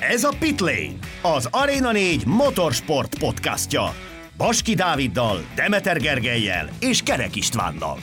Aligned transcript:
Ez 0.00 0.24
a 0.24 0.36
Pitlane, 0.38 0.92
az 1.22 1.48
Arena 1.50 1.92
4 1.92 2.26
motorsport 2.26 3.18
podcastja. 3.18 3.94
Baski 4.36 4.74
Dáviddal, 4.74 5.38
Demeter 5.54 6.00
Gergelyel 6.00 6.68
és 6.80 7.02
Kerek 7.02 7.36
Istvánnal. 7.36 7.98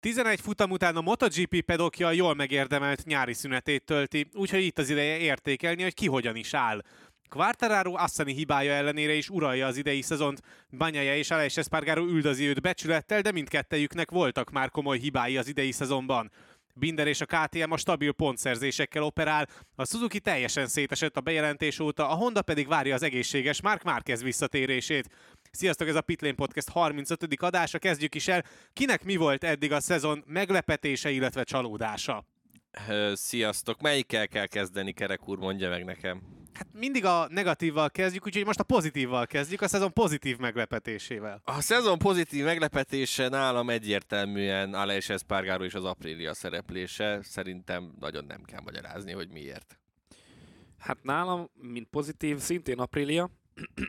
11 0.00 0.40
futam 0.40 0.70
után 0.70 0.96
a 0.96 1.00
MotoGP 1.00 1.60
pedokja 1.60 2.10
jól 2.10 2.34
megérdemelt 2.34 3.04
nyári 3.04 3.32
szünetét 3.32 3.84
tölti, 3.84 4.28
úgyhogy 4.34 4.64
itt 4.64 4.78
az 4.78 4.90
ideje 4.90 5.16
értékelni, 5.16 5.82
hogy 5.82 5.94
ki 5.94 6.06
hogyan 6.06 6.36
is 6.36 6.54
áll. 6.54 6.82
Quartararo 7.28 7.94
asszani 7.94 8.32
hibája 8.32 8.72
ellenére 8.72 9.12
is 9.12 9.28
uralja 9.28 9.66
az 9.66 9.76
idei 9.76 10.02
szezont. 10.02 10.40
Banyaja 10.78 11.16
és 11.16 11.30
Aleix 11.30 11.56
Espargaro 11.56 12.04
üldözi 12.04 12.46
őt 12.46 12.60
becsülettel, 12.60 13.20
de 13.20 13.32
mindkettejüknek 13.32 14.10
voltak 14.10 14.50
már 14.50 14.70
komoly 14.70 14.98
hibái 14.98 15.36
az 15.36 15.48
idei 15.48 15.72
szezonban. 15.72 16.30
Binder 16.78 17.06
és 17.06 17.20
a 17.20 17.26
KTM 17.26 17.70
a 17.70 17.76
stabil 17.76 18.12
pontszerzésekkel 18.12 19.02
operál, 19.02 19.48
a 19.74 19.86
Suzuki 19.86 20.20
teljesen 20.20 20.66
szétesett 20.66 21.16
a 21.16 21.20
bejelentés 21.20 21.78
óta, 21.78 22.08
a 22.08 22.14
Honda 22.14 22.42
pedig 22.42 22.68
várja 22.68 22.94
az 22.94 23.02
egészséges 23.02 23.62
Mark 23.62 23.82
Márquez 23.82 24.22
visszatérését. 24.22 25.08
Sziasztok, 25.50 25.88
ez 25.88 25.94
a 25.94 26.00
Pitlane 26.00 26.34
Podcast 26.34 26.68
35. 26.68 27.42
adása, 27.42 27.78
kezdjük 27.78 28.14
is 28.14 28.28
el. 28.28 28.44
Kinek 28.72 29.04
mi 29.04 29.16
volt 29.16 29.44
eddig 29.44 29.72
a 29.72 29.80
szezon 29.80 30.24
meglepetése, 30.26 31.10
illetve 31.10 31.44
csalódása? 31.44 32.24
Sziasztok, 33.12 33.80
melyikkel 33.80 34.28
kell 34.28 34.46
kezdeni, 34.46 34.92
Kerek 34.92 35.28
úr, 35.28 35.38
mondja 35.38 35.68
meg 35.68 35.84
nekem. 35.84 36.35
Hát 36.56 36.66
mindig 36.72 37.04
a 37.04 37.26
negatívval 37.30 37.90
kezdjük, 37.90 38.26
úgyhogy 38.26 38.44
most 38.44 38.60
a 38.60 38.64
pozitívval 38.64 39.26
kezdjük, 39.26 39.60
a 39.60 39.68
szezon 39.68 39.92
pozitív 39.92 40.38
meglepetésével. 40.38 41.40
A 41.44 41.60
szezon 41.60 41.98
pozitív 41.98 42.44
meglepetése 42.44 43.28
nálam 43.28 43.70
egyértelműen 43.70 44.74
Aleix 44.74 45.08
Espargaro 45.08 45.64
és 45.64 45.74
az 45.74 45.84
Aprilia 45.84 46.34
szereplése. 46.34 47.20
Szerintem 47.22 47.92
nagyon 48.00 48.24
nem 48.24 48.42
kell 48.42 48.60
magyarázni, 48.64 49.12
hogy 49.12 49.28
miért. 49.28 49.78
Hát 50.78 51.02
nálam, 51.02 51.50
mint 51.54 51.88
pozitív, 51.90 52.38
szintén 52.38 52.78
Aprilia, 52.78 53.30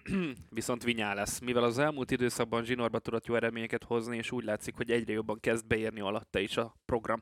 viszont 0.50 0.84
Vinyá 0.84 1.14
lesz, 1.14 1.40
mivel 1.40 1.64
az 1.64 1.78
elmúlt 1.78 2.12
időszakban 2.12 2.64
zsinórba 2.64 3.00
tudott 3.00 3.26
jó 3.26 3.36
eredményeket 3.36 3.84
hozni, 3.84 4.18
és 4.18 4.32
úgy 4.32 4.44
látszik, 4.44 4.76
hogy 4.76 4.92
egyre 4.92 5.14
jobban 5.14 5.40
kezd 5.40 5.68
beérni 5.68 6.00
alatta 6.00 6.40
is 6.40 6.58
a 6.58 6.76
program. 6.86 7.22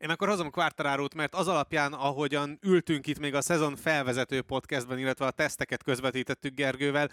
Én 0.00 0.10
akkor 0.10 0.28
hozom 0.28 0.50
Quartararót, 0.50 1.14
mert 1.14 1.34
az 1.34 1.48
alapján, 1.48 1.92
ahogyan 1.92 2.58
ültünk 2.62 3.06
itt 3.06 3.18
még 3.18 3.34
a 3.34 3.40
szezon 3.40 3.76
felvezető 3.76 4.42
podcastben, 4.42 4.98
illetve 4.98 5.26
a 5.26 5.30
teszteket 5.30 5.82
közvetítettük 5.82 6.54
Gergővel, 6.54 7.08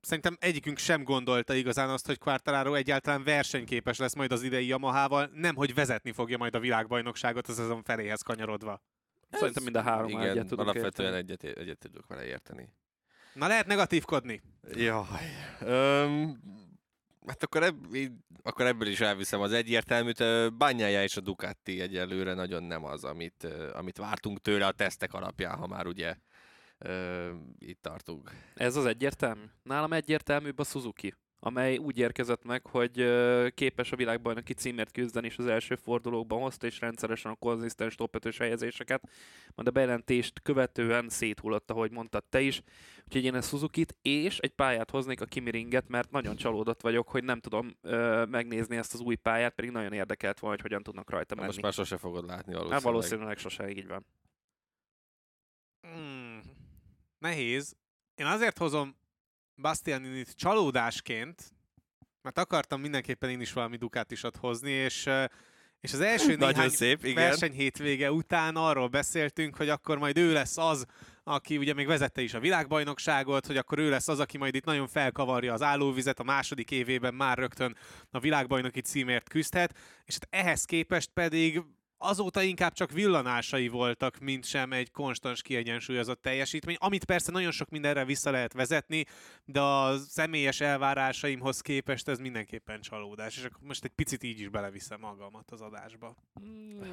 szerintem 0.00 0.36
egyikünk 0.40 0.78
sem 0.78 1.04
gondolta 1.04 1.54
igazán 1.54 1.88
azt, 1.88 2.06
hogy 2.06 2.18
Quartararo 2.18 2.74
egyáltalán 2.74 3.24
versenyképes 3.24 3.98
lesz 3.98 4.14
majd 4.14 4.32
az 4.32 4.42
idei 4.42 4.66
Yamahával, 4.66 5.30
nem 5.32 5.54
hogy 5.54 5.74
vezetni 5.74 6.12
fogja 6.12 6.38
majd 6.38 6.54
a 6.54 6.60
világbajnokságot 6.60 7.48
a 7.48 7.52
szezon 7.52 7.82
feléhez 7.82 8.22
kanyarodva. 8.22 8.82
Ez 9.30 9.38
Szerintem 9.38 9.62
mind 9.62 9.76
a 9.76 9.82
három 9.82 10.08
Igen, 10.08 10.20
egyet 10.20 10.46
tudok 10.46 10.64
alapvetően 10.64 11.14
érteni. 11.14 11.32
egyet, 11.32 11.58
egyet 11.58 11.78
tudok 11.78 12.06
vele 12.06 12.24
érteni. 12.24 12.72
Na 13.34 13.46
lehet 13.46 13.66
negatívkodni. 13.66 14.42
Jaj. 14.72 15.06
Öm, 15.60 16.40
hát 17.26 17.42
akkor, 17.42 17.62
ebb, 17.62 17.76
akkor 18.42 18.66
ebből 18.66 18.88
is 18.88 19.00
elviszem 19.00 19.40
az 19.40 19.52
egyértelműt. 19.52 20.24
Bányája 20.56 21.02
és 21.02 21.16
a 21.16 21.20
Ducati 21.20 21.80
egyelőre 21.80 22.34
nagyon 22.34 22.62
nem 22.62 22.84
az, 22.84 23.04
amit, 23.04 23.48
amit 23.72 23.98
vártunk 23.98 24.40
tőle 24.40 24.66
a 24.66 24.72
tesztek 24.72 25.12
alapján, 25.12 25.56
ha 25.56 25.66
már 25.66 25.86
ugye 25.86 26.16
itt 27.58 27.82
tartunk. 27.82 28.30
Ez 28.54 28.76
az 28.76 28.86
egyértelmű? 28.86 29.44
Nálam 29.62 29.92
egyértelműbb 29.92 30.58
a 30.58 30.64
Suzuki, 30.64 31.14
amely 31.44 31.76
úgy 31.76 31.98
érkezett 31.98 32.44
meg, 32.44 32.66
hogy 32.66 33.04
képes 33.54 33.92
a 33.92 33.96
világbajnoki 33.96 34.52
címért 34.52 34.92
küzdeni, 34.92 35.26
és 35.26 35.38
az 35.38 35.46
első 35.46 35.74
fordulókban 35.74 36.40
hozta, 36.40 36.66
és 36.66 36.80
rendszeresen 36.80 37.30
a 37.32 37.34
konzisztens 37.34 37.94
top 37.94 38.24
5 38.24 38.36
helyezéseket, 38.36 39.02
majd 39.54 39.68
a 39.68 39.70
bejelentést 39.70 40.40
követően 40.42 41.08
széthullott, 41.08 41.70
ahogy 41.70 41.90
mondtad 41.90 42.24
te 42.24 42.40
is. 42.40 42.62
Úgyhogy 43.04 43.24
én 43.24 43.34
a 43.34 43.40
Suzuki-t 43.40 43.96
és 44.02 44.38
egy 44.38 44.50
pályát 44.50 44.90
hoznék 44.90 45.20
a 45.20 45.24
Kimi 45.24 45.50
Ringet, 45.50 45.88
mert 45.88 46.10
nagyon 46.10 46.36
csalódott 46.36 46.80
vagyok, 46.80 47.08
hogy 47.08 47.24
nem 47.24 47.40
tudom 47.40 47.76
ö, 47.80 48.24
megnézni 48.24 48.76
ezt 48.76 48.94
az 48.94 49.00
új 49.00 49.14
pályát, 49.14 49.54
pedig 49.54 49.70
nagyon 49.70 49.92
érdekelt 49.92 50.38
volna, 50.38 50.56
hogy 50.56 50.64
hogyan 50.64 50.82
tudnak 50.82 51.10
rajta 51.10 51.34
menni. 51.34 51.46
Most 51.46 51.62
már 51.62 51.72
sose 51.72 51.96
fogod 51.96 52.26
látni 52.26 52.52
valószínűleg. 52.52 52.72
Hát 52.72 52.82
valószínűleg 52.82 53.38
sose 53.38 53.70
így 53.70 53.86
van. 53.86 54.06
Hmm, 55.80 56.40
nehéz. 57.18 57.76
Én 58.14 58.26
azért 58.26 58.58
hozom 58.58 59.00
Bastianinit 59.56 60.34
csalódásként, 60.34 61.52
mert 62.22 62.38
akartam 62.38 62.80
mindenképpen 62.80 63.30
én 63.30 63.40
is 63.40 63.52
valami 63.52 63.76
Ducatisat 63.76 64.36
hozni, 64.36 64.70
és, 64.70 65.10
és 65.80 65.92
az 65.92 66.00
első 66.00 66.36
néhány 66.36 66.68
szép, 66.68 67.04
igen. 67.04 67.14
verseny 67.14 67.52
hétvége 67.52 68.12
után 68.12 68.56
arról 68.56 68.88
beszéltünk, 68.88 69.56
hogy 69.56 69.68
akkor 69.68 69.98
majd 69.98 70.18
ő 70.18 70.32
lesz 70.32 70.58
az, 70.58 70.84
aki 71.24 71.56
ugye 71.56 71.74
még 71.74 71.86
vezette 71.86 72.22
is 72.22 72.34
a 72.34 72.40
világbajnokságot, 72.40 73.46
hogy 73.46 73.56
akkor 73.56 73.78
ő 73.78 73.90
lesz 73.90 74.08
az, 74.08 74.20
aki 74.20 74.38
majd 74.38 74.54
itt 74.54 74.64
nagyon 74.64 74.86
felkavarja 74.86 75.52
az 75.52 75.62
állóvizet, 75.62 76.20
a 76.20 76.22
második 76.24 76.70
évében 76.70 77.14
már 77.14 77.38
rögtön 77.38 77.76
a 78.10 78.18
világbajnoki 78.18 78.80
címért 78.80 79.28
küzdhet, 79.28 79.78
és 80.04 80.14
hát 80.14 80.44
ehhez 80.44 80.64
képest 80.64 81.10
pedig 81.14 81.62
azóta 82.02 82.42
inkább 82.42 82.72
csak 82.72 82.90
villanásai 82.90 83.68
voltak, 83.68 84.18
mint 84.18 84.44
sem 84.44 84.72
egy 84.72 84.90
konstans 84.90 85.42
kiegyensúlyozott 85.42 86.22
teljesítmény, 86.22 86.76
amit 86.78 87.04
persze 87.04 87.32
nagyon 87.32 87.50
sok 87.50 87.68
mindenre 87.68 88.04
vissza 88.04 88.30
lehet 88.30 88.52
vezetni, 88.52 89.04
de 89.44 89.60
a 89.60 89.98
személyes 89.98 90.60
elvárásaimhoz 90.60 91.60
képest 91.60 92.08
ez 92.08 92.18
mindenképpen 92.18 92.80
csalódás, 92.80 93.36
és 93.36 93.44
akkor 93.44 93.60
most 93.66 93.84
egy 93.84 93.90
picit 93.90 94.22
így 94.22 94.40
is 94.40 94.48
beleviszem 94.48 95.00
magamat 95.00 95.50
az 95.50 95.60
adásba. 95.60 96.16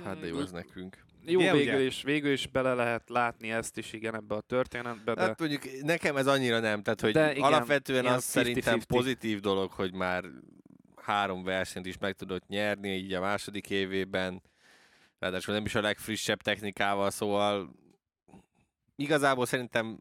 Hát 0.03 0.19
de 0.19 0.27
jó 0.27 0.39
ez 0.39 0.51
nekünk. 0.51 1.03
Jó, 1.25 1.39
Ugye, 1.39 1.51
végül 1.51 1.73
ugye? 1.73 1.83
is, 1.83 2.01
végül 2.01 2.31
is 2.31 2.47
bele 2.47 2.73
lehet 2.73 3.09
látni 3.09 3.51
ezt 3.51 3.77
is, 3.77 3.93
igen, 3.93 4.15
ebbe 4.15 4.35
a 4.35 4.41
történetbe, 4.41 5.13
de... 5.13 5.21
Hát 5.21 5.39
mondjuk 5.39 5.81
nekem 5.81 6.17
ez 6.17 6.27
annyira 6.27 6.59
nem, 6.59 6.81
tehát 6.81 7.01
hogy 7.01 7.11
De 7.11 7.31
igen, 7.31 7.43
alapvetően 7.43 8.05
az 8.05 8.23
szerintem 8.23 8.79
50-50. 8.79 8.83
pozitív 8.87 9.39
dolog, 9.39 9.71
hogy 9.71 9.93
már 9.93 10.23
három 10.95 11.43
versenyt 11.43 11.85
is 11.85 11.97
meg 11.97 12.13
tudott 12.13 12.47
nyerni 12.47 12.95
így 12.95 13.13
a 13.13 13.19
második 13.19 13.69
évében, 13.69 14.41
ráadásul 15.19 15.53
nem 15.53 15.65
is 15.65 15.75
a 15.75 15.81
legfrissebb 15.81 16.41
technikával, 16.41 17.09
szóval 17.09 17.75
igazából 18.95 19.45
szerintem 19.45 19.99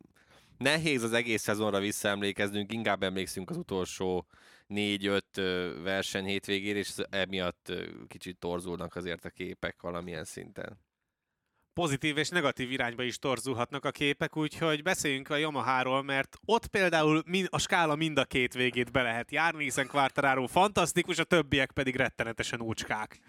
nehéz 0.58 1.02
az 1.02 1.12
egész 1.12 1.42
szezonra 1.42 1.78
visszaemlékeznünk, 1.78 2.72
inkább 2.72 3.02
emlékszünk 3.02 3.50
az 3.50 3.56
utolsó 3.56 4.26
négy-öt 4.66 5.36
verseny 5.82 6.24
hétvégére, 6.24 6.78
és 6.78 6.92
emiatt 7.10 7.72
kicsit 8.06 8.38
torzulnak 8.38 8.96
azért 8.96 9.24
a 9.24 9.30
képek 9.30 9.82
valamilyen 9.82 10.24
szinten. 10.24 10.78
pozitív 11.72 12.16
és 12.16 12.28
negatív 12.28 12.70
irányba 12.70 13.02
is 13.02 13.18
torzulhatnak 13.18 13.84
a 13.84 13.90
képek, 13.90 14.36
úgyhogy 14.36 14.82
beszéljünk 14.82 15.28
a 15.30 15.36
Yamaháról, 15.36 16.02
mert 16.02 16.36
ott 16.44 16.66
például 16.66 17.22
a 17.48 17.58
skála 17.58 17.94
mind 17.94 18.18
a 18.18 18.24
két 18.24 18.54
végét 18.54 18.92
be 18.92 19.02
lehet 19.02 19.30
járni, 19.30 19.62
hiszen 19.62 19.86
Quartararo 19.86 20.46
fantasztikus, 20.46 21.18
a 21.18 21.24
többiek 21.24 21.70
pedig 21.72 21.96
rettenetesen 21.96 22.60
úcskák. 22.60 23.20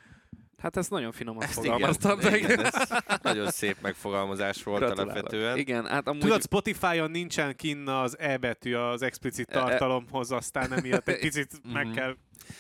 Hát 0.59 0.77
ezt 0.77 0.89
nagyon 0.89 1.11
finoman 1.11 1.43
Ezt 1.43 1.53
fogalmaztam. 1.53 2.19
igen, 2.19 2.31
de 2.31 2.37
igen, 2.37 2.65
ez 2.65 2.73
nagyon 3.21 3.49
szép 3.49 3.77
megfogalmazás 3.81 4.63
volt 4.63 4.79
Gratulálok. 4.79 5.11
alapvetően. 5.13 5.57
Igen, 5.57 5.85
hát 5.85 6.07
amúgy... 6.07 6.21
Tudod, 6.21 6.41
Spotify-on 6.41 7.11
nincsen 7.11 7.55
kinn 7.55 7.87
az 7.87 8.19
E 8.19 8.37
betű 8.37 8.75
az 8.75 9.01
explicit 9.01 9.49
E- 9.49 9.57
e- 9.59 9.61
tartalomhoz, 9.63 10.31
aztán 10.31 10.73
emiatt 10.73 11.07
egy 11.07 11.19
picit 11.29 11.61
meg 11.73 11.85
Mhm. 11.85 11.95
kell... 11.95 12.15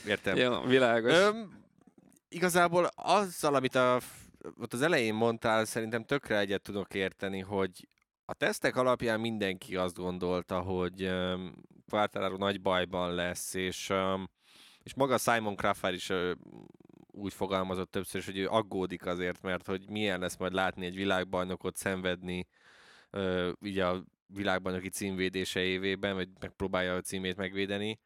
Értem. 0.07 0.35
Jó, 0.37 0.61
világos. 0.61 1.13
Öm, 1.13 1.63
igazából 2.29 2.89
azzal, 2.95 3.55
amit 3.55 3.75
a, 3.75 3.99
ott 4.59 4.73
az 4.73 4.81
elején 4.81 5.13
mondtál, 5.13 5.65
szerintem 5.65 6.03
tökre 6.03 6.37
egyet 6.39 6.61
tudok 6.61 6.93
érteni, 6.93 7.39
hogy 7.39 7.87
a 8.25 8.33
tesztek 8.33 8.75
alapján 8.75 9.19
mindenki 9.19 9.75
azt 9.75 9.95
gondolta, 9.95 10.59
hogy 10.59 11.03
um, 11.03 11.53
Quartararo 11.89 12.37
nagy 12.37 12.61
bajban 12.61 13.13
lesz, 13.13 13.53
és, 13.53 13.89
um, 13.89 14.29
és 14.83 14.93
maga 14.93 15.17
Simon 15.17 15.55
Crawford 15.55 15.93
is 15.93 16.09
uh, 16.09 16.31
úgy 17.19 17.33
fogalmazott 17.33 17.91
többször 17.91 18.19
is, 18.19 18.25
hogy 18.25 18.37
ő 18.37 18.47
aggódik 18.47 19.05
azért, 19.05 19.41
mert 19.41 19.67
hogy 19.67 19.89
milyen 19.89 20.19
lesz 20.19 20.37
majd 20.37 20.53
látni 20.53 20.85
egy 20.85 20.95
világbajnokot 20.95 21.75
szenvedni 21.75 22.47
uh, 23.11 23.51
így 23.61 23.79
a 23.79 24.03
világbajnoki 24.27 24.89
címvédése 24.89 25.59
évében, 25.59 26.15
vagy 26.15 26.29
megpróbálja 26.39 26.95
a 26.95 27.01
címét 27.01 27.35
megvédeni, 27.35 27.99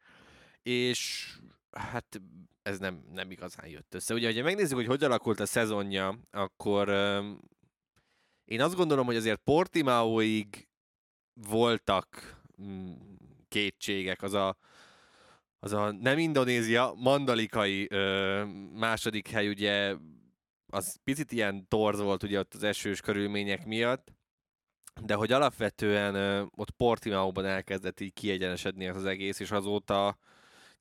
és 0.62 1.30
hát 1.70 2.20
ez 2.62 2.78
nem, 2.78 3.04
nem 3.12 3.30
igazán 3.30 3.66
jött 3.66 3.94
össze. 3.94 4.14
Ugye, 4.14 4.34
ha 4.34 4.42
megnézzük, 4.42 4.76
hogy 4.76 4.86
hogy 4.86 5.04
alakult 5.04 5.40
a 5.40 5.46
szezonja, 5.46 6.18
akkor 6.30 6.88
um, 6.88 7.40
én 8.44 8.60
azt 8.60 8.74
gondolom, 8.74 9.06
hogy 9.06 9.16
azért 9.16 9.40
Portimaóig 9.44 10.68
voltak 11.34 12.40
mm, 12.62 12.92
kétségek. 13.48 14.22
Az 14.22 14.32
a, 14.32 14.56
az 15.64 15.72
a 15.72 15.92
nem 15.92 16.18
Indonézia, 16.18 16.92
mandalikai 16.96 17.86
ö, 17.90 18.44
második 18.74 19.28
hely 19.28 19.48
ugye 19.48 19.96
az 20.66 20.96
picit 21.04 21.32
ilyen 21.32 21.68
torz 21.68 22.00
volt 22.00 22.22
ugye 22.22 22.38
ott 22.38 22.54
az 22.54 22.62
esős 22.62 23.00
körülmények 23.00 23.66
miatt, 23.66 24.12
de 25.02 25.14
hogy 25.14 25.32
alapvetően 25.32 26.14
ö, 26.14 26.44
ott 26.56 26.70
Portimaóban 26.70 27.44
elkezdett 27.44 28.00
így 28.00 28.12
kiegyenesedni 28.12 28.88
az 28.88 29.04
egész, 29.04 29.40
és 29.40 29.50
azóta 29.50 30.18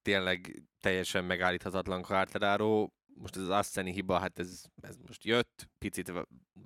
tényleg 0.02 0.64
teljesen 0.80 1.26
megállíthatatlan 1.26 2.02
Quartararo. 2.02 2.88
Most 3.16 3.36
ez 3.36 3.42
az 3.42 3.50
Asseni 3.50 3.92
hiba, 3.92 4.20
hát 4.20 4.40
ez, 4.40 4.64
ez 4.82 4.96
most 5.08 5.24
jött, 5.26 5.70
picit 5.78 6.14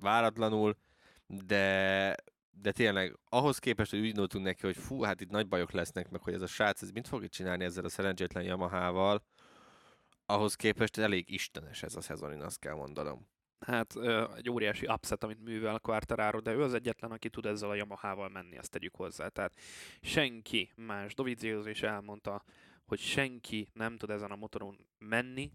váratlanul, 0.00 0.76
de, 1.26 2.14
de 2.60 2.72
tényleg 2.72 3.18
ahhoz 3.28 3.58
képest, 3.58 3.90
hogy 3.90 4.00
úgy 4.00 4.06
indultunk 4.06 4.44
neki, 4.44 4.60
hogy 4.62 4.76
fú, 4.76 5.02
hát 5.02 5.20
itt 5.20 5.30
nagy 5.30 5.48
bajok 5.48 5.70
lesznek, 5.70 6.10
meg 6.10 6.22
hogy 6.22 6.34
ez 6.34 6.42
a 6.42 6.46
srác, 6.46 6.82
ez 6.82 6.90
mit 6.90 7.08
fog 7.08 7.24
itt 7.24 7.30
csinálni 7.30 7.64
ezzel 7.64 7.84
a 7.84 7.88
szerencsétlen 7.88 8.44
Yamahával, 8.44 9.24
ahhoz 10.26 10.54
képest 10.54 10.98
elég 10.98 11.30
istenes 11.30 11.82
ez 11.82 11.96
a 11.96 12.00
szezon, 12.00 12.32
én 12.32 12.42
azt 12.42 12.58
kell 12.58 12.74
mondanom. 12.74 13.26
Hát 13.60 13.96
egy 14.36 14.50
óriási 14.50 14.86
upset, 14.86 15.24
amit 15.24 15.44
művel 15.44 15.78
Quartararo, 15.78 16.40
de 16.40 16.52
ő 16.52 16.62
az 16.62 16.74
egyetlen, 16.74 17.10
aki 17.10 17.28
tud 17.28 17.46
ezzel 17.46 17.70
a 17.70 17.74
Yamaha-val 17.74 18.28
menni, 18.28 18.56
ezt 18.56 18.70
tegyük 18.70 18.94
hozzá. 18.94 19.28
Tehát 19.28 19.54
senki 20.00 20.72
más, 20.76 21.14
Dovizioso 21.14 21.68
is 21.68 21.82
elmondta, 21.82 22.44
hogy 22.84 22.98
senki 22.98 23.68
nem 23.72 23.96
tud 23.96 24.10
ezen 24.10 24.30
a 24.30 24.36
motoron 24.36 24.86
menni, 24.98 25.52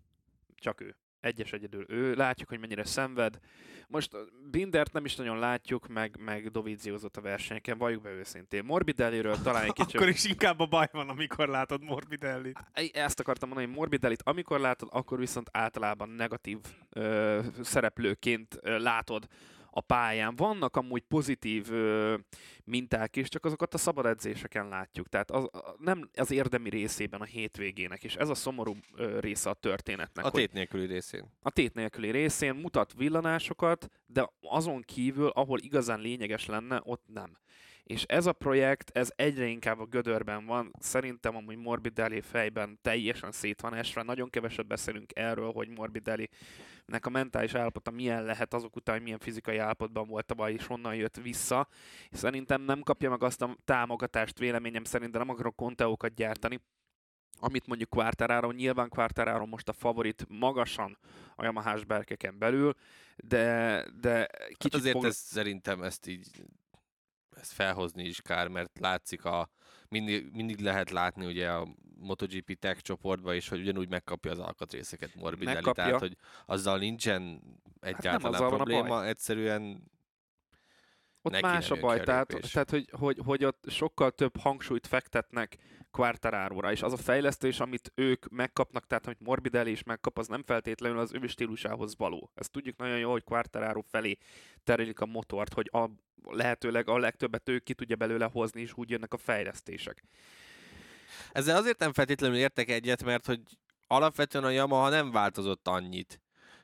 csak 0.56 0.82
ő. 0.82 0.96
Egyes 1.24 1.54
egyedül 1.54 1.86
ő. 1.88 2.14
Látjuk, 2.14 2.50
hogy 2.50 2.60
mennyire 2.60 2.84
szenved. 2.84 3.40
Most 3.88 4.12
Bindert 4.52 4.94
nem 4.94 5.06
is 5.06 5.16
nagyon 5.16 5.40
látjuk, 5.40 5.88
meg, 5.88 6.18
meg 6.20 6.52
Doviziozott 6.52 7.18
a 7.18 7.22
versenyeken, 7.22 7.78
valljuk 7.78 8.02
be 8.02 8.10
őszintén. 8.10 8.64
Morbidelliről 8.66 9.42
talán 9.42 9.64
egy 9.64 9.74
kicsit... 9.81 9.96
Akkor 9.96 10.10
is 10.10 10.25
inkább 10.25 10.60
a 10.60 10.66
baj 10.66 10.88
van, 10.92 11.10
amikor 11.10 11.48
látod 11.48 11.84
Morbidellit. 11.84 12.60
Ezt 12.94 13.20
akartam 13.20 13.50
mondani, 13.50 13.70
hogy 13.70 13.78
Morbidellit 13.78 14.22
amikor 14.24 14.60
látod, 14.60 14.90
akkor 14.92 15.20
viszont 15.20 15.50
általában 15.52 16.10
negatív 16.10 16.60
ö, 16.90 17.40
szereplőként 17.62 18.60
ö, 18.62 18.80
látod 18.80 19.28
a 19.75 19.81
pályán. 19.81 20.36
Vannak 20.36 20.75
amúgy 20.75 21.02
pozitív 21.02 21.72
ö, 21.72 22.16
minták 22.64 23.16
is, 23.16 23.30
csak 23.30 23.46
azokat 23.46 23.74
a 23.74 23.78
szabad 23.78 24.06
edzéseken 24.06 24.68
látjuk. 24.68 25.10
Tehát 25.10 25.31
az, 25.31 25.44
a, 25.44 25.75
nem 25.80 26.10
az 26.14 26.31
érdemi 26.31 26.70
részében 26.70 27.22
a 27.22 27.25
hétvégének, 27.25 28.04
és 28.04 28.16
ez 28.16 28.30
a 28.30 28.36
szomorú 28.36 28.75
ö, 28.96 29.20
része 29.20 29.50
a 29.50 29.54
történetnek. 29.54 30.25
A 30.25 30.31
tét 30.31 30.54
nélküli 30.54 30.86
részén. 30.86 31.25
a 31.42 31.50
tét 31.50 31.74
nélküli 31.74 32.12
részén 32.12 32.56
mutat 32.56 32.94
villanásokat, 32.94 33.88
de 34.06 34.30
azon 34.42 34.81
kívül, 34.81 35.28
ahol 35.28 35.60
igazán 35.60 36.00
lényeges 36.00 36.46
lenne, 36.46 36.81
ott 36.84 37.04
nem. 37.08 37.38
És 37.84 38.04
ez 38.04 38.26
a 38.26 38.34
projekt, 38.34 38.98
ez 38.98 39.12
egyre 39.16 39.46
inkább 39.46 39.80
a 39.80 39.86
gödörben 39.86 40.46
van. 40.46 40.72
Szerintem 40.80 41.36
amúgy 41.36 41.58
Morbidelli 41.58 42.22
fejben 42.22 42.80
teljesen 42.81 43.31
szét 43.31 43.62
van 43.62 43.74
esve. 43.74 44.04
Nagyon 44.04 44.30
keveset 44.30 44.68
beszélünk 44.68 45.12
erről, 45.16 45.52
hogy 45.52 45.68
Morbidelli 45.68 46.30
nek 46.85 47.06
a 47.06 47.09
mentális 47.09 47.53
állapota 47.53 47.91
milyen 47.91 48.24
lehet 48.24 48.53
azok 48.53 48.75
után, 48.75 48.95
hogy 48.95 49.03
milyen 49.03 49.19
fizikai 49.19 49.57
állapotban 49.57 50.07
volt 50.07 50.25
tavaly, 50.25 50.53
és 50.53 50.65
honnan 50.65 50.95
jött 50.95 51.15
vissza. 51.15 51.68
Szerintem 52.12 52.62
nem 52.62 52.81
kapja 52.81 53.09
meg 53.09 53.24
azt 53.24 53.41
a 53.41 53.57
támogatást, 53.65 54.39
véleményem 54.39 54.83
szerint, 54.83 55.12
de 55.12 55.18
nem 55.18 55.30
akarok 55.30 55.56
konteókat 55.56 56.13
gyártani, 56.13 56.59
amit 57.39 57.68
mondjuk 57.68 57.89
Quartararo, 57.89 58.51
nyilván 58.51 58.89
Quartararo 58.89 59.45
most 59.45 59.69
a 59.69 59.74
favorit 59.74 60.25
magasan 60.30 60.97
a 61.35 61.44
Yamaha-s 61.44 61.85
berkeken 61.85 62.38
belül, 62.38 62.74
de, 63.15 63.85
de 64.00 64.27
kicsit 64.47 64.71
Hát 64.71 64.81
azért 64.81 64.95
fog... 64.95 65.06
ez, 65.06 65.15
szerintem 65.15 65.83
ezt 65.83 66.07
így 66.07 66.44
ezt 67.35 67.51
felhozni 67.51 68.03
is 68.03 68.21
kár, 68.21 68.47
mert 68.47 68.80
látszik 68.80 69.25
a, 69.25 69.50
mindig, 69.89 70.31
mindig 70.31 70.59
lehet 70.59 70.89
látni 70.89 71.25
ugye 71.25 71.51
a 71.51 71.68
MotoGP 72.04 72.60
Tech 72.60 72.82
csoportban 72.82 73.36
is, 73.36 73.50
hogy 73.50 73.60
ugyanúgy 73.60 73.90
megkapja 73.90 74.32
az 74.32 74.40
alkatrészeket 74.40 75.16
Morbidelli, 75.16 75.56
Megkapja. 75.56 75.84
tehát 75.84 76.00
hogy 76.00 76.18
azzal 76.46 76.78
nincsen 76.78 77.42
egyáltalán 77.80 78.34
azzal 78.34 78.50
van 78.50 78.60
a 78.60 78.64
probléma, 78.64 79.06
egyszerűen 79.06 79.92
Ott 81.22 81.32
neki 81.32 81.46
más 81.46 81.72
a 81.72 81.76
baj, 81.76 82.04
tehát, 82.04 82.36
tehát 82.52 82.70
hogy, 82.70 82.90
hogy, 82.92 83.18
hogy 83.26 83.46
ott 83.46 83.66
sokkal 83.68 84.12
több 84.12 84.38
hangsúlyt 84.38 84.88
fektetnek 84.88 85.58
Quartararo-ra, 85.92 86.72
és 86.72 86.82
az 86.82 86.94
a 86.94 86.98
fejlesztés, 86.98 87.60
amit 87.60 87.92
ők 87.96 88.30
megkapnak, 88.30 88.88
tehát 88.88 89.06
amit 89.06 89.20
Morbidelli 89.20 89.72
is 89.72 89.84
megkap, 89.84 90.18
az 90.18 90.28
nem 90.28 90.44
feltétlenül 90.44 91.00
az 91.00 91.14
ő 91.14 91.28
stílusához 91.28 91.98
való. 91.98 92.32
Ezt 92.36 92.52
tudjuk 92.52 92.78
nagyon 92.78 92.98
jól, 92.98 93.12
hogy 93.12 93.24
Quartararo 93.24 93.82
felé 93.82 94.18
terelik 94.64 95.00
a 95.00 95.06
motort, 95.06 95.54
hogy 95.54 95.70
a 95.72 95.90
lehetőleg 96.24 96.90
a 96.90 96.98
legtöbbet 96.98 97.50
ő 97.50 97.60
ki 97.60 97.74
tudja 97.74 97.96
belőle 97.96 98.30
hozni, 98.32 98.62
és 98.62 98.72
úgy 98.76 98.90
jönnek 98.90 99.14
a 99.14 99.18
fejlesztések. 99.18 100.04
Ezzel 101.31 101.56
azért 101.56 101.80
nem 101.80 101.94
feltétlenül 101.94 102.38
értek 102.38 102.69
egyet, 102.69 103.04
mert 103.04 103.25
hogy 103.25 103.42
alapvetően 103.88 104.44
a 104.44 104.50
Yamaha 104.50 104.89
nem 104.89 105.12
változott 105.12 105.68
annyit 105.68 106.21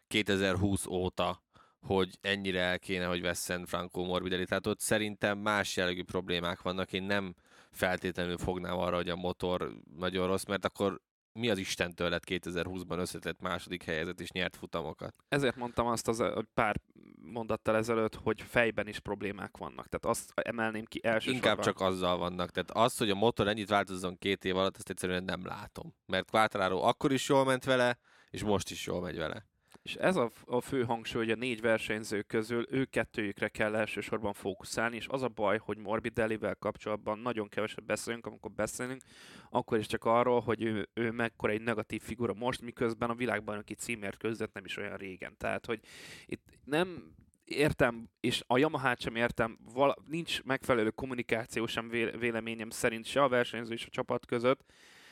2020 0.07 0.85
óta, 0.85 1.43
hogy 1.81 2.17
ennyire 2.21 2.61
el 2.61 2.79
kéne, 2.79 3.05
hogy 3.05 3.21
vesszen 3.21 3.65
Franco 3.65 4.03
Morbidelli. 4.03 4.45
Tehát 4.45 4.67
ott 4.67 4.79
szerintem 4.79 5.37
más 5.37 5.75
jellegű 5.75 6.03
problémák 6.03 6.61
vannak. 6.61 6.93
Én 6.93 7.03
nem 7.03 7.35
feltétlenül 7.71 8.37
fognám 8.37 8.77
arra, 8.77 8.95
hogy 8.95 9.09
a 9.09 9.15
motor 9.15 9.73
nagyon 9.97 10.27
rossz, 10.27 10.43
mert 10.43 10.65
akkor 10.65 11.01
mi 11.39 11.49
az 11.49 11.57
Istentől 11.57 12.09
lett 12.09 12.23
2020-ban 12.25 12.97
összetett 12.97 13.41
második 13.41 13.83
helyezett 13.83 14.21
és 14.21 14.31
nyert 14.31 14.55
futamokat. 14.55 15.15
Ezért 15.29 15.55
mondtam 15.55 15.87
azt 15.87 16.07
az 16.07 16.17
hogy 16.17 16.47
pár 16.53 16.81
mondattal 17.21 17.75
ezelőtt, 17.75 18.15
hogy 18.15 18.41
fejben 18.41 18.87
is 18.87 18.99
problémák 18.99 19.57
vannak. 19.57 19.87
Tehát 19.87 20.17
azt 20.17 20.31
emelném 20.35 20.85
ki 20.85 20.99
elsősorban. 21.03 21.35
Inkább 21.35 21.59
csak 21.59 21.79
azzal 21.79 22.17
vannak. 22.17 22.49
Tehát 22.49 22.71
az, 22.71 22.97
hogy 22.97 23.09
a 23.09 23.15
motor 23.15 23.47
ennyit 23.47 23.69
változzon 23.69 24.17
két 24.17 24.45
év 24.45 24.57
alatt, 24.57 24.77
azt 24.77 24.89
egyszerűen 24.89 25.23
nem 25.23 25.45
látom. 25.45 25.93
Mert 26.05 26.29
Quartararo 26.29 26.81
akkor 26.81 27.11
is 27.11 27.29
jól 27.29 27.45
ment 27.45 27.63
vele, 27.63 27.97
és 28.29 28.43
most 28.43 28.69
is 28.69 28.85
jól 28.85 29.01
megy 29.01 29.17
vele. 29.17 29.45
És 29.81 29.95
ez 29.95 30.15
a, 30.15 30.31
a 30.45 30.61
fő 30.61 30.83
hangsúly, 30.83 31.21
hogy 31.25 31.31
a 31.31 31.35
négy 31.35 31.61
versenyző 31.61 32.21
közül 32.21 32.65
ők 32.69 32.89
kettőjükre 32.89 33.47
kell 33.47 33.75
elsősorban 33.75 34.33
fókuszálni, 34.33 34.95
és 34.95 35.07
az 35.07 35.21
a 35.21 35.27
baj, 35.27 35.57
hogy 35.57 35.77
Morbidellivel 35.77 36.55
kapcsolatban 36.55 37.19
nagyon 37.19 37.49
keveset 37.49 37.85
beszélünk, 37.85 38.25
amikor 38.25 38.51
beszélünk, 38.51 39.01
akkor 39.49 39.77
is 39.77 39.87
csak 39.87 40.05
arról, 40.05 40.39
hogy 40.39 40.63
ő, 40.63 40.89
ő 40.93 41.11
mekkora 41.11 41.51
egy 41.51 41.61
negatív 41.61 42.01
figura 42.01 42.33
most, 42.33 42.61
miközben 42.61 43.09
a 43.09 43.15
világbajnoki 43.15 43.73
címért 43.73 44.17
között 44.17 44.53
nem 44.53 44.65
is 44.65 44.77
olyan 44.77 44.97
régen. 44.97 45.37
Tehát, 45.37 45.65
hogy 45.65 45.79
itt 46.25 46.43
nem 46.63 47.13
értem, 47.49 48.09
és 48.19 48.43
a 48.47 48.57
yamaha 48.57 48.95
sem 48.97 49.15
értem, 49.15 49.57
vala, 49.73 49.95
nincs 50.07 50.43
megfelelő 50.43 50.89
kommunikáció 50.89 51.65
sem 51.65 51.89
vé- 51.89 52.17
véleményem 52.19 52.69
szerint 52.69 53.05
se 53.05 53.23
a 53.23 53.27
versenyző 53.27 53.73
és 53.73 53.85
a 53.85 53.89
csapat 53.89 54.25
között, 54.25 54.63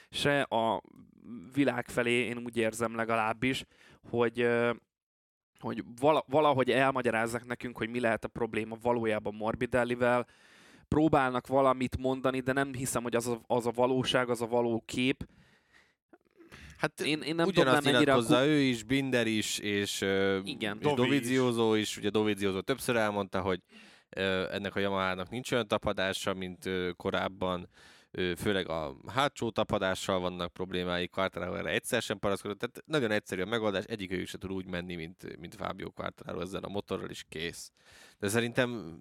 se 0.10 0.42
a 0.42 0.82
világ 1.54 1.88
felé, 1.90 2.12
én 2.12 2.38
úgy 2.38 2.58
érzem 2.58 2.96
legalábbis, 2.96 3.64
hogy, 4.10 4.48
hogy 5.60 5.84
vala, 6.00 6.24
valahogy 6.28 6.72
elmagyarázzák 6.72 7.46
nekünk, 7.46 7.78
hogy 7.78 7.90
mi 7.90 8.00
lehet 8.00 8.24
a 8.24 8.28
probléma 8.28 8.78
valójában 8.82 9.34
Morbidellivel, 9.34 10.28
próbálnak 10.88 11.48
valamit 11.48 11.98
mondani, 11.98 12.40
de 12.40 12.54
nem 12.54 12.74
hiszem, 12.74 13.04
hogy 13.04 13.16
az 13.16 13.28
a, 13.28 13.42
az 13.48 13.66
a 13.66 13.72
valóság, 13.72 14.30
az 14.30 14.42
a 14.42 14.48
való 14.48 14.84
kép. 14.86 15.28
Hát 16.78 17.02
Én, 17.02 17.22
én 17.22 17.36
nem 17.36 17.46
tudom, 17.46 17.64
Ugyanazt 17.64 17.88
a 17.88 18.00
nyilatkozza 18.00 18.46
ő 18.46 18.60
is, 18.60 18.84
Binder 18.84 19.28
is, 19.28 19.60
és, 19.60 20.02
Igen. 20.44 20.78
és 20.78 20.84
Dovi 20.84 21.02
is. 21.02 21.08
Dovizioso 21.08 21.76
is. 21.76 21.98
Ugye 21.98 22.10
Dovizioso 22.10 22.62
többször 22.62 22.96
elmondta, 22.96 23.42
hogy 23.42 23.60
ennek 24.52 24.76
a 24.76 24.80
Yamaha-nak 24.80 25.30
nincs 25.30 25.52
olyan 25.52 25.68
tapadása, 25.68 26.34
mint 26.34 26.70
korábban, 26.96 27.70
főleg 28.38 28.70
a 28.70 28.96
hátsó 29.08 29.50
tapadással 29.50 30.20
vannak 30.20 30.54
problémái, 30.54 31.08
Quartararo 31.08 31.56
erre 31.56 31.70
egyszer 31.70 32.02
sem 32.02 32.20
paraszkodott, 32.20 32.60
tehát 32.60 32.84
nagyon 32.86 33.12
egyszerű 33.12 33.42
a 33.42 33.46
megoldás, 33.46 33.84
egyikőjük 33.84 34.28
se 34.28 34.38
tud 34.38 34.52
úgy 34.52 34.66
menni, 34.66 34.96
mint, 34.96 35.38
mint 35.40 35.56
Fábio 35.56 35.92
Quartararo 35.92 36.42
ezzel 36.42 36.64
a 36.64 36.70
motorral 36.70 37.10
is 37.10 37.26
kész. 37.30 37.72
De 38.20 38.28
szerintem 38.28 39.00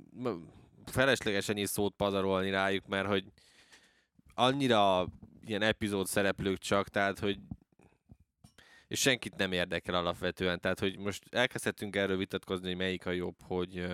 feleslegesen 0.85 1.57
is 1.57 1.69
szót 1.69 1.95
pazarolni 1.97 2.51
rájuk, 2.51 2.87
mert 2.87 3.09
hogy 3.09 3.25
annyira 4.35 5.07
ilyen 5.45 5.63
epizód 5.63 6.07
szereplők 6.07 6.59
csak, 6.59 6.89
tehát 6.89 7.19
hogy 7.19 7.39
és 8.89 9.01
senkit 9.01 9.37
nem 9.37 9.53
érdekel 9.53 9.95
alapvetően. 9.95 10.61
Tehát, 10.61 10.79
hogy 10.79 10.99
most 10.99 11.23
elkezdhetünk 11.31 11.97
erről 11.97 12.17
vitatkozni, 12.17 12.67
hogy 12.67 12.77
melyik 12.77 13.07
a 13.07 13.11
jobb, 13.11 13.37
hogy 13.43 13.87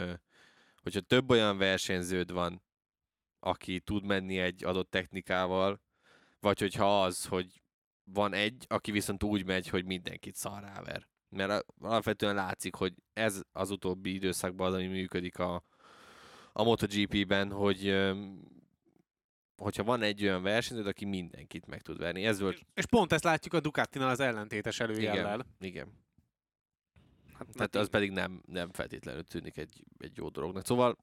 hogyha 0.82 1.00
több 1.00 1.30
olyan 1.30 1.58
versenyződ 1.58 2.32
van, 2.32 2.62
aki 3.44 3.80
tud 3.80 4.04
menni 4.04 4.38
egy 4.38 4.64
adott 4.64 4.90
technikával, 4.90 5.80
vagy 6.40 6.58
hogyha 6.58 7.02
az, 7.02 7.26
hogy 7.26 7.62
van 8.04 8.32
egy, 8.32 8.64
aki 8.68 8.90
viszont 8.90 9.22
úgy 9.22 9.44
megy, 9.44 9.68
hogy 9.68 9.84
mindenkit 9.84 10.34
szarráver. 10.34 11.08
Mert 11.28 11.64
alapvetően 11.78 12.34
látszik, 12.34 12.74
hogy 12.74 12.94
ez 13.12 13.42
az 13.52 13.70
utóbbi 13.70 14.14
időszakban 14.14 14.66
az, 14.66 14.74
ami 14.74 14.86
működik 14.86 15.38
a, 15.38 15.64
a 16.52 16.62
MotoGP-ben, 16.62 17.50
hogy 17.50 18.10
hogyha 19.56 19.84
van 19.84 20.02
egy 20.02 20.22
olyan 20.22 20.42
versenyző, 20.42 20.84
aki 20.84 21.04
mindenkit 21.04 21.66
meg 21.66 21.82
tud 21.82 21.98
verni. 21.98 22.24
Ez 22.24 22.40
volt, 22.40 22.66
És 22.74 22.86
pont 22.86 23.12
ezt 23.12 23.24
látjuk 23.24 23.54
a 23.54 23.60
Ducatinál 23.60 24.08
az 24.08 24.20
ellentétes 24.20 24.80
előjellel. 24.80 25.46
igen, 25.58 25.70
igen. 25.70 26.00
Hát, 27.32 27.46
Tehát 27.52 27.74
az 27.74 27.88
pedig 27.88 28.10
nem, 28.10 28.42
nem 28.46 28.72
feltétlenül 28.72 29.24
tűnik 29.24 29.56
egy, 29.56 29.84
egy 29.98 30.16
jó 30.16 30.28
dolognak. 30.28 30.66
Szóval 30.66 30.96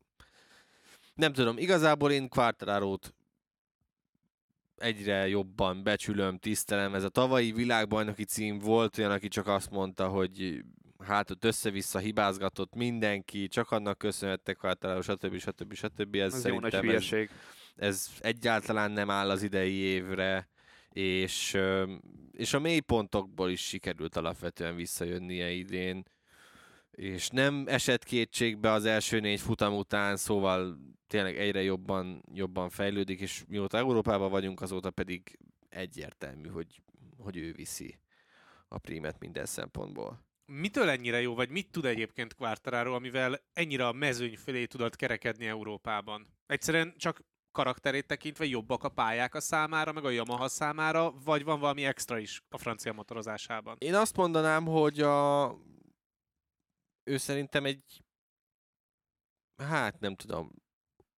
nem 1.20 1.34
tudom, 1.34 1.58
igazából 1.58 2.12
én 2.12 2.30
Quartararo-t 2.30 3.14
egyre 4.78 5.28
jobban 5.28 5.84
becsülöm, 5.84 6.38
tisztelem. 6.38 6.96
Ez 6.96 7.04
a 7.04 7.10
tavalyi 7.10 7.52
világbajnoki 7.52 8.24
cím 8.24 8.60
volt 8.60 8.98
olyan, 8.98 9.12
aki 9.12 9.28
csak 9.28 9.48
azt 9.48 9.70
mondta, 9.70 10.08
hogy 10.08 10.64
hát 11.06 11.32
ott 11.32 11.44
össze-vissza 11.44 12.00
hibázgatott 12.00 12.76
mindenki, 12.76 13.48
csak 13.48 13.72
annak 13.72 13.98
köszönhettek 13.98 14.58
Quartararo, 14.58 15.02
stb. 15.02 15.38
stb. 15.38 15.74
stb. 15.74 16.16
Ez, 16.16 16.34
ez 16.34 16.46
jó 16.46 16.60
nagy 16.60 16.72
szerintem 16.72 16.96
ez, 16.96 17.10
hülyeség. 17.10 17.30
ez 17.76 18.10
egyáltalán 18.20 18.92
nem 18.92 19.10
áll 19.10 19.30
az 19.30 19.44
idei 19.44 19.74
évre, 19.74 20.50
és, 20.90 21.58
és 22.32 22.54
a 22.54 22.60
mélypontokból 22.60 23.50
is 23.50 23.62
sikerült 23.62 24.16
alapvetően 24.16 24.76
visszajönnie 24.76 25.52
idén, 25.52 26.04
és 27.00 27.30
nem 27.30 27.64
esett 27.68 28.04
kétségbe 28.04 28.72
az 28.72 28.86
első 28.86 29.20
négy 29.20 29.40
futam 29.40 29.76
után, 29.76 30.18
szóval 30.18 30.78
tényleg 31.08 31.38
egyre 31.38 31.62
jobban, 31.62 32.24
jobban 32.34 32.70
fejlődik, 32.70 33.20
és 33.20 33.44
mióta 33.48 33.78
Európában 33.78 34.30
vagyunk, 34.30 34.62
azóta 34.62 34.92
pedig 34.92 35.40
egyértelmű, 35.70 36.50
hogy, 36.50 36.82
hogy 37.18 37.38
ő 37.38 37.52
viszi 37.52 38.00
a 38.68 38.78
prímet 38.78 39.20
minden 39.20 39.46
szempontból. 39.46 40.26
Mitől 40.46 40.90
ennyire 40.90 41.22
jó, 41.22 41.36
vagy 41.36 41.50
mit 41.50 41.72
tud 41.72 41.86
egyébként 41.86 42.36
Quartararo, 42.36 42.94
amivel 42.94 43.42
ennyire 43.54 43.88
a 43.88 43.92
mezőny 43.92 44.38
felé 44.38 44.66
tudott 44.66 44.96
kerekedni 44.96 45.46
Európában? 45.46 46.28
Egyszerűen 46.46 46.94
csak 46.98 47.22
karakterét 47.52 48.08
tekintve 48.08 48.46
jobbak 48.46 48.84
a 48.84 48.90
pályák 48.90 49.36
a 49.36 49.40
számára, 49.40 49.92
meg 49.92 50.06
a 50.06 50.10
Yamaha 50.10 50.48
számára, 50.48 51.12
vagy 51.12 51.44
van 51.44 51.60
valami 51.60 51.86
extra 51.86 52.18
is 52.18 52.42
a 52.50 52.58
francia 52.58 52.94
motorozásában? 52.94 53.76
Én 53.80 53.96
azt 53.96 54.16
mondanám, 54.16 54.66
hogy 54.66 55.00
a... 55.02 55.46
ő 57.10 57.18
szerintem 57.18 57.66
egy 57.66 58.04
hát 59.58 60.00
nem 60.00 60.16
tudom, 60.16 60.52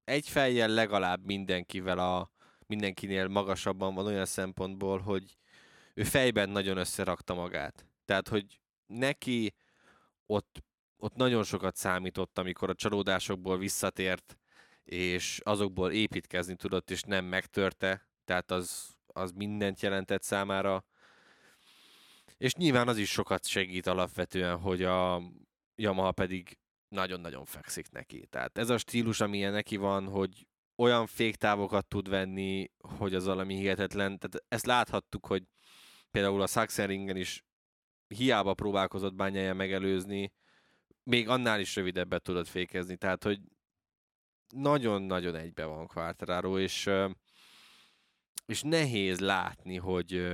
egy 0.03 0.29
fejjel 0.29 0.69
legalább 0.69 1.25
mindenkivel 1.25 1.99
a 1.99 2.31
mindenkinél 2.65 3.27
magasabban 3.27 3.93
van 3.95 4.05
olyan 4.05 4.25
szempontból, 4.25 4.99
hogy 4.99 5.37
ő 5.93 6.03
fejben 6.03 6.49
nagyon 6.49 6.77
összerakta 6.77 7.33
magát. 7.33 7.85
Tehát, 8.05 8.27
hogy 8.27 8.59
neki 8.85 9.53
ott, 10.25 10.63
ott 10.97 11.15
nagyon 11.15 11.43
sokat 11.43 11.75
számított, 11.75 12.37
amikor 12.37 12.69
a 12.69 12.75
csalódásokból 12.75 13.57
visszatért, 13.57 14.37
és 14.83 15.39
azokból 15.43 15.91
építkezni 15.91 16.55
tudott, 16.55 16.91
és 16.91 17.01
nem 17.01 17.25
megtörte. 17.25 18.07
Tehát 18.25 18.51
az, 18.51 18.95
az 19.07 19.31
mindent 19.31 19.81
jelentett 19.81 20.23
számára. 20.23 20.85
És 22.37 22.53
nyilván 22.53 22.87
az 22.87 22.97
is 22.97 23.09
sokat 23.09 23.45
segít 23.45 23.87
alapvetően, 23.87 24.59
hogy 24.59 24.83
a 24.83 25.21
Yamaha 25.81 26.11
pedig 26.11 26.57
nagyon-nagyon 26.87 27.45
fekszik 27.45 27.91
neki. 27.91 28.25
Tehát 28.25 28.57
ez 28.57 28.69
a 28.69 28.77
stílus, 28.77 29.19
amilyen 29.19 29.51
neki 29.51 29.77
van, 29.77 30.07
hogy 30.07 30.47
olyan 30.75 31.07
féktávokat 31.07 31.87
tud 31.87 32.09
venni, 32.09 32.71
hogy 32.77 33.15
az 33.15 33.25
valami 33.25 33.55
hihetetlen. 33.55 34.19
Tehát 34.19 34.45
ezt 34.47 34.65
láthattuk, 34.65 35.25
hogy 35.25 35.43
például 36.11 36.41
a 36.41 36.47
Sachsenringen 36.47 37.15
is 37.15 37.45
hiába 38.07 38.53
próbálkozott 38.53 39.13
bányája 39.13 39.53
megelőzni, 39.53 40.33
még 41.03 41.29
annál 41.29 41.59
is 41.59 41.75
rövidebbet 41.75 42.21
tudott 42.21 42.47
fékezni. 42.47 42.95
Tehát, 42.97 43.23
hogy 43.23 43.39
nagyon-nagyon 44.49 45.35
egybe 45.35 45.65
van 45.65 45.87
Quartararo, 45.87 46.59
és, 46.59 46.89
és 48.45 48.61
nehéz 48.61 49.19
látni, 49.19 49.77
hogy, 49.77 50.27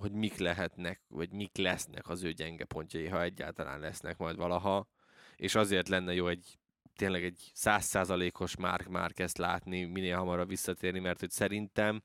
hogy 0.00 0.12
mik 0.12 0.36
lehetnek, 0.36 1.00
vagy 1.08 1.32
mik 1.32 1.56
lesznek 1.56 2.08
az 2.08 2.22
ő 2.22 2.32
gyenge 2.32 2.64
pontjai, 2.64 3.06
ha 3.06 3.22
egyáltalán 3.22 3.80
lesznek 3.80 4.18
majd 4.18 4.36
valaha. 4.36 4.88
És 5.36 5.54
azért 5.54 5.88
lenne 5.88 6.14
jó 6.14 6.28
egy 6.28 6.58
tényleg 6.94 7.24
egy 7.24 7.50
százszázalékos 7.54 8.56
Mark 8.56 9.18
ezt 9.18 9.38
látni, 9.38 9.84
minél 9.84 10.16
hamarabb 10.16 10.48
visszatérni, 10.48 10.98
mert 10.98 11.20
hogy 11.20 11.30
szerintem 11.30 12.02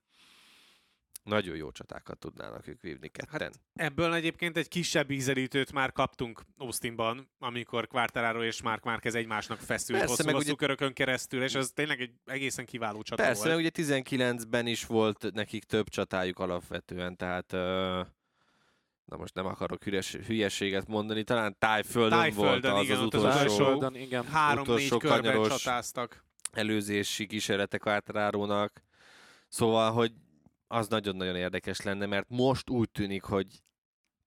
nagyon 1.26 1.56
jó 1.56 1.72
csatákat 1.72 2.18
tudnának 2.18 2.68
ők 2.68 2.82
vívni 2.82 3.08
ketten. 3.08 3.40
Hát 3.42 3.60
ebből 3.74 4.14
egyébként 4.14 4.58
egy 4.58 4.68
kisebb 4.68 5.12
ízelítőt 5.12 5.72
már 5.72 5.92
kaptunk 5.92 6.42
Austinban, 6.58 7.30
amikor 7.40 7.88
Quartararo 7.88 8.44
és 8.44 8.62
Mark 8.62 8.84
Márquez 8.84 9.16
egymásnak 9.16 9.60
feszült 9.60 10.00
Persze, 10.00 10.24
hosszú, 10.24 10.32
hosszú 10.32 10.48
ugye... 10.48 10.56
körökön 10.56 10.94
keresztül, 10.94 11.44
és 11.44 11.54
ez 11.54 11.72
tényleg 11.74 12.02
egy 12.02 12.12
egészen 12.26 12.66
kiváló 12.66 13.02
csata 13.02 13.24
Persze, 13.24 13.48
volt. 13.48 13.60
ugye 13.60 13.70
19-ben 13.74 14.68
is 14.68 14.86
volt 14.86 15.32
nekik 15.34 15.64
több 15.64 15.90
csatájuk 15.90 16.40
alapvetően, 16.40 17.16
tehát 17.16 17.54
uh, 17.54 17.60
na 19.06 19.18
most 19.18 19.34
nem 19.34 19.46
akarok 19.46 19.84
hülyes, 19.84 20.12
hülyeséget 20.12 20.88
mondani, 20.88 21.24
talán 21.24 21.56
Tájföldön, 21.60 22.20
Tájföldön 22.20 22.72
volt 22.72 22.80
az 22.80 22.84
igen, 22.84 22.98
az 22.98 23.04
utolsó, 23.04 23.80
az 23.80 23.96
igen. 23.96 24.26
három-négy 24.26 24.98
körben 24.98 25.44
csatáztak. 25.44 26.26
előzési 26.52 27.26
kísérletek 27.26 27.82
Quartararónak. 27.82 28.84
Szóval, 29.48 29.92
hogy 29.92 30.12
az 30.76 30.88
nagyon-nagyon 30.88 31.36
érdekes 31.36 31.82
lenne, 31.82 32.06
mert 32.06 32.30
most 32.30 32.70
úgy 32.70 32.92
tűnik, 32.92 33.24
hogy 33.24 33.48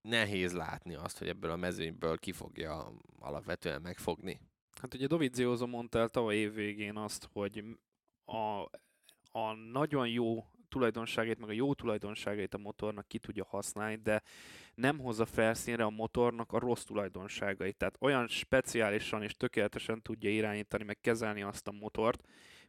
nehéz 0.01 0.53
látni 0.53 0.95
azt, 0.95 1.19
hogy 1.19 1.29
ebből 1.29 1.51
a 1.51 1.57
mezőnyből 1.57 2.19
ki 2.19 2.33
fogja 2.33 2.93
alapvetően 3.19 3.83
megfogni. 3.83 4.41
Hát 4.81 4.95
ugye 4.95 5.07
Dovizioso 5.07 5.67
mondta 5.67 5.99
el 5.99 6.09
tavaly 6.09 6.37
év 6.37 6.55
végén 6.55 6.97
azt, 6.97 7.29
hogy 7.33 7.65
a, 8.25 8.61
a 9.39 9.53
nagyon 9.73 10.09
jó 10.09 10.45
tulajdonságait, 10.69 11.39
meg 11.39 11.49
a 11.49 11.53
jó 11.53 11.75
tulajdonságait 11.75 12.55
a 12.55 12.59
motornak 12.59 13.09
ki 13.09 13.19
tudja 13.19 13.45
használni, 13.45 13.97
de 13.97 14.23
nem 14.75 14.99
hozza 14.99 15.27
felszínre 15.27 15.85
a 15.85 15.91
motornak 15.91 16.53
a 16.53 16.59
rossz 16.59 16.85
tulajdonságait. 16.85 17.77
Tehát 17.77 17.97
olyan 18.01 18.29
speciálisan 18.29 19.23
és 19.23 19.35
tökéletesen 19.37 20.03
tudja 20.03 20.31
irányítani, 20.31 20.85
meg 20.85 21.01
kezelni 21.01 21.43
azt 21.43 21.69
a 21.69 21.73
motort, 21.73 22.23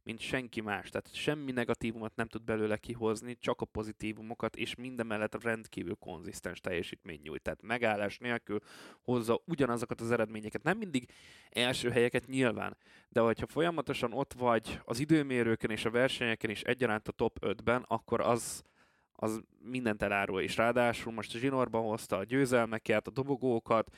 mint 0.09 0.21
senki 0.21 0.61
más. 0.61 0.89
Tehát 0.89 1.13
semmi 1.13 1.51
negatívumot 1.51 2.15
nem 2.15 2.27
tud 2.27 2.43
belőle 2.43 2.77
kihozni, 2.77 3.37
csak 3.39 3.61
a 3.61 3.65
pozitívumokat, 3.65 4.55
és 4.55 4.75
minden 4.75 5.05
mellett 5.05 5.43
rendkívül 5.43 5.95
konzisztens 5.95 6.59
teljesítmény 6.59 7.19
nyújt. 7.23 7.41
Tehát 7.41 7.61
megállás 7.61 8.17
nélkül 8.17 8.59
hozza 9.01 9.41
ugyanazokat 9.45 10.01
az 10.01 10.11
eredményeket. 10.11 10.63
Nem 10.63 10.77
mindig 10.77 11.11
első 11.49 11.89
helyeket 11.89 12.27
nyilván, 12.27 12.77
de 13.09 13.19
hogyha 13.19 13.47
folyamatosan 13.47 14.13
ott 14.13 14.33
vagy 14.33 14.79
az 14.83 14.99
időmérőken 14.99 15.71
és 15.71 15.85
a 15.85 15.91
versenyeken 15.91 16.49
is 16.49 16.61
egyaránt 16.61 17.07
a 17.07 17.11
top 17.11 17.37
5-ben, 17.41 17.85
akkor 17.87 18.21
az, 18.21 18.63
az 19.11 19.41
mindent 19.61 20.01
elárul, 20.01 20.41
és 20.41 20.57
ráadásul 20.57 21.13
most 21.13 21.35
a 21.35 21.37
zsinórban 21.37 21.81
hozta 21.81 22.17
a 22.17 22.23
győzelmeket, 22.23 23.07
a 23.07 23.11
dobogókat, 23.11 23.95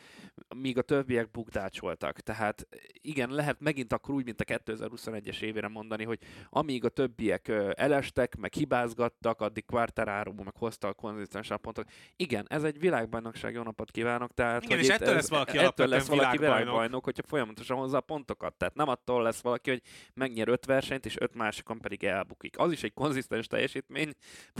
míg 0.55 0.77
a 0.77 0.81
többiek 0.81 1.31
bukdácsoltak. 1.31 2.19
Tehát 2.19 2.67
igen, 3.01 3.29
lehet 3.29 3.59
megint 3.59 3.93
akkor 3.93 4.15
úgy, 4.15 4.25
mint 4.25 4.41
a 4.41 4.43
2021-es 4.43 5.41
évére 5.41 5.67
mondani, 5.67 6.03
hogy 6.03 6.19
amíg 6.49 6.85
a 6.85 6.89
többiek 6.89 7.47
elestek, 7.73 8.35
meg 8.35 8.53
hibázgattak, 8.53 9.41
addig 9.41 9.65
Quartararo 9.65 10.33
meg 10.43 10.55
hozta 10.55 10.87
a 10.87 10.93
konzisztensen 10.93 11.59
pontot. 11.61 11.89
Igen, 12.15 12.45
ez 12.49 12.63
egy 12.63 12.79
világbajnokság, 12.79 13.53
jó 13.53 13.63
napot 13.63 13.91
kívánok. 13.91 14.33
Tehát, 14.33 14.63
igen, 14.63 14.79
és 14.79 14.87
ettől 14.87 15.07
ez, 15.07 15.13
lesz 15.13 15.29
valaki 15.29 15.57
ettől 15.57 15.87
lesz 15.87 16.07
valaki 16.07 16.37
világbajnok. 16.37 16.65
világbajnok, 16.65 17.03
hogyha 17.03 17.23
folyamatosan 17.27 17.77
hozza 17.77 17.97
a 17.97 18.01
pontokat. 18.01 18.53
Tehát 18.53 18.75
nem 18.75 18.87
attól 18.87 19.23
lesz 19.23 19.41
valaki, 19.41 19.69
hogy 19.69 19.81
megnyer 20.13 20.47
öt 20.47 20.65
versenyt, 20.65 21.05
és 21.05 21.15
öt 21.19 21.35
másikon 21.35 21.79
pedig 21.79 22.03
elbukik. 22.03 22.59
Az 22.59 22.71
is 22.71 22.83
egy 22.83 22.93
konzisztens 22.93 23.47
teljesítmény 23.47 24.13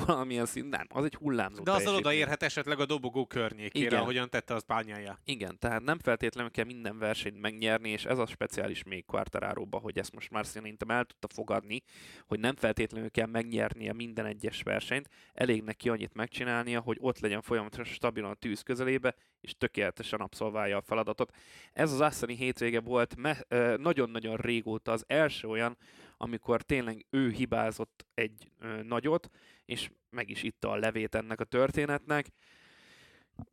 valamilyen 0.05 0.45
szinten 0.45 0.87
az 0.93 1.03
egy 1.03 1.15
hullámzó 1.15 1.63
De 1.63 1.71
azzal 1.71 1.95
odaérhet 1.95 2.43
esetleg 2.43 2.79
a 2.79 2.85
dobogó 2.85 3.25
környékére, 3.25 3.85
Igen. 3.85 3.99
ahogyan 3.99 4.29
tette 4.29 4.53
az 4.53 4.63
bányája. 4.63 5.19
Igen, 5.23 5.59
tehát 5.59 5.81
nem 5.81 5.99
feltétlenül 5.99 6.51
kell 6.51 6.65
minden 6.65 6.97
versenyt 6.97 7.41
megnyerni, 7.41 7.89
és 7.89 8.05
ez 8.05 8.17
a 8.17 8.25
speciális 8.25 8.83
még 8.83 9.05
quartararo 9.05 9.65
hogy 9.79 9.97
ezt 9.97 10.13
most 10.13 10.31
már 10.31 10.45
szerintem 10.45 10.89
el 10.89 11.05
tudta 11.05 11.27
fogadni, 11.33 11.83
hogy 12.27 12.39
nem 12.39 12.55
feltétlenül 12.55 13.11
kell 13.11 13.27
megnyernie 13.27 13.93
minden 13.93 14.25
egyes 14.25 14.61
versenyt, 14.61 15.09
elég 15.33 15.63
neki 15.63 15.89
annyit 15.89 16.13
megcsinálnia, 16.13 16.79
hogy 16.79 16.97
ott 16.99 17.19
legyen 17.19 17.41
folyamatosan 17.41 17.93
stabilan 17.93 18.31
a 18.31 18.35
tűz 18.35 18.61
közelébe, 18.61 19.15
és 19.41 19.55
tökéletesen 19.57 20.19
abszolválja 20.19 20.77
a 20.77 20.81
feladatot. 20.81 21.35
Ez 21.73 21.91
az 21.91 22.01
Assani 22.01 22.35
hétvége 22.35 22.79
volt 22.79 23.15
me- 23.15 23.47
nagyon-nagyon 23.77 24.35
régóta 24.35 24.91
az 24.91 25.03
első 25.07 25.47
olyan, 25.47 25.77
amikor 26.17 26.61
tényleg 26.61 27.05
ő 27.09 27.29
hibázott 27.29 28.05
egy 28.13 28.51
nagyot, 28.83 29.29
és 29.65 29.89
meg 30.11 30.29
is 30.29 30.43
itta 30.43 30.69
a 30.69 30.75
levét 30.75 31.15
ennek 31.15 31.39
a 31.39 31.43
történetnek. 31.43 32.27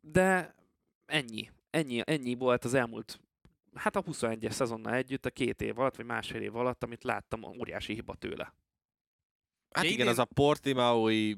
De 0.01 0.55
ennyi. 1.07 1.51
Ennyi, 1.71 2.03
ennyi 2.05 2.35
volt 2.35 2.65
az 2.65 2.75
elmúlt 2.75 3.21
hát 3.79 3.97
a 3.97 4.03
21-es 4.03 4.51
szezonnal 4.51 4.95
együtt, 4.95 5.27
a 5.27 5.31
két 5.31 5.63
év 5.63 5.79
alatt, 5.79 5.97
vagy 5.97 6.07
másfél 6.07 6.41
év 6.41 6.57
alatt, 6.57 6.83
amit 6.83 7.05
láttam, 7.05 7.45
óriási 7.45 7.95
hiba 7.95 8.15
tőle. 8.15 8.55
Hát 9.71 9.85
igen, 9.85 9.97
idén... 9.97 10.09
az 10.09 10.19
a 10.19 10.25
Portimaoi 10.25 11.37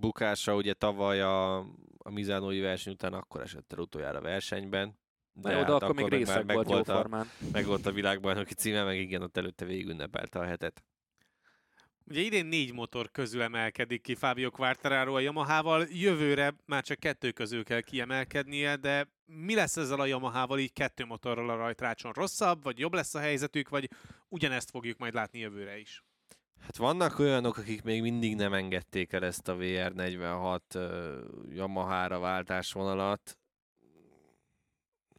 bukása 0.00 0.54
ugye 0.54 0.72
tavaly 0.72 1.20
a, 1.20 1.58
a 1.98 2.10
Mizánói 2.10 2.60
verseny 2.60 2.92
után 2.92 3.12
akkor 3.12 3.40
esett 3.40 3.72
el 3.72 3.78
utoljára 3.78 4.20
versenyben. 4.20 4.98
De 5.32 5.52
hát 5.52 5.62
oda 5.62 5.74
akkor, 5.74 5.90
akkor 5.90 5.94
még 5.94 6.18
részeg 6.18 6.46
meg 6.46 6.54
volt, 6.54 6.68
volt 6.68 6.88
a, 6.88 6.94
formán. 6.94 7.30
Meg 7.52 7.66
volt 7.66 7.86
a 7.86 7.92
világbajnoki 7.92 8.54
címe, 8.54 8.84
meg 8.84 8.98
igen, 8.98 9.22
ott 9.22 9.36
előtte 9.36 9.64
végig 9.64 9.88
ünnepelte 9.88 10.38
a 10.38 10.44
hetet. 10.44 10.84
Ugye 12.06 12.20
idén 12.20 12.46
négy 12.46 12.72
motor 12.72 13.10
közül 13.10 13.42
emelkedik 13.42 14.02
ki 14.02 14.14
Fábio 14.14 14.50
Quartararo 14.50 15.14
a 15.14 15.20
Yamahával, 15.20 15.86
jövőre 15.90 16.54
már 16.66 16.82
csak 16.82 16.98
kettő 16.98 17.30
közül 17.30 17.64
kell 17.64 17.80
kiemelkednie, 17.80 18.76
de 18.76 19.08
mi 19.24 19.54
lesz 19.54 19.76
ezzel 19.76 20.00
a 20.00 20.06
Yamahával 20.06 20.58
így 20.58 20.72
kettő 20.72 21.04
motorral 21.04 21.50
a 21.50 21.56
rajtrácson? 21.56 22.12
Rosszabb, 22.12 22.62
vagy 22.62 22.78
jobb 22.78 22.94
lesz 22.94 23.14
a 23.14 23.18
helyzetük, 23.18 23.68
vagy 23.68 23.90
ugyanezt 24.28 24.70
fogjuk 24.70 24.98
majd 24.98 25.14
látni 25.14 25.38
jövőre 25.38 25.78
is? 25.78 26.04
Hát 26.60 26.76
vannak 26.76 27.18
olyanok, 27.18 27.56
akik 27.56 27.82
még 27.82 28.02
mindig 28.02 28.34
nem 28.34 28.52
engedték 28.52 29.12
el 29.12 29.24
ezt 29.24 29.48
a 29.48 29.56
VR46 29.56 30.60
uh, 30.74 31.54
Yamaha-ra 31.54 32.18
váltásvonalat. 32.18 33.38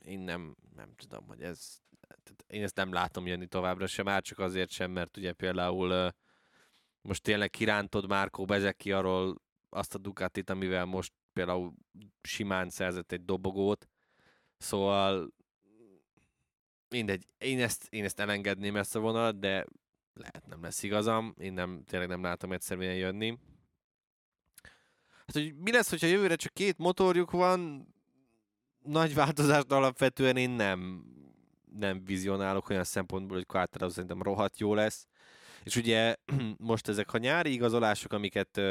Én 0.06 0.20
nem, 0.20 0.56
nem 0.76 0.96
tudom, 0.96 1.28
hogy 1.28 1.42
ez... 1.42 1.84
Én 2.48 2.64
ezt 2.64 2.76
nem 2.76 2.94
látom 2.94 3.28
jönni 3.28 3.48
továbbra 3.48 3.88
sem, 3.88 4.06
már 4.06 4.22
csak 4.22 4.40
azért 4.40 4.70
sem, 4.70 4.92
mert 4.92 5.18
ugye 5.18 5.34
például 5.34 5.92
uh, 5.92 6.10
most 7.06 7.22
tényleg 7.22 7.50
kirántod 7.50 8.08
Márkó 8.08 8.46
Bezeki 8.46 8.92
arról 8.92 9.42
azt 9.70 9.96
a 9.96 9.98
Ducatit, 9.98 10.50
amivel 10.50 10.86
most 10.86 11.14
például 11.34 11.74
simán 12.22 12.70
szerzett 12.70 13.12
egy 13.12 13.26
dobogót, 13.26 13.90
szóval 14.58 15.34
mindegy, 16.90 17.28
én 17.38 17.62
ezt, 17.62 17.88
én 17.90 18.04
ezt 18.04 18.20
elengedném 18.20 18.76
ezt 18.76 18.96
a 18.96 19.00
vonalat, 19.00 19.40
de 19.40 19.66
lehet 20.14 20.48
nem 20.48 20.62
lesz 20.62 20.84
igazam, 20.84 21.34
én 21.38 21.54
nem, 21.54 21.84
tényleg 21.86 22.08
nem 22.08 22.22
látom 22.22 22.52
egyszerűen 22.52 22.96
jönni. 22.96 23.40
Hát, 25.10 25.32
hogy 25.32 25.56
mi 25.56 25.72
lesz, 25.72 25.90
hogyha 25.90 26.08
jövőre 26.08 26.36
csak 26.36 26.54
két 26.54 26.78
motorjuk 26.78 27.32
van, 27.32 27.88
nagy 28.80 29.14
változást 29.14 29.72
alapvetően 29.72 30.38
én 30.38 30.50
nem, 30.50 31.06
nem 31.78 32.04
vizionálok 32.04 32.70
olyan 32.70 32.84
szempontból, 32.84 33.38
hogy 33.38 33.46
Quartararo 33.46 33.92
szerintem 33.92 34.22
rohadt 34.22 34.60
jó 34.60 34.74
lesz. 34.74 35.08
És 35.66 35.76
ugye 35.76 36.16
most 36.72 36.88
ezek 36.88 37.14
a 37.14 37.18
nyári 37.18 37.54
igazolások, 37.54 38.14
amiket 38.14 38.62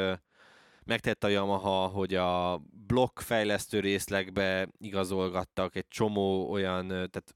megtett 0.83 1.23
a 1.23 1.27
Yamaha, 1.27 1.87
hogy 1.87 2.15
a 2.15 2.61
blokk 2.87 3.19
fejlesztő 3.19 3.79
részlegbe 3.79 4.69
igazolgattak 4.77 5.75
egy 5.75 5.87
csomó 5.87 6.51
olyan, 6.51 6.87
tehát 6.87 7.35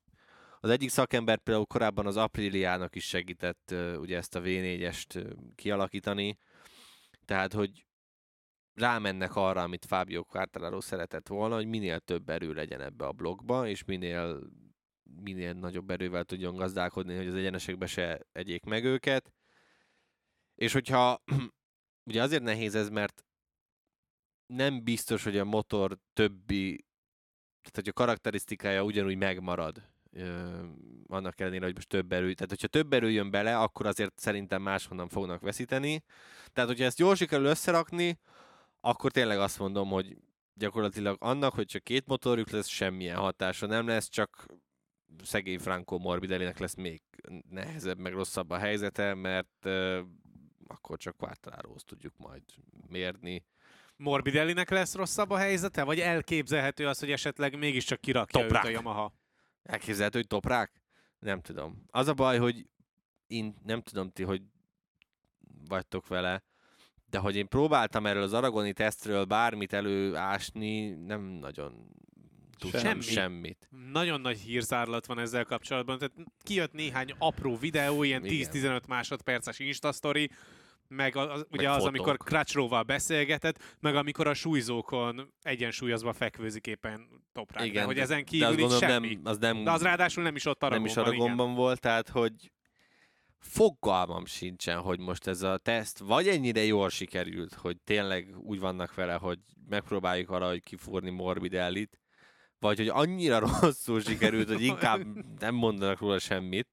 az 0.60 0.70
egyik 0.70 0.90
szakember 0.90 1.38
például 1.38 1.66
korábban 1.66 2.06
az 2.06 2.18
Apriliának 2.18 2.96
is 2.96 3.08
segített 3.08 3.76
ugye 3.98 4.18
ezt 4.18 4.36
a 4.36 4.42
V4-est 4.42 5.16
ö, 5.16 5.32
kialakítani, 5.56 6.38
tehát 7.26 7.54
hogy 7.54 7.86
rámennek 8.74 9.36
arra, 9.36 9.62
amit 9.62 9.86
Fábio 9.86 10.24
Quartararo 10.24 10.82
szeretett 10.82 11.28
volna, 11.28 11.56
hogy 11.56 11.68
minél 11.68 12.00
több 12.00 12.30
erő 12.30 12.54
legyen 12.54 12.82
ebbe 12.82 13.06
a 13.06 13.12
blokkba, 13.12 13.68
és 13.68 13.84
minél, 13.84 14.40
minél 15.24 15.54
nagyobb 15.54 15.90
erővel 15.90 16.24
tudjon 16.24 16.56
gazdálkodni, 16.56 17.16
hogy 17.16 17.28
az 17.28 17.36
egyenesekbe 17.36 17.86
se 17.86 18.20
egyék 18.32 18.64
meg 18.64 18.84
őket. 18.84 19.34
És 20.60 20.74
hogyha, 20.74 21.24
ugye 22.10 22.22
azért 22.22 22.44
nehéz 22.44 22.76
ez, 22.76 22.90
mert 22.90 23.26
nem 24.46 24.84
biztos, 24.84 25.24
hogy 25.24 25.38
a 25.38 25.44
motor 25.44 25.98
többi, 26.14 26.86
tehát 27.62 27.76
hogy 27.76 27.88
a 27.88 27.94
karakterisztikája 27.94 28.84
ugyanúgy 28.84 29.18
megmarad, 29.18 29.90
annak 31.08 31.40
ellenére, 31.40 31.66
hogy 31.66 31.76
most 31.76 31.88
több 31.88 32.12
erő, 32.12 32.34
tehát 32.34 32.50
hogyha 32.50 32.68
több 32.68 32.94
erő 32.94 33.12
jön 33.12 33.32
bele, 33.32 33.58
akkor 33.60 33.86
azért 33.86 34.20
szerintem 34.20 34.62
máshonnan 34.62 35.08
fognak 35.08 35.42
veszíteni. 35.42 36.04
Tehát, 36.54 36.70
hogyha 36.70 36.86
ezt 36.86 37.00
jól 37.00 37.16
sikerül 37.16 37.46
összerakni, 37.46 38.20
akkor 38.82 39.12
tényleg 39.12 39.40
azt 39.40 39.60
mondom, 39.60 39.90
hogy 39.90 40.18
gyakorlatilag 40.54 41.18
annak, 41.20 41.54
hogy 41.54 41.66
csak 41.66 41.84
két 41.84 42.08
motorjuk 42.08 42.50
lesz, 42.50 42.68
semmilyen 42.68 43.18
hatása 43.18 43.66
nem 43.66 43.88
lesz, 43.88 44.10
csak 44.10 44.46
szegény 45.24 45.60
Franco 45.60 45.98
Morbidellinek 45.98 46.60
lesz 46.60 46.76
még 46.76 47.02
nehezebb, 47.50 47.98
meg 47.98 48.14
rosszabb 48.14 48.50
a 48.50 48.58
helyzete, 48.58 49.14
mert 49.14 49.70
akkor 50.70 50.98
csak 50.98 51.18
Quartararohoz 51.18 51.84
tudjuk 51.84 52.14
majd 52.18 52.44
mérni. 52.88 53.46
Morbidellinek 53.96 54.70
lesz 54.70 54.96
rosszabb 54.96 55.30
a 55.30 55.38
helyzete, 55.38 55.84
vagy 55.84 56.00
elképzelhető 56.00 56.88
az, 56.88 57.00
hogy 57.00 57.12
esetleg 57.12 57.58
mégiscsak 57.58 58.02
kirakja 58.02 58.42
Toprák. 58.42 58.64
őt 58.64 58.70
a 58.70 58.74
Yamaha? 58.74 59.14
Elképzelhető, 59.64 60.18
hogy 60.18 60.28
toprák? 60.28 60.82
Nem 61.20 61.42
tudom. 61.42 61.84
Az 61.88 62.08
a 62.08 62.14
baj, 62.14 62.38
hogy 62.38 62.68
én 63.28 63.56
nem 63.64 63.82
tudom 63.82 64.10
ti, 64.10 64.24
hogy 64.24 64.42
vagytok 65.68 66.08
vele, 66.08 66.44
de 67.10 67.18
hogy 67.18 67.36
én 67.36 67.48
próbáltam 67.48 68.06
erről 68.06 68.24
az 68.24 68.34
aragoni 68.34 68.74
tesztről 68.74 69.26
bármit 69.26 69.74
előásni, 69.74 70.90
nem 70.90 71.22
nagyon 71.22 71.92
tudtam 72.58 72.82
Semmi. 72.82 73.02
semmit. 73.02 73.70
Nagyon 73.92 74.22
nagy 74.22 74.38
hírzárlat 74.40 75.06
van 75.06 75.20
ezzel 75.20 75.44
kapcsolatban, 75.46 75.98
tehát 75.98 76.16
kijött 76.44 76.72
néhány 76.74 77.14
apró 77.18 77.58
videó, 77.58 78.04
ilyen 78.04 78.26
Igen. 78.26 78.50
10-15 78.52 78.88
másodperces 78.88 79.60
instastory, 79.60 80.30
meg 80.90 81.16
az, 81.16 81.28
az, 81.30 81.46
ugye 81.52 81.68
Meg 81.68 81.76
az, 81.76 81.84
fotók. 81.84 81.88
amikor 81.88 82.18
Crutchlow-val 82.18 82.84
beszélgetett, 82.84 83.76
meg 83.80 83.96
amikor 83.96 84.28
a 84.28 84.34
súlyzókon 84.34 85.34
egyensúlyozva 85.42 86.14
fekvőzik 86.14 86.68
éppen 86.68 87.24
toprák. 87.32 87.66
Igen, 87.66 87.86
hogy 87.86 88.00
ezen 88.00 88.26
kívül 88.26 88.48
gondolom 88.48 88.80
semmi. 88.80 89.08
nem, 89.08 89.22
az 89.24 89.38
nem, 89.38 89.64
De 89.64 89.72
az 89.72 89.82
ráadásul 89.82 90.24
nem 90.24 90.36
is 90.36 90.46
ott 90.46 90.62
nem 90.62 90.70
Aragonban, 90.70 90.92
is 90.92 90.98
Aragonban 90.98 91.54
volt, 91.54 91.80
tehát 91.80 92.10
hogy 92.10 92.52
fogalmam 93.40 94.26
sincsen, 94.26 94.80
hogy 94.80 95.00
most 95.00 95.28
ez 95.28 95.42
a 95.42 95.58
teszt 95.58 96.00
vagy 96.00 96.28
ennyire 96.28 96.64
jól 96.64 96.90
sikerült, 96.90 97.54
hogy 97.54 97.82
tényleg 97.82 98.38
úgy 98.38 98.60
vannak 98.60 98.96
vele, 98.96 99.14
hogy 99.14 99.40
megpróbáljuk 99.70 100.30
valahogy 100.30 100.64
kifúrni 100.64 101.10
Morbidellit, 101.10 102.00
vagy 102.60 102.78
hogy 102.78 102.88
annyira 102.88 103.40
rosszul 103.62 104.02
sikerült, 104.02 104.48
hogy 104.48 104.62
inkább 104.62 105.02
nem 105.40 105.56
mondanak 105.56 106.00
róla 106.00 106.20
semmit. 106.20 106.68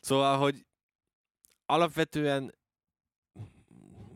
Szóval, 0.00 0.38
hogy 0.38 0.66
alapvetően 1.66 2.54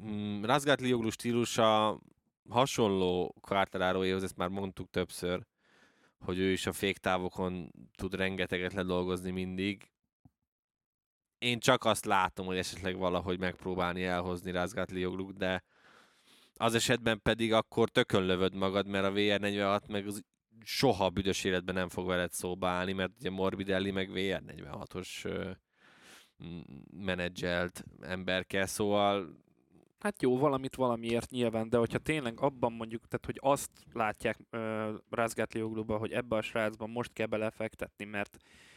mm, 0.04 0.44
Razgatlioglu 0.44 1.10
stílusa 1.10 2.00
hasonló 2.48 3.34
Quartararoéhoz, 3.40 4.22
ezt 4.22 4.36
már 4.36 4.48
mondtuk 4.48 4.90
többször, 4.90 5.46
hogy 6.18 6.38
ő 6.38 6.50
is 6.50 6.66
a 6.66 6.72
féktávokon 6.72 7.72
tud 7.96 8.14
rengeteget 8.14 8.72
ledolgozni 8.72 9.30
mindig. 9.30 9.90
Én 11.38 11.58
csak 11.58 11.84
azt 11.84 12.04
látom, 12.04 12.46
hogy 12.46 12.56
esetleg 12.56 12.96
valahogy 12.96 13.38
megpróbálni 13.38 14.04
elhozni 14.04 14.50
Razgatlioglu, 14.50 15.32
de 15.32 15.64
az 16.54 16.74
esetben 16.74 17.22
pedig 17.22 17.52
akkor 17.52 17.88
tökön 17.88 18.26
lövöd 18.26 18.54
magad, 18.54 18.86
mert 18.86 19.04
a 19.04 19.12
VR46 19.12 19.88
meg 19.88 20.06
az 20.06 20.24
soha 20.64 21.10
büdös 21.10 21.44
életben 21.44 21.74
nem 21.74 21.88
fog 21.88 22.06
veled 22.06 22.32
szóba 22.32 22.68
állni, 22.68 22.92
mert 22.92 23.12
ugye 23.18 23.30
Morbidelli 23.30 23.90
meg 23.90 24.10
VR46-os 24.12 25.24
ö, 25.24 25.50
m- 26.36 26.64
menedzselt 27.04 27.84
emberke, 28.00 28.66
szóval 28.66 29.36
Hát 30.00 30.22
jó, 30.22 30.38
valamit 30.38 30.76
valamiért 30.76 31.30
nyilván, 31.30 31.68
de 31.68 31.76
hogyha 31.76 31.98
tényleg 31.98 32.40
abban 32.40 32.72
mondjuk, 32.72 33.08
tehát 33.08 33.26
hogy 33.26 33.38
azt 33.40 33.70
látják 33.92 34.38
uh, 34.52 34.60
Razgatliogluba, 35.10 35.96
hogy 35.96 36.12
ebbe 36.12 36.36
a 36.36 36.42
srácban 36.42 36.90
most 36.90 37.12
kell 37.12 37.26
belefektetni, 37.26 38.04
mert 38.04 38.36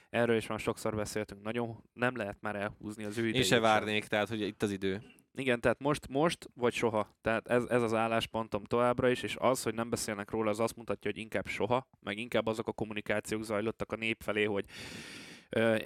erről 0.10 0.36
is 0.36 0.48
már 0.48 0.60
sokszor 0.60 0.96
beszéltünk, 0.96 1.44
nagyon 1.44 1.84
nem 1.94 2.16
lehet 2.16 2.38
már 2.42 2.56
elhúzni 2.56 3.04
az 3.04 3.18
ő 3.18 3.22
én 3.22 3.28
idejét 3.28 3.48
se 3.48 3.54
sem. 3.54 3.62
várnék, 3.62 4.06
tehát 4.06 4.30
hogy 4.30 4.42
itt 4.42 4.64
az 4.64 4.72
idő. 4.72 5.02
Igen, 5.36 5.62
tehát 5.62 5.80
most, 5.80 6.08
most 6.08 6.50
vagy 6.56 6.74
soha. 6.74 7.16
Tehát 7.22 7.48
ez, 7.48 7.64
ez 7.66 7.82
az 7.82 7.94
álláspontom 7.94 8.64
továbbra 8.64 9.10
is, 9.10 9.24
és 9.24 9.36
az, 9.40 9.64
hogy 9.64 9.74
nem 9.74 9.90
beszélnek 9.90 10.32
róla, 10.32 10.50
az 10.50 10.60
azt 10.60 10.76
mutatja, 10.76 11.12
hogy 11.12 11.20
inkább 11.20 11.48
soha, 11.48 11.88
meg 12.00 12.18
inkább 12.18 12.46
azok 12.46 12.68
a 12.68 12.72
kommunikációk 12.72 13.44
zajlottak 13.44 13.92
a 13.92 13.96
nép 13.96 14.22
felé, 14.24 14.44
hogy 14.44 14.66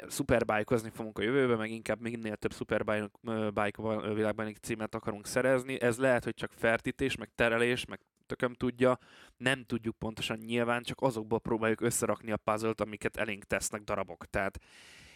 szuperbájkozni 0.08 0.90
fogunk 0.90 1.18
a 1.18 1.22
jövőben, 1.22 1.58
meg 1.58 1.72
inkább 1.72 2.02
minél 2.02 2.36
több 2.36 2.54
szuperbike 2.54 4.14
világbajnoki 4.14 4.60
címet 4.62 4.96
akarunk 4.96 5.28
szerezni. 5.28 5.82
Ez 5.82 5.98
lehet, 5.98 6.24
hogy 6.24 6.34
csak 6.34 6.52
fertítés, 6.56 7.16
meg 7.16 7.30
terelés, 7.36 7.86
meg 7.86 8.00
tököm 8.26 8.54
tudja, 8.54 8.98
nem 9.38 9.64
tudjuk 9.64 9.98
pontosan 9.98 10.38
nyilván, 10.38 10.84
csak 10.84 11.02
azokból 11.02 11.40
próbáljuk 11.40 11.82
összerakni 11.82 12.32
a 12.32 12.38
puzzle-t, 12.38 12.82
amiket 12.82 13.18
elénk 13.18 13.44
tesznek 13.44 13.82
darabok. 13.82 14.26
Tehát 14.26 14.60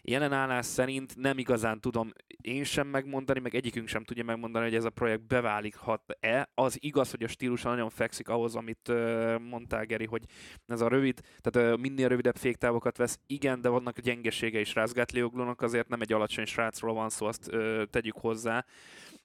jelen 0.01 0.33
állás 0.33 0.65
szerint 0.65 1.15
nem 1.15 1.37
igazán 1.37 1.79
tudom 1.79 2.11
én 2.41 2.63
sem 2.63 2.87
megmondani, 2.87 3.39
meg 3.39 3.55
egyikünk 3.55 3.87
sem 3.87 4.03
tudja 4.03 4.23
megmondani, 4.23 4.65
hogy 4.65 4.75
ez 4.75 4.83
a 4.85 4.89
projekt 4.89 5.27
beválikhat-e. 5.27 6.49
Az 6.53 6.77
igaz, 6.79 7.11
hogy 7.11 7.23
a 7.23 7.27
stílusa 7.27 7.69
nagyon 7.69 7.89
fekszik 7.89 8.29
ahhoz, 8.29 8.55
amit 8.55 8.87
uh, 8.89 9.39
mondtál, 9.39 9.85
Geri, 9.85 10.05
hogy 10.05 10.23
ez 10.67 10.81
a 10.81 10.87
rövid, 10.87 11.19
tehát 11.41 11.71
uh, 11.73 11.79
minél 11.79 12.07
rövidebb 12.07 12.35
féktávokat 12.35 12.97
vesz. 12.97 13.19
Igen, 13.27 13.61
de 13.61 13.69
vannak 13.69 13.99
gyengesége 13.99 14.59
is 14.59 14.75
Rázgátlioglunak, 14.75 15.61
azért 15.61 15.87
nem 15.87 16.01
egy 16.01 16.13
alacsony 16.13 16.45
srácról 16.45 16.93
van 16.93 17.09
szó, 17.09 17.25
azt 17.25 17.49
tegyük 17.89 18.17
hozzá. 18.17 18.65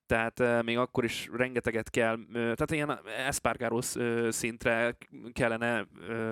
Tehát 0.07 0.63
még 0.63 0.79
akkor 0.79 1.05
is 1.05 1.29
rengeteget 1.33 1.91
kell, 1.91 2.19
tehát 2.33 2.71
ilyen 2.71 3.01
Espargaro 3.27 3.81
szintre 4.31 4.97
kellene 5.33 5.87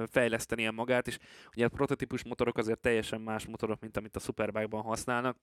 fejlesztenie 0.07 0.71
magát, 0.71 1.07
és 1.07 1.19
ugye 1.57 1.65
a 1.65 1.69
prototípus 1.69 2.25
motorok 2.25 2.59
azért 2.59 2.81
teljesen 2.81 3.21
más 3.21 3.47
motorok, 3.47 3.81
mint 3.81 3.97
amit 3.97 4.17
a 4.17 4.21
Superbike-ban 4.21 4.83
használnak 4.83 5.37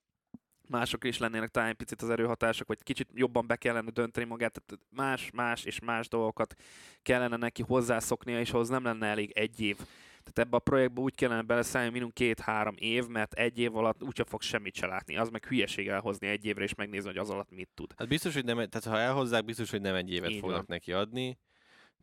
mások 0.68 1.04
is 1.04 1.18
lennének 1.18 1.48
talán 1.48 1.76
picit 1.76 2.02
az 2.02 2.10
erőhatások, 2.10 2.66
vagy 2.66 2.82
kicsit 2.82 3.08
jobban 3.14 3.46
be 3.46 3.56
kellene 3.56 3.90
dönteni 3.90 4.26
magát, 4.26 4.62
tehát 4.62 4.84
más, 4.90 5.30
más 5.30 5.64
és 5.64 5.80
más 5.80 6.08
dolgokat 6.08 6.54
kellene 7.02 7.36
neki 7.36 7.62
hozzászoknia, 7.62 8.40
és 8.40 8.52
ahhoz 8.52 8.68
nem 8.68 8.84
lenne 8.84 9.06
elég 9.06 9.30
egy 9.30 9.60
év. 9.60 9.76
Tehát 10.22 10.48
ebbe 10.48 10.56
a 10.56 10.60
projektbe 10.60 11.00
úgy 11.00 11.14
kellene 11.14 11.42
beleszállni 11.42 11.90
minimum 11.90 12.12
két-három 12.12 12.74
év, 12.78 13.06
mert 13.06 13.32
egy 13.32 13.58
év 13.58 13.76
alatt 13.76 14.02
úgyse 14.02 14.24
fog 14.24 14.42
semmit 14.42 14.74
se 14.74 14.86
látni. 14.86 15.16
Az 15.16 15.28
meg 15.28 15.46
hülyeség 15.46 15.88
elhozni 15.88 16.26
egy 16.26 16.44
évre, 16.44 16.62
és 16.62 16.74
megnézni, 16.74 17.08
hogy 17.08 17.18
az 17.18 17.30
alatt 17.30 17.50
mit 17.50 17.68
tud. 17.74 17.92
Hát 17.96 18.08
biztos, 18.08 18.34
hogy 18.34 18.44
nem, 18.44 18.56
tehát 18.56 18.84
ha 18.84 18.98
elhozzák, 18.98 19.44
biztos, 19.44 19.70
hogy 19.70 19.80
nem 19.80 19.94
egy 19.94 20.12
évet 20.12 20.30
Így 20.30 20.38
fognak 20.38 20.56
van. 20.56 20.66
neki 20.68 20.92
adni. 20.92 21.38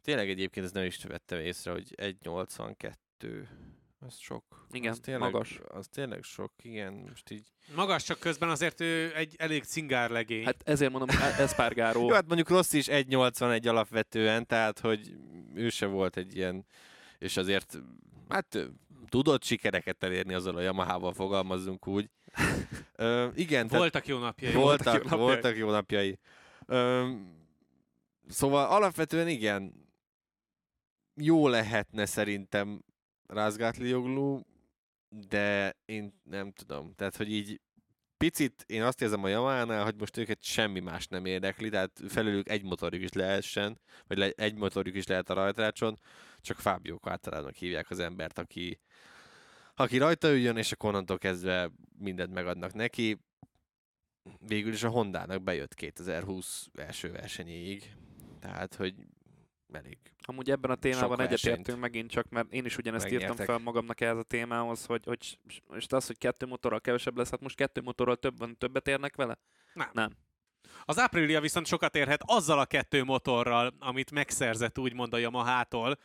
Tényleg 0.01 0.29
egyébként 0.29 0.65
ez 0.65 0.71
nem 0.71 0.83
is 0.83 1.03
vettem 1.03 1.39
észre, 1.39 1.71
hogy 1.71 1.95
1,82. 1.97 2.93
Az 3.99 4.17
sok. 4.17 4.67
Igen, 4.71 4.91
az 4.91 4.99
tényleg, 4.99 5.31
magas. 5.31 5.59
Az 5.67 5.87
tényleg 5.87 6.23
sok, 6.23 6.51
igen. 6.61 6.93
Most 6.93 7.31
így... 7.31 7.47
Magas, 7.75 8.03
csak 8.03 8.19
közben 8.19 8.49
azért 8.49 8.81
ő 8.81 9.15
egy 9.15 9.35
elég 9.37 9.63
cingár 9.63 10.09
legény. 10.09 10.45
Hát 10.45 10.61
ezért 10.65 10.91
mondom, 10.91 11.17
Espargaro. 11.37 11.99
Jó, 12.07 12.09
hát 12.09 12.27
mondjuk 12.27 12.49
Rossi 12.49 12.77
is 12.77 12.87
1,81 12.87 13.67
alapvetően, 13.69 14.45
tehát 14.45 14.79
hogy 14.79 15.15
ő 15.53 15.69
se 15.69 15.85
volt 15.85 16.17
egy 16.17 16.35
ilyen, 16.35 16.65
és 17.17 17.37
azért, 17.37 17.81
hát 18.29 18.69
tudott 19.09 19.43
sikereket 19.43 20.03
elérni 20.03 20.33
azzal 20.33 20.55
a 20.55 20.61
Yamaha-val, 20.61 21.13
fogalmazzunk 21.13 21.87
úgy. 21.87 22.09
Ö, 22.95 23.27
igen, 23.35 23.67
tehát 23.67 23.79
voltak 23.81 24.07
jó 24.07 24.17
napjai. 24.17 24.53
voltak, 24.53 24.85
voltak 24.85 24.93
jó 24.93 25.09
napjai. 25.09 25.19
voltak 25.19 25.57
jó 25.57 25.69
napjai. 25.69 26.19
Ö, 26.65 27.09
szóval 28.27 28.69
alapvetően 28.69 29.27
igen, 29.27 29.87
jó 31.15 31.47
lehetne 31.47 32.05
szerintem 32.05 32.83
Rázgátlioglu, 33.27 34.39
de 35.09 35.75
én 35.85 36.21
nem 36.23 36.51
tudom. 36.51 36.93
Tehát, 36.95 37.15
hogy 37.15 37.31
így 37.31 37.61
picit 38.19 38.63
én 38.67 38.83
azt 38.83 39.01
érzem 39.01 39.23
a 39.23 39.27
Yamaha-nál, 39.27 39.83
hogy 39.83 39.95
most 39.95 40.17
őket 40.17 40.43
semmi 40.43 40.79
más 40.79 41.07
nem 41.07 41.25
érdekli, 41.25 41.69
tehát 41.69 41.99
felülük 42.07 42.49
egy 42.49 42.63
motorjuk 42.63 43.03
is 43.03 43.11
lehessen, 43.11 43.79
vagy 44.07 44.17
le, 44.17 44.29
egy 44.29 44.55
motorjuk 44.55 44.95
is 44.95 45.07
lehet 45.07 45.29
a 45.29 45.33
rajtrácson, 45.33 45.99
csak 46.41 46.57
Fábio 46.57 46.97
Quartararo-nak 46.97 47.55
hívják 47.55 47.89
az 47.89 47.99
embert, 47.99 48.39
aki, 48.39 48.79
aki 49.75 49.97
rajta 49.97 50.31
üljön, 50.31 50.57
és 50.57 50.71
akkor 50.71 50.89
onnantól 50.89 51.17
kezdve 51.17 51.71
mindent 51.97 52.33
megadnak 52.33 52.73
neki. 52.73 53.17
Végül 54.39 54.73
is 54.73 54.83
a 54.83 54.89
Hondának 54.89 55.43
bejött 55.43 55.73
2020 55.73 56.67
első 56.73 57.11
versenyéig, 57.11 57.95
tehát, 58.39 58.75
hogy 58.75 58.95
elég 59.75 59.97
Amúgy 60.21 60.51
ebben 60.51 60.71
a 60.71 60.75
témában 60.75 61.21
egyetértünk 61.21 61.79
megint 61.79 62.09
csak, 62.09 62.29
mert 62.29 62.53
én 62.53 62.65
is 62.65 62.77
ugyanezt 62.77 63.05
írtam 63.05 63.19
Megnyertek. 63.19 63.45
fel 63.45 63.57
magamnak 63.57 64.01
ehhez 64.01 64.17
a 64.17 64.23
témához, 64.23 64.85
hogy, 64.85 65.03
hogy 65.05 65.39
most 65.67 65.93
az, 65.93 66.07
hogy 66.07 66.17
kettő 66.17 66.45
motorral 66.45 66.81
kevesebb 66.81 67.17
lesz, 67.17 67.29
hát 67.29 67.41
most 67.41 67.55
kettő 67.55 67.81
motorral 67.81 68.15
több 68.15 68.37
van, 68.37 68.57
többet 68.57 68.87
érnek 68.87 69.15
vele? 69.15 69.37
Nem. 69.73 69.89
Nem. 69.93 70.09
Az 70.85 70.97
Aprilia 70.97 71.41
viszont 71.41 71.65
sokat 71.65 71.95
érhet 71.95 72.21
azzal 72.25 72.59
a 72.59 72.65
kettő 72.65 73.03
motorral, 73.03 73.73
amit 73.79 74.11
megszerzett 74.11 74.79
úgymond 74.79 75.13
a 75.13 75.17
Yamaha-tól, 75.17 75.97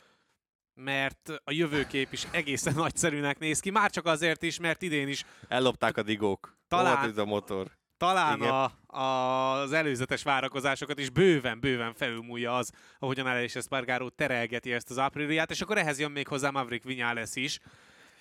mert 0.73 1.31
a 1.43 1.51
jövőkép 1.51 2.13
is 2.13 2.27
egészen 2.31 2.73
nagyszerűnek 2.83 3.39
néz 3.39 3.59
ki, 3.59 3.69
már 3.69 3.89
csak 3.91 4.05
azért 4.05 4.43
is, 4.43 4.59
mert 4.59 4.81
idén 4.81 5.07
is 5.07 5.25
Ellopták 5.47 5.97
a 5.97 6.03
digók. 6.03 6.57
Talán- 6.67 7.13
Hol 7.13 7.19
a 7.19 7.25
motor. 7.25 7.71
Talán 7.97 8.37
Igen. 8.37 8.49
a, 8.49 9.61
az 9.61 9.71
előzetes 9.71 10.23
várakozásokat 10.23 10.99
is 10.99 11.09
bőven, 11.09 11.59
bőven 11.59 11.93
felülmúlja 11.93 12.55
az, 12.55 12.71
ahogyan 12.99 13.25
Aleix 13.25 13.55
Espargaró 13.55 14.09
terelgeti 14.09 14.73
ezt 14.73 14.89
az 14.89 14.97
Apriliát, 14.97 15.51
és 15.51 15.61
akkor 15.61 15.77
ehhez 15.77 15.99
jön 15.99 16.11
még 16.11 16.27
hozzá 16.27 16.49
Maverick 16.49 16.85
Viñales 16.87 17.31
is. 17.33 17.59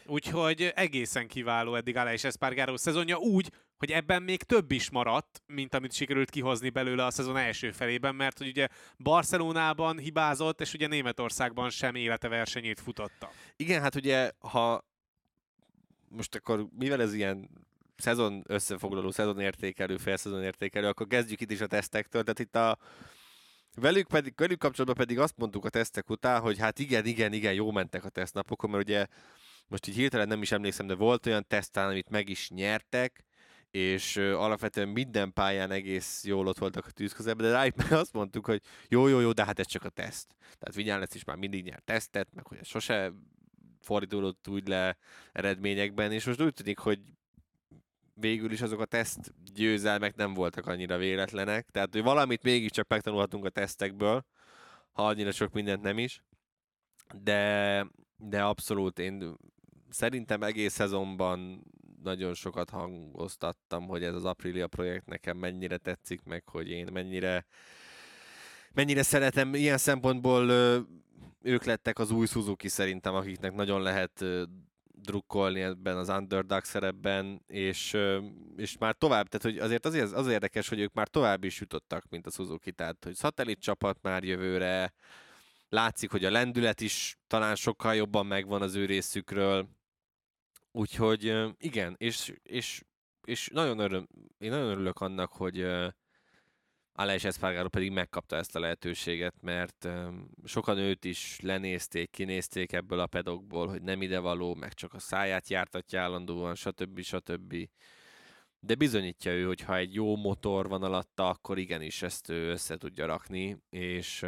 Úgyhogy 0.06 0.72
egészen 0.74 1.28
kiváló 1.28 1.74
eddig 1.74 1.96
Aleix 1.96 2.24
Espargaró 2.24 2.76
szezonja 2.76 3.16
úgy, 3.16 3.50
hogy 3.78 3.90
ebben 3.90 4.22
még 4.22 4.42
több 4.42 4.70
is 4.70 4.90
maradt, 4.90 5.42
mint 5.46 5.74
amit 5.74 5.92
sikerült 5.92 6.30
kihozni 6.30 6.70
belőle 6.70 7.04
a 7.04 7.10
szezon 7.10 7.36
első 7.36 7.70
felében, 7.70 8.14
mert 8.14 8.38
hogy 8.38 8.46
ugye 8.46 8.68
Barcelonában 8.98 9.98
hibázott, 9.98 10.60
és 10.60 10.74
ugye 10.74 10.86
Németországban 10.86 11.70
sem 11.70 11.94
élete 11.94 12.28
versenyét 12.28 12.80
futotta. 12.80 13.30
Igen, 13.56 13.82
hát 13.82 13.94
ugye, 13.94 14.30
ha 14.38 14.84
most 16.08 16.34
akkor, 16.34 16.66
mivel 16.78 17.00
ez 17.00 17.14
ilyen 17.14 17.50
szezon 17.96 18.42
összefoglaló, 18.46 19.10
szezon 19.10 19.40
értékelő, 19.40 19.96
félszezon 19.96 20.42
értékelő, 20.42 20.86
akkor 20.86 21.06
kezdjük 21.06 21.40
itt 21.40 21.50
is 21.50 21.60
a 21.60 21.66
tesztektől. 21.66 22.22
Tehát 22.22 22.38
itt 22.38 22.56
a 22.56 22.78
velük, 23.74 24.08
pedig, 24.08 24.32
velük 24.36 24.58
kapcsolatban 24.58 25.06
pedig 25.06 25.18
azt 25.18 25.36
mondtuk 25.36 25.64
a 25.64 25.68
tesztek 25.68 26.10
után, 26.10 26.40
hogy 26.40 26.58
hát 26.58 26.78
igen, 26.78 27.06
igen, 27.06 27.32
igen, 27.32 27.52
jó 27.52 27.70
mentek 27.70 28.04
a 28.04 28.08
tesztnapokon, 28.08 28.70
mert 28.70 28.82
ugye 28.82 29.06
most 29.68 29.86
így 29.86 29.94
hirtelen 29.94 30.28
nem 30.28 30.42
is 30.42 30.52
emlékszem, 30.52 30.86
de 30.86 30.94
volt 30.94 31.26
olyan 31.26 31.46
tesztán, 31.46 31.88
amit 31.88 32.10
meg 32.10 32.28
is 32.28 32.50
nyertek, 32.50 33.24
és 33.70 34.16
alapvetően 34.16 34.88
minden 34.88 35.32
pályán 35.32 35.70
egész 35.70 36.24
jól 36.24 36.46
ott 36.46 36.58
voltak 36.58 36.86
a 36.86 36.90
tűz 36.90 37.12
közelben, 37.12 37.46
de 37.46 37.52
rájuk 37.52 37.76
meg 37.76 37.92
azt 37.92 38.12
mondtuk, 38.12 38.46
hogy 38.46 38.62
jó, 38.88 39.06
jó, 39.06 39.20
jó, 39.20 39.32
de 39.32 39.44
hát 39.44 39.58
ez 39.58 39.66
csak 39.66 39.84
a 39.84 39.88
teszt. 39.88 40.34
Tehát 40.40 40.74
Vinyánlesz 40.74 41.14
is 41.14 41.24
már 41.24 41.36
mindig 41.36 41.64
nyert 41.64 41.84
tesztet, 41.84 42.28
meg 42.34 42.46
hogy 42.46 42.64
sose 42.64 43.12
fordulott 43.80 44.48
úgy 44.48 44.68
le 44.68 44.96
eredményekben, 45.32 46.12
és 46.12 46.24
most 46.24 46.42
úgy 46.42 46.54
tűnik, 46.54 46.78
hogy 46.78 47.00
végül 48.14 48.52
is 48.52 48.60
azok 48.60 48.80
a 48.80 48.84
teszt 48.84 49.34
győzelmek 49.54 50.16
nem 50.16 50.34
voltak 50.34 50.66
annyira 50.66 50.96
véletlenek, 50.96 51.70
tehát 51.70 51.92
hogy 51.92 52.02
valamit 52.02 52.42
mégiscsak 52.42 52.88
megtanulhatunk 52.88 53.44
a 53.44 53.48
tesztekből, 53.48 54.24
ha 54.92 55.06
annyira 55.06 55.30
sok 55.30 55.52
mindent 55.52 55.82
nem 55.82 55.98
is, 55.98 56.22
de, 57.22 57.86
de 58.16 58.42
abszolút 58.42 58.98
én 58.98 59.36
szerintem 59.90 60.42
egész 60.42 60.72
szezonban 60.72 61.64
nagyon 62.02 62.34
sokat 62.34 62.70
hangoztattam, 62.70 63.86
hogy 63.86 64.04
ez 64.04 64.14
az 64.14 64.24
Aprilia 64.24 64.66
projekt 64.66 65.06
nekem 65.06 65.36
mennyire 65.36 65.76
tetszik, 65.76 66.22
meg 66.22 66.48
hogy 66.48 66.70
én 66.70 66.88
mennyire 66.92 67.46
mennyire 68.72 69.02
szeretem. 69.02 69.54
Ilyen 69.54 69.78
szempontból 69.78 70.50
ők 71.42 71.64
lettek 71.64 71.98
az 71.98 72.10
új 72.10 72.26
Suzuki 72.26 72.68
szerintem, 72.68 73.14
akiknek 73.14 73.54
nagyon 73.54 73.82
lehet 73.82 74.24
drukkolni 75.04 75.60
ebben 75.60 75.96
az 75.96 76.08
underdog 76.08 76.64
szerepben, 76.64 77.42
és, 77.46 77.96
és 78.56 78.78
már 78.78 78.94
tovább, 78.94 79.28
tehát 79.28 79.42
hogy 79.42 79.58
azért 79.58 79.86
azért 79.86 80.12
az 80.12 80.28
érdekes, 80.28 80.68
hogy 80.68 80.80
ők 80.80 80.92
már 80.92 81.08
tovább 81.08 81.44
is 81.44 81.60
jutottak, 81.60 82.04
mint 82.08 82.26
a 82.26 82.30
Suzuki, 82.30 82.72
tehát 82.72 83.04
hogy 83.04 83.14
szatellit 83.14 83.60
csapat 83.60 83.98
már 84.02 84.24
jövőre, 84.24 84.92
látszik, 85.68 86.10
hogy 86.10 86.24
a 86.24 86.30
lendület 86.30 86.80
is 86.80 87.16
talán 87.26 87.54
sokkal 87.54 87.94
jobban 87.94 88.26
megvan 88.26 88.62
az 88.62 88.74
ő 88.74 88.84
részükről, 88.84 89.68
úgyhogy 90.70 91.52
igen, 91.58 91.94
és, 91.98 92.34
és, 92.42 92.82
és 93.24 93.48
nagyon 93.52 93.78
öröm, 93.78 94.08
én 94.38 94.50
nagyon 94.50 94.70
örülök 94.70 95.00
annak, 95.00 95.32
hogy 95.32 95.66
ö, 96.96 97.02
Aleix 97.02 97.24
Espargaro 97.24 97.68
pedig 97.68 97.90
megkapta 97.90 98.36
ezt 98.36 98.56
a 98.56 98.60
lehetőséget, 98.60 99.34
mert 99.40 99.88
sokan 100.44 100.78
őt 100.78 101.04
is 101.04 101.40
lenézték, 101.40 102.10
kinézték 102.10 102.72
ebből 102.72 102.98
a 102.98 103.06
pedokból, 103.06 103.68
hogy 103.68 103.82
nem 103.82 104.02
idevaló, 104.02 104.54
meg 104.54 104.74
csak 104.74 104.94
a 104.94 104.98
száját 104.98 105.48
jártatja 105.48 106.00
állandóan, 106.00 106.54
stb. 106.54 107.00
stb. 107.00 107.68
De 108.60 108.74
bizonyítja 108.74 109.32
ő, 109.32 109.44
hogy 109.46 109.60
ha 109.60 109.76
egy 109.76 109.94
jó 109.94 110.16
motor 110.16 110.68
van 110.68 110.82
alatta, 110.82 111.28
akkor 111.28 111.58
igenis 111.58 112.02
ezt 112.02 112.28
ő 112.28 112.50
össze 112.50 112.76
tudja 112.76 113.06
rakni, 113.06 113.56
és 113.70 114.26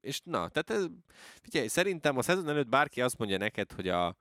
és 0.00 0.20
na, 0.24 0.48
tehát 0.48 0.70
ez, 0.70 0.86
figyelj, 1.42 1.66
szerintem 1.66 2.16
a 2.16 2.22
szezon 2.22 2.48
előtt 2.48 2.68
bárki 2.68 3.00
azt 3.00 3.18
mondja 3.18 3.38
neked, 3.38 3.72
hogy 3.72 3.88
a, 3.88 4.16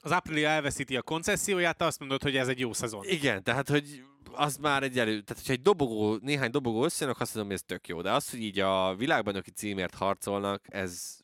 Az 0.00 0.10
Aprilia 0.10 0.48
elveszíti 0.48 0.96
a 0.96 1.02
koncesszióját, 1.02 1.82
azt 1.82 1.98
mondod, 1.98 2.22
hogy 2.22 2.36
ez 2.36 2.48
egy 2.48 2.58
jó 2.58 2.72
szezon. 2.72 3.04
Igen, 3.04 3.42
tehát, 3.42 3.68
hogy 3.68 4.04
az 4.32 4.56
már 4.56 4.82
egy 4.82 4.98
elő, 4.98 5.20
tehát 5.20 5.42
hogyha 5.42 5.52
egy 5.52 5.62
dobogó, 5.62 6.16
néhány 6.16 6.50
dobogó 6.50 6.84
összejönnek, 6.84 7.20
azt 7.20 7.34
mondom, 7.34 7.52
hogy 7.52 7.60
ez 7.60 7.66
tök 7.66 7.88
jó, 7.88 8.02
de 8.02 8.12
az, 8.12 8.30
hogy 8.30 8.40
így 8.40 8.58
a 8.58 8.94
világbajnoki 8.94 9.50
címért 9.50 9.94
harcolnak, 9.94 10.64
ez, 10.68 11.18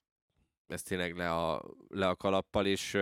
ez 0.66 0.82
tényleg 0.82 1.16
le 1.16 1.32
a, 1.32 1.62
le 1.88 2.08
a 2.08 2.16
kalappal, 2.16 2.66
és, 2.66 2.98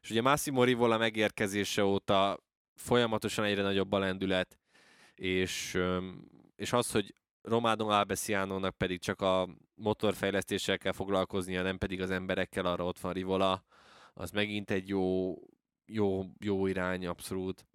és 0.00 0.10
ugye 0.10 0.22
Massimo 0.22 0.64
Rivola 0.64 0.98
megérkezése 0.98 1.84
óta 1.84 2.38
folyamatosan 2.74 3.44
egyre 3.44 3.62
nagyobb 3.62 3.92
a 3.92 3.98
lendület, 3.98 4.58
és, 5.14 5.78
és 6.56 6.72
az, 6.72 6.90
hogy 6.90 7.14
Romano 7.42 7.88
Albesiánónak 7.88 8.76
pedig 8.76 9.00
csak 9.00 9.20
a 9.20 9.48
motorfejlesztéssel 9.74 10.78
kell 10.78 10.92
foglalkoznia, 10.92 11.62
nem 11.62 11.78
pedig 11.78 12.00
az 12.00 12.10
emberekkel, 12.10 12.66
arra 12.66 12.84
ott 12.84 12.98
van 12.98 13.12
Rivola, 13.12 13.64
az 14.14 14.30
megint 14.30 14.70
egy 14.70 14.88
jó, 14.88 15.34
jó, 15.86 16.24
jó 16.38 16.66
irány, 16.66 17.06
abszolút. 17.06 17.66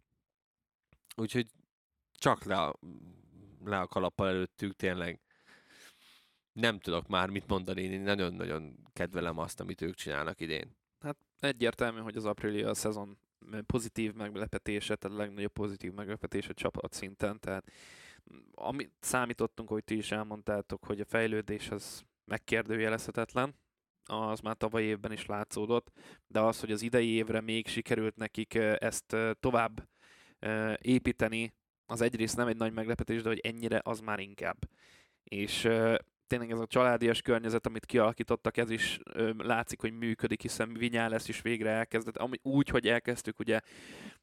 Úgyhogy 1.22 1.48
csak 2.12 2.44
le 2.44 2.62
a, 2.62 2.80
le 3.64 3.80
a 3.80 3.88
kalappal 3.88 4.28
előttük, 4.28 4.76
tényleg 4.76 5.22
nem 6.52 6.80
tudok 6.80 7.08
már 7.08 7.30
mit 7.30 7.48
mondani, 7.48 7.82
én 7.82 8.02
nagyon-nagyon 8.02 8.90
kedvelem 8.94 9.38
azt, 9.38 9.60
amit 9.60 9.82
ők 9.82 9.96
csinálnak 9.96 10.42
idén. 10.42 10.78
Hát 11.00 11.18
egyértelmű, 11.40 12.00
hogy 12.00 12.16
az 12.16 12.26
Aprilia 12.26 12.70
a 12.70 12.74
szezon 12.74 13.18
pozitív 13.66 14.14
meglepetése, 14.14 14.96
tehát 14.96 15.18
a 15.18 15.22
legnagyobb 15.22 15.52
pozitív 15.52 15.94
meglepetése 15.94 16.54
csapat 16.54 16.94
szinten, 16.94 17.40
tehát 17.40 17.72
amit 18.52 18.94
számítottunk, 19.00 19.70
hogy 19.70 19.84
ti 19.84 19.98
is 19.98 20.12
elmondtátok, 20.12 20.86
hogy 20.86 21.00
a 21.00 21.06
fejlődés 21.06 21.70
az 21.70 22.04
megkérdőjelezhetetlen, 22.26 23.56
az 24.04 24.40
már 24.40 24.56
tavaly 24.58 24.84
évben 24.84 25.12
is 25.12 25.26
látszódott, 25.26 25.92
de 26.28 26.40
az, 26.40 26.60
hogy 26.60 26.72
az 26.72 26.82
idei 26.82 27.10
évre 27.10 27.42
még 27.42 27.68
sikerült 27.68 28.16
nekik 28.16 28.54
ezt 28.56 29.16
tovább 29.40 29.88
építeni, 30.82 31.54
az 31.86 32.02
egyrészt 32.02 32.36
nem 32.36 32.48
egy 32.48 32.58
nagy 32.58 32.74
meglepetés, 32.74 33.22
de 33.22 33.30
hogy 33.30 33.40
ennyire, 33.40 33.82
az 33.84 34.00
már 34.00 34.20
inkább. 34.20 34.58
És 35.24 35.68
tényleg 36.28 36.52
ez 36.52 36.60
a 36.60 36.68
családias 36.68 37.22
környezet, 37.22 37.66
amit 37.68 37.86
kialakítottak, 37.86 38.58
ez 38.58 38.70
is 38.70 39.00
ö, 39.14 39.32
látszik, 39.38 39.82
hogy 39.82 39.92
működik, 39.98 40.42
hiszen 40.42 40.74
Vinyá 40.74 41.08
lesz 41.08 41.28
is 41.28 41.42
végre 41.42 41.70
elkezdett. 41.70 42.18
Ami, 42.18 42.38
úgy, 42.42 42.70
hogy 42.70 42.88
elkezdtük, 42.88 43.40
ugye 43.40 43.60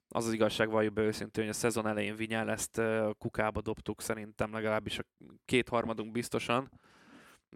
az 0.09 0.27
az 0.27 0.33
igazság, 0.33 0.71
valljuk 0.71 0.93
be 0.93 1.03
őszintén, 1.03 1.45
hogy 1.45 1.53
a 1.53 1.57
szezon 1.57 1.87
elején 1.87 2.17
Vinyá 2.17 2.47
ezt 2.47 2.79
ö, 2.79 3.11
kukába 3.19 3.61
dobtuk, 3.61 4.01
szerintem 4.03 4.53
legalábbis 4.53 4.99
a 4.99 5.05
kétharmadunk 5.45 6.13
biztosan, 6.13 6.71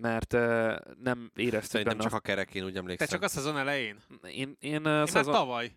mert 0.00 0.32
ö, 0.32 0.76
nem 1.02 1.30
éreztük 1.34 1.70
Szerintem 1.70 1.96
benne 1.96 2.08
csak 2.10 2.18
a 2.18 2.22
kerekén 2.22 2.64
úgy 2.64 2.72
Te 2.72 2.78
emlékszem. 2.78 3.06
csak 3.08 3.22
a 3.22 3.28
szezon 3.28 3.58
elején. 3.58 3.96
Én, 4.22 4.30
én, 4.30 4.56
Én 4.60 4.84
ö, 4.84 4.96
már 4.96 5.08
szezon... 5.08 5.32
tavaly. 5.32 5.72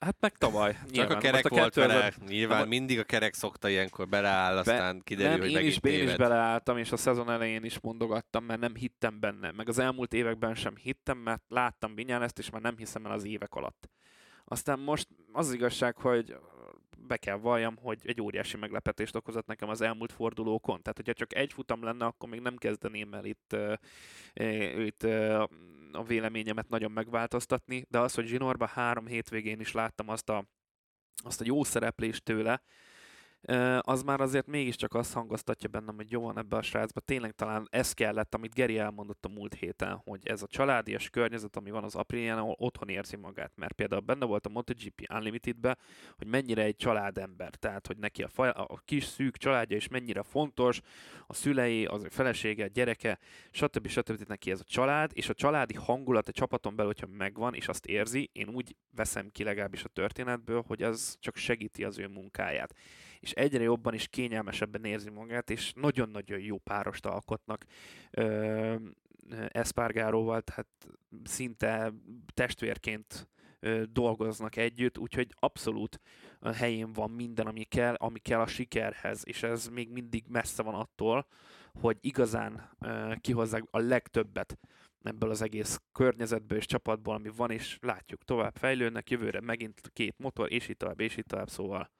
Hát 0.00 0.16
meg 0.20 0.36
tavaly. 0.36 0.72
Csak 0.72 0.90
nyilván. 0.90 1.16
a 1.16 1.20
kerek 1.20 1.48
Most 1.48 1.62
volt 1.62 1.74
vele, 1.74 2.12
nyilván 2.26 2.58
Nem, 2.58 2.68
mindig 2.68 2.98
a 2.98 3.04
kerek 3.04 3.34
szokta 3.34 3.68
ilyenkor 3.68 4.08
beleáll, 4.08 4.56
aztán 4.56 5.00
kiderül, 5.04 5.30
nem, 5.30 5.40
hogy 5.40 5.48
én 5.48 5.54
megint 5.54 5.84
is, 5.84 5.90
én 5.90 5.92
is 5.92 6.00
téved. 6.00 6.18
beleálltam, 6.18 6.78
és 6.78 6.92
a 6.92 6.96
szezon 6.96 7.30
elején 7.30 7.64
is 7.64 7.80
mondogattam, 7.80 8.44
mert 8.44 8.60
nem 8.60 8.74
hittem 8.74 9.20
benne. 9.20 9.50
Meg 9.50 9.68
az 9.68 9.78
elmúlt 9.78 10.12
években 10.12 10.54
sem 10.54 10.76
hittem, 10.76 11.18
mert 11.18 11.42
láttam 11.48 11.94
Vinyán 11.94 12.22
ezt, 12.22 12.38
és 12.38 12.50
már 12.50 12.62
nem 12.62 12.76
hiszem 12.76 13.06
el 13.06 13.12
az 13.12 13.24
évek 13.24 13.54
alatt. 13.54 13.88
Aztán 14.44 14.78
most 14.78 15.08
az, 15.32 15.46
az 15.46 15.54
igazság, 15.54 15.96
hogy 15.96 16.36
be 17.10 17.16
kell 17.16 17.36
valljam, 17.36 17.76
hogy 17.76 17.98
egy 18.04 18.20
óriási 18.20 18.56
meglepetést 18.56 19.14
okozott 19.14 19.46
nekem 19.46 19.68
az 19.68 19.80
elmúlt 19.80 20.12
fordulókon. 20.12 20.82
Tehát, 20.82 20.96
hogyha 20.96 21.12
csak 21.12 21.34
egy 21.34 21.52
futam 21.52 21.82
lenne, 21.82 22.04
akkor 22.04 22.28
még 22.28 22.40
nem 22.40 22.56
kezdeném 22.56 23.14
el 23.14 23.24
itt, 23.24 23.56
itt 24.78 25.02
a 25.92 26.04
véleményemet 26.06 26.68
nagyon 26.68 26.90
megváltoztatni, 26.90 27.84
de 27.88 27.98
az, 27.98 28.14
hogy 28.14 28.26
Zsinorba 28.26 28.66
három 28.66 29.06
hétvégén 29.06 29.60
is 29.60 29.72
láttam 29.72 30.08
azt 30.08 30.28
a, 30.28 30.44
azt 31.22 31.40
a 31.40 31.44
jó 31.46 31.64
szereplést 31.64 32.24
tőle, 32.24 32.62
az 33.80 34.02
már 34.02 34.20
azért 34.20 34.46
mégiscsak 34.46 34.94
azt 34.94 35.12
hangoztatja 35.12 35.68
bennem, 35.68 35.94
hogy 35.94 36.10
jó 36.10 36.20
van 36.20 36.38
ebbe 36.38 36.56
a 36.56 36.62
srácba. 36.62 37.00
Tényleg 37.00 37.32
talán 37.32 37.66
ez 37.70 37.92
kellett, 37.92 38.34
amit 38.34 38.54
Geri 38.54 38.78
elmondott 38.78 39.24
a 39.24 39.28
múlt 39.28 39.54
héten, 39.54 40.00
hogy 40.04 40.20
ez 40.24 40.42
a 40.42 40.46
családias 40.46 41.10
környezet, 41.10 41.56
ami 41.56 41.70
van 41.70 41.84
az 41.84 41.94
Aprilián, 41.94 42.38
ahol 42.38 42.54
otthon 42.58 42.88
érzi 42.88 43.16
magát. 43.16 43.52
Mert 43.54 43.72
például 43.72 44.00
benne 44.00 44.24
volt 44.24 44.46
a 44.46 44.48
MotoGP 44.48 45.06
Unlimited-be, 45.14 45.76
hogy 46.16 46.26
mennyire 46.26 46.62
egy 46.62 46.76
családember, 46.76 47.54
tehát 47.54 47.86
hogy 47.86 47.96
neki 47.96 48.22
a, 48.22 48.28
faj, 48.28 48.48
a 48.48 48.80
kis 48.84 49.04
szűk 49.04 49.36
családja 49.36 49.76
is 49.76 49.88
mennyire 49.88 50.22
fontos, 50.22 50.80
a 51.26 51.34
szülei, 51.34 51.84
az 51.84 52.04
a 52.04 52.10
felesége, 52.10 52.64
a 52.64 52.66
gyereke, 52.66 53.18
stb. 53.50 53.86
stb. 53.88 54.28
neki 54.28 54.50
ez 54.50 54.60
a 54.60 54.64
család, 54.64 55.10
és 55.14 55.28
a 55.28 55.34
családi 55.34 55.74
hangulat 55.74 56.28
a 56.28 56.32
csapaton 56.32 56.76
belül, 56.76 56.92
hogyha 56.92 57.16
megvan, 57.16 57.54
és 57.54 57.68
azt 57.68 57.86
érzi, 57.86 58.30
én 58.32 58.48
úgy 58.48 58.76
veszem 58.96 59.28
ki 59.28 59.44
legalábbis 59.44 59.84
a 59.84 59.88
történetből, 59.88 60.64
hogy 60.66 60.82
az 60.82 61.16
csak 61.20 61.36
segíti 61.36 61.84
az 61.84 61.98
ő 61.98 62.08
munkáját 62.08 62.74
és 63.20 63.32
egyre 63.32 63.62
jobban 63.62 63.94
és 63.94 64.08
kényelmesebben 64.08 64.84
érzi 64.84 65.10
magát, 65.10 65.50
és 65.50 65.72
nagyon-nagyon 65.72 66.40
jó 66.40 66.58
párost 66.58 67.06
alkotnak 67.06 67.64
ö, 68.10 68.74
Eszpárgáróval, 69.48 70.42
tehát 70.42 70.68
szinte 71.24 71.92
testvérként 72.34 73.28
ö, 73.60 73.82
dolgoznak 73.92 74.56
együtt, 74.56 74.98
úgyhogy 74.98 75.34
abszolút 75.38 76.00
a 76.38 76.52
helyén 76.52 76.92
van 76.92 77.10
minden, 77.10 77.46
ami 77.46 77.64
kell, 77.64 77.94
ami 77.94 78.18
kell 78.18 78.40
a 78.40 78.46
sikerhez, 78.46 79.22
és 79.24 79.42
ez 79.42 79.66
még 79.66 79.90
mindig 79.90 80.24
messze 80.28 80.62
van 80.62 80.74
attól, 80.74 81.26
hogy 81.80 81.96
igazán 82.00 82.76
ö, 82.80 83.12
kihozzák 83.20 83.64
a 83.70 83.78
legtöbbet 83.78 84.58
ebből 85.02 85.30
az 85.30 85.42
egész 85.42 85.80
környezetből 85.92 86.58
és 86.58 86.66
csapatból, 86.66 87.14
ami 87.14 87.30
van, 87.36 87.50
és 87.50 87.78
látjuk, 87.80 88.24
tovább 88.24 88.56
fejlődnek, 88.56 89.10
jövőre 89.10 89.40
megint 89.40 89.80
két 89.92 90.18
motor, 90.18 90.52
és 90.52 90.68
így 90.68 90.76
tovább, 90.76 91.00
és 91.00 91.16
így 91.16 91.26
tovább, 91.26 91.48
szóval 91.48 91.90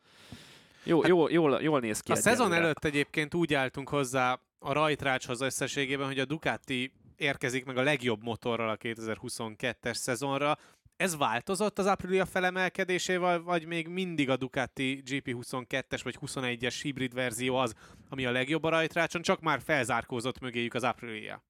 jó, 0.85 1.01
hát, 1.01 1.09
jól, 1.09 1.31
jól, 1.31 1.63
jól 1.63 1.81
néz 1.81 2.01
ki. 2.01 2.13
A 2.13 2.15
szezon 2.15 2.53
előtt 2.53 2.85
egyébként 2.85 3.35
úgy 3.35 3.55
álltunk 3.55 3.89
hozzá 3.89 4.41
a 4.59 4.73
rajtrácshoz 4.73 5.41
összességében, 5.41 6.07
hogy 6.07 6.19
a 6.19 6.25
Ducati 6.25 6.93
érkezik 7.17 7.65
meg 7.65 7.77
a 7.77 7.83
legjobb 7.83 8.23
motorral 8.23 8.69
a 8.69 8.77
2022-es 8.77 9.95
szezonra. 9.95 10.59
Ez 10.97 11.17
változott 11.17 11.79
az 11.79 11.87
Aprilia 11.87 12.27
felemelkedésével, 12.27 13.41
vagy 13.41 13.67
még 13.67 13.89
mindig 13.89 14.31
a 14.31 14.37
Ducati 14.37 15.03
GP22-es 15.07 16.01
vagy 16.03 16.19
21-es 16.21 16.79
hibrid 16.83 17.15
verzió 17.15 17.57
az, 17.57 17.75
ami 18.09 18.27
a 18.27 18.31
legjobb 18.31 18.65
a 18.65 18.69
rajtrácson, 18.69 19.23
csak 19.23 19.41
már 19.41 19.61
felzárkózott 19.61 20.39
mögéjük 20.39 20.75
az 20.75 20.85
Aprilia? 20.85 21.45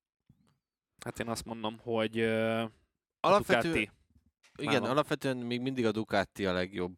Hát 1.04 1.18
én 1.18 1.28
azt 1.28 1.44
mondom, 1.44 1.78
hogy 1.82 2.20
uh, 2.20 2.62
Alapvető... 3.20 3.68
Ducati. 3.68 3.90
Igen, 4.56 4.82
alapvetően 4.82 5.36
még 5.36 5.60
mindig 5.60 5.86
a 5.86 5.90
Ducati 5.90 6.46
a 6.46 6.52
legjobb 6.52 6.96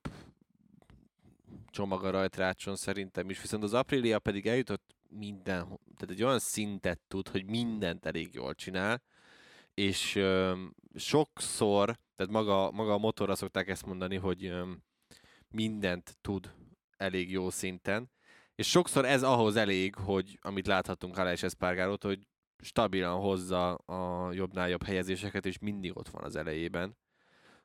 csomag 1.73 2.05
a 2.05 2.11
rajtrácson 2.11 2.77
szerintem 2.77 3.31
is, 3.31 3.41
viszont 3.41 3.63
az 3.63 3.75
Aprilia 3.75 4.19
pedig 4.19 4.47
eljutott 4.47 4.95
minden, 5.09 5.65
tehát 5.67 6.11
egy 6.11 6.23
olyan 6.23 6.39
szintet 6.39 7.01
tud, 7.09 7.29
hogy 7.29 7.45
mindent 7.45 8.07
elég 8.07 8.35
jól 8.35 8.55
csinál, 8.55 9.03
és 9.75 10.17
ö, 10.17 10.57
sokszor, 10.95 11.99
tehát 12.17 12.33
maga, 12.33 12.71
maga 12.71 12.93
a 12.93 12.99
motorra 12.99 13.35
szokták 13.35 13.69
ezt 13.69 13.87
mondani, 13.87 14.17
hogy 14.17 14.45
ö, 14.45 14.71
mindent 15.49 16.17
tud 16.21 16.55
elég 16.97 17.31
jó 17.31 17.51
szinten, 17.51 18.11
és 18.55 18.69
sokszor 18.69 19.05
ez 19.05 19.23
ahhoz 19.23 19.57
elég, 19.57 19.95
hogy 19.95 20.39
amit 20.43 20.67
láthatunk 20.67 21.19
Alex 21.19 21.43
Espargarót, 21.43 22.03
hogy 22.03 22.29
stabilan 22.59 23.21
hozza 23.21 23.75
a 23.75 24.33
jobbnál 24.33 24.69
jobb 24.69 24.83
helyezéseket, 24.83 25.47
és 25.47 25.59
mindig 25.59 25.97
ott 25.97 26.09
van 26.09 26.23
az 26.23 26.37
elejében. 26.37 26.97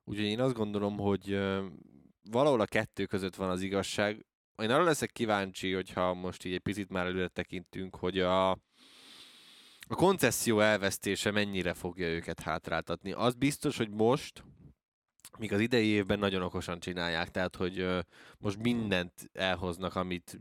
Úgyhogy 0.03 0.25
én 0.25 0.39
azt 0.41 0.53
gondolom, 0.53 0.97
hogy 0.97 1.39
valahol 2.31 2.59
a 2.59 2.65
kettő 2.65 3.05
között 3.05 3.35
van 3.35 3.49
az 3.49 3.61
igazság. 3.61 4.25
Én 4.61 4.69
arra 4.69 4.83
leszek 4.83 5.11
kíváncsi, 5.11 5.73
hogyha 5.73 6.13
most 6.13 6.45
így 6.45 6.53
egy 6.53 6.59
picit 6.59 6.89
már 6.89 7.05
előre 7.05 7.27
tekintünk, 7.27 7.95
hogy 7.95 8.19
a, 8.19 8.49
a 9.87 9.95
koncesszió 9.95 10.59
elvesztése 10.59 11.31
mennyire 11.31 11.73
fogja 11.73 12.07
őket 12.07 12.39
hátráltatni. 12.39 13.11
Az 13.11 13.33
biztos, 13.33 13.77
hogy 13.77 13.89
most, 13.89 14.43
míg 15.39 15.53
az 15.53 15.59
idei 15.59 15.87
évben 15.87 16.19
nagyon 16.19 16.41
okosan 16.41 16.79
csinálják, 16.79 17.31
tehát 17.31 17.55
hogy 17.55 17.79
ö, 17.79 17.99
most 18.37 18.57
mindent 18.57 19.29
elhoznak, 19.33 19.95
amit 19.95 20.39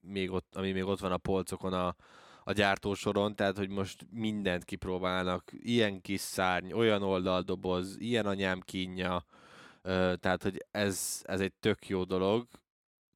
még 0.00 0.30
ott, 0.30 0.56
ami 0.56 0.72
még 0.72 0.84
ott 0.84 1.00
van 1.00 1.12
a 1.12 1.16
polcokon 1.16 1.72
a, 1.72 1.96
a 2.44 2.52
gyártósoron, 2.52 3.36
tehát 3.36 3.56
hogy 3.56 3.68
most 3.68 4.06
mindent 4.10 4.64
kipróbálnak, 4.64 5.52
ilyen 5.52 6.00
kis 6.00 6.20
szárny, 6.20 6.72
olyan 6.72 7.02
oldaldoboz, 7.02 7.96
ilyen 7.98 8.26
anyám 8.26 8.60
kínja, 8.60 9.24
tehát, 10.20 10.42
hogy 10.42 10.64
ez, 10.70 11.22
ez 11.24 11.40
egy 11.40 11.52
tök 11.52 11.88
jó 11.88 12.04
dolog. 12.04 12.48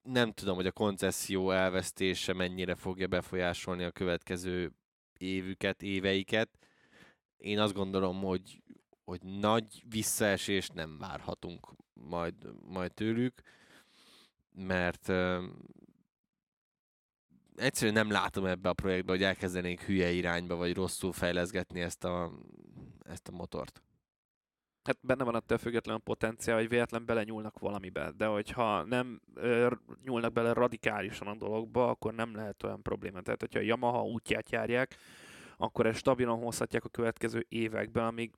Nem 0.02 0.32
tudom, 0.32 0.56
hogy 0.56 0.66
a 0.66 0.72
koncesszió 0.72 1.50
elvesztése 1.50 2.32
mennyire 2.32 2.74
fogja 2.74 3.06
befolyásolni 3.06 3.84
a 3.84 3.90
következő 3.90 4.72
évüket, 5.18 5.82
éveiket. 5.82 6.48
Én 7.36 7.58
azt 7.58 7.74
gondolom, 7.74 8.20
hogy, 8.20 8.62
hogy 9.04 9.22
nagy 9.22 9.82
visszaesést 9.88 10.74
nem 10.74 10.98
várhatunk 10.98 11.68
majd, 11.92 12.34
majd 12.62 12.94
tőlük, 12.94 13.40
mert 14.52 15.08
uh, 15.08 15.42
egyszerűen 17.56 17.94
nem 17.94 18.10
látom 18.10 18.46
ebbe 18.46 18.68
a 18.68 18.72
projektbe, 18.72 19.12
hogy 19.12 19.22
elkezdenénk 19.22 19.80
hülye 19.80 20.10
irányba, 20.10 20.56
vagy 20.56 20.74
rosszul 20.74 21.12
fejleszgetni 21.12 21.80
ezt 21.80 22.04
a, 22.04 22.32
ezt 23.04 23.28
a 23.28 23.32
motort 23.32 23.82
hát 24.88 24.98
benne 25.00 25.24
van 25.24 25.34
attól 25.34 25.58
függetlenül 25.58 26.00
a 26.00 26.04
potenciál, 26.04 26.56
hogy 26.56 26.68
véletlen 26.68 27.04
belenyúlnak 27.06 27.58
valamibe, 27.58 28.12
de 28.16 28.26
hogyha 28.26 28.82
nem 28.82 29.20
ö, 29.34 29.70
nyúlnak 30.04 30.32
bele 30.32 30.52
radikálisan 30.52 31.28
a 31.28 31.34
dologba, 31.34 31.88
akkor 31.88 32.14
nem 32.14 32.34
lehet 32.34 32.62
olyan 32.62 32.82
probléma. 32.82 33.20
Tehát, 33.20 33.40
hogyha 33.40 33.58
a 33.58 33.62
Yamaha 33.62 34.04
útját 34.04 34.50
járják, 34.50 34.96
akkor 35.56 35.86
ezt 35.86 35.98
stabilan 35.98 36.38
hozhatják 36.38 36.84
a 36.84 36.88
következő 36.88 37.46
években, 37.48 38.04
amíg 38.04 38.30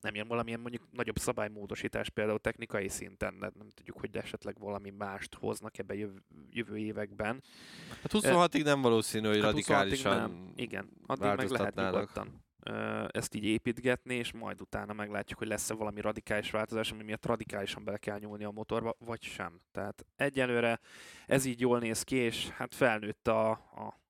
nem 0.00 0.14
jön 0.14 0.28
valamilyen 0.28 0.60
mondjuk 0.60 0.82
nagyobb 0.90 1.18
szabálymódosítás 1.18 2.10
például 2.10 2.38
technikai 2.38 2.88
szinten, 2.88 3.38
de 3.38 3.50
nem 3.58 3.70
tudjuk, 3.74 4.00
hogy 4.00 4.16
esetleg 4.16 4.58
valami 4.58 4.90
mást 4.90 5.34
hoznak 5.34 5.78
ebbe 5.78 5.94
jövő, 5.94 6.22
jövő 6.50 6.76
években. 6.76 7.42
Hát 8.02 8.10
26-ig 8.12 8.64
nem 8.64 8.82
valószínű, 8.82 9.26
hogy 9.26 9.36
hát 9.36 9.44
radikálisan 9.44 10.16
nem. 10.16 10.52
Igen, 10.56 10.88
addig 11.06 11.36
meg 11.36 11.50
lehet 11.50 11.74
nyugodtan 11.74 12.43
ezt 13.08 13.34
így 13.34 13.44
építgetni, 13.44 14.14
és 14.14 14.32
majd 14.32 14.60
utána 14.60 14.92
meglátjuk, 14.92 15.38
hogy 15.38 15.48
lesz-e 15.48 15.74
valami 15.74 16.00
radikális 16.00 16.50
változás, 16.50 16.92
ami 16.92 17.02
miatt 17.02 17.26
radikálisan 17.26 17.84
bele 17.84 17.96
kell 17.96 18.18
nyúlni 18.18 18.44
a 18.44 18.50
motorba, 18.50 18.96
vagy 18.98 19.22
sem. 19.22 19.60
Tehát 19.72 20.06
egyelőre 20.16 20.80
ez 21.26 21.44
így 21.44 21.60
jól 21.60 21.78
néz 21.78 22.02
ki, 22.02 22.16
és 22.16 22.48
hát 22.48 22.74
felnőtt 22.74 23.28
a, 23.28 23.50
a 23.50 24.02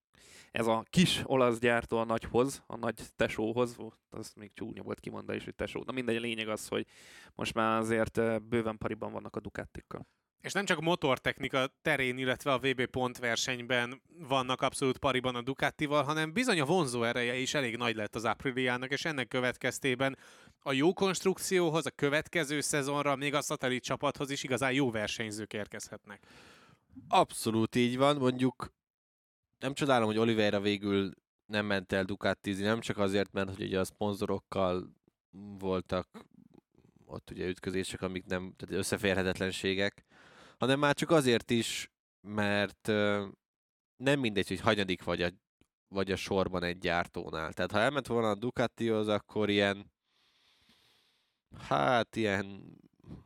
ez 0.55 0.67
a 0.67 0.85
kis 0.91 1.23
olasz 1.25 1.59
gyártó 1.59 1.99
a 1.99 2.05
nagyhoz, 2.05 2.63
a 2.67 2.77
nagy 2.77 3.01
tesóhoz, 3.17 3.77
az 4.11 4.33
még 4.37 4.53
csúnya 4.53 4.83
volt 4.83 5.01
kimondani 5.01 5.39
is, 5.39 5.45
hogy 5.45 5.55
tesó. 5.55 5.83
Na 5.87 5.93
mindegy, 5.93 6.17
a 6.17 6.21
lényeg 6.21 6.49
az, 6.49 6.69
hogy 6.69 6.87
most 7.35 7.55
már 7.55 7.79
azért 7.79 8.43
bőven 8.43 8.79
pariban 8.79 9.13
vannak 9.13 9.37
a 9.37 9.41
Ducatikkal. 9.41 10.07
És 10.45 10.53
nem 10.53 10.65
csak 10.65 10.81
motortechnika 10.81 11.75
terén, 11.83 12.19
illetve 12.19 12.53
a 12.53 12.59
VB 12.59 12.87
pont 12.87 13.19
versenyben 13.19 14.03
vannak 14.19 14.63
abszolút 14.63 14.99
pariban 14.99 15.35
a 15.35 15.43
Ducatival, 15.43 16.03
hanem 16.03 16.33
bizony 16.33 16.61
a 16.61 16.65
vonzó 16.65 17.03
ereje 17.03 17.37
is 17.37 17.55
elég 17.55 17.77
nagy 17.77 17.97
lett 17.97 18.15
az 18.15 18.25
Apriliának, 18.25 18.91
és 18.91 19.05
ennek 19.05 19.29
következtében 19.29 20.19
a 20.59 20.73
jó 20.73 20.93
konstrukcióhoz, 20.93 21.87
a 21.87 21.91
következő 21.91 22.61
szezonra, 22.61 23.17
még 23.17 23.35
a 23.35 23.43
szatellit 23.43 23.83
csapathoz 23.83 24.31
is 24.31 24.43
igazán 24.43 24.73
jó 24.73 24.91
versenyzők 24.91 25.53
érkezhetnek. 25.53 26.27
Abszolút 27.09 27.77
így 27.77 27.97
van, 27.97 28.17
mondjuk 28.17 28.73
nem 29.59 29.75
csodálom, 29.75 30.07
hogy 30.07 30.19
Oliveira 30.19 30.61
végül 30.61 31.11
nem 31.47 31.67
ment 31.67 31.93
el 31.93 32.05
Ducatizni, 32.05 32.65
nem 32.65 32.81
csak 32.81 32.99
azért, 32.99 33.33
mert 33.33 33.55
hogy 33.55 33.65
ugye 33.65 33.81
a 33.81 33.85
szponzorokkal 33.85 34.95
voltak 35.59 36.09
ott 37.07 37.31
ugye 37.31 37.47
ütközések, 37.47 38.03
amik 38.03 38.25
nem, 38.25 38.55
tehát 38.57 38.79
összeférhetetlenségek, 38.79 40.05
hanem 40.59 40.79
már 40.79 40.95
csak 40.95 41.11
azért 41.11 41.51
is, 41.51 41.91
mert 42.21 42.87
nem 43.97 44.21
mindegy, 44.21 44.49
hogy 44.49 44.61
hanyadik 44.61 45.03
vagy 45.03 45.23
a, 45.23 45.29
vagy 45.89 46.11
a 46.11 46.17
sorban 46.17 46.63
egy 46.63 46.79
gyártónál. 46.79 47.53
Tehát 47.53 47.71
ha 47.71 47.79
elment 47.79 48.07
volna 48.07 48.29
a 48.29 48.35
Ducatihoz, 48.35 49.09
akkor 49.09 49.51
ilyen 49.51 49.93
hát 51.69 52.17
ilyen 52.17 52.77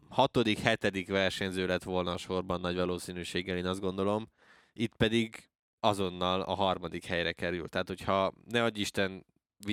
hatodik, 0.09 0.59
hetedik 0.59 1.09
versenyző 1.09 1.67
lett 1.67 1.83
volna 1.83 2.13
a 2.13 2.17
sorban 2.17 2.61
nagy 2.61 2.77
valószínűséggel, 2.77 3.57
én 3.57 3.67
azt 3.67 3.81
gondolom. 3.81 4.31
Itt 4.73 4.95
pedig 4.95 5.51
azonnal 5.81 6.41
a 6.41 6.55
harmadik 6.55 7.05
helyre 7.05 7.33
kerül. 7.33 7.69
Tehát, 7.69 7.89
hogyha 7.89 8.33
ne 8.45 8.65
adj 8.65 8.81
Isten, 8.81 9.27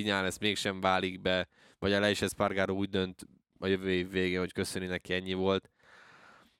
ez 0.06 0.36
mégsem 0.36 0.80
válik 0.80 1.20
be, 1.20 1.48
vagy 1.78 1.92
a 1.92 2.00
Leises 2.00 2.22
Espargaro 2.22 2.74
úgy 2.74 2.88
dönt 2.88 3.26
a 3.58 3.66
jövő 3.66 3.90
év 3.90 4.10
végén, 4.10 4.38
hogy 4.38 4.52
köszöni 4.52 4.86
neki 4.86 5.12
ennyi 5.14 5.32
volt, 5.32 5.70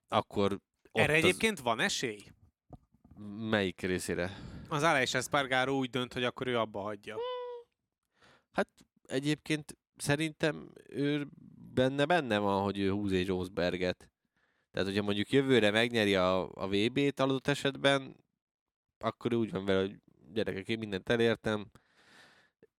akkor 0.09 0.61
Erre 0.99 1.17
az- 1.17 1.25
egyébként 1.25 1.61
van 1.61 1.81
esély? 1.81 2.25
Melyik 3.51 3.81
részére? 3.81 4.39
Az 4.69 4.83
Alex 4.83 5.15
Espargaro 5.15 5.77
úgy 5.77 5.91
dönt, 5.91 6.13
hogy 6.13 6.25
akkor 6.25 6.47
ő 6.47 6.59
abba 6.59 6.81
hagyja. 6.81 7.17
Hát 8.53 8.69
egyébként 9.07 9.77
szerintem 9.97 10.71
ő 10.89 11.27
benne 11.75 12.05
benne 12.05 12.39
van, 12.39 12.63
hogy 12.63 12.79
ő 12.79 12.91
húz 12.91 13.13
egy 13.13 13.27
Rosberget. 13.27 14.11
Tehát, 14.71 14.89
hogyha 14.89 15.03
mondjuk 15.03 15.31
jövőre 15.31 15.71
megnyeri 15.71 16.15
a, 16.15 16.53
a 16.55 16.69
VB-t 16.69 17.21
adott 17.21 17.47
esetben, 17.47 18.17
akkor 18.99 19.35
úgy 19.35 19.51
van 19.51 19.65
vele, 19.65 19.81
hogy 19.81 19.97
gyerekek, 20.33 20.69
én 20.69 20.79
mindent 20.79 21.09
elértem, 21.09 21.67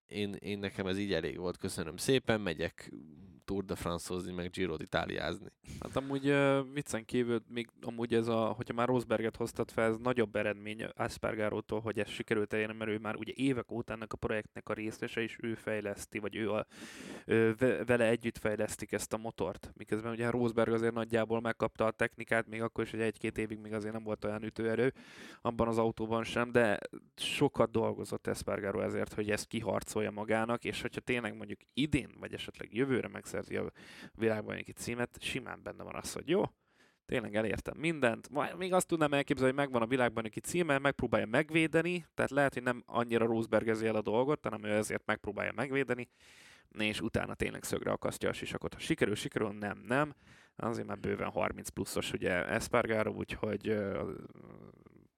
én, 0.06 0.34
én 0.34 0.58
nekem 0.58 0.86
ez 0.86 0.98
így 0.98 1.12
elég 1.12 1.38
volt, 1.38 1.56
köszönöm 1.56 1.96
szépen, 1.96 2.40
megyek 2.40 2.92
Tour 3.48 3.64
de 3.64 3.74
France-ozni, 3.74 4.32
meg 4.32 4.50
Giro-t 4.50 4.82
itáliázni. 4.82 5.46
Hát 5.80 5.96
amúgy 5.96 6.30
uh, 6.30 6.58
viccen 6.72 7.04
kívül, 7.04 7.42
még 7.48 7.68
amúgy 7.80 8.14
ez 8.14 8.28
a, 8.28 8.46
hogyha 8.46 8.74
már 8.74 8.86
Rosberget 8.88 9.36
hoztad 9.36 9.70
fel, 9.70 9.90
ez 9.90 9.96
nagyobb 9.96 10.36
eredmény 10.36 10.84
Aspergarótól, 10.94 11.80
hogy 11.80 11.98
ez 11.98 12.08
sikerült 12.08 12.52
elérni, 12.52 12.74
mert 12.76 12.90
ő 12.90 12.98
már 12.98 13.16
ugye 13.16 13.32
évek 13.34 13.72
óta 13.72 13.92
ennek 13.92 14.12
a 14.12 14.16
projektnek 14.16 14.68
a 14.68 14.72
részese, 14.72 15.20
és 15.20 15.36
ő 15.40 15.54
fejleszti, 15.54 16.18
vagy 16.18 16.36
ő, 16.36 16.50
a, 16.50 16.66
ő 17.26 17.54
ve- 17.58 17.86
vele 17.86 18.08
együtt 18.08 18.38
fejlesztik 18.38 18.92
ezt 18.92 19.12
a 19.12 19.16
motort. 19.16 19.72
Miközben 19.76 20.12
ugye 20.12 20.30
Rosberg 20.30 20.72
azért 20.72 20.94
nagyjából 20.94 21.40
megkapta 21.40 21.84
a 21.84 21.90
technikát, 21.90 22.48
még 22.48 22.62
akkor 22.62 22.84
is, 22.84 22.90
hogy 22.90 23.00
egy-két 23.00 23.38
évig 23.38 23.58
még 23.58 23.72
azért 23.72 23.92
nem 23.92 24.02
volt 24.02 24.24
olyan 24.24 24.44
ütőerő 24.44 24.92
abban 25.40 25.68
az 25.68 25.78
autóban 25.78 26.24
sem, 26.24 26.52
de 26.52 26.78
sokat 27.16 27.70
dolgozott 27.70 28.26
Espargaro 28.26 28.80
ezért, 28.80 29.12
hogy 29.12 29.30
ezt 29.30 29.46
kiharcolja 29.46 30.10
magának, 30.10 30.64
és 30.64 30.80
hogyha 30.82 31.00
tényleg 31.00 31.36
mondjuk 31.36 31.60
idén, 31.74 32.10
vagy 32.20 32.32
esetleg 32.32 32.74
jövőre 32.74 33.08
megszerzi 33.38 33.56
a 33.56 33.72
világbajnoki 34.14 34.72
címet, 34.72 35.16
simán 35.20 35.60
benne 35.62 35.82
van 35.82 35.94
az, 35.94 36.12
hogy 36.12 36.28
jó, 36.28 36.42
tényleg 37.06 37.34
elértem 37.34 37.78
mindent. 37.78 38.28
Majd 38.28 38.56
még 38.56 38.72
azt 38.72 38.86
tudnám 38.86 39.12
elképzelni, 39.12 39.52
hogy 39.52 39.64
megvan 39.64 39.82
a 39.82 39.86
világbajnoki 39.86 40.40
címe, 40.40 40.78
megpróbálja 40.78 41.26
megvédeni, 41.26 42.06
tehát 42.14 42.30
lehet, 42.30 42.54
hogy 42.54 42.62
nem 42.62 42.82
annyira 42.86 43.26
Rosbergezi 43.26 43.86
el 43.86 43.94
a 43.94 44.02
dolgot, 44.02 44.44
hanem 44.44 44.64
ő 44.64 44.72
ezért 44.72 45.06
megpróbálja 45.06 45.52
megvédeni, 45.54 46.08
és 46.78 47.00
utána 47.00 47.34
tényleg 47.34 47.64
szögre 47.64 47.90
akasztja 47.90 48.28
a 48.28 48.32
sisakot. 48.32 48.74
Ha 48.74 48.80
sikerül, 48.80 49.14
sikerül, 49.14 49.50
nem, 49.50 49.78
nem. 49.86 50.14
Azért 50.56 50.86
már 50.86 50.98
bőven 50.98 51.30
30 51.30 51.68
pluszos 51.68 52.12
ugye 52.12 52.46
Espargaro, 52.46 53.12
úgyhogy 53.12 53.78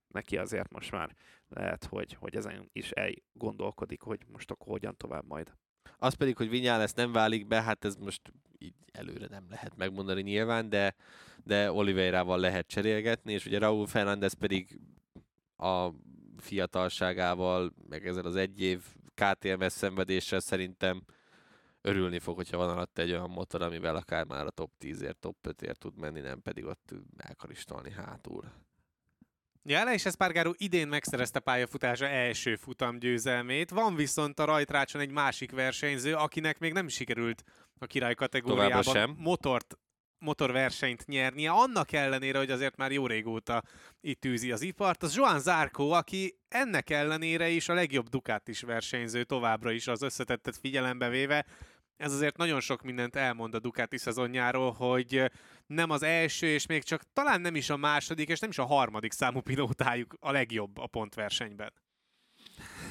neki 0.09 0.37
azért 0.37 0.73
most 0.73 0.91
már 0.91 1.15
lehet, 1.49 1.85
hogy, 1.85 2.13
hogy 2.13 2.37
ezen 2.37 2.69
is 2.73 2.91
elgondolkodik, 2.91 4.03
hogy 4.03 4.21
most 4.33 4.51
akkor 4.51 4.67
hogyan 4.67 4.97
tovább 4.97 5.27
majd. 5.27 5.53
Az 5.99 6.15
pedig, 6.15 6.37
hogy 6.37 6.49
Vinyales 6.49 6.93
nem 6.93 7.13
válik 7.13 7.47
be, 7.47 7.63
hát 7.63 7.85
ez 7.85 7.97
most 7.97 8.33
így 8.59 8.75
előre 8.93 9.27
nem 9.31 9.47
lehet 9.49 9.77
megmondani 9.77 10.23
nyilván, 10.23 10.69
de, 10.69 10.95
de 11.45 11.73
Oliveirával 11.73 12.39
lehet 12.39 12.67
cserélgetni, 12.67 13.33
és 13.33 13.47
ugye 13.47 13.59
Raúl 13.59 13.87
Fernández 13.87 14.33
pedig 14.33 14.81
a 15.57 15.89
fiatalságával, 16.37 17.73
meg 17.89 18.07
ezzel 18.07 18.25
az 18.25 18.37
egy 18.37 18.61
év 18.61 18.83
KTMS 19.15 19.73
szenvedéssel 19.73 20.41
szerintem 20.41 21.03
örülni 21.81 22.19
fog, 22.19 22.37
hogyha 22.37 22.57
van 22.57 22.69
alatt 22.69 22.99
egy 22.99 23.11
olyan 23.11 23.31
motor, 23.31 23.63
amivel 23.63 23.97
akár 23.97 24.25
már 24.25 24.47
a 24.47 24.51
top 24.51 24.71
10-ért, 24.81 25.17
top 25.17 25.37
5-ért 25.49 25.79
tud 25.79 25.97
menni, 25.97 26.21
nem 26.21 26.43
pedig 26.43 26.65
ott 26.65 26.95
elkaristolni 27.17 27.91
hátul. 27.91 28.53
Ja, 29.63 29.81
Alex 29.81 30.07
Espargaro 30.07 30.53
idén 30.57 30.89
megszerezte 30.89 31.41
pályafutása 31.41 32.07
első 32.07 32.57
futamgyőzelmét, 32.57 33.71
van 33.71 33.95
viszont 33.95 34.39
a 34.39 34.45
rajtrácson 34.45 35.01
egy 35.01 35.11
másik 35.11 35.51
versenyző, 35.51 36.15
akinek 36.15 36.59
még 36.59 36.73
nem 36.73 36.89
sikerült 36.89 37.43
a 37.79 37.87
király 37.87 38.15
kategóriában 38.15 38.83
sem. 38.83 39.15
motort 39.19 39.79
motorversenyt 40.19 41.07
nyernie, 41.07 41.51
annak 41.51 41.93
ellenére, 41.93 42.39
hogy 42.39 42.51
azért 42.51 42.77
már 42.77 42.93
jó 42.93 43.07
régóta 43.07 43.63
itt 44.01 44.25
űzi 44.25 44.53
az 44.53 44.63
ipart. 44.63 45.03
Az 45.03 45.17
Joan 45.17 45.41
Zarco, 45.41 45.89
aki 45.89 46.39
ennek 46.49 46.91
ellenére 46.91 47.49
is 47.49 47.69
a 47.69 47.75
legjobb 47.75 48.09
Ducatis 48.09 48.61
versenyző 48.61 49.25
továbbra 49.25 49.71
is 49.71 49.87
az 49.87 50.03
összetettet 50.03 50.57
figyelembe 50.57 51.09
véve. 51.09 51.47
Ez 52.01 52.13
azért 52.13 52.37
nagyon 52.37 52.61
sok 52.61 52.83
mindent 52.83 53.17
elmond 53.17 53.55
a 53.55 53.59
Ducati 53.59 53.99
szezonjáról, 53.99 54.73
hogy 54.73 55.31
nem 55.67 55.91
az 55.91 56.03
első, 56.03 56.47
és 56.47 56.67
még 56.67 56.83
csak 56.83 57.03
talán 57.13 57.41
nem 57.41 57.55
is 57.55 57.71
a 57.71 57.77
második, 57.77 58.29
és 58.29 58.39
nem 58.39 58.51
is 58.51 58.59
a 58.59 58.65
harmadik 58.65 59.13
számú 59.13 59.41
pilótájuk 59.41 60.17
a 60.21 60.31
legjobb 60.31 60.79
a 60.79 60.87
pontversenyben. 60.87 61.73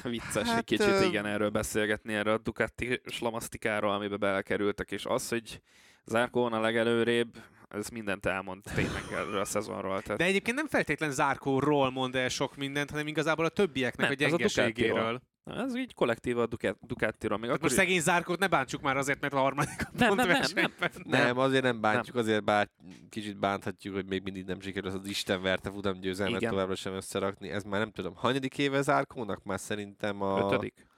Vicces 0.02 0.48
Hát, 0.48 0.58
egy 0.58 0.64
kicsit, 0.64 0.86
ö- 0.86 1.04
igen, 1.04 1.26
erről 1.26 1.50
beszélgetni, 1.50 2.14
erről 2.14 2.34
a 2.34 2.38
Ducati 2.38 3.00
slamasztikáról, 3.04 3.92
amiben 3.92 4.18
belekerültek, 4.18 4.90
és 4.90 5.04
az, 5.04 5.28
hogy 5.28 5.60
Zárkó 6.04 6.42
van 6.42 6.52
a 6.52 6.60
legelőrébb, 6.60 7.42
ez 7.68 7.88
mindent 7.88 8.26
elmond 8.26 8.62
tényleg 8.74 9.02
erről 9.12 9.40
a 9.40 9.44
szezonról. 9.44 10.02
Tehát 10.02 10.18
De 10.18 10.24
egyébként 10.24 10.56
nem 10.56 10.68
feltétlen 10.68 11.10
Zárkóról 11.10 11.90
mond 11.90 12.16
el 12.16 12.28
sok 12.28 12.56
mindent, 12.56 12.90
hanem 12.90 13.06
igazából 13.06 13.44
a 13.44 13.48
többieknek 13.48 14.08
Nem, 14.08 14.16
a 14.18 14.24
ez 14.24 14.32
a 14.32 14.36
gyengeségéről. 14.36 15.22
Ducatiról. 15.50 15.76
ez 15.76 15.76
így 15.76 15.94
kollektíva 15.94 16.42
a 16.42 16.46
Ducat- 16.46 16.78
Ducatiról. 16.86 17.38
Még 17.38 17.48
Hát 17.48 17.56
akkor 17.58 17.70
most 17.70 17.80
szegény 17.80 18.00
Zárkót 18.00 18.38
ne 18.38 18.48
bántsuk 18.48 18.80
már 18.80 18.96
azért, 18.96 19.20
mert 19.20 19.32
a 19.32 19.38
harmadik 19.38 19.80
a 19.80 19.88
Nem, 19.92 20.14
nem, 20.14 20.16
nem, 20.16 20.26
pontversenyben. 20.26 20.90
Nem, 21.04 21.22
nem 21.26 21.38
azért 21.38 21.62
nem 21.62 21.80
bántjuk, 21.80 22.14
nem. 22.14 22.24
azért 22.24 22.44
bár 22.44 22.68
kicsit 23.08 23.38
bánthatjuk, 23.38 23.94
hogy 23.94 24.06
még 24.06 24.22
mindig 24.22 24.44
nem 24.44 24.60
sikerül 24.60 24.90
az 24.90 25.06
Isten 25.08 25.42
verte 25.42 25.70
futamgyőzelmet 25.70 26.40
Igen. 26.40 26.50
továbbra 26.52 26.74
sem 26.74 26.92
összerakni. 26.94 27.48
Ez 27.50 27.62
már 27.64 27.80
nem 27.80 27.90
tudom, 27.90 28.14
hanyadik 28.14 28.58
éve 28.58 28.82
Zárkónak? 28.82 29.44
Már 29.44 29.60
szerintem 29.60 30.22
a... 30.22 30.38
ötödik. 30.46 30.88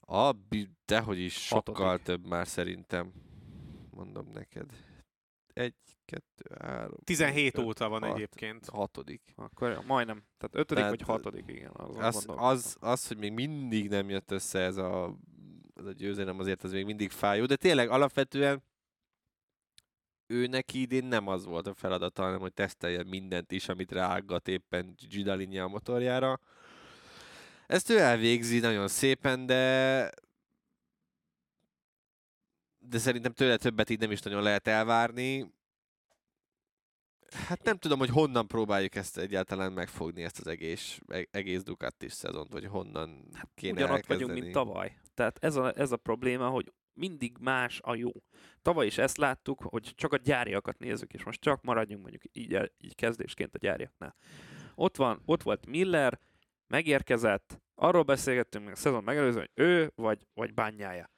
A, 0.00 0.32
dehogy 0.86 1.18
is 1.18 1.34
sokkal 1.46 1.74
Hatodik. 1.86 2.04
több 2.04 2.26
már 2.26 2.46
szerintem. 2.46 3.12
Mondom 3.90 4.26
neked. 4.34 4.66
Egy, 5.52 5.74
kettő, 6.10 6.56
három. 6.60 6.96
17 7.04 7.58
öt, 7.58 7.64
óta 7.64 7.88
van 7.88 8.02
hat, 8.02 8.14
egyébként. 8.14 8.68
Hatodik. 8.68 9.32
Akkor 9.36 9.82
majdnem. 9.86 10.22
Tehát 10.38 10.54
ötödik 10.54 10.84
Tehát, 10.84 10.90
vagy 10.90 11.02
hatodik, 11.02 11.44
igen. 11.48 11.70
Az, 11.72 12.26
az, 12.26 12.76
az, 12.80 13.08
hogy 13.08 13.18
még 13.18 13.32
mindig 13.32 13.88
nem 13.88 14.08
jött 14.08 14.30
össze 14.30 14.58
ez 14.58 14.76
a, 14.76 15.16
ez 15.74 15.84
a 15.84 15.92
győzelem, 15.92 16.38
azért 16.38 16.64
az 16.64 16.72
még 16.72 16.84
mindig 16.84 17.10
fájó, 17.10 17.46
de 17.46 17.56
tényleg 17.56 17.88
alapvetően 17.88 18.62
ő 20.26 20.46
neki 20.46 20.80
idén 20.80 21.04
nem 21.04 21.28
az 21.28 21.44
volt 21.44 21.66
a 21.66 21.74
feladata, 21.74 22.22
hanem 22.22 22.40
hogy 22.40 22.52
tesztelje 22.52 23.02
mindent 23.04 23.52
is, 23.52 23.68
amit 23.68 23.92
ráaggat 23.92 24.48
éppen 24.48 24.94
Gidalini 25.08 25.58
a 25.58 25.66
motorjára. 25.66 26.40
Ezt 27.66 27.90
ő 27.90 27.98
elvégzi 27.98 28.58
nagyon 28.58 28.88
szépen, 28.88 29.46
de 29.46 30.10
de 32.90 32.98
szerintem 32.98 33.32
tőle 33.32 33.56
többet 33.56 33.90
így 33.90 33.98
nem 33.98 34.10
is 34.10 34.20
nagyon 34.20 34.42
lehet 34.42 34.68
elvárni. 34.68 35.52
Hát 37.34 37.62
nem 37.62 37.76
tudom, 37.76 37.98
hogy 37.98 38.08
honnan 38.08 38.46
próbáljuk 38.46 38.94
ezt 38.94 39.18
egyáltalán 39.18 39.72
megfogni, 39.72 40.22
ezt 40.22 40.38
az 40.38 40.46
egész, 40.46 41.00
e- 41.06 41.28
egész 41.30 41.62
Ducatis 41.62 42.12
szezont, 42.12 42.52
vagy 42.52 42.66
honnan 42.66 43.28
kéne 43.54 43.72
Ugyanott 43.72 43.94
elkezdeni. 43.94 44.22
vagyunk, 44.22 44.42
mint 44.42 44.52
tavaly. 44.54 44.96
Tehát 45.14 45.38
ez 45.40 45.56
a, 45.56 45.72
ez 45.76 45.92
a 45.92 45.96
probléma, 45.96 46.48
hogy 46.48 46.72
mindig 46.92 47.36
más 47.40 47.80
a 47.82 47.94
jó. 47.94 48.10
Tavaly 48.62 48.86
is 48.86 48.98
ezt 48.98 49.16
láttuk, 49.16 49.62
hogy 49.62 49.92
csak 49.94 50.12
a 50.12 50.16
gyáriakat 50.16 50.78
nézzük, 50.78 51.12
és 51.12 51.24
most 51.24 51.40
csak 51.40 51.62
maradjunk 51.62 52.00
mondjuk 52.00 52.22
így, 52.32 52.72
így 52.78 52.94
kezdésként 52.94 53.54
a 53.54 53.58
gyáriaknál. 53.58 54.16
Ott, 54.74 54.96
van, 54.96 55.22
ott 55.24 55.42
volt 55.42 55.66
Miller, 55.66 56.20
megérkezett, 56.66 57.60
arról 57.74 58.02
beszélgettünk 58.02 58.64
még 58.64 58.72
a 58.72 58.76
szezon 58.76 59.04
megelőzően, 59.04 59.48
hogy 59.54 59.64
ő 59.64 59.92
vagy, 59.94 60.26
vagy 60.34 60.54
bányája. 60.54 61.10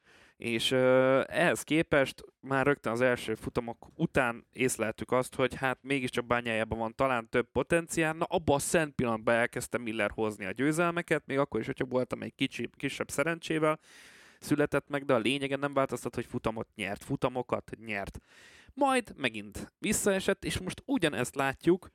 És 0.43 0.71
ö, 0.71 1.23
ehhez 1.27 1.63
képest 1.63 2.25
már 2.41 2.67
rögtön 2.67 2.93
az 2.93 3.01
első 3.01 3.35
futamok 3.35 3.89
után 3.95 4.47
észleltük 4.53 5.13
azt, 5.13 5.35
hogy 5.35 5.55
hát 5.55 5.79
mégiscsak 5.83 6.27
bányájában 6.27 6.79
van 6.79 6.95
talán 6.95 7.29
több 7.29 7.49
potenciál, 7.53 8.13
na 8.13 8.25
abban 8.25 8.57
a 8.57 8.59
szent 8.59 8.95
pillanatban 8.95 9.35
elkezdte 9.35 9.79
Miller 9.79 10.11
hozni 10.15 10.45
a 10.45 10.51
győzelmeket, 10.51 11.27
még 11.27 11.39
akkor 11.39 11.61
is, 11.61 11.67
hogyha 11.67 11.85
voltam 11.85 12.23
egy 12.23 12.35
kicsi, 12.35 12.69
kisebb 12.77 13.11
szerencsével, 13.11 13.79
született 14.41 14.89
meg, 14.89 15.05
de 15.05 15.15
a 15.15 15.19
lényegen 15.19 15.59
nem 15.59 15.75
változtat, 15.75 16.15
hogy 16.15 16.27
futamot 16.27 16.69
nyert, 16.75 17.05
futamokat 17.05 17.71
nyert. 17.87 18.19
Majd 18.75 19.13
megint 19.17 19.73
visszaesett, 19.79 20.45
és 20.45 20.59
most 20.59 20.83
ugyanezt 20.87 21.35
látjuk, 21.35 21.91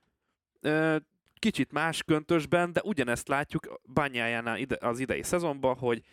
kicsit 1.40 1.72
más 1.72 2.04
köntösben, 2.04 2.74
de 2.74 2.82
ugyanezt 2.84 3.28
látjuk 3.28 3.80
Bányájánál 3.84 4.58
ide, 4.58 4.78
az 4.80 5.00
idei 5.00 5.24
szezonban, 5.24 5.76
hogy 5.78 6.04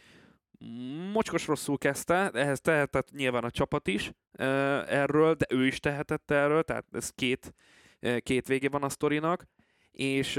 mocskos 1.12 1.46
rosszul 1.46 1.78
kezdte, 1.78 2.30
ehhez 2.30 2.60
tehetett 2.60 3.10
nyilván 3.10 3.44
a 3.44 3.50
csapat 3.50 3.88
is 3.88 4.12
erről, 4.88 5.34
de 5.34 5.46
ő 5.48 5.66
is 5.66 5.80
tehetett 5.80 6.30
erről, 6.30 6.62
tehát 6.62 6.84
ez 6.92 7.10
két, 7.10 7.54
két 8.18 8.46
vége 8.46 8.68
van 8.68 8.82
a 8.82 8.88
sztorinak, 8.88 9.44
és 9.90 10.36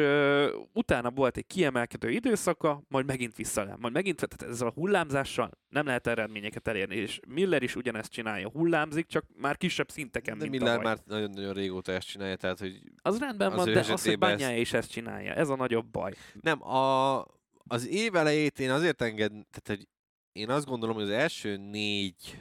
utána 0.74 1.12
volt 1.12 1.38
egy 1.38 1.48
kiemelkedő 1.48 2.10
időszaka, 2.10 2.82
majd 2.88 3.06
megint 3.06 3.36
visszalem, 3.36 3.78
majd 3.80 3.94
megint, 3.94 4.16
tehát 4.28 4.54
ezzel 4.54 4.68
a 4.68 4.72
hullámzással 4.72 5.50
nem 5.70 5.86
lehet 5.86 6.08
eredményeket 6.08 6.68
elérni, 6.68 6.96
és 6.96 7.20
Miller 7.28 7.64
is 7.64 7.76
ugyanezt 7.76 8.12
csinálja, 8.12 8.50
hullámzik, 8.50 9.06
csak 9.08 9.26
már 9.38 9.58
kisebb 9.58 9.90
szinteken, 9.90 10.38
De 10.38 10.46
mint 10.48 10.58
Miller 10.60 10.76
tavaly. 10.78 10.94
már 10.94 11.04
nagyon-nagyon 11.06 11.54
régóta 11.54 11.92
ezt 11.92 12.08
csinálja, 12.08 12.36
tehát 12.36 12.60
hogy 12.60 12.82
Az 13.02 13.20
rendben 13.20 13.52
az 13.52 13.56
van, 13.56 13.74
de 13.74 13.80
az, 13.80 13.86
hogy 13.88 13.94
esetében 13.96 14.30
ezt- 14.30 14.40
Bányája 14.40 14.60
is 14.60 14.74
ezt 14.74 14.92
csinálja, 14.92 15.34
ez 15.34 15.50
a 15.50 15.56
nagyobb 15.56 15.86
baj. 15.92 16.12
Nem, 16.42 16.64
a, 16.68 17.20
az 17.68 17.88
év 17.88 18.16
elejét 18.16 18.60
én 18.60 18.72
azért 18.72 19.02
enged, 19.02 19.30
tehát 19.32 19.64
hogy 19.68 19.88
én 20.36 20.50
azt 20.50 20.66
gondolom, 20.66 20.96
hogy 20.96 21.04
az 21.04 21.10
első 21.10 21.58
négy 21.58 22.40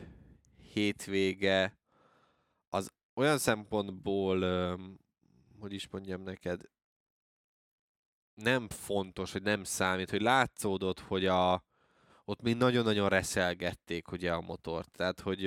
hétvége 0.73 1.79
az 2.69 2.93
olyan 3.15 3.39
szempontból 3.39 4.39
hogy 5.61 5.73
is 5.73 5.89
mondjam 5.89 6.23
neked, 6.23 6.61
nem 8.35 8.69
fontos, 8.69 9.33
hogy 9.33 9.43
nem 9.43 9.65
számít, 9.65 10.11
hogy 10.11 10.21
látszódott, 10.21 11.01
hogy 11.01 11.27
a, 11.27 11.65
ott 12.25 12.41
még 12.41 12.57
nagyon-nagyon 12.57 13.09
reszelgették 13.09 14.13
ugye 14.13 14.33
a 14.33 14.41
motort. 14.41 14.91
Tehát, 14.91 15.21
hogy 15.21 15.47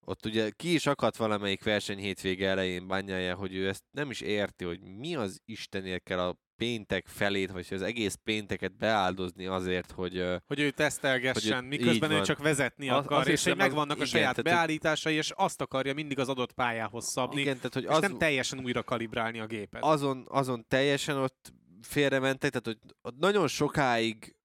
ott 0.00 0.26
ugye 0.26 0.50
ki 0.50 0.74
is 0.74 0.86
akadt 0.86 1.16
valamelyik 1.16 1.64
verseny 1.64 1.98
hétvége 1.98 2.48
elején 2.48 2.86
bányája, 2.86 3.34
hogy 3.34 3.54
ő 3.54 3.68
ezt 3.68 3.84
nem 3.90 4.10
is 4.10 4.20
érti, 4.20 4.64
hogy 4.64 4.80
mi 4.80 5.16
az 5.16 5.40
Istenért 5.44 6.02
kell 6.02 6.20
a 6.20 6.36
péntek 6.58 7.06
felét, 7.06 7.50
vagy 7.50 7.66
az 7.70 7.82
egész 7.82 8.14
pénteket 8.24 8.76
beáldozni 8.76 9.46
azért, 9.46 9.90
hogy... 9.90 10.24
Hogy 10.46 10.60
ő 10.60 10.70
tesztelgessen, 10.70 11.54
Hogy 11.54 11.64
ő- 11.64 11.68
miközben 11.68 12.10
ő 12.10 12.20
csak 12.20 12.38
vezetni 12.38 12.88
Az- 12.88 13.04
akar, 13.04 13.18
azt 13.18 13.28
és 13.28 13.42
hogy 13.42 13.52
az- 13.52 13.58
megvannak 13.58 13.90
a 13.90 13.94
igen, 13.94 14.06
saját 14.06 14.34
hogy- 14.34 14.44
beállításai, 14.44 15.14
és 15.14 15.30
azt 15.36 15.60
akarja 15.60 15.94
mindig 15.94 16.18
az 16.18 16.28
adott 16.28 16.52
pályához 16.52 17.04
szabni, 17.06 17.40
igen, 17.40 17.56
tehát 17.56 17.74
hogy 17.74 17.82
és 17.82 17.88
az, 17.88 18.00
nem 18.00 18.18
teljesen 18.18 18.58
újra 18.64 18.82
kalibrálni 18.82 19.38
a 19.40 19.46
gépet. 19.46 19.82
azon, 19.82 20.24
azon 20.28 20.64
teljesen 20.68 21.16
ott 21.16 21.52
félrementek, 21.82 22.50
tehát 22.50 22.78
hogy 23.02 23.14
nagyon 23.18 23.48
sokáig 23.48 24.36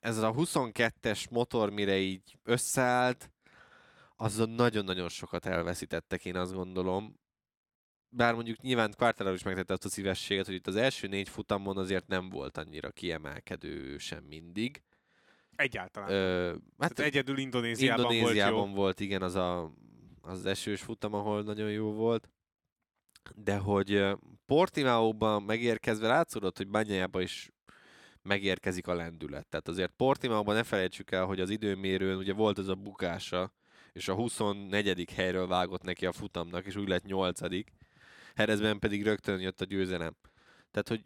ez 0.00 0.18
a 0.18 0.32
22-es 0.32 1.30
motor, 1.30 1.70
mire 1.70 1.96
így 1.98 2.38
összeállt, 2.42 3.30
azon 4.16 4.50
nagyon-nagyon 4.50 5.08
sokat 5.08 5.46
elveszítettek, 5.46 6.24
én 6.24 6.36
azt 6.36 6.52
gondolom. 6.54 7.20
Bár 8.14 8.34
mondjuk 8.34 8.60
nyilván 8.60 8.94
Quartararo 8.96 9.34
is 9.34 9.42
megtette 9.42 9.72
azt 9.72 9.84
a 9.84 9.88
szívességet, 9.88 10.46
hogy 10.46 10.54
itt 10.54 10.66
az 10.66 10.76
első 10.76 11.06
négy 11.06 11.28
futamon 11.28 11.76
azért 11.76 12.06
nem 12.06 12.28
volt 12.28 12.56
annyira 12.56 12.90
kiemelkedő 12.90 13.98
sem 13.98 14.24
mindig. 14.24 14.82
Egyáltalán. 15.56 16.10
Ö, 16.10 16.46
hát 16.78 16.94
Tehát 16.94 17.12
egyedül 17.12 17.38
Indonéziában, 17.38 18.12
Indonéziában 18.12 18.54
volt 18.54 18.68
jó. 18.68 18.74
volt, 18.74 19.00
igen, 19.00 19.22
az 19.22 19.34
a, 19.34 19.72
az 20.20 20.46
esős 20.46 20.80
futam, 20.80 21.14
ahol 21.14 21.42
nagyon 21.42 21.70
jó 21.70 21.92
volt. 21.92 22.28
De 23.34 23.56
hogy 23.56 24.04
Portimaóban 24.46 25.42
megérkezve 25.42 26.06
látszódott, 26.06 26.56
hogy 26.56 26.68
Banyájában 26.68 27.22
is 27.22 27.50
megérkezik 28.22 28.86
a 28.86 28.94
lendület. 28.94 29.46
Tehát 29.46 29.68
azért 29.68 29.92
Portimaóban 29.96 30.54
ne 30.54 30.62
felejtsük 30.62 31.10
el, 31.10 31.24
hogy 31.24 31.40
az 31.40 31.50
időmérőn 31.50 32.16
ugye 32.16 32.32
volt 32.32 32.58
az 32.58 32.68
a 32.68 32.74
bukása, 32.74 33.52
és 33.92 34.08
a 34.08 34.14
24. 34.14 35.10
helyről 35.14 35.46
vágott 35.46 35.82
neki 35.82 36.06
a 36.06 36.12
futamnak, 36.12 36.66
és 36.66 36.76
úgy 36.76 36.88
lett 36.88 37.04
8. 37.04 37.40
Herezben 38.34 38.78
pedig 38.78 39.02
rögtön 39.02 39.40
jött 39.40 39.60
a 39.60 39.64
győzelem. 39.64 40.16
Tehát, 40.70 40.88
hogy 40.88 41.04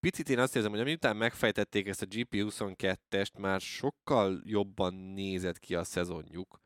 picit 0.00 0.28
én 0.28 0.38
azt 0.38 0.56
érzem, 0.56 0.70
hogy 0.70 0.84
miután 0.84 1.16
megfejtették 1.16 1.86
ezt 1.86 2.02
a 2.02 2.06
GP22-est, 2.06 3.38
már 3.38 3.60
sokkal 3.60 4.40
jobban 4.44 4.94
nézett 4.94 5.58
ki 5.58 5.74
a 5.74 5.84
szezonjuk, 5.84 6.60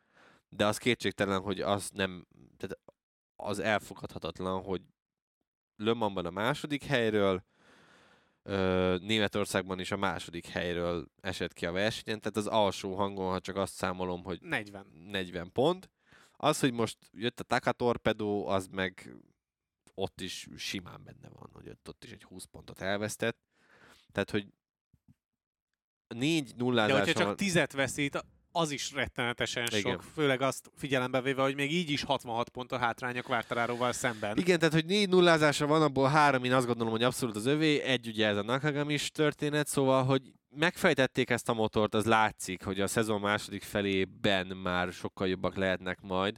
de 0.48 0.66
az 0.66 0.78
kétségtelen, 0.78 1.40
hogy 1.40 1.60
az 1.60 1.90
nem, 1.90 2.26
tehát 2.56 2.78
az 3.36 3.58
elfogadhatatlan, 3.58 4.62
hogy 4.62 4.82
Le 5.76 5.92
Mansban 5.92 6.26
a 6.26 6.30
második 6.30 6.84
helyről, 6.84 7.44
Németországban 9.00 9.80
is 9.80 9.90
a 9.90 9.96
második 9.96 10.46
helyről 10.46 11.06
esett 11.20 11.52
ki 11.52 11.66
a 11.66 11.72
versenyen, 11.72 12.20
tehát 12.20 12.36
az 12.36 12.46
alsó 12.46 12.94
hangon, 12.94 13.30
ha 13.30 13.40
csak 13.40 13.56
azt 13.56 13.74
számolom, 13.74 14.24
hogy 14.24 14.40
40. 14.42 14.86
40 15.10 15.52
pont. 15.52 15.90
Az, 16.36 16.60
hogy 16.60 16.72
most 16.72 16.98
jött 17.12 17.40
a 17.40 17.44
Taka 17.44 17.72
Torpedo, 17.72 18.46
az 18.46 18.66
meg 18.66 19.16
ott 19.98 20.20
is 20.20 20.46
simán 20.56 21.00
benne 21.04 21.28
van, 21.28 21.50
hogy 21.52 21.68
ott, 21.68 21.88
ott 21.88 22.04
is 22.04 22.10
egy 22.10 22.22
20 22.22 22.44
pontot 22.44 22.80
elvesztett. 22.80 23.38
Tehát, 24.12 24.30
hogy 24.30 24.46
négy 26.08 26.44
De 26.44 26.64
nullázáson 26.64 26.98
hogyha 26.98 27.18
csak 27.18 27.26
van- 27.26 27.36
tizet 27.36 27.72
veszít, 27.72 28.24
az 28.52 28.70
is 28.70 28.92
rettenetesen 28.92 29.66
Igen. 29.66 29.80
sok. 29.80 30.02
Főleg 30.02 30.40
azt 30.40 30.70
figyelembe 30.76 31.20
véve, 31.20 31.42
hogy 31.42 31.54
még 31.54 31.72
így 31.72 31.90
is 31.90 32.02
66 32.02 32.48
pont 32.48 32.72
a 32.72 32.78
hátránya 32.78 33.22
Quartararoval 33.22 33.92
szemben. 33.92 34.36
Igen, 34.36 34.58
tehát, 34.58 34.74
hogy 34.74 34.86
négy 34.86 35.08
nullázása 35.08 35.66
van, 35.66 35.82
abból 35.82 36.08
három 36.08 36.44
én 36.44 36.52
azt 36.52 36.66
gondolom, 36.66 36.92
hogy 36.92 37.02
abszolút 37.02 37.36
az 37.36 37.46
övé, 37.46 37.80
egy 37.80 38.06
ugye 38.06 38.26
ez 38.26 38.36
a 38.36 38.42
Nakagamis 38.42 39.10
történet, 39.10 39.66
szóval, 39.66 40.04
hogy 40.04 40.32
megfejtették 40.48 41.30
ezt 41.30 41.48
a 41.48 41.54
motort, 41.54 41.94
az 41.94 42.04
látszik, 42.04 42.62
hogy 42.62 42.80
a 42.80 42.86
szezon 42.86 43.20
második 43.20 43.62
felében 43.62 44.46
már 44.46 44.92
sokkal 44.92 45.28
jobbak 45.28 45.56
lehetnek 45.56 46.00
majd, 46.00 46.36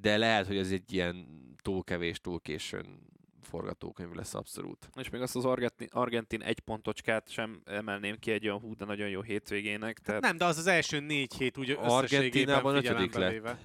de 0.00 0.16
lehet, 0.16 0.46
hogy 0.46 0.56
ez 0.56 0.70
egy 0.70 0.92
ilyen 0.92 1.26
túl 1.62 1.84
kevés, 1.84 2.20
túl 2.20 2.40
későn 2.40 3.12
forgatókönyv 3.42 4.12
lesz 4.12 4.34
abszolút. 4.34 4.90
És 4.94 5.10
még 5.10 5.20
azt 5.20 5.36
az 5.36 5.44
argentin, 5.44 5.88
argentin 5.90 6.42
egy 6.42 6.60
pontocskát 6.60 7.28
sem 7.28 7.62
emelném 7.64 8.16
ki 8.18 8.30
egy 8.30 8.46
olyan 8.46 8.60
hú, 8.60 8.74
de 8.76 8.84
nagyon 8.84 9.08
jó 9.08 9.22
hétvégének. 9.22 9.98
Tehát 9.98 10.22
Nem, 10.22 10.36
de 10.36 10.44
az 10.44 10.58
az 10.58 10.66
első 10.66 11.00
négy 11.00 11.34
hét 11.34 11.58
úgy 11.58 11.70
Argentinában 11.70 12.76
ötödik 12.76 13.14
lett. 13.14 13.30
véve. 13.30 13.58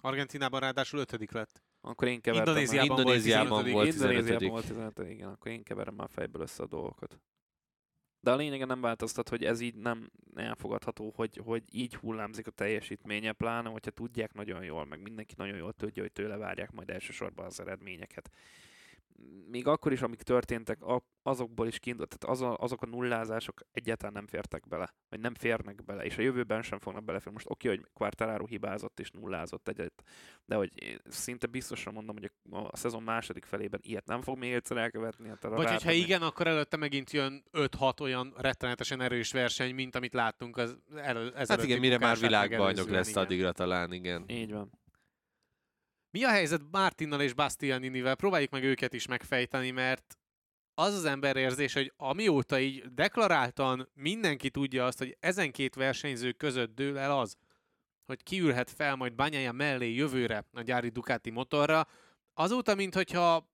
Argentinában 0.00 0.60
ráadásul 0.60 1.00
ötödik 1.00 1.32
lett. 1.32 1.62
akkor 1.80 2.08
én 2.08 2.20
kevertem. 2.20 2.56
Indonéziában, 2.56 2.98
Indonéziában 2.98 3.70
volt 3.70 3.90
15. 3.90 4.12
volt 4.12 4.28
Indonéziában 4.28 4.60
15. 4.62 4.76
volt 4.76 4.94
15. 4.94 5.12
Igen, 5.12 5.28
akkor 5.28 5.50
én 5.50 5.62
keverem 5.62 5.94
már 5.94 6.08
fejből 6.10 6.42
össze 6.42 6.62
a 6.62 6.66
dolgokat. 6.66 7.20
De 8.20 8.30
a 8.30 8.36
lényegen 8.36 8.66
nem 8.66 8.80
változtat, 8.80 9.28
hogy 9.28 9.44
ez 9.44 9.60
így 9.60 9.74
nem 9.74 10.10
elfogadható, 10.34 11.12
hogy, 11.16 11.40
hogy 11.44 11.62
így 11.72 11.94
hullámzik 11.94 12.46
a 12.46 12.50
teljesítménye, 12.50 13.32
pláne, 13.32 13.68
hogyha 13.68 13.90
tudják 13.90 14.34
nagyon 14.34 14.64
jól, 14.64 14.84
meg 14.84 15.02
mindenki 15.02 15.34
nagyon 15.36 15.56
jól 15.56 15.72
tudja, 15.72 16.02
hogy 16.02 16.12
tőle 16.12 16.36
várják 16.36 16.72
majd 16.72 16.90
elsősorban 16.90 17.46
az 17.46 17.60
eredményeket. 17.60 18.30
Még 19.50 19.66
akkor 19.66 19.92
is, 19.92 20.02
amik 20.02 20.22
történtek, 20.22 20.78
azokból 21.22 21.66
is 21.66 21.78
kiindult, 21.78 22.18
tehát 22.18 22.36
az 22.36 22.42
a, 22.42 22.56
azok 22.58 22.82
a 22.82 22.86
nullázások 22.86 23.60
egyáltalán 23.72 24.12
nem 24.12 24.26
fértek 24.26 24.68
bele, 24.68 24.94
vagy 25.08 25.20
nem 25.20 25.34
férnek 25.34 25.84
bele, 25.84 26.04
és 26.04 26.18
a 26.18 26.22
jövőben 26.22 26.62
sem 26.62 26.78
fognak 26.78 27.04
beleférni. 27.04 27.32
Most 27.32 27.50
oké, 27.50 27.68
hogy 27.68 27.86
Quartararo 27.92 28.46
hibázott 28.46 29.00
és 29.00 29.10
nullázott 29.10 29.68
egyet, 29.68 30.02
de 30.44 30.54
hogy 30.54 31.00
szinte 31.08 31.46
biztosan 31.46 31.92
mondom, 31.92 32.16
hogy 32.16 32.30
a, 32.50 32.56
a 32.70 32.76
szezon 32.76 33.02
második 33.02 33.44
felében 33.44 33.80
ilyet 33.82 34.06
nem 34.06 34.22
fog 34.22 34.38
még 34.38 34.52
egyszer 34.52 34.76
elkövetni. 34.76 35.28
Hát 35.28 35.44
arra 35.44 35.56
Vagy 35.56 35.66
hogyha 35.66 35.84
rátenni. 35.84 36.04
igen, 36.04 36.22
akkor 36.22 36.46
előtte 36.46 36.76
megint 36.76 37.10
jön 37.10 37.44
5-6 37.52 38.00
olyan 38.00 38.34
rettenetesen 38.36 39.00
erős 39.00 39.32
verseny, 39.32 39.74
mint 39.74 39.94
amit 39.94 40.14
láttunk 40.14 40.56
az 40.56 40.76
elő, 40.96 41.32
Hát 41.34 41.62
igen, 41.62 41.78
mire 41.78 41.98
már 41.98 42.18
világbajnok 42.18 42.88
lesz 42.88 43.16
addigra 43.16 43.52
talán, 43.52 43.92
igen. 43.92 44.24
Így 44.26 44.52
van. 44.52 44.70
Mi 46.16 46.24
a 46.24 46.28
helyzet 46.28 46.60
Martinnal 46.70 47.20
és 47.20 47.32
Bastianinivel? 47.32 48.14
Próbáljuk 48.14 48.50
meg 48.50 48.64
őket 48.64 48.92
is 48.92 49.06
megfejteni, 49.06 49.70
mert 49.70 50.18
az 50.74 50.94
az 50.94 51.04
emberérzés, 51.04 51.72
hogy 51.72 51.92
amióta 51.96 52.58
így 52.58 52.84
deklaráltan 52.94 53.88
mindenki 53.94 54.50
tudja 54.50 54.84
azt, 54.84 54.98
hogy 54.98 55.16
ezen 55.20 55.50
két 55.50 55.74
versenyző 55.74 56.32
között 56.32 56.74
dől 56.74 56.98
el 56.98 57.18
az, 57.18 57.36
hogy 58.06 58.22
kiülhet 58.22 58.70
fel 58.70 58.96
majd 58.96 59.14
Banyája 59.14 59.52
mellé 59.52 59.94
jövőre 59.94 60.44
a 60.52 60.60
gyári 60.60 60.88
Ducati 60.88 61.30
motorra, 61.30 61.86
azóta, 62.34 62.74
minthogyha 62.74 63.50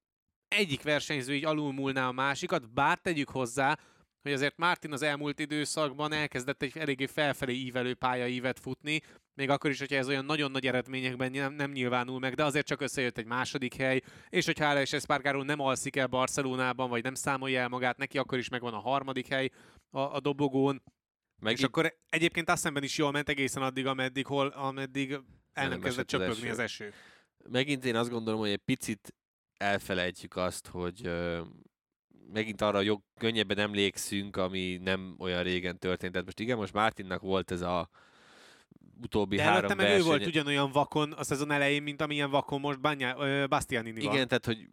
egyik 0.49 0.83
versenyző 0.83 1.35
így 1.35 1.45
alulmúlná 1.45 2.09
a 2.09 2.13
másikat, 2.13 2.73
bár 2.73 2.99
tegyük 2.99 3.29
hozzá, 3.29 3.79
hogy 4.23 4.33
azért 4.33 4.57
Martin 4.57 4.93
az 4.93 5.03
elmúlt 5.03 5.39
időszakban 5.39 6.13
elkezdett 6.13 6.63
egy 6.63 6.79
eléggé 6.79 7.07
felfelé 7.07 7.53
ívelő 7.53 7.95
pályaívet 7.95 8.59
futni, 8.59 9.01
még 9.35 9.51
akkor 9.51 9.71
is, 9.71 9.79
hogyha 9.79 9.97
ez 9.97 10.09
olyan 10.09 10.25
nagyon 10.25 10.51
nagy 10.51 10.67
eredményekben 10.67 11.31
nem, 11.31 11.53
nem 11.53 11.71
nyilvánul 11.71 12.19
meg, 12.19 12.35
de 12.35 12.45
azért 12.45 12.67
csak 12.67 12.81
összejött 12.81 13.19
egy 13.19 13.27
második 13.27 13.75
hely, 13.75 14.01
és 14.29 14.47
hogyha 14.47 14.65
Alex 14.65 14.93
Espargaró 14.93 15.43
nem 15.43 15.61
alszik 15.61 15.97
el 15.97 16.07
Barcelonában, 16.07 16.89
vagy 16.89 17.03
nem 17.03 17.15
számolja 17.15 17.61
el 17.61 17.69
magát 17.69 17.97
neki, 17.97 18.19
akkor 18.19 18.39
is 18.39 18.49
megvan 18.49 18.75
a 18.75 18.79
harmadik 18.79 19.27
hely 19.27 19.51
a, 19.91 20.01
a 20.01 20.21
dobogón. 20.21 20.83
Meg 21.41 21.53
és 21.53 21.59
itt- 21.59 21.65
akkor 21.67 21.99
egyébként 22.09 22.49
azt 22.49 22.63
szemben 22.63 22.83
is 22.83 22.99
jól 22.99 23.11
ment 23.11 23.29
egészen 23.29 23.63
addig, 23.63 23.87
ameddig, 23.87 24.27
hol, 24.27 24.47
ameddig 24.47 25.13
el 25.53 25.69
nem 25.69 25.81
kezdett 25.81 26.07
esett 26.07 26.21
az 26.21 26.27
csöpögni 26.27 26.49
az 26.49 26.59
eső. 26.59 26.93
megint 27.49 27.85
én 27.85 27.97
azt 27.97 28.11
gondolom, 28.11 28.41
hogy 28.41 28.51
egy 28.51 28.63
picit 28.65 29.15
elfelejtjük 29.57 30.37
azt, 30.37 30.67
hogy 30.67 31.11
megint 32.33 32.61
arra 32.61 32.81
jog, 32.81 33.03
könnyebben 33.19 33.59
emlékszünk, 33.59 34.37
ami 34.37 34.77
nem 34.85 35.15
olyan 35.19 35.43
régen 35.43 35.79
történt. 35.79 36.13
Tehát 36.13 36.27
most 36.27 36.41
igen, 36.41 36.57
most 36.57 36.73
Mártinnak 36.73 37.21
volt 37.21 37.51
ez 37.51 37.61
a 37.61 37.89
utóbbi 39.03 39.37
De 39.37 39.43
három 39.43 39.77
meg 39.77 39.87
ő 39.87 39.89
verseny. 39.89 40.07
volt 40.07 40.27
ugyanolyan 40.27 40.71
vakon 40.73 41.13
a 41.13 41.25
szezon 41.25 41.51
elején, 41.51 41.83
mint 41.83 42.03
amilyen 42.03 42.31
vakon 42.31 42.61
most 42.61 42.81
Banya, 42.81 43.15
ö, 43.19 43.47
Bastianini 43.47 44.05
van. 44.05 44.15
Igen, 44.15 44.29
tehát 44.29 44.47
hogy 44.47 44.69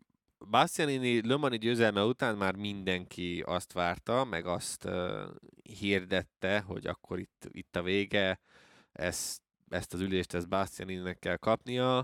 Bastianini 0.50 1.28
Le 1.28 1.38
Mani 1.38 1.58
győzelme 1.58 2.04
után 2.04 2.38
már 2.38 2.56
mindenki 2.56 3.44
azt 3.46 3.74
várta, 3.74 4.24
meg 4.26 4.46
azt 4.46 4.86
uh, 4.86 5.22
hirdette, 5.64 6.60
hogy 6.60 6.88
akkor 6.88 7.20
itt, 7.20 7.50
itt 7.52 7.76
a 7.76 7.84
vége, 7.84 8.40
ezt, 8.92 9.42
ezt 9.70 9.94
az 9.94 10.00
ülést 10.00 10.34
ezt 10.34 10.50
Bastianininek 10.50 11.20
kell 11.20 11.36
kapnia. 11.36 11.98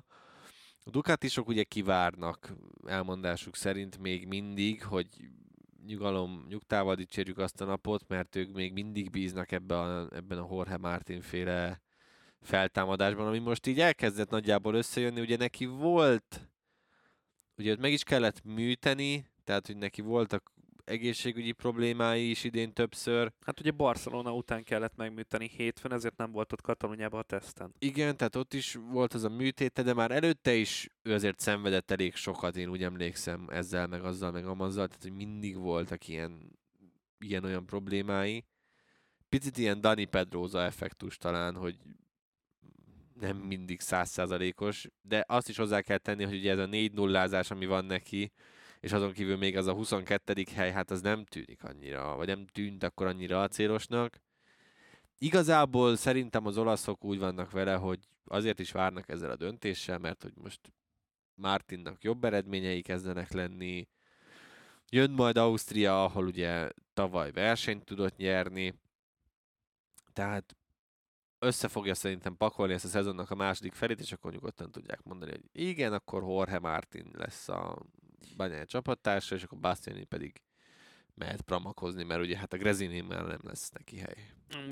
A 0.84 0.90
Ducatisok 0.92 1.48
ugye 1.48 1.64
kivárnak 1.64 2.54
elmondásuk 2.88 3.56
szerint 3.56 3.98
még 3.98 4.28
mindig, 4.28 4.84
hogy 4.84 5.08
nyugalom, 5.88 6.46
nyugtával 6.50 6.96
dicsérjük 6.96 7.38
azt 7.38 7.62
a 7.62 7.66
napot, 7.66 8.08
mert 8.08 8.36
ők 8.36 8.54
még 8.54 8.74
mindig 8.74 9.10
bíznak 9.10 9.52
ebbe 9.52 9.80
a, 9.80 10.08
ebben 10.16 10.38
a 10.38 10.48
Jorge 10.52 10.78
Martin 10.78 11.22
féle 11.22 11.82
feltámadásban, 12.42 13.28
ami 13.28 13.40
most 13.40 13.68
így 13.68 13.80
elkezdett 13.80 14.30
nagyjából 14.30 14.76
összejönni. 14.76 15.22
Ugye 15.22 15.38
neki 15.38 15.66
volt 15.66 16.50
ugye 17.58 17.72
őt 17.72 17.80
meg 17.80 17.92
is 17.92 18.04
kellett 18.04 18.44
műteni, 18.44 19.26
tehát 19.44 19.68
hogy 19.68 19.78
neki 19.78 20.02
voltak 20.02 20.52
egészségügyi 20.86 21.52
problémái 21.52 22.30
is 22.30 22.44
idén 22.44 22.74
többször. 22.74 23.32
Hát 23.46 23.60
ugye 23.60 23.72
Barcelona 23.72 24.34
után 24.34 24.64
kellett 24.64 24.96
megműteni 24.96 25.50
hétfőn, 25.56 25.92
ezért 25.92 26.18
nem 26.18 26.32
volt 26.32 26.54
ott 26.54 26.62
Katalóniában 26.62 27.20
a 27.20 27.24
teszten. 27.24 27.74
Igen, 27.80 28.18
tehát 28.18 28.36
ott 28.36 28.54
is 28.54 28.74
volt 28.74 29.14
az 29.14 29.24
a 29.24 29.30
műtéte, 29.30 29.84
de 29.84 29.94
már 29.94 30.12
előtte 30.12 30.54
is 30.54 30.90
ő 31.02 31.14
azért 31.14 31.40
szenvedett 31.40 31.92
elég 31.92 32.16
sokat, 32.16 32.58
én 32.58 32.70
úgy 32.70 32.84
emlékszem 32.84 33.48
ezzel, 33.50 33.88
meg 33.88 34.04
azzal, 34.04 34.32
meg 34.32 34.46
amazzal, 34.46 34.88
tehát 34.88 35.04
hogy 35.04 35.16
mindig 35.16 35.58
voltak 35.58 36.08
ilyen, 36.08 36.60
ilyen 37.20 37.44
olyan 37.44 37.66
problémái. 37.66 38.46
Picit 39.30 39.58
ilyen 39.58 39.82
Dani 39.82 40.06
Pedroza 40.06 40.62
effektus 40.62 41.18
talán, 41.18 41.56
hogy 41.56 41.78
nem 43.20 43.38
mindig 43.38 43.80
százszázalékos, 43.80 44.88
de 45.02 45.24
azt 45.28 45.50
is 45.50 45.58
hozzá 45.58 45.82
kell 45.82 45.98
tenni, 45.98 46.24
hogy 46.24 46.38
ugye 46.38 46.52
ez 46.52 46.58
a 46.58 46.66
4 46.66 46.94
nullázás, 46.94 47.52
ami 47.52 47.66
van 47.66 47.86
neki, 47.86 48.32
és 48.86 48.92
azon 48.92 49.12
kívül 49.12 49.38
még 49.38 49.58
az 49.58 49.68
a 49.68 49.74
22. 49.74 50.44
hely, 50.54 50.72
hát 50.72 50.92
az 50.92 51.02
nem 51.02 51.24
tűnik 51.24 51.64
annyira, 51.64 52.16
vagy 52.16 52.28
nem 52.28 52.46
tűnt 52.46 52.84
akkor 52.84 53.08
annyira 53.08 53.42
acélosnak. 53.42 54.22
Igazából 55.18 55.96
szerintem 55.96 56.46
az 56.46 56.58
olaszok 56.58 57.04
úgy 57.04 57.20
vannak 57.20 57.52
vele, 57.52 57.76
hogy 57.76 58.00
azért 58.26 58.60
is 58.60 58.72
várnak 58.72 59.10
ezzel 59.10 59.32
a 59.32 59.36
döntéssel, 59.36 59.98
mert 59.98 60.22
hogy 60.24 60.34
most 60.36 60.60
Martinnak 61.36 62.04
jobb 62.04 62.24
eredményei 62.24 62.82
kezdenek 62.82 63.32
lenni, 63.32 63.88
jön 64.90 65.12
majd 65.12 65.38
Ausztria, 65.38 66.04
ahol 66.04 66.26
ugye 66.26 66.70
tavaly 66.94 67.32
versenyt 67.32 67.86
tudott 67.86 68.18
nyerni, 68.18 68.74
tehát 70.14 70.56
össze 71.40 71.68
fogja 71.68 71.96
szerintem 71.96 72.38
pakolni 72.38 72.74
ezt 72.74 72.86
a 72.86 72.88
szezonnak 72.88 73.32
a 73.32 73.36
második 73.36 73.74
felét, 73.74 74.00
és 74.00 74.12
akkor 74.12 74.32
nyugodtan 74.32 74.72
tudják 74.72 75.04
mondani, 75.04 75.32
hogy 75.32 75.50
igen, 75.52 75.94
akkor 75.94 76.24
Jorge 76.24 76.60
Martin 76.60 77.12
lesz 77.14 77.50
a 77.50 77.86
Banyai 78.38 78.66
csapattársa, 78.66 79.36
és 79.36 79.44
akkor 79.44 79.60
Bastiani 79.60 80.04
pedig 80.04 80.42
mehet 81.16 81.42
pramakozni, 81.42 82.04
mert 82.04 82.22
ugye 82.22 82.38
hát 82.38 82.54
a 82.54 82.58
Grezinimmel 82.58 83.26
nem 83.26 83.40
lesz 83.42 83.70
neki 83.70 83.98
hely. 83.98 84.16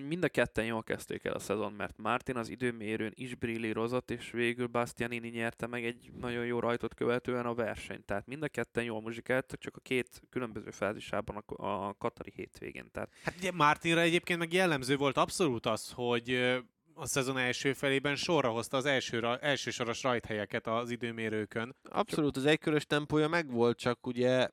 Mind 0.07 0.23
a 0.23 0.29
ketten 0.29 0.65
jól 0.65 0.83
kezdték 0.83 1.23
el 1.23 1.33
a 1.33 1.39
szezon, 1.39 1.73
mert 1.73 1.97
Martin 1.97 2.35
az 2.35 2.49
időmérőn 2.49 3.11
is 3.15 3.35
brillírozott, 3.35 4.11
és 4.11 4.31
végül 4.31 4.67
Bastianini 4.67 5.29
nyerte 5.29 5.67
meg 5.67 5.85
egy 5.85 6.11
nagyon 6.19 6.45
jó 6.45 6.59
rajtot 6.59 6.93
követően 6.93 7.45
a 7.45 7.53
versenyt. 7.53 8.05
Tehát 8.05 8.27
mind 8.27 8.43
a 8.43 8.47
ketten 8.47 8.83
jól 8.83 9.01
muzsikáltak, 9.01 9.59
csak 9.59 9.75
a 9.75 9.79
két 9.79 10.21
különböző 10.29 10.69
fázisában 10.69 11.37
a, 11.45 11.65
a 11.65 11.93
Katari 11.93 12.31
hétvégén. 12.35 12.91
Tehát... 12.91 13.09
Hát 13.23 13.35
ugye 13.37 13.51
Martinra 13.51 14.01
egyébként 14.01 14.39
meg 14.39 14.53
jellemző 14.53 14.97
volt 14.97 15.17
abszolút 15.17 15.65
az, 15.65 15.91
hogy 15.91 16.57
a 16.95 17.05
szezon 17.05 17.37
első 17.37 17.73
felében 17.73 18.15
sorra 18.15 18.49
hozta 18.49 18.77
az 18.77 18.85
első, 18.85 19.37
elsősoros 19.41 20.03
rajthelyeket 20.03 20.67
az 20.67 20.89
időmérőkön. 20.89 21.75
Abszolút, 21.83 22.37
az 22.37 22.45
egykörös 22.45 22.85
tempója 22.85 23.27
megvolt, 23.27 23.77
csak 23.77 24.07
ugye 24.07 24.49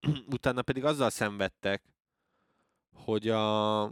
utána 0.36 0.62
pedig 0.62 0.84
azzal 0.84 1.10
szenvedtek, 1.10 1.82
hogy 2.94 3.28
a, 3.28 3.82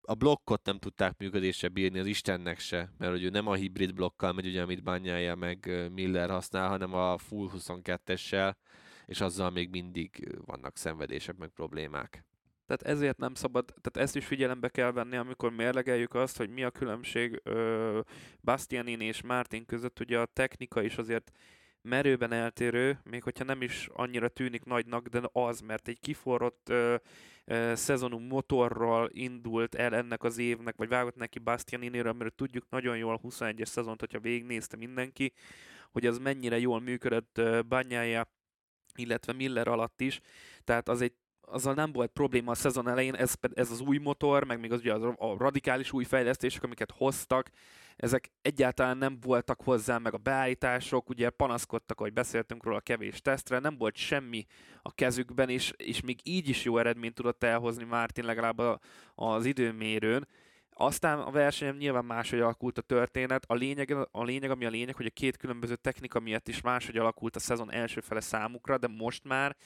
a 0.00 0.14
blokkot 0.18 0.64
nem 0.64 0.78
tudták 0.78 1.18
működésre 1.18 1.68
bírni 1.68 1.98
az 1.98 2.06
Istennek 2.06 2.58
se, 2.58 2.92
mert 2.98 3.12
hogy 3.12 3.24
ő 3.24 3.28
nem 3.28 3.46
a 3.46 3.54
hibrid 3.54 3.94
blokkal 3.94 4.32
megy, 4.32 4.46
ugye, 4.46 4.62
amit 4.62 4.82
Bányája 4.82 5.34
meg 5.34 5.88
Miller 5.92 6.30
használ, 6.30 6.68
hanem 6.68 6.94
a 6.94 7.18
full 7.18 7.50
22-essel, 7.56 8.54
és 9.06 9.20
azzal 9.20 9.50
még 9.50 9.70
mindig 9.70 10.38
vannak 10.44 10.76
szenvedések 10.76 11.36
meg 11.36 11.48
problémák. 11.48 12.24
Tehát 12.66 12.82
ezért 12.82 13.18
nem 13.18 13.34
szabad, 13.34 13.64
tehát 13.64 14.06
ezt 14.06 14.16
is 14.16 14.26
figyelembe 14.26 14.68
kell 14.68 14.92
venni, 14.92 15.16
amikor 15.16 15.52
mérlegeljük 15.52 16.14
azt, 16.14 16.36
hogy 16.36 16.50
mi 16.50 16.64
a 16.64 16.70
különbség 16.70 17.40
ö, 17.44 18.00
Bastianin 18.40 19.00
és 19.00 19.22
Martin 19.22 19.64
között. 19.64 20.00
Ugye 20.00 20.18
a 20.18 20.26
technika 20.26 20.82
is 20.82 20.96
azért 20.96 21.30
merőben 21.82 22.32
eltérő, 22.32 23.00
még 23.10 23.22
hogyha 23.22 23.44
nem 23.44 23.62
is 23.62 23.88
annyira 23.92 24.28
tűnik 24.28 24.64
nagynak, 24.64 25.08
de 25.08 25.20
az, 25.32 25.60
mert 25.60 25.88
egy 25.88 26.00
kiforrott 26.00 26.68
ö, 26.68 26.94
ö, 27.44 27.72
szezonú 27.74 28.18
motorral 28.18 29.08
indult 29.12 29.74
el 29.74 29.94
ennek 29.94 30.22
az 30.22 30.38
évnek, 30.38 30.76
vagy 30.76 30.88
vágott 30.88 31.16
neki 31.16 31.38
Bastianinéről, 31.38 32.12
amiről 32.12 32.30
tudjuk 32.30 32.66
nagyon 32.70 32.96
jól 32.96 33.14
a 33.14 33.28
21-es 33.28 33.66
szezont, 33.66 34.00
hogyha 34.00 34.20
végignézte 34.20 34.76
mindenki, 34.76 35.32
hogy 35.92 36.06
az 36.06 36.18
mennyire 36.18 36.58
jól 36.58 36.80
működött 36.80 37.40
Banyája, 37.68 38.28
illetve 38.94 39.32
Miller 39.32 39.68
alatt 39.68 40.00
is, 40.00 40.20
tehát 40.64 40.88
az 40.88 41.00
egy 41.00 41.14
azzal 41.52 41.74
nem 41.74 41.92
volt 41.92 42.10
probléma 42.10 42.50
a 42.50 42.54
szezon 42.54 42.88
elején, 42.88 43.14
ez, 43.14 43.34
ez 43.54 43.70
az 43.70 43.80
új 43.80 43.98
motor, 43.98 44.44
meg 44.44 44.60
még 44.60 44.72
az 44.72 44.80
ugye 44.80 44.92
az, 44.92 45.02
a 45.02 45.36
radikális 45.38 45.92
új 45.92 46.04
fejlesztések, 46.04 46.62
amiket 46.62 46.90
hoztak, 46.90 47.50
ezek 47.96 48.30
egyáltalán 48.42 48.98
nem 48.98 49.18
voltak 49.20 49.60
hozzá, 49.60 49.98
meg 49.98 50.14
a 50.14 50.18
beállítások, 50.18 51.08
ugye 51.08 51.30
panaszkodtak, 51.30 51.98
hogy 51.98 52.12
beszéltünk 52.12 52.64
róla 52.64 52.76
a 52.76 52.80
kevés 52.80 53.20
tesztre, 53.20 53.58
nem 53.58 53.76
volt 53.76 53.96
semmi 53.96 54.46
a 54.82 54.94
kezükben, 54.94 55.48
és, 55.48 55.72
és 55.76 56.00
még 56.00 56.20
így 56.22 56.48
is 56.48 56.64
jó 56.64 56.78
eredményt 56.78 57.14
tudott 57.14 57.44
elhozni 57.44 57.84
Martin 57.84 58.24
legalább 58.24 58.58
a, 58.58 58.80
az 59.14 59.44
időmérőn. 59.44 60.28
Aztán 60.74 61.18
a 61.18 61.30
versenyem 61.30 61.76
nyilván 61.76 62.04
máshogy 62.04 62.40
alakult 62.40 62.78
a 62.78 62.82
történet. 62.82 63.44
A 63.46 63.54
lényeg, 63.54 63.96
a 64.10 64.24
lényeg, 64.24 64.50
ami 64.50 64.64
a 64.64 64.70
lényeg, 64.70 64.94
hogy 64.94 65.06
a 65.06 65.10
két 65.10 65.36
különböző 65.36 65.76
technika 65.76 66.20
miatt 66.20 66.48
is 66.48 66.60
máshogy 66.60 66.96
alakult 66.96 67.36
a 67.36 67.40
szezon 67.40 67.72
első 67.72 68.00
fele 68.00 68.20
számukra, 68.20 68.78
de 68.78 68.86
most 68.86 69.24
már 69.24 69.56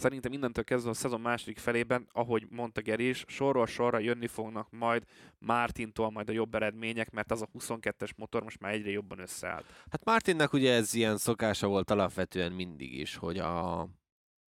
Szerintem 0.00 0.32
innentől 0.32 0.64
kezdve 0.64 0.90
a 0.90 0.94
szezon 0.94 1.20
második 1.20 1.58
felében, 1.58 2.08
ahogy 2.12 2.46
mondta 2.50 2.80
Geri 2.80 3.08
is, 3.08 3.24
sorról 3.26 3.66
sorra 3.66 3.98
jönni 3.98 4.26
fognak 4.26 4.70
majd 4.70 5.04
Mártintól 5.38 6.10
majd 6.10 6.28
a 6.28 6.32
jobb 6.32 6.54
eredmények, 6.54 7.10
mert 7.10 7.30
az 7.30 7.42
a 7.42 7.48
22-es 7.58 8.16
motor 8.16 8.42
most 8.42 8.60
már 8.60 8.72
egyre 8.72 8.90
jobban 8.90 9.18
összeállt. 9.18 9.64
Hát 9.90 10.04
Martinnak 10.04 10.52
ugye 10.52 10.72
ez 10.72 10.94
ilyen 10.94 11.16
szokása 11.16 11.66
volt 11.66 11.90
alapvetően 11.90 12.52
mindig 12.52 12.94
is, 12.94 13.16
hogy 13.16 13.38
a 13.38 13.88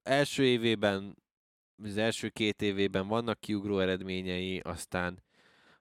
első 0.02 0.44
évében, 0.44 1.16
az 1.82 1.96
első 1.96 2.28
két 2.28 2.62
évében 2.62 3.08
vannak 3.08 3.40
kiugró 3.40 3.78
eredményei, 3.78 4.58
aztán 4.58 5.22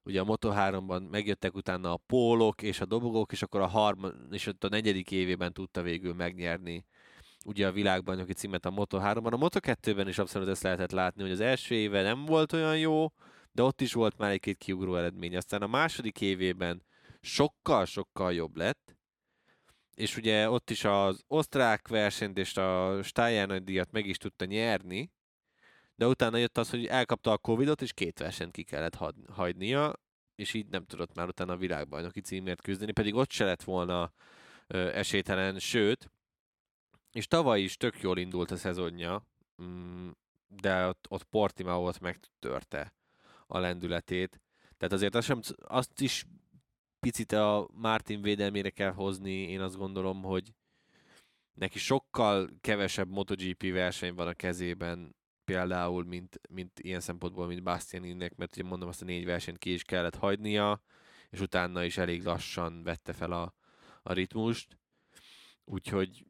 ugye 0.04 0.22
a 0.22 0.26
Moto3-ban 0.26 1.10
megjöttek 1.10 1.56
utána 1.56 1.94
a 1.94 2.02
pólok 2.06 2.62
és 2.62 2.82
a 2.82 2.86
dobogók, 2.86 3.32
és 3.32 3.42
akkor 3.42 3.62
a 3.62 3.68
harmad, 3.68 4.16
és 4.32 4.48
ott 4.48 4.64
a 4.64 4.70
negyedik 4.70 5.12
évében 5.12 5.54
tudta 5.54 5.82
végül 5.82 6.14
megnyerni 6.14 6.86
ugye 7.46 7.68
a 7.68 7.72
világbajnoki 7.72 8.34
címet 8.34 8.66
a 8.66 8.72
Moto3-ban. 8.72 9.32
A 9.32 9.50
Moto2-ben 9.50 10.08
is 10.08 10.18
abszolút 10.18 10.48
ezt 10.48 10.64
lehetett 10.64 10.92
látni, 10.92 11.22
hogy 11.22 11.32
az 11.32 11.39
első 11.39 11.76
éve 11.76 12.02
nem 12.02 12.26
volt 12.26 12.54
olyan 12.54 12.78
jó, 12.78 13.08
de 13.52 13.64
ott 13.64 13.82
is 13.82 13.94
volt 13.94 14.18
már 14.18 14.32
egy-két 14.32 14.58
kiugró 14.58 14.96
eredmény. 14.96 15.36
Aztán 15.38 15.62
a 15.62 15.68
második 15.68 16.22
évében 16.22 16.84
sokkal-sokkal 17.22 18.34
jobb 18.34 18.56
lett, 18.56 18.96
és 19.96 20.18
ugye 20.18 20.50
ott 20.50 20.70
is 20.70 20.84
az 20.84 21.24
osztrák 21.28 21.88
versenyt 21.88 22.38
és 22.38 22.58
a 22.58 23.00
Steyer 23.04 23.48
nagy 23.48 23.64
díjat 23.64 23.92
meg 23.92 24.06
is 24.06 24.18
tudta 24.18 24.46
nyerni, 24.46 25.12
de 25.96 26.08
utána 26.08 26.38
jött 26.38 26.58
az, 26.58 26.70
hogy 26.70 26.86
elkapta 26.86 27.32
a 27.32 27.38
Covidot, 27.38 27.82
és 27.82 27.94
két 27.94 28.20
versenyt 28.20 28.52
ki 28.52 28.64
kellett 28.64 28.98
hagynia, 29.32 29.94
és 30.36 30.54
így 30.54 30.68
nem 30.68 30.86
tudott 30.86 31.16
már 31.16 31.28
utána 31.28 31.54
a 31.54 31.58
világbajnoki 31.58 32.22
címért 32.22 32.62
küzdeni, 32.62 32.92
pedig 32.92 33.16
ott 33.16 33.32
se 33.32 33.46
lett 33.46 33.64
volna 33.64 34.14
ö, 34.68 34.94
esélytelen, 34.94 35.60
sőt, 35.60 36.12
és 37.12 37.28
tavaly 37.28 37.62
is 37.62 37.78
tök 37.78 38.01
jól 38.01 38.18
indult 38.18 38.51
a 38.51 38.57
szezonja, 38.57 39.28
mm, 39.62 40.09
de 40.47 40.88
ott, 40.88 41.05
ott 41.09 41.24
Portimao 41.24 41.88
ott 41.88 41.99
megtörte 41.99 42.93
a 43.47 43.59
lendületét. 43.59 44.41
Tehát 44.78 44.93
azért 44.93 45.16
azt, 45.16 45.26
sem, 45.26 45.39
azt 45.68 46.01
is 46.01 46.26
picit 46.99 47.32
a 47.32 47.70
Martin 47.74 48.22
védelmére 48.22 48.70
kell 48.70 48.91
hozni, 48.91 49.32
én 49.32 49.62
azt 49.62 49.78
gondolom, 49.78 50.22
hogy 50.22 50.53
neki 51.53 51.80
sokkal 51.80 52.49
kevesebb 52.62 53.09
MotoGP 53.09 53.72
verseny 53.72 54.14
van 54.14 54.28
a 54.28 54.34
kezében, 54.34 55.16
például, 55.45 56.03
mint, 56.03 56.39
mint 56.49 56.80
ilyen 56.80 56.99
szempontból, 56.99 57.47
mint 57.47 57.64
Bastianinnek, 57.64 58.36
mert 58.36 58.57
ugye 58.57 58.68
mondom, 58.68 58.88
azt 58.89 59.01
a 59.01 59.05
négy 59.05 59.26
versenyt 59.26 59.57
ki 59.57 59.74
is 59.74 59.84
kellett 59.84 60.16
hagynia, 60.16 60.82
és 61.30 61.39
utána 61.39 61.84
is 61.84 61.97
elég 61.97 62.24
lassan 62.24 62.84
vette 62.84 63.14
fel 63.14 63.32
a, 63.32 63.55
a 64.03 64.14
ritmust. 64.14 64.78
Úgyhogy 65.66 66.26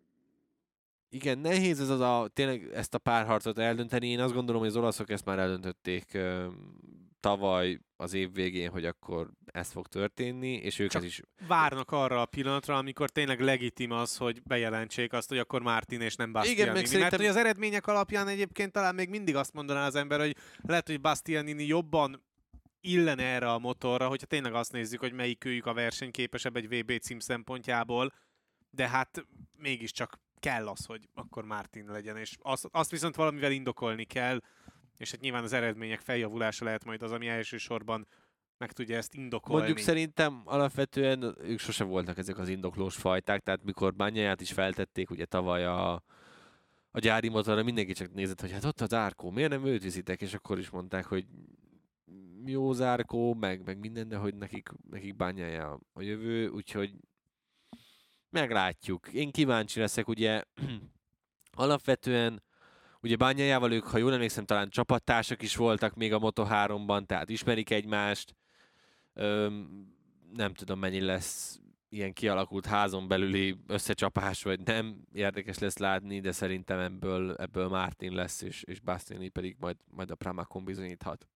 igen, 1.14 1.39
nehéz 1.39 1.80
ez 1.80 1.89
az 1.89 1.99
a, 1.99 2.30
tényleg 2.34 2.70
ezt 2.74 2.93
a 2.93 2.97
párharcot 2.97 3.59
eldönteni. 3.59 4.07
Én 4.07 4.20
azt 4.20 4.34
gondolom, 4.34 4.62
hogy 4.62 4.70
az 4.70 4.78
olaszok 4.78 5.09
ezt 5.09 5.26
már 5.26 5.39
eldöntötték 5.39 6.18
tavaly 7.20 7.80
az 7.95 8.14
év 8.14 8.34
végén, 8.34 8.70
hogy 8.70 8.86
akkor 8.86 9.30
ez 9.45 9.72
fog 9.72 9.88
történni, 9.88 10.53
és 10.53 10.80
ők 10.80 10.89
Csak 10.89 11.01
ez 11.01 11.07
is... 11.07 11.22
várnak 11.47 11.91
arra 11.91 12.22
a 12.22 12.26
pillanatra, 12.26 12.78
amikor 12.78 13.09
tényleg 13.09 13.39
legitim 13.39 13.91
az, 13.91 14.18
hogy 14.18 14.43
bejelentsék 14.43 15.14
azt, 15.14 15.30
hogy 15.30 15.38
akkor 15.38 15.62
Martin 15.62 16.01
és 16.01 16.16
nem 16.16 16.32
Bastianini. 16.32 16.62
Igen, 16.62 16.74
meg 16.74 16.86
szerintem... 16.86 17.09
Mert 17.09 17.22
hogy 17.22 17.32
az 17.32 17.45
eredmények 17.45 17.88
alapján 17.88 18.28
egyébként 18.28 18.72
talán 18.72 18.95
még 18.95 19.09
mindig 19.09 19.36
azt 19.36 19.53
mondaná 19.53 19.86
az 19.86 19.95
ember, 19.95 20.20
hogy 20.20 20.36
lehet, 20.62 20.88
hogy 20.88 21.01
Bastianini 21.01 21.66
jobban 21.66 22.24
illene 22.82 23.24
erre 23.24 23.51
a 23.51 23.59
motorra, 23.59 24.07
hogyha 24.07 24.26
tényleg 24.26 24.53
azt 24.53 24.72
nézzük, 24.72 24.99
hogy 24.99 25.14
melyik 25.14 25.45
őjük 25.45 25.66
a 25.66 25.74
versenyképesebb 25.74 26.55
egy 26.55 26.68
VB 26.68 26.99
cím 26.99 27.20
szempontjából, 27.20 28.14
de 28.70 28.88
hát 28.88 29.26
mégiscsak 29.57 30.20
kell 30.42 30.68
az, 30.68 30.86
hogy 30.86 31.10
akkor 31.14 31.46
Martin 31.46 31.86
legyen, 31.86 32.18
és 32.18 32.38
azt, 32.42 32.68
azt 32.72 32.92
viszont 32.92 33.16
valamivel 33.16 33.52
indokolni 33.52 34.04
kell, 34.04 34.39
és 34.98 35.12
hát 35.12 35.22
nyilván 35.22 35.44
az 35.44 35.54
eredmények 35.54 36.00
feljavulása 36.00 36.66
lehet 36.66 36.86
majd 36.86 37.02
az, 37.02 37.12
ami 37.12 37.28
elsősorban 37.28 38.08
meg 38.58 38.72
tudja 38.72 38.98
ezt 38.98 39.14
indokolni. 39.14 39.66
Mondjuk 39.66 39.86
szerintem 39.86 40.42
alapvetően 40.46 41.36
ők 41.42 41.60
sose 41.60 41.84
voltak 41.84 42.18
ezek 42.18 42.38
az 42.38 42.50
indoklós 42.50 42.96
fajták, 42.96 43.44
tehát 43.44 43.64
mikor 43.64 43.94
Bányáját 43.94 44.42
is 44.42 44.52
feltették 44.52 45.10
ugye 45.10 45.26
tavaly 45.26 45.66
a, 45.66 45.94
a 46.92 47.00
gyári 47.00 47.30
motorra 47.30 47.64
mindenki 47.64 47.94
csak 47.94 48.14
nézett, 48.14 48.42
hogy 48.42 48.52
hát 48.52 48.64
ott 48.64 48.82
az 48.82 48.94
árkó, 48.94 49.30
miért 49.30 49.50
nem 49.50 49.66
őt 49.66 49.84
viszitek, 49.84 50.22
és 50.22 50.34
akkor 50.34 50.60
is 50.60 50.70
mondták, 50.70 51.06
hogy 51.06 51.26
jó 52.46 52.74
zárkó, 52.74 53.34
meg, 53.34 53.66
meg 53.66 53.80
minden, 53.80 54.08
de 54.08 54.18
hogy 54.18 54.36
nekik, 54.36 54.70
nekik 54.89 55.16
bányája 55.16 55.80
a 55.94 56.02
jövő, 56.02 56.48
úgyhogy 56.48 56.94
meglátjuk. 58.32 59.07
Én 59.07 59.32
kíváncsi 59.32 59.79
leszek, 59.79 60.07
ugye 60.07 60.43
alapvetően 61.51 62.43
ugye 63.01 63.15
bányájával 63.15 63.71
ők, 63.71 63.88
ha 63.88 63.97
jól 63.97 64.13
emlékszem, 64.13 64.45
talán 64.45 64.69
csapattársak 64.69 65.41
is 65.41 65.55
voltak 65.55 65.95
még 65.95 66.13
a 66.13 66.19
Moto3-ban, 66.19 67.05
tehát 67.05 67.29
ismerik 67.29 67.69
egymást. 67.69 68.36
Öm, 69.13 69.88
nem 70.34 70.53
tudom, 70.53 70.79
mennyi 70.79 71.01
lesz 71.01 71.59
ilyen 71.89 72.13
kialakult 72.13 72.65
házon 72.65 73.07
belüli 73.07 73.57
összecsapás, 73.67 74.43
vagy 74.43 74.59
nem. 74.59 75.01
Érdekes 75.13 75.57
lesz 75.57 75.77
látni, 75.77 76.19
de 76.19 76.32
szerintem 76.32 76.79
ebből, 76.79 77.34
ebből 77.34 77.67
Martin 77.67 78.13
lesz, 78.13 78.41
és, 78.41 78.63
és 78.63 78.79
Bastiani 78.79 79.29
pedig 79.29 79.55
majd, 79.59 79.77
majd 79.89 80.11
a 80.11 80.15
Pramakon 80.15 80.63
bizonyíthat. 80.63 81.27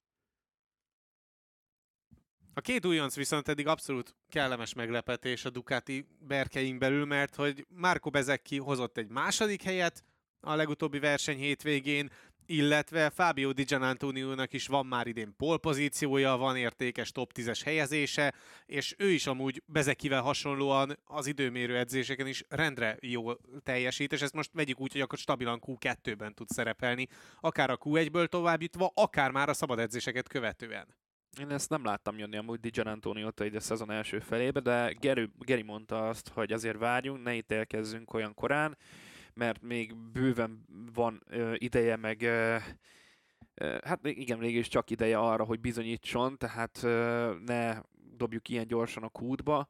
A 2.58 2.62
két 2.62 2.86
újonc 2.86 3.16
viszont 3.16 3.47
eddig 3.47 3.68
abszolút 3.68 4.16
kellemes 4.30 4.74
meglepetés 4.74 5.45
a 5.45 5.49
Ducati 5.49 6.06
berkeink 6.20 6.78
belül, 6.78 7.06
mert 7.06 7.36
hogy 7.36 7.66
Marco 7.70 8.10
Bezecchi 8.10 8.58
hozott 8.58 8.97
egy 8.97 9.08
második 9.08 9.62
helyet 9.62 10.03
a 10.39 10.56
legutóbbi 10.56 10.99
verseny 10.99 11.38
hétvégén, 11.38 12.10
illetve 12.45 13.10
Fabio 13.10 13.51
Di 13.51 13.64
Gianantonio-nak 13.64 14.53
is 14.53 14.68
van 14.68 14.86
már 14.86 15.08
idén 15.08 15.34
polpozíciója, 15.38 16.38
van 16.38 16.56
értékes 16.56 17.12
top 17.12 17.32
10-es 17.36 17.62
helyezése, 17.64 18.34
és 18.66 18.95
ő 18.97 19.10
is 19.10 19.28
amúgy 19.28 19.64
Bezekivel 19.66 20.22
hasonlóan 20.22 20.99
az 21.03 21.28
időmérő 21.28 21.78
edzéseken 21.78 22.28
is 22.28 22.43
rendre 22.49 22.97
jól 23.01 23.39
teljesít, 23.64 24.14
és 24.14 24.22
ezt 24.22 24.34
most 24.34 24.51
vegyük 24.53 24.80
úgy, 24.80 24.91
hogy 24.91 25.01
akkor 25.01 25.18
stabilan 25.18 25.62
Q2-ben 25.66 26.34
tud 26.34 26.49
szerepelni, 26.49 27.08
akár 27.39 27.70
a 27.70 27.78
Q1-ből 27.78 28.28
tovább 28.28 28.62
jutva, 28.62 28.91
akár 28.93 29.32
már 29.32 29.49
a 29.49 29.53
szabad 29.53 29.80
edzéseket 29.80 30.28
követően. 30.28 30.88
Én 31.39 31.49
ezt 31.49 31.69
nem 31.69 31.83
láttam 31.83 32.17
jönni 32.17 32.38
amúgy 32.38 32.59
Di 32.59 32.69
Gianantonio-t 32.69 33.41
egy 33.41 33.55
a 33.55 33.59
szezon 33.59 33.91
első 33.91 34.19
felébe, 34.19 34.59
de 34.59 34.91
Geri, 34.99 35.29
Geri 35.39 35.61
mondta 35.61 36.07
azt, 36.07 36.29
hogy 36.29 36.51
azért 36.51 36.77
várjunk, 36.77 37.23
ne 37.23 37.36
ítélkezzünk 37.36 38.13
olyan 38.13 38.33
korán, 38.33 38.77
mert 39.33 39.61
még 39.61 39.95
bőven 39.95 40.65
van 40.93 41.23
ö, 41.29 41.53
ideje, 41.57 41.95
meg 41.95 42.21
ö, 42.21 42.57
hát 43.83 43.99
igen, 44.03 44.38
mégis 44.38 44.67
csak 44.67 44.89
ideje 44.89 45.17
arra, 45.17 45.43
hogy 45.43 45.59
bizonyítson, 45.59 46.38
tehát 46.38 46.83
ö, 46.83 47.33
ne 47.45 47.81
dobjuk 48.17 48.49
ilyen 48.49 48.67
gyorsan 48.67 49.03
a 49.03 49.09
kútba, 49.09 49.69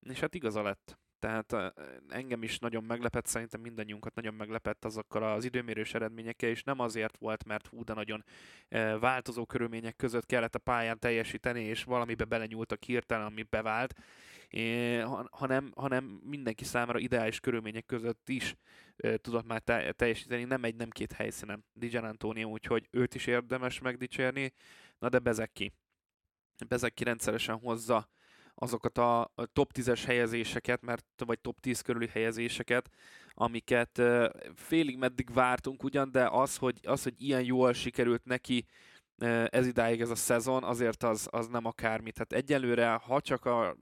és 0.00 0.20
hát 0.20 0.34
igaza 0.34 0.62
lett. 0.62 0.98
Tehát 1.24 1.74
engem 2.08 2.42
is 2.42 2.58
nagyon 2.58 2.84
meglepett, 2.84 3.26
szerintem 3.26 3.60
mindannyiunkat 3.60 4.14
nagyon 4.14 4.34
meglepett 4.34 4.84
azokkal 4.84 5.22
az 5.22 5.44
időmérős 5.44 5.94
eredményekkel, 5.94 6.48
és 6.48 6.62
nem 6.62 6.78
azért 6.78 7.18
volt, 7.18 7.44
mert 7.44 7.66
hú, 7.66 7.84
de 7.84 7.94
nagyon 7.94 8.24
változó 9.00 9.46
körülmények 9.46 9.96
között 9.96 10.26
kellett 10.26 10.54
a 10.54 10.58
pályán 10.58 10.98
teljesíteni, 10.98 11.62
és 11.62 11.84
valamibe 11.84 12.24
belenyúltak 12.24 12.82
hirtelen, 12.82 13.26
ami 13.26 13.42
bevált, 13.42 13.94
hanem, 15.30 15.72
hanem 15.76 16.04
mindenki 16.04 16.64
számára 16.64 16.98
ideális 16.98 17.40
körülmények 17.40 17.86
között 17.86 18.28
is 18.28 18.56
tudott 19.16 19.46
már 19.46 19.62
teljesíteni, 19.92 20.44
nem 20.44 20.64
egy, 20.64 20.76
nem 20.76 20.90
két 20.90 21.12
helyszínen 21.12 21.64
Dijan 21.72 22.04
Antonio, 22.04 22.48
úgyhogy 22.48 22.88
őt 22.90 23.14
is 23.14 23.26
érdemes 23.26 23.80
megdicsérni, 23.80 24.52
na 24.98 25.08
de 25.08 25.18
Bezeki. 25.18 25.72
Bezeki 26.68 27.04
rendszeresen 27.04 27.58
hozza 27.58 28.08
azokat 28.54 28.98
a 28.98 29.30
top 29.52 29.70
10-es 29.74 30.02
helyezéseket, 30.06 30.82
mert, 30.82 31.06
vagy 31.26 31.40
top 31.40 31.60
10 31.60 31.80
körüli 31.80 32.08
helyezéseket, 32.08 32.90
amiket 33.34 34.02
félig 34.54 34.98
meddig 34.98 35.32
vártunk 35.32 35.82
ugyan, 35.82 36.10
de 36.10 36.28
az, 36.28 36.56
hogy, 36.56 36.80
az, 36.82 37.02
hogy 37.02 37.14
ilyen 37.16 37.42
jól 37.42 37.72
sikerült 37.72 38.24
neki 38.24 38.66
ez 39.48 39.66
idáig 39.66 40.00
ez 40.00 40.10
a 40.10 40.14
szezon, 40.14 40.64
azért 40.64 41.02
az, 41.02 41.28
az 41.30 41.46
nem 41.46 41.64
akármi. 41.64 42.12
Tehát 42.12 42.32
egyelőre, 42.32 42.92
ha 42.92 43.20
csak 43.20 43.44
a 43.44 43.76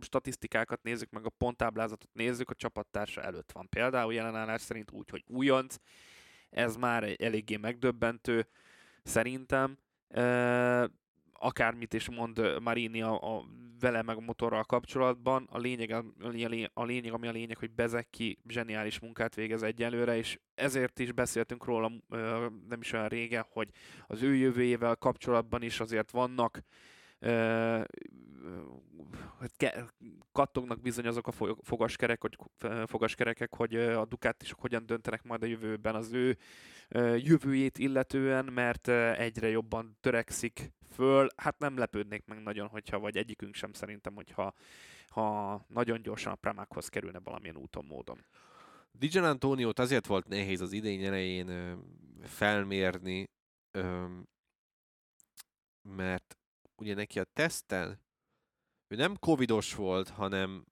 statisztikákat 0.00 0.82
nézzük, 0.82 1.10
meg 1.10 1.26
a 1.26 1.30
ponttáblázatot 1.30 2.10
nézzük, 2.12 2.50
a 2.50 2.54
csapattársa 2.54 3.22
előtt 3.22 3.52
van. 3.52 3.68
Például 3.68 4.14
jelenállás 4.14 4.60
szerint 4.60 4.90
úgy, 4.90 5.10
hogy 5.10 5.24
újonc, 5.26 5.76
ez 6.50 6.76
már 6.76 7.14
eléggé 7.18 7.56
megdöbbentő 7.56 8.48
szerintem 9.02 9.78
akármit 11.38 11.94
is 11.94 12.10
mond 12.10 12.60
Marini 12.62 13.02
a, 13.02 13.36
a 13.36 13.44
vele 13.80 14.02
meg 14.02 14.16
a 14.16 14.20
motorral 14.20 14.64
kapcsolatban, 14.64 15.48
a 15.50 15.58
lényeg, 15.58 15.90
a, 16.72 16.84
lényeg, 16.84 17.12
ami 17.12 17.28
a 17.28 17.32
lényeg, 17.32 17.56
hogy 17.56 17.70
Bezeki 17.70 18.38
zseniális 18.48 19.00
munkát 19.00 19.34
végez 19.34 19.62
egyelőre, 19.62 20.16
és 20.16 20.38
ezért 20.54 20.98
is 20.98 21.12
beszéltünk 21.12 21.64
róla 21.64 21.92
nem 22.68 22.80
is 22.80 22.92
olyan 22.92 23.08
régen, 23.08 23.46
hogy 23.48 23.68
az 24.06 24.22
ő 24.22 24.34
jövőjével 24.34 24.96
kapcsolatban 24.96 25.62
is 25.62 25.80
azért 25.80 26.10
vannak 26.10 26.62
kattognak 30.32 30.80
bizony 30.80 31.06
azok 31.06 31.26
a 31.26 31.32
fogaskerek, 31.62 32.20
hogy, 32.20 32.36
fogaskerekek, 32.86 33.54
hogy 33.54 33.76
a 33.76 34.04
Ducatisok 34.04 34.60
hogyan 34.60 34.86
döntenek 34.86 35.22
majd 35.22 35.42
a 35.42 35.46
jövőben 35.46 35.94
az 35.94 36.12
ő 36.12 36.36
jövőjét 37.16 37.78
illetően, 37.78 38.44
mert 38.44 38.88
egyre 39.18 39.48
jobban 39.48 39.96
törekszik 40.00 40.72
föl. 40.90 41.28
Hát 41.36 41.58
nem 41.58 41.78
lepődnék 41.78 42.24
meg 42.24 42.42
nagyon, 42.42 42.68
hogyha, 42.68 42.98
vagy 42.98 43.16
egyikünk 43.16 43.54
sem 43.54 43.72
szerintem, 43.72 44.14
hogyha 44.14 44.54
ha 45.08 45.64
nagyon 45.68 46.02
gyorsan 46.02 46.32
a 46.32 46.36
Pramákhoz 46.36 46.88
kerülne 46.88 47.18
valamilyen 47.18 47.56
úton, 47.56 47.84
módon. 47.84 48.24
Dijan 48.92 49.24
Antoniót 49.24 49.78
azért 49.78 50.06
volt 50.06 50.28
nehéz 50.28 50.60
az 50.60 50.72
idény 50.72 51.04
elején 51.04 51.78
felmérni, 52.22 53.24
mert 55.82 56.36
ugye 56.76 56.94
neki 56.94 57.18
a 57.18 57.24
teszten 57.24 58.04
ő 58.88 58.96
nem 58.96 59.16
covidos 59.18 59.74
volt, 59.74 60.08
hanem 60.08 60.66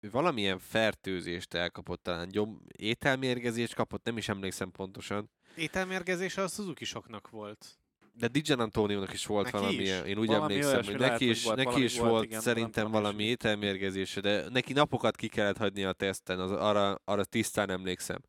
ő 0.00 0.10
valamilyen 0.10 0.58
fertőzést 0.58 1.54
elkapott, 1.54 2.02
talán 2.02 2.28
gyom, 2.28 2.62
ételmérgezést 2.72 3.74
kapott, 3.74 4.04
nem 4.04 4.16
is 4.16 4.28
emlékszem 4.28 4.70
pontosan. 4.70 5.30
Ételmérgezés 5.56 6.36
a 6.36 6.48
suzuki 6.48 6.84
soknak 6.84 7.30
volt. 7.30 7.78
De 8.16 8.28
Dijan 8.28 8.60
Antóniónak 8.60 9.12
is 9.12 9.26
volt 9.26 9.44
neki 9.44 9.56
valami, 9.56 9.82
is? 9.82 10.00
én 10.06 10.18
úgy 10.18 10.26
valami 10.26 10.42
emlékszem, 10.42 10.84
hogy 10.84 10.98
neki 10.98 11.28
is, 11.28 11.44
volt, 11.44 11.56
neki 11.56 11.82
is 11.82 11.98
volt, 11.98 12.10
volt 12.10 12.24
igen, 12.24 12.40
szerintem 12.40 12.90
valami 12.90 13.24
ételmérgezése, 13.24 14.20
de 14.20 14.48
neki 14.48 14.72
napokat 14.72 15.16
ki 15.16 15.28
kellett 15.28 15.56
hagyni 15.56 15.84
a 15.84 15.92
teszten, 15.92 16.40
az, 16.40 16.50
arra, 16.50 17.00
arra 17.04 17.24
tisztán 17.24 17.70
emlékszem, 17.70 18.20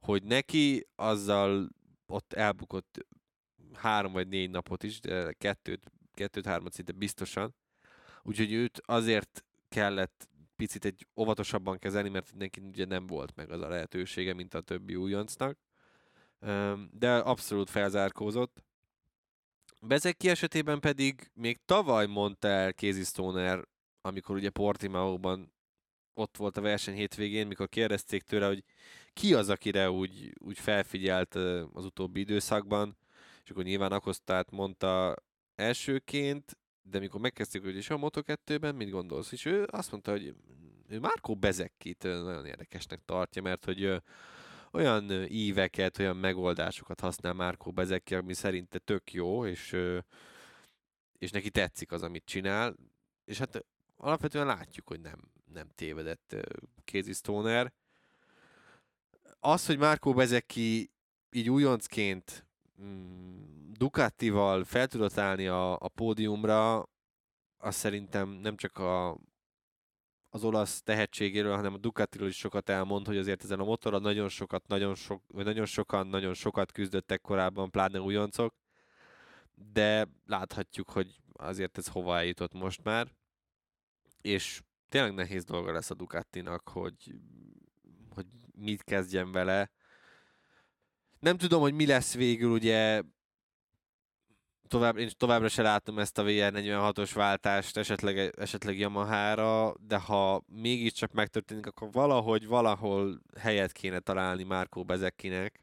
hogy 0.00 0.22
neki 0.22 0.86
azzal 0.96 1.68
ott 2.06 2.32
elbukott 2.32 3.06
három 3.74 4.12
vagy 4.12 4.28
négy 4.28 4.50
napot 4.50 4.82
is, 4.82 5.00
de 5.00 5.32
kettőt, 5.32 5.92
kettőt-hármat 6.14 6.72
szinte 6.72 6.92
biztosan, 6.92 7.54
Úgyhogy 8.26 8.52
őt 8.52 8.80
azért 8.84 9.44
kellett 9.68 10.28
picit 10.56 10.84
egy 10.84 11.06
óvatosabban 11.16 11.78
kezelni, 11.78 12.08
mert 12.08 12.34
neki 12.34 12.60
ugye 12.60 12.84
nem 12.84 13.06
volt 13.06 13.36
meg 13.36 13.50
az 13.50 13.60
a 13.60 13.68
lehetősége, 13.68 14.34
mint 14.34 14.54
a 14.54 14.60
többi 14.60 14.94
újoncnak. 14.94 15.58
De 16.90 17.16
abszolút 17.16 17.70
felzárkózott. 17.70 18.64
Bezeki 19.86 20.28
esetében 20.28 20.80
pedig 20.80 21.30
még 21.34 21.58
tavaly 21.64 22.06
mondta 22.06 22.48
el 22.48 22.72
Casey 22.72 23.02
Stoner, 23.04 23.64
amikor 24.00 24.36
ugye 24.36 24.50
Portimao-ban 24.50 25.52
ott 26.14 26.36
volt 26.36 26.56
a 26.56 26.60
verseny 26.60 26.94
hétvégén, 26.94 27.46
mikor 27.46 27.68
kérdezték 27.68 28.22
tőle, 28.22 28.46
hogy 28.46 28.64
ki 29.12 29.34
az, 29.34 29.48
akire 29.48 29.90
úgy, 29.90 30.32
úgy 30.40 30.58
felfigyelt 30.58 31.34
az 31.72 31.84
utóbbi 31.84 32.20
időszakban, 32.20 32.96
és 33.44 33.50
akkor 33.50 33.64
nyilván 33.64 33.92
Akosztát 33.92 34.50
mondta 34.50 35.16
elsőként, 35.54 36.58
de 36.82 36.98
mikor 36.98 37.20
megkezdték, 37.20 37.62
hogy 37.62 37.76
is 37.76 37.90
a 37.90 37.96
Moto2-ben, 37.96 38.74
mit 38.74 38.90
gondolsz? 38.90 39.32
És 39.32 39.44
ő 39.44 39.66
azt 39.70 39.90
mondta, 39.90 40.10
hogy 40.10 40.34
ő 40.88 40.98
Márkó 40.98 41.34
Bezekkit 41.34 42.02
nagyon 42.02 42.46
érdekesnek 42.46 43.00
tartja, 43.04 43.42
mert 43.42 43.64
hogy 43.64 44.02
olyan 44.74 45.10
íveket, 45.28 45.98
olyan 45.98 46.16
megoldásokat 46.16 47.00
használ 47.00 47.32
Márkó 47.32 47.70
Bezekki, 47.70 48.14
ami 48.14 48.34
szerinte 48.34 48.78
tök 48.78 49.12
jó, 49.12 49.46
és, 49.46 49.76
és 51.18 51.30
neki 51.30 51.50
tetszik 51.50 51.92
az, 51.92 52.02
amit 52.02 52.24
csinál. 52.24 52.74
És 53.24 53.38
hát 53.38 53.64
alapvetően 53.96 54.46
látjuk, 54.46 54.88
hogy 54.88 55.00
nem, 55.00 55.32
nem 55.52 55.68
tévedett 55.74 56.36
Casey 56.84 57.12
Stoner. 57.12 57.72
Az, 59.40 59.66
hogy 59.66 59.78
Márkó 59.78 60.12
Bezeki 60.12 60.90
így 61.30 61.50
újoncként 61.50 62.46
mm, 62.82 63.70
Ducatival 63.72 64.64
fel 64.64 64.86
tudott 64.86 65.18
állni 65.18 65.46
a, 65.46 65.72
a 65.72 65.88
pódiumra, 65.88 66.88
az 67.56 67.74
szerintem 67.74 68.28
nem 68.28 68.56
csak 68.56 68.78
a, 68.78 69.18
az 70.34 70.44
olasz 70.44 70.82
tehetségéről, 70.82 71.54
hanem 71.54 71.74
a 71.74 71.78
Ducatiról 71.78 72.28
is 72.28 72.36
sokat 72.36 72.68
elmond, 72.68 73.06
hogy 73.06 73.16
azért 73.16 73.44
ezen 73.44 73.60
a 73.60 73.64
motorra 73.64 73.98
nagyon 73.98 74.28
sokat, 74.28 74.66
nagyon, 74.66 74.94
sok, 74.94 75.22
vagy 75.26 75.44
nagyon 75.44 75.66
sokan, 75.66 76.06
nagyon 76.06 76.34
sokat 76.34 76.72
küzdöttek 76.72 77.20
korábban, 77.20 77.70
pláne 77.70 78.00
újoncok, 78.00 78.54
de 79.72 80.08
láthatjuk, 80.26 80.90
hogy 80.90 81.16
azért 81.32 81.78
ez 81.78 81.86
hova 81.88 82.16
eljutott 82.16 82.52
most 82.52 82.84
már, 82.84 83.08
és 84.20 84.62
tényleg 84.88 85.14
nehéz 85.14 85.44
dolga 85.44 85.72
lesz 85.72 85.90
a 85.90 85.94
Ducatinak, 85.94 86.68
hogy, 86.68 87.14
hogy 88.14 88.26
mit 88.54 88.82
kezdjen 88.82 89.32
vele. 89.32 89.70
Nem 91.18 91.36
tudom, 91.36 91.60
hogy 91.60 91.74
mi 91.74 91.86
lesz 91.86 92.14
végül, 92.14 92.50
ugye 92.50 93.02
tovább, 94.74 94.96
én 94.96 95.10
továbbra 95.16 95.48
se 95.48 95.62
látom 95.62 95.98
ezt 95.98 96.18
a 96.18 96.22
VR46-os 96.22 97.10
váltást 97.14 97.76
esetleg, 97.76 98.34
esetleg 98.38 98.78
Yamaha-ra, 98.78 99.74
de 99.80 99.96
ha 99.96 100.42
mégiscsak 100.46 101.12
megtörténik, 101.12 101.66
akkor 101.66 101.88
valahogy, 101.92 102.46
valahol 102.46 103.20
helyet 103.38 103.72
kéne 103.72 103.98
találni 103.98 104.42
Márkó 104.42 104.84
Bezekkinek, 104.84 105.60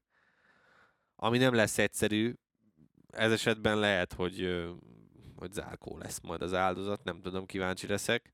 ami 1.16 1.38
nem 1.38 1.54
lesz 1.54 1.78
egyszerű. 1.78 2.34
Ez 3.10 3.32
esetben 3.32 3.80
lehet, 3.80 4.14
hogy, 4.14 4.66
hogy 5.36 5.52
Zárkó 5.52 5.98
lesz 5.98 6.20
majd 6.20 6.42
az 6.42 6.54
áldozat, 6.54 7.04
nem 7.04 7.22
tudom, 7.22 7.46
kíváncsi 7.46 7.88
leszek. 7.88 8.34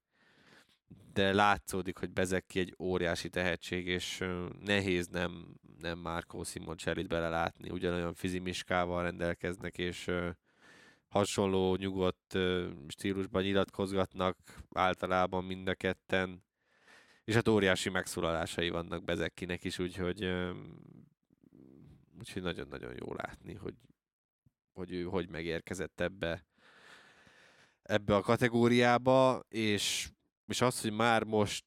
De 1.13 1.33
látszódik, 1.33 1.97
hogy 1.97 2.11
Bezekki 2.11 2.59
egy 2.59 2.75
óriási 2.79 3.29
tehetség, 3.29 3.87
és 3.87 4.23
nehéz 4.65 5.07
nem, 5.07 5.55
nem 5.79 5.99
Márkó 5.99 6.43
Simon 6.43 6.75
Cserit 6.77 7.07
belelátni. 7.07 7.69
Ugyanolyan 7.69 8.13
fizimiskával 8.13 9.03
rendelkeznek, 9.03 9.77
és 9.77 10.11
hasonló 11.17 11.75
nyugodt 11.75 12.37
stílusban 12.87 13.43
nyilatkozgatnak 13.43 14.37
általában 14.73 15.43
mind 15.43 15.67
a 15.67 15.75
ketten, 15.75 16.43
és 17.23 17.33
hát 17.33 17.47
óriási 17.47 17.89
megszólalásai 17.89 18.69
vannak 18.69 19.03
Bezekkinek 19.03 19.63
is, 19.63 19.79
úgyhogy 19.79 20.29
úgyhogy 22.19 22.41
nagyon-nagyon 22.41 22.93
jó 22.99 23.13
látni, 23.13 23.53
hogy, 23.53 23.75
hogy 24.73 24.91
ő 24.91 25.03
hogy 25.03 25.29
megérkezett 25.29 25.99
ebbe, 25.99 26.45
ebbe 27.81 28.15
a 28.15 28.21
kategóriába, 28.21 29.45
és, 29.49 30.09
és 30.47 30.61
az, 30.61 30.81
hogy 30.81 30.91
már 30.91 31.23
most 31.23 31.65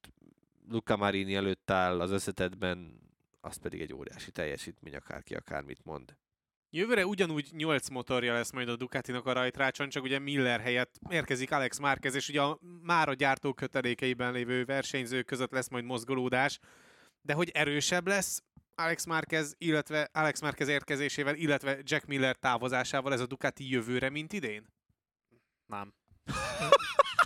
Luca 0.69 0.97
Marini 0.97 1.35
előtt 1.35 1.71
áll 1.71 2.01
az 2.01 2.11
összetetben, 2.11 3.01
az 3.41 3.57
pedig 3.57 3.81
egy 3.81 3.93
óriási 3.93 4.31
teljesítmény, 4.31 4.95
akárki 4.95 5.35
akármit 5.35 5.85
mond. 5.85 6.17
Jövőre 6.73 7.07
ugyanúgy 7.07 7.51
8 7.57 7.89
motorja 7.89 8.33
lesz 8.33 8.53
majd 8.53 8.69
a 8.69 8.77
Ducatinak 8.77 9.27
a 9.27 9.33
rajtrácson, 9.33 9.89
csak 9.89 10.03
ugye 10.03 10.19
Miller 10.19 10.61
helyett 10.61 10.99
érkezik 11.09 11.53
Alex 11.53 11.79
Márquez, 11.79 12.15
és 12.15 12.29
ugye 12.29 12.43
a, 12.43 12.59
már 12.83 13.09
a 13.09 13.15
gyártó 13.15 13.53
kötelékeiben 13.53 14.33
lévő 14.33 14.65
versenyzők 14.65 15.27
között 15.27 15.53
lesz 15.53 15.69
majd 15.69 15.85
mozgolódás, 15.85 16.59
de 17.23 17.35
hogy 17.35 17.51
erősebb 17.51 18.07
lesz 18.07 18.43
Alex 18.75 19.05
Márquez, 19.05 19.55
illetve 19.59 20.09
Alex 20.13 20.41
Márquez 20.41 20.69
érkezésével, 20.69 21.35
illetve 21.35 21.79
Jack 21.83 22.07
Miller 22.07 22.37
távozásával 22.37 23.13
ez 23.13 23.21
a 23.21 23.27
Ducati 23.27 23.71
jövőre, 23.71 24.11
mint 24.11 24.33
idén? 24.33 24.67
Nem. 25.67 25.95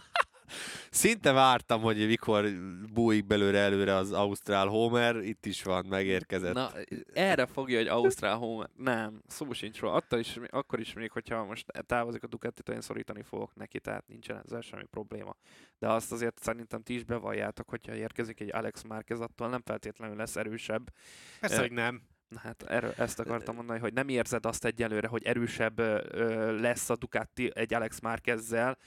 Szinte 0.94 1.32
vártam, 1.32 1.80
hogy 1.80 2.06
mikor 2.06 2.48
bújik 2.92 3.26
belőle 3.26 3.58
előre 3.58 3.94
az 3.94 4.12
Ausztrál 4.12 4.66
Homer, 4.66 5.16
itt 5.16 5.46
is 5.46 5.62
van, 5.62 5.86
megérkezett. 5.88 6.54
Na, 6.54 6.70
erre 7.12 7.46
fogja, 7.46 7.78
hogy 7.78 7.86
Ausztrál 7.86 8.36
Homer. 8.36 8.68
Nem, 8.76 9.22
szó 9.26 9.52
sincs 9.52 9.80
róla. 9.80 9.94
Attól 9.94 10.18
is, 10.18 10.38
akkor 10.50 10.80
is 10.80 10.92
még, 10.92 11.10
hogyha 11.10 11.44
most 11.44 11.66
távozik 11.86 12.22
a 12.22 12.26
ducati 12.26 12.72
én 12.72 12.80
szorítani 12.80 13.22
fogok 13.22 13.54
neki, 13.54 13.80
tehát 13.80 14.06
nincsen 14.06 14.42
ezzel 14.44 14.60
semmi 14.60 14.84
probléma. 14.90 15.36
De 15.78 15.88
azt 15.88 16.12
azért 16.12 16.38
szerintem 16.38 16.82
ti 16.82 16.94
is 16.94 17.04
bevalljátok, 17.04 17.68
hogyha 17.68 17.94
érkezik 17.94 18.40
egy 18.40 18.54
Alex 18.54 18.82
Márquez, 18.82 19.20
attól 19.20 19.48
nem 19.48 19.62
feltétlenül 19.64 20.16
lesz 20.16 20.36
erősebb. 20.36 20.92
Persze, 21.40 21.60
hogy 21.60 21.72
nem. 21.72 22.02
Hát 22.42 22.62
erről, 22.62 22.94
ezt 22.96 23.18
akartam 23.18 23.54
mondani, 23.54 23.78
hogy 23.78 23.92
nem 23.92 24.08
érzed 24.08 24.46
azt 24.46 24.64
egyelőre, 24.64 25.06
hogy 25.06 25.24
erősebb 25.24 25.78
ö, 25.78 26.60
lesz 26.60 26.90
a 26.90 26.96
Ducati 26.96 27.50
egy 27.54 27.74
Alex 27.74 28.00
Márquezzel, 28.00 28.78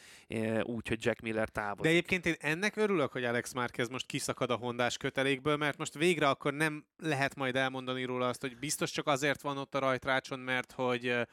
úgy, 0.61 0.87
hogy 0.87 1.05
Jack 1.05 1.21
Miller 1.21 1.49
távozik. 1.49 1.83
De 1.83 1.89
egyébként 1.89 2.25
én 2.25 2.35
ennek 2.39 2.75
örülök, 2.75 3.11
hogy 3.11 3.23
Alex 3.23 3.53
Márquez 3.53 3.87
most 3.87 4.05
kiszakad 4.05 4.49
a 4.49 4.55
hondás 4.55 4.97
kötelékből, 4.97 5.57
mert 5.57 5.77
most 5.77 5.93
végre 5.93 6.29
akkor 6.29 6.53
nem 6.53 6.85
lehet 6.97 7.35
majd 7.35 7.55
elmondani 7.55 8.03
róla 8.03 8.27
azt, 8.27 8.41
hogy 8.41 8.57
biztos 8.57 8.91
csak 8.91 9.07
azért 9.07 9.41
van 9.41 9.57
ott 9.57 9.75
a 9.75 9.79
rajtrácson, 9.79 10.39
mert 10.39 10.71
hogy 10.71 11.27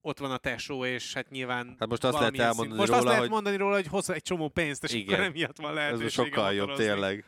ott 0.00 0.18
van 0.18 0.30
a 0.30 0.36
tesó, 0.36 0.84
és 0.84 1.14
hát 1.14 1.30
nyilván... 1.30 1.76
Hát 1.78 1.88
most 1.88 2.04
azt 2.04 2.18
lehet 2.18 2.38
elmondani 2.38 2.68
szint. 2.68 2.78
Most 2.78 2.88
róla, 2.88 2.96
azt 2.98 3.06
lehet 3.06 3.20
hogy... 3.20 3.30
mondani 3.30 3.56
róla, 3.56 3.74
hogy 3.74 3.86
hoz 3.86 4.10
egy 4.10 4.22
csomó 4.22 4.48
pénzt, 4.48 4.84
és 4.84 4.92
Igen. 4.92 5.14
akkor 5.14 5.24
emiatt 5.24 5.56
van 5.56 5.74
lehetőség. 5.74 6.06
Ez 6.06 6.12
sokkal 6.12 6.52
jobb, 6.52 6.74
tényleg. 6.74 7.24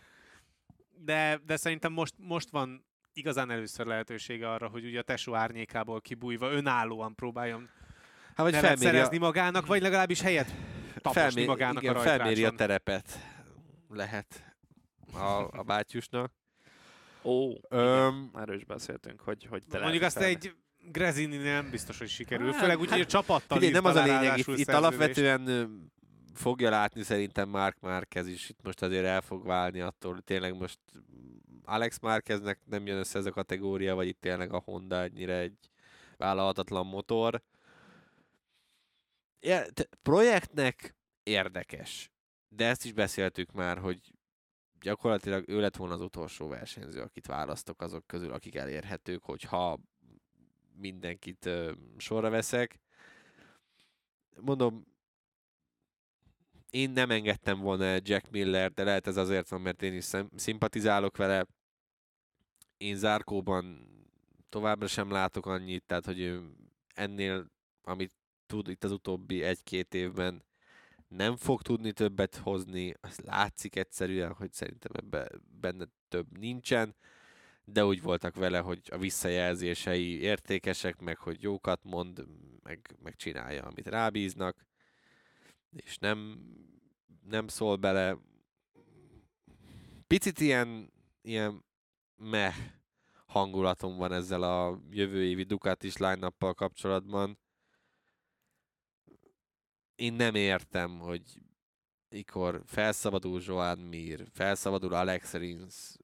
De, 1.05 1.41
de 1.47 1.57
szerintem 1.57 1.93
most, 1.93 2.15
most 2.17 2.51
van 2.51 2.86
igazán 3.17 3.51
először 3.51 3.87
lehetősége 3.87 4.51
arra, 4.51 4.69
hogy 4.69 4.85
ugye 4.85 4.99
a 4.99 5.03
tesó 5.03 5.35
árnyékából 5.35 6.01
kibújva 6.01 6.51
önállóan 6.51 7.15
próbáljon 7.15 7.69
hát, 8.27 8.37
vagy 8.37 8.55
felméri 8.55 8.81
szerezni 8.81 9.17
a... 9.17 9.21
magának, 9.21 9.67
vagy 9.67 9.83
legalábbis 9.83 10.21
helyet 10.21 10.55
taposni 11.01 11.45
magának 11.45 11.83
igen, 11.83 11.95
a 11.95 11.97
rajtrácson. 11.97 12.25
felméri 12.25 12.45
a 12.45 12.51
terepet. 12.51 13.19
Lehet 13.89 14.55
a, 15.13 15.59
a 15.59 15.63
bátyusnak. 15.63 16.33
Ó, 17.23 17.53
Öm, 17.69 18.31
erről 18.35 18.57
is 18.57 18.65
beszéltünk, 18.65 19.21
hogy, 19.21 19.47
hogy 19.51 19.63
te 19.71 19.81
Mondjuk 19.81 20.03
azt 20.03 20.19
egy 20.19 20.55
Grezini 20.93 21.37
nem 21.37 21.71
biztos, 21.71 21.99
hogy 21.99 22.09
sikerül. 22.09 22.53
Hát, 22.53 22.61
Főleg 22.61 22.79
úgy, 22.79 22.91
hogy 22.91 23.01
a 23.01 23.07
csapattal 23.07 23.59
Figyelj, 23.59 23.73
nem 23.73 23.85
az 23.85 23.97
a 23.97 24.03
lényeg, 24.03 24.39
itt, 24.39 24.47
itt 24.47 24.69
alapvetően 24.69 25.71
fogja 26.35 26.71
látni 26.71 27.03
szerintem 27.03 27.49
Mark 27.49 27.81
Márquez 27.81 28.27
is, 28.29 28.49
itt 28.49 28.63
most 28.63 28.83
azért 28.83 29.05
el 29.05 29.21
fog 29.21 29.47
válni 29.47 29.81
attól, 29.81 30.21
tényleg 30.21 30.59
most 30.59 30.79
Alex 31.67 31.99
Márqueznek 31.99 32.61
nem 32.65 32.87
jön 32.87 32.99
össze 32.99 33.19
ez 33.19 33.27
a 33.27 33.31
kategória, 33.31 33.95
vagy 33.95 34.07
itt 34.07 34.21
tényleg 34.21 34.53
a 34.53 34.59
Honda 34.59 35.03
ennyire 35.03 35.39
egy 35.39 35.71
vállalhatatlan 36.17 36.87
motor. 36.87 37.43
Ja, 39.41 39.63
projektnek 40.03 40.97
érdekes, 41.23 42.11
de 42.49 42.67
ezt 42.67 42.85
is 42.85 42.93
beszéltük 42.93 43.53
már, 43.53 43.79
hogy 43.79 44.15
gyakorlatilag 44.81 45.49
ő 45.49 45.61
lett 45.61 45.77
volna 45.77 45.95
az 45.95 46.01
utolsó 46.01 46.49
versenyző, 46.49 47.01
akit 47.01 47.27
választok 47.27 47.81
azok 47.81 48.07
közül, 48.07 48.33
akik 48.33 48.55
elérhetők, 48.55 49.23
hogyha 49.23 49.81
mindenkit 50.75 51.47
ö, 51.47 51.73
sorra 51.97 52.31
veszek. 52.31 52.81
Mondom, 54.41 54.87
én 56.71 56.91
nem 56.91 57.11
engedtem 57.11 57.61
volna 57.61 57.99
Jack 58.03 58.31
Miller, 58.31 58.73
de 58.73 58.85
lehet 58.85 59.07
ez 59.07 59.17
azért 59.17 59.49
van, 59.49 59.61
mert 59.61 59.83
én 59.83 59.95
is 59.95 60.05
szimpatizálok 60.37 61.17
vele 61.17 61.47
én 62.77 62.97
Zárkóban 62.97 63.89
továbbra 64.49 64.87
sem 64.87 65.11
látok 65.11 65.47
annyit, 65.47 65.85
tehát 65.87 66.05
hogy 66.05 66.21
ő 66.21 66.43
ennél, 66.95 67.51
amit 67.83 68.13
tud 68.47 68.69
itt 68.69 68.85
az 68.85 68.91
utóbbi 68.91 69.43
egy-két 69.43 69.95
évben, 69.95 70.45
nem 71.09 71.37
fog 71.37 71.63
tudni 71.63 71.93
többet 71.93 72.37
hozni, 72.37 72.95
az 73.01 73.19
látszik 73.19 73.77
egyszerűen, 73.77 74.33
hogy 74.33 74.53
szerintem 74.53 74.93
ebben 74.95 75.43
benne 75.61 75.85
több 76.09 76.39
nincsen, 76.39 76.95
de 77.65 77.85
úgy 77.85 78.03
voltak 78.03 78.35
vele, 78.35 78.59
hogy 78.59 78.81
a 78.91 78.99
visszajelzései 78.99 80.21
értékesek, 80.21 81.01
meg 81.01 81.19
hogy 81.19 81.43
jókat 81.43 81.85
mond, 81.85 82.27
meg, 82.63 82.97
meg 83.03 83.17
csinálja, 83.17 83.65
amit 83.65 83.87
rábíznak, 83.87 84.67
és 85.71 85.99
nem, 85.99 86.41
nem 87.29 87.49
szól 87.49 87.77
bele. 87.77 88.19
Picit 90.07 90.41
ilyen, 90.41 90.93
ilyen 91.23 91.65
meh 92.17 92.55
hangulatom 93.27 93.97
van 93.97 94.13
ezzel 94.13 94.43
a 94.43 94.81
jövő 94.91 95.25
évi 95.25 95.43
Ducatis 95.43 95.97
line 95.97 96.31
kapcsolatban. 96.39 97.39
Én 99.95 100.13
nem 100.13 100.35
értem, 100.35 100.99
hogy 100.99 101.23
mikor 102.09 102.63
felszabadul 102.67 103.41
Joan 103.45 103.79
Mir, 103.79 104.27
felszabadul 104.33 104.95
Alex 104.95 105.33
Rins, 105.33 105.97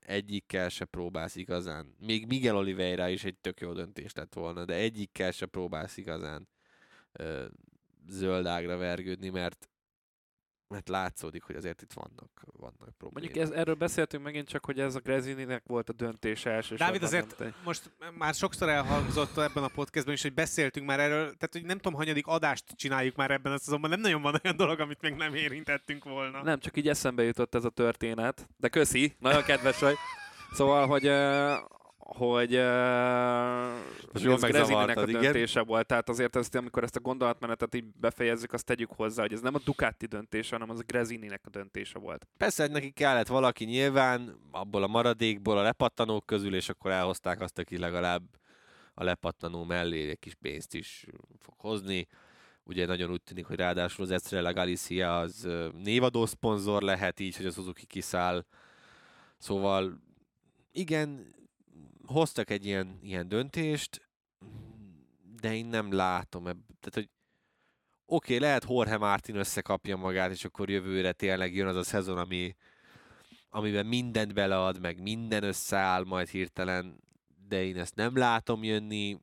egyikkel 0.00 0.68
se 0.68 0.84
próbálsz 0.84 1.36
igazán. 1.36 1.94
Még 1.98 2.26
Miguel 2.26 2.56
Oliveira 2.56 3.08
is 3.08 3.24
egy 3.24 3.36
tök 3.36 3.60
jó 3.60 3.72
döntés 3.72 4.12
lett 4.12 4.34
volna, 4.34 4.64
de 4.64 4.74
egyikkel 4.74 5.30
se 5.30 5.46
próbálsz 5.46 5.96
igazán 5.96 6.48
ö, 7.12 7.46
zöldágra 8.08 8.76
vergődni, 8.76 9.28
mert 9.28 9.68
mert 10.74 10.88
látszódik, 10.88 11.42
hogy 11.42 11.56
azért 11.56 11.82
itt 11.82 11.92
vannak, 11.92 12.44
vannak 12.58 12.96
problémák. 12.98 13.12
Mondjuk 13.12 13.36
ez, 13.36 13.50
erről 13.50 13.74
beszéltünk 13.74 14.24
megint 14.24 14.48
csak, 14.48 14.64
hogy 14.64 14.80
ez 14.80 14.94
a 14.94 15.00
Grezininek 15.00 15.62
volt 15.66 15.88
a 15.88 15.92
döntése 15.92 16.50
első. 16.50 16.74
Dávid, 16.74 17.02
azért 17.02 17.38
nem 17.38 17.54
most 17.64 17.90
már 18.18 18.34
sokszor 18.34 18.68
elhangzott 18.68 19.38
ebben 19.38 19.62
a 19.62 19.68
podcastban 19.68 20.14
is, 20.14 20.22
hogy 20.22 20.34
beszéltünk 20.34 20.86
már 20.86 21.00
erről, 21.00 21.24
tehát 21.24 21.48
hogy 21.52 21.64
nem 21.64 21.76
tudom, 21.76 21.98
hanyadik 21.98 22.26
adást 22.26 22.64
csináljuk 22.76 23.16
már 23.16 23.30
ebben 23.30 23.52
a 23.52 23.58
szezonban, 23.58 23.90
nem 23.90 24.00
nagyon 24.00 24.22
van 24.22 24.40
olyan 24.44 24.56
dolog, 24.56 24.80
amit 24.80 25.00
még 25.00 25.14
nem 25.14 25.34
érintettünk 25.34 26.04
volna. 26.04 26.42
Nem, 26.42 26.58
csak 26.58 26.76
így 26.76 26.88
eszembe 26.88 27.22
jutott 27.22 27.54
ez 27.54 27.64
a 27.64 27.70
történet, 27.70 28.48
de 28.56 28.68
köszi, 28.68 29.16
nagyon 29.18 29.42
kedves 29.42 29.78
vagy. 29.78 29.96
Szóval, 30.52 30.86
hogy 30.86 31.06
hogy 32.06 32.54
uh, 32.54 33.74
ez 34.12 34.40
Grezininek 34.40 34.96
a 34.96 35.04
döntése 35.04 35.60
igen? 35.60 35.64
volt. 35.66 35.86
Tehát 35.86 36.08
azért 36.08 36.36
ezt, 36.36 36.54
amikor 36.54 36.82
ezt 36.82 36.96
a 36.96 37.00
gondolatmenetet 37.00 37.74
így 37.74 37.84
befejezzük, 37.84 38.52
azt 38.52 38.64
tegyük 38.64 38.90
hozzá, 38.96 39.22
hogy 39.22 39.32
ez 39.32 39.40
nem 39.40 39.54
a 39.54 39.60
Ducati 39.64 40.06
döntése, 40.06 40.56
hanem 40.56 40.70
az 40.70 40.78
a 40.78 40.82
Grezininek 40.86 41.40
a 41.44 41.50
döntése 41.50 41.98
volt. 41.98 42.26
Persze, 42.36 42.62
hogy 42.62 42.72
neki 42.72 42.90
kellett 42.90 43.26
valaki 43.26 43.64
nyilván, 43.64 44.36
abból 44.50 44.82
a 44.82 44.86
maradékból, 44.86 45.58
a 45.58 45.62
lepattanók 45.62 46.26
közül, 46.26 46.54
és 46.54 46.68
akkor 46.68 46.90
elhozták 46.90 47.40
azt, 47.40 47.58
aki 47.58 47.78
legalább 47.78 48.22
a 48.94 49.04
lepattanó 49.04 49.64
mellé 49.64 50.10
egy 50.10 50.18
kis 50.18 50.34
pénzt 50.34 50.74
is 50.74 51.06
fog 51.38 51.54
hozni. 51.56 52.06
Ugye 52.64 52.86
nagyon 52.86 53.10
úgy 53.10 53.22
tűnik, 53.22 53.46
hogy 53.46 53.56
ráadásul 53.56 54.04
az 54.04 54.10
Estrella 54.10 54.52
Galicia 54.52 55.18
az 55.18 55.48
névadó 55.82 56.26
szponzor 56.26 56.82
lehet 56.82 57.20
így, 57.20 57.36
hogy 57.36 57.46
az 57.46 57.54
Suzuki 57.54 57.86
kiszáll. 57.86 58.44
Szóval 59.38 60.00
igen, 60.72 61.34
hoztak 62.06 62.50
egy 62.50 62.66
ilyen, 62.66 62.98
ilyen 63.02 63.28
döntést, 63.28 64.08
de 65.40 65.54
én 65.54 65.66
nem 65.66 65.92
látom 65.92 66.46
ebb, 66.46 66.58
tehát 66.66 66.94
hogy 66.94 67.08
oké, 68.06 68.34
okay, 68.34 68.46
lehet 68.46 68.66
Jorge 68.68 68.96
Martin 68.96 69.36
összekapja 69.36 69.96
magát, 69.96 70.30
és 70.30 70.44
akkor 70.44 70.70
jövőre 70.70 71.12
tényleg 71.12 71.54
jön 71.54 71.66
az 71.66 71.76
a 71.76 71.82
szezon, 71.82 72.18
ami, 72.18 72.56
amiben 73.48 73.86
mindent 73.86 74.34
belead, 74.34 74.80
meg 74.80 75.02
minden 75.02 75.42
összeáll 75.42 76.04
majd 76.04 76.28
hirtelen, 76.28 77.00
de 77.48 77.64
én 77.64 77.78
ezt 77.78 77.94
nem 77.94 78.16
látom 78.16 78.64
jönni, 78.64 79.20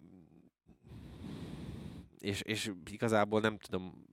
és, 2.19 2.41
és 2.41 2.71
igazából 2.91 3.39
nem 3.41 3.57
tudom, 3.57 4.05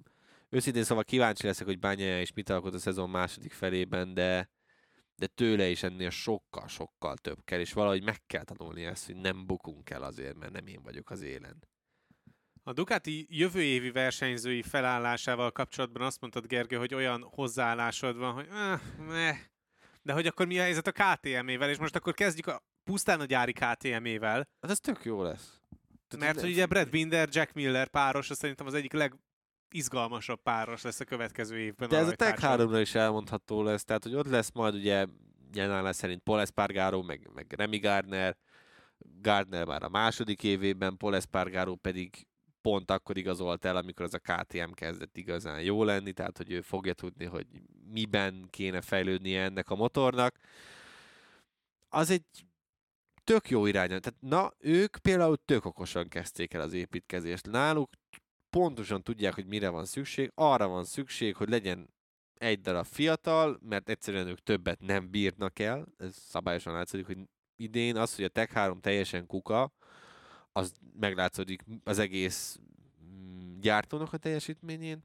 őszintén 0.49 0.85
szóval 0.85 1.05
kíváncsi 1.05 1.47
leszek, 1.47 1.67
hogy 1.67 1.79
Bányája 1.79 2.21
és 2.21 2.33
mit 2.33 2.51
alkot 2.51 2.75
a 2.75 2.79
szezon 2.79 3.11
második 3.11 3.53
felében, 3.53 4.15
de, 4.15 4.49
de 5.19 5.27
tőle 5.27 5.69
is 5.69 5.83
ennél 5.83 6.11
sokkal-sokkal 6.11 7.17
több 7.17 7.45
kell, 7.45 7.61
és 7.61 7.73
valahogy 7.73 8.03
meg 8.03 8.27
kell 8.27 8.45
tanulni 8.45 8.85
ezt, 8.85 9.07
hogy 9.07 9.17
nem 9.17 9.47
bukunk 9.47 9.91
el 9.91 10.03
azért, 10.03 10.37
mert 10.37 10.53
nem 10.53 10.67
én 10.67 10.83
vagyok 10.83 11.11
az 11.11 11.23
élen. 11.23 11.69
A 12.63 12.73
Ducati 12.73 13.27
jövő 13.31 13.63
évi 13.63 13.91
versenyzői 13.91 14.63
felállásával 14.63 15.53
kapcsolatban 15.53 16.03
azt 16.03 16.21
mondtad, 16.21 16.47
Gergő, 16.47 16.77
hogy 16.77 16.95
olyan 16.95 17.23
hozzáállásod 17.23 18.17
van, 18.17 18.33
hogy 18.33 18.47
eh, 18.51 18.81
meh. 18.99 19.39
de 20.03 20.13
hogy 20.13 20.27
akkor 20.27 20.47
mi 20.47 20.59
a 20.59 20.63
helyzet 20.63 20.87
a 20.87 20.93
KTM-ével, 20.93 21.71
és 21.71 21.79
most 21.79 21.97
akkor 21.97 22.15
kezdjük 22.15 22.47
a, 22.47 22.63
pusztán 22.85 23.21
a 23.21 23.25
gyári 23.25 23.53
KTM-ével. 23.53 24.49
Hát 24.61 24.71
ez 24.71 24.81
tök 24.81 25.05
jó 25.05 25.23
lesz. 25.23 25.61
Mert 26.19 26.41
hogy 26.41 26.51
ugye 26.51 26.67
Brad 26.67 26.91
Binder, 26.91 27.29
Jack 27.33 27.53
Miller 27.53 27.89
páros, 27.89 28.31
az 28.31 28.37
szerintem 28.37 28.67
az 28.67 28.75
egyik 28.75 28.93
legizgalmasabb 29.71 30.43
páros 30.43 30.83
lesz 30.83 31.01
a 31.01 31.05
következő 31.05 31.59
évben. 31.59 31.89
De 31.89 31.97
ez 31.97 32.09
a 32.09 32.15
Tech 32.15 32.41
3 32.41 32.75
is 32.75 32.95
elmondható 32.95 33.63
lesz, 33.63 33.85
tehát 33.85 34.03
hogy 34.03 34.15
ott 34.15 34.29
lesz 34.29 34.53
majd 34.53 34.75
ugye 34.75 35.07
jelenleg 35.53 35.93
szerint 35.93 36.23
Paul 36.23 36.41
Espargaro, 36.41 37.03
meg, 37.03 37.31
meg 37.35 37.55
Remy 37.57 37.79
Gardner, 37.79 38.37
Gardner 38.99 39.65
már 39.65 39.83
a 39.83 39.89
második 39.89 40.43
évében, 40.43 40.97
Paul 40.97 41.15
Espargaro 41.15 41.75
pedig 41.75 42.27
pont 42.61 42.91
akkor 42.91 43.17
igazolt 43.17 43.65
el, 43.65 43.77
amikor 43.77 44.05
az 44.05 44.15
a 44.15 44.19
KTM 44.19 44.71
kezdett 44.71 45.17
igazán 45.17 45.61
jó 45.63 45.85
lenni, 45.85 46.13
tehát 46.13 46.37
hogy 46.37 46.53
ő 46.53 46.61
fogja 46.61 46.93
tudni, 46.93 47.25
hogy 47.25 47.47
miben 47.93 48.47
kéne 48.51 48.81
fejlődnie 48.81 49.43
ennek 49.43 49.71
a 49.71 49.77
motornak. 49.77 50.37
Az 51.89 52.11
egy 52.11 52.25
tök 53.25 53.51
jó 53.51 53.67
irány. 53.67 53.89
Tehát 53.89 54.15
na, 54.21 54.53
ők 54.59 54.97
például 54.97 55.37
tök 55.45 55.65
okosan 55.65 56.09
kezdték 56.09 56.55
el 56.55 56.61
az 56.61 56.73
építkezést. 56.73 57.51
Náluk 57.51 57.91
pontosan 58.51 59.03
tudják, 59.03 59.35
hogy 59.35 59.47
mire 59.47 59.69
van 59.69 59.85
szükség. 59.85 60.31
Arra 60.35 60.69
van 60.69 60.85
szükség, 60.85 61.37
hogy 61.37 61.49
legyen 61.49 61.89
egy 62.35 62.61
darab 62.61 62.85
fiatal, 62.85 63.59
mert 63.63 63.89
egyszerűen 63.89 64.27
ők 64.27 64.43
többet 64.43 64.81
nem 64.81 65.11
bírnak 65.11 65.59
el. 65.59 65.87
Ez 65.97 66.17
szabályosan 66.17 66.73
látszik, 66.73 67.07
hogy 67.07 67.19
idén 67.57 67.97
az, 67.97 68.15
hogy 68.15 68.25
a 68.25 68.29
Tech 68.29 68.53
3 68.53 68.81
teljesen 68.81 69.27
kuka, 69.27 69.73
az 70.53 70.73
meglátszódik 71.01 71.65
az 71.85 71.99
egész 71.99 72.59
mm, 73.05 73.59
gyártónak 73.61 74.13
a 74.13 74.17
teljesítményén. 74.17 75.05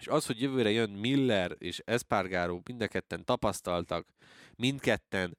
És 0.00 0.08
az, 0.08 0.26
hogy 0.26 0.40
jövőre 0.40 0.70
jön 0.70 0.90
Miller 0.90 1.56
és 1.58 1.82
Espargaro, 1.84 2.60
mind 2.64 2.80
a 2.80 2.88
ketten 2.88 3.24
tapasztaltak, 3.24 4.06
mindketten 4.56 5.38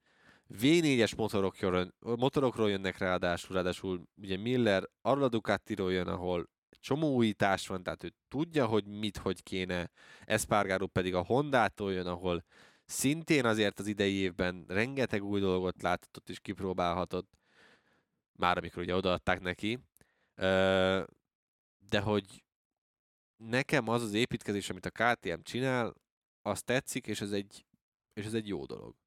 V4-es 0.60 1.16
motorok, 1.16 1.56
motorokról 2.00 2.70
jönnek 2.70 2.98
ráadásul, 2.98 3.56
ráadásul 3.56 4.08
ugye 4.16 4.38
Miller 4.38 4.90
arra 5.02 5.24
a 5.24 5.30
Ducatiról 5.30 5.92
jön, 5.92 6.08
ahol 6.08 6.50
csomó 6.80 7.16
újítás 7.16 7.68
van, 7.68 7.84
tehát 7.84 8.04
ő 8.04 8.14
tudja, 8.28 8.66
hogy 8.66 8.86
mit, 8.86 9.18
hogy 9.18 9.44
kéne, 9.44 9.92
Espargaro 10.26 10.88
pedig 10.88 11.16
a 11.16 11.24
Hondától 11.24 11.94
jön, 11.94 12.08
ahol 12.08 12.44
szintén 12.86 13.46
azért 13.46 13.80
az 13.80 13.88
idei 13.88 14.14
évben 14.14 14.66
rengeteg 14.68 15.24
új 15.24 15.40
dolgot 15.40 15.82
láthatott 15.82 16.30
és 16.30 16.40
kipróbálhatott, 16.40 17.32
már 18.32 18.58
amikor 18.58 18.84
ugye 18.84 18.96
odaadták 18.96 19.42
neki, 19.42 19.80
de 21.90 22.00
hogy 22.02 22.44
nekem 23.38 23.88
az 23.88 24.04
az 24.04 24.14
építkezés, 24.14 24.70
amit 24.70 24.86
a 24.86 24.90
KTM 24.90 25.42
csinál, 25.44 25.94
az 26.42 26.62
tetszik, 26.62 27.08
és 27.08 27.22
ez 27.22 27.32
egy, 27.32 27.66
és 28.14 28.26
ez 28.26 28.34
egy 28.34 28.48
jó 28.48 28.66
dolog 28.66 29.01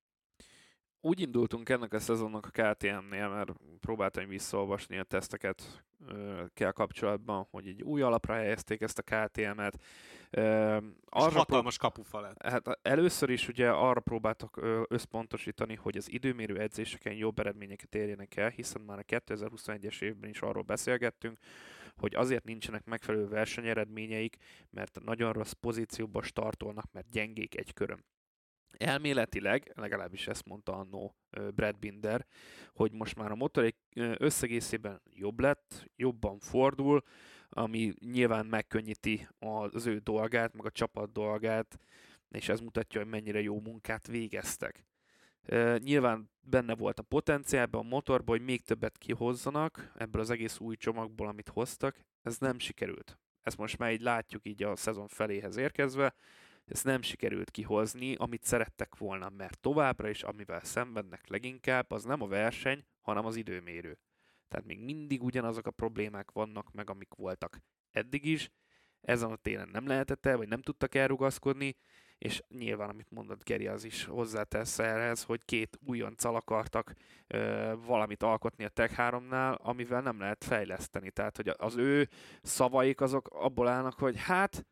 úgy 1.05 1.21
indultunk 1.21 1.69
ennek 1.69 1.93
a 1.93 1.99
szezonnak 1.99 2.47
a 2.47 2.63
KTM-nél, 2.63 3.29
mert 3.29 3.53
próbáltam 3.81 4.29
visszaolvasni 4.29 4.99
a 4.99 5.03
teszteket 5.03 5.85
kell 6.55 6.71
kapcsolatban, 6.71 7.47
hogy 7.51 7.69
egy 7.69 7.83
új 7.83 8.03
alapra 8.03 8.35
helyezték 8.35 8.81
ezt 8.81 8.99
a 8.99 9.03
KTM-et. 9.03 9.83
Arra 11.09 11.31
hatalmas 11.31 11.79
prób- 11.79 11.93
kapufa 11.93 12.21
lett. 12.21 12.43
Hát 12.43 12.79
először 12.83 13.31
is 13.31 13.49
ugye 13.49 13.71
arra 13.71 14.01
próbáltak 14.01 14.61
összpontosítani, 14.89 15.75
hogy 15.75 15.97
az 15.97 16.13
időmérő 16.13 16.59
edzéseken 16.59 17.13
jobb 17.13 17.39
eredményeket 17.39 17.95
érjenek 17.95 18.37
el, 18.37 18.49
hiszen 18.49 18.83
már 18.83 18.99
a 18.99 19.03
2021-es 19.03 20.03
évben 20.03 20.31
is 20.31 20.41
arról 20.41 20.63
beszélgettünk, 20.63 21.39
hogy 21.97 22.15
azért 22.15 22.45
nincsenek 22.45 22.85
megfelelő 22.85 23.29
versenyeredményeik, 23.29 24.37
mert 24.71 25.01
nagyon 25.05 25.33
rossz 25.33 25.53
pozícióba 25.53 26.23
startolnak, 26.23 26.93
mert 26.93 27.11
gyengék 27.11 27.57
egy 27.57 27.73
körön 27.73 28.05
elméletileg, 28.77 29.73
legalábbis 29.75 30.27
ezt 30.27 30.47
mondta 30.47 30.73
annó 30.73 31.17
Brad 31.55 31.79
Binder, 31.79 32.27
hogy 32.73 32.93
most 32.93 33.17
már 33.17 33.31
a 33.31 33.35
motor 33.35 33.65
egy 33.65 33.77
összegészében 34.19 35.03
jobb 35.11 35.41
lett, 35.41 35.91
jobban 35.97 36.39
fordul, 36.39 37.03
ami 37.49 37.93
nyilván 38.01 38.47
megkönnyíti 38.47 39.29
az 39.39 39.87
ő 39.87 39.99
dolgát, 39.99 40.55
meg 40.55 40.67
a 40.67 40.71
csapat 40.71 41.13
dolgát, 41.13 41.79
és 42.29 42.49
ez 42.49 42.61
mutatja, 42.61 43.01
hogy 43.01 43.11
mennyire 43.11 43.41
jó 43.41 43.61
munkát 43.61 44.07
végeztek. 44.07 44.87
nyilván 45.79 46.31
benne 46.41 46.75
volt 46.75 46.99
a 46.99 47.03
potenciálban 47.03 47.85
a 47.85 47.89
motorban, 47.89 48.37
hogy 48.37 48.45
még 48.45 48.63
többet 48.63 48.99
kihozzanak 48.99 49.93
ebből 49.97 50.21
az 50.21 50.31
egész 50.31 50.59
új 50.59 50.77
csomagból, 50.77 51.29
amit 51.29 51.49
hoztak. 51.49 52.05
Ez 52.23 52.39
nem 52.39 52.59
sikerült. 52.59 53.19
Ezt 53.43 53.59
most 53.59 53.79
már 53.79 53.93
így 53.93 54.01
látjuk 54.01 54.47
így 54.47 54.63
a 54.63 54.77
szezon 54.77 55.09
feléhez 55.09 55.57
érkezve 55.57 56.15
ezt 56.67 56.85
nem 56.85 57.03
sikerült 57.03 57.51
kihozni, 57.51 58.15
amit 58.15 58.45
szerettek 58.45 58.97
volna, 58.97 59.29
mert 59.29 59.61
továbbra 59.61 60.09
is, 60.09 60.23
amivel 60.23 60.65
szenvednek 60.65 61.29
leginkább, 61.29 61.91
az 61.91 62.05
nem 62.05 62.23
a 62.23 62.27
verseny, 62.27 62.85
hanem 63.01 63.27
az 63.27 63.37
időmérő. 63.37 63.99
Tehát 64.49 64.67
még 64.67 64.81
mindig 64.81 65.23
ugyanazok 65.23 65.67
a 65.67 65.71
problémák 65.71 66.31
vannak 66.31 66.73
meg, 66.73 66.91
amik 66.91 67.15
voltak 67.15 67.61
eddig 67.91 68.25
is, 68.25 68.51
ezen 69.01 69.31
a 69.31 69.37
télen 69.37 69.69
nem 69.69 69.87
lehetett 69.87 70.27
el, 70.27 70.37
vagy 70.37 70.49
nem 70.49 70.63
tudtak 70.63 70.95
elrugaszkodni, 70.95 71.77
és 72.19 72.43
nyilván, 72.49 72.89
amit 72.89 73.11
mondott 73.11 73.45
Geri, 73.45 73.67
az 73.67 73.85
is 73.85 74.05
hozzátesz 74.05 74.79
ehhez, 74.79 75.23
hogy 75.23 75.45
két 75.45 75.79
újoncal 75.87 76.37
akartak 76.37 76.95
ö, 77.27 77.73
valamit 77.87 78.23
alkotni 78.23 78.65
a 78.65 78.69
Tech 78.69 78.95
3-nál, 78.97 79.59
amivel 79.59 80.01
nem 80.01 80.19
lehet 80.19 80.45
fejleszteni. 80.45 81.11
Tehát, 81.11 81.37
hogy 81.37 81.55
az 81.57 81.77
ő 81.77 82.09
szavaik 82.43 83.01
azok 83.01 83.29
abból 83.29 83.69
állnak, 83.69 83.99
hogy 83.99 84.17
hát 84.19 84.67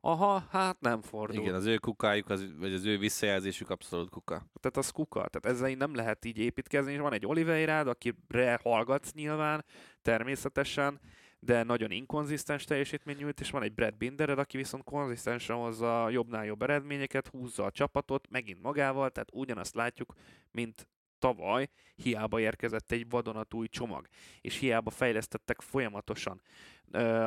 Aha, 0.00 0.46
hát 0.50 0.80
nem 0.80 1.02
fordul. 1.02 1.42
Igen, 1.42 1.54
az 1.54 1.66
ő 1.66 1.76
kukájuk, 1.76 2.30
az, 2.30 2.58
vagy 2.58 2.72
az 2.72 2.84
ő 2.84 2.98
visszajelzésük 2.98 3.70
abszolút 3.70 4.10
kuka. 4.10 4.34
Tehát 4.60 4.76
az 4.76 4.90
kuka. 4.90 5.28
Tehát 5.28 5.56
ezzel 5.56 5.74
nem 5.74 5.94
lehet 5.94 6.24
így 6.24 6.38
építkezni, 6.38 6.92
és 6.92 6.98
van 6.98 7.12
egy 7.12 7.26
Oliveira, 7.26 7.78
akire 7.78 8.60
hallgatsz 8.62 9.12
nyilván, 9.12 9.64
természetesen, 10.02 11.00
de 11.38 11.62
nagyon 11.62 11.90
inkonzisztens 11.90 12.64
teljesítmény 12.64 13.16
nyújt, 13.16 13.40
és 13.40 13.50
van 13.50 13.62
egy 13.62 13.74
Brad 13.74 13.96
Bindered, 13.96 14.38
aki 14.38 14.56
viszont 14.56 14.84
konzisztensen 14.84 15.56
hozza 15.56 16.08
jobbnál 16.08 16.44
jobb 16.44 16.62
eredményeket, 16.62 17.26
húzza 17.28 17.64
a 17.64 17.70
csapatot, 17.70 18.28
megint 18.30 18.62
magával, 18.62 19.10
tehát 19.10 19.28
ugyanazt 19.32 19.74
látjuk, 19.74 20.14
mint 20.50 20.88
tavaly, 21.18 21.68
hiába 21.94 22.40
érkezett 22.40 22.92
egy 22.92 23.08
vadonatúj 23.08 23.66
csomag, 23.66 24.06
és 24.40 24.58
hiába 24.58 24.90
fejlesztettek 24.90 25.60
folyamatosan 25.60 26.40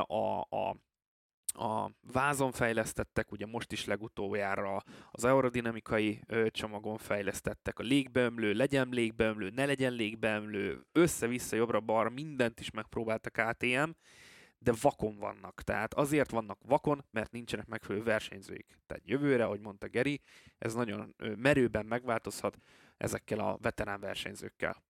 a, 0.08 0.40
a 0.40 0.76
a 1.56 1.92
vázon 2.12 2.52
fejlesztettek, 2.52 3.32
ugye 3.32 3.46
most 3.46 3.72
is 3.72 3.86
legutoljára 3.86 4.84
az 5.12 5.24
aerodinamikai 5.24 6.22
csomagon 6.48 6.98
fejlesztettek, 6.98 7.80
a 7.80 7.84
légbeömlő, 7.84 8.54
legyen 8.54 8.90
légbeömlő, 8.90 9.50
ne 9.50 9.66
legyen 9.66 9.94
légbeömlő, 9.94 10.86
össze-vissza, 10.92 11.56
jobbra-balra, 11.56 12.10
mindent 12.10 12.60
is 12.60 12.72
megpróbáltak 12.72 13.38
ATM, 13.38 13.90
de 14.58 14.74
vakon 14.82 15.18
vannak. 15.18 15.62
Tehát 15.62 15.94
azért 15.94 16.32
vannak 16.32 16.60
vakon, 16.66 17.06
mert 17.12 17.32
nincsenek 17.32 17.68
megfelelő 17.68 18.04
versenyzőik. 18.04 18.80
Tehát 18.88 19.04
jövőre, 19.06 19.44
ahogy 19.44 19.60
mondta 19.60 19.88
Geri, 19.88 20.22
ez 20.58 20.74
nagyon 20.74 21.16
merőben 21.36 21.86
megváltozhat 21.86 22.58
ezekkel 22.98 23.40
a 23.40 23.58
veterán 23.62 24.00
versenyzőkkel. 24.00 24.84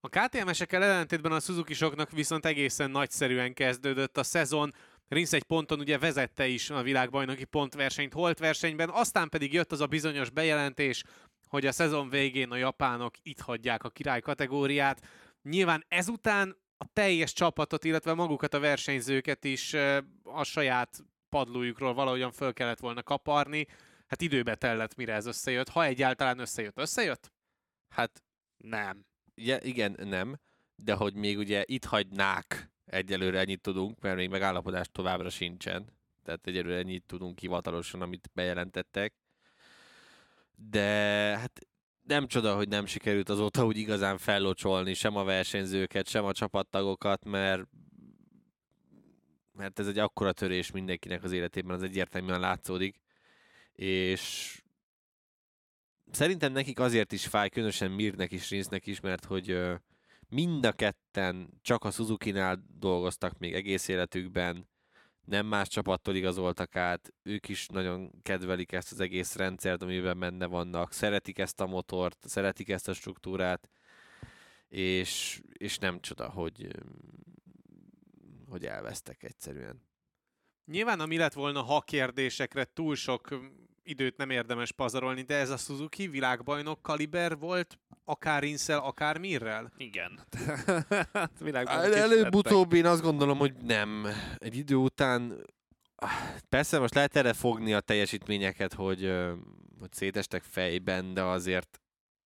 A 0.00 0.08
KTM-esekkel 0.08 0.82
ellentétben 0.82 1.32
a 1.32 1.40
Suzuki-soknak 1.40 2.10
viszont 2.10 2.46
egészen 2.46 2.90
nagyszerűen 2.90 3.54
kezdődött 3.54 4.16
a 4.16 4.22
szezon. 4.22 4.72
Rinsz 5.08 5.32
egy 5.32 5.42
ponton 5.42 5.78
ugye 5.78 5.98
vezette 5.98 6.46
is 6.46 6.70
a 6.70 6.82
világbajnoki 6.82 7.44
pontversenyt 7.44 8.12
holt 8.12 8.38
versenyben, 8.38 8.90
aztán 8.90 9.28
pedig 9.28 9.52
jött 9.52 9.72
az 9.72 9.80
a 9.80 9.86
bizonyos 9.86 10.30
bejelentés, 10.30 11.02
hogy 11.48 11.66
a 11.66 11.72
szezon 11.72 12.08
végén 12.08 12.50
a 12.50 12.56
japánok 12.56 13.14
itt 13.22 13.40
hagyják 13.40 13.84
a 13.84 13.90
király 13.90 14.20
kategóriát. 14.20 15.06
Nyilván 15.42 15.84
ezután 15.88 16.56
a 16.78 16.86
teljes 16.92 17.32
csapatot, 17.32 17.84
illetve 17.84 18.14
magukat 18.14 18.54
a 18.54 18.60
versenyzőket 18.60 19.44
is 19.44 19.74
a 20.22 20.44
saját 20.44 21.04
padlójukról 21.28 21.94
valahogyan 21.94 22.32
föl 22.32 22.52
kellett 22.52 22.80
volna 22.80 23.02
kaparni. 23.02 23.66
Hát 24.06 24.20
időbe 24.20 24.54
tellett, 24.54 24.94
mire 24.94 25.14
ez 25.14 25.26
összejött. 25.26 25.68
Ha 25.68 25.84
egyáltalán 25.84 26.38
összejött, 26.38 26.78
összejött? 26.78 27.32
Hát 27.88 28.22
Nem. 28.56 29.06
Ja, 29.34 29.58
igen, 29.60 29.96
nem, 29.98 30.38
de 30.76 30.94
hogy 30.94 31.14
még 31.14 31.38
ugye 31.38 31.62
itt 31.66 31.84
hagynák 31.84 32.72
egyelőre 32.94 33.38
ennyit 33.38 33.60
tudunk, 33.60 34.00
mert 34.00 34.16
még 34.16 34.28
megállapodás 34.28 34.86
továbbra 34.92 35.30
sincsen. 35.30 35.86
Tehát 36.24 36.46
egyelőre 36.46 36.78
ennyit 36.78 37.04
tudunk 37.06 37.38
hivatalosan, 37.38 38.02
amit 38.02 38.30
bejelentettek. 38.34 39.14
De 40.56 40.82
hát 41.38 41.66
nem 42.06 42.26
csoda, 42.26 42.56
hogy 42.56 42.68
nem 42.68 42.86
sikerült 42.86 43.28
azóta 43.28 43.66
úgy 43.66 43.76
igazán 43.76 44.18
fellocsolni 44.18 44.94
sem 44.94 45.16
a 45.16 45.24
versenyzőket, 45.24 46.08
sem 46.08 46.24
a 46.24 46.32
csapattagokat, 46.32 47.24
mert 47.24 47.66
mert 49.56 49.78
ez 49.78 49.86
egy 49.86 49.98
akkora 49.98 50.32
törés 50.32 50.70
mindenkinek 50.70 51.24
az 51.24 51.32
életében, 51.32 51.76
az 51.76 51.82
egyértelműen 51.82 52.40
látszódik. 52.40 53.00
És 53.72 54.62
szerintem 56.10 56.52
nekik 56.52 56.78
azért 56.78 57.12
is 57.12 57.26
fáj, 57.26 57.48
különösen 57.48 57.90
Mirnek 57.90 58.32
is, 58.32 58.50
Rinsznek 58.50 58.86
is, 58.86 59.00
mert 59.00 59.24
hogy 59.24 59.58
mind 60.34 60.66
a 60.66 60.72
ketten 60.72 61.48
csak 61.62 61.84
a 61.84 61.90
Suzuki-nál 61.90 62.64
dolgoztak 62.78 63.38
még 63.38 63.54
egész 63.54 63.88
életükben, 63.88 64.68
nem 65.24 65.46
más 65.46 65.68
csapattól 65.68 66.14
igazoltak 66.14 66.76
át, 66.76 67.12
ők 67.22 67.48
is 67.48 67.66
nagyon 67.66 68.10
kedvelik 68.22 68.72
ezt 68.72 68.92
az 68.92 69.00
egész 69.00 69.34
rendszert, 69.34 69.82
amiben 69.82 70.18
benne 70.18 70.46
vannak, 70.46 70.92
szeretik 70.92 71.38
ezt 71.38 71.60
a 71.60 71.66
motort, 71.66 72.18
szeretik 72.28 72.68
ezt 72.68 72.88
a 72.88 72.92
struktúrát, 72.92 73.70
és, 74.68 75.40
és 75.52 75.78
nem 75.78 76.00
csoda, 76.00 76.30
hogy, 76.30 76.68
hogy 78.48 78.66
elvesztek 78.66 79.22
egyszerűen. 79.22 79.82
Nyilván, 80.64 81.00
ami 81.00 81.16
lett 81.16 81.32
volna 81.32 81.62
ha 81.62 81.80
kérdésekre 81.80 82.64
túl 82.64 82.94
sok 82.94 83.28
időt 83.82 84.16
nem 84.16 84.30
érdemes 84.30 84.72
pazarolni, 84.72 85.22
de 85.22 85.34
ez 85.36 85.50
a 85.50 85.56
Suzuki 85.56 86.08
világbajnok 86.08 86.82
kaliber 86.82 87.38
volt, 87.38 87.78
akár 88.04 88.42
Rinszel, 88.42 88.78
akár 88.78 89.18
Mirrel? 89.18 89.72
Igen. 89.76 90.20
Előbb-utóbb 91.92 92.72
én 92.72 92.86
azt 92.86 93.02
gondolom, 93.02 93.38
hogy 93.38 93.54
nem. 93.54 94.06
Egy 94.38 94.56
idő 94.56 94.74
után 94.74 95.44
persze 96.48 96.78
most 96.78 96.94
lehet 96.94 97.16
erre 97.16 97.32
fogni 97.32 97.74
a 97.74 97.80
teljesítményeket, 97.80 98.74
hogy, 98.74 99.12
hogy 99.78 99.92
szétestek 99.92 100.42
fejben, 100.42 101.14
de 101.14 101.22
azért 101.22 101.80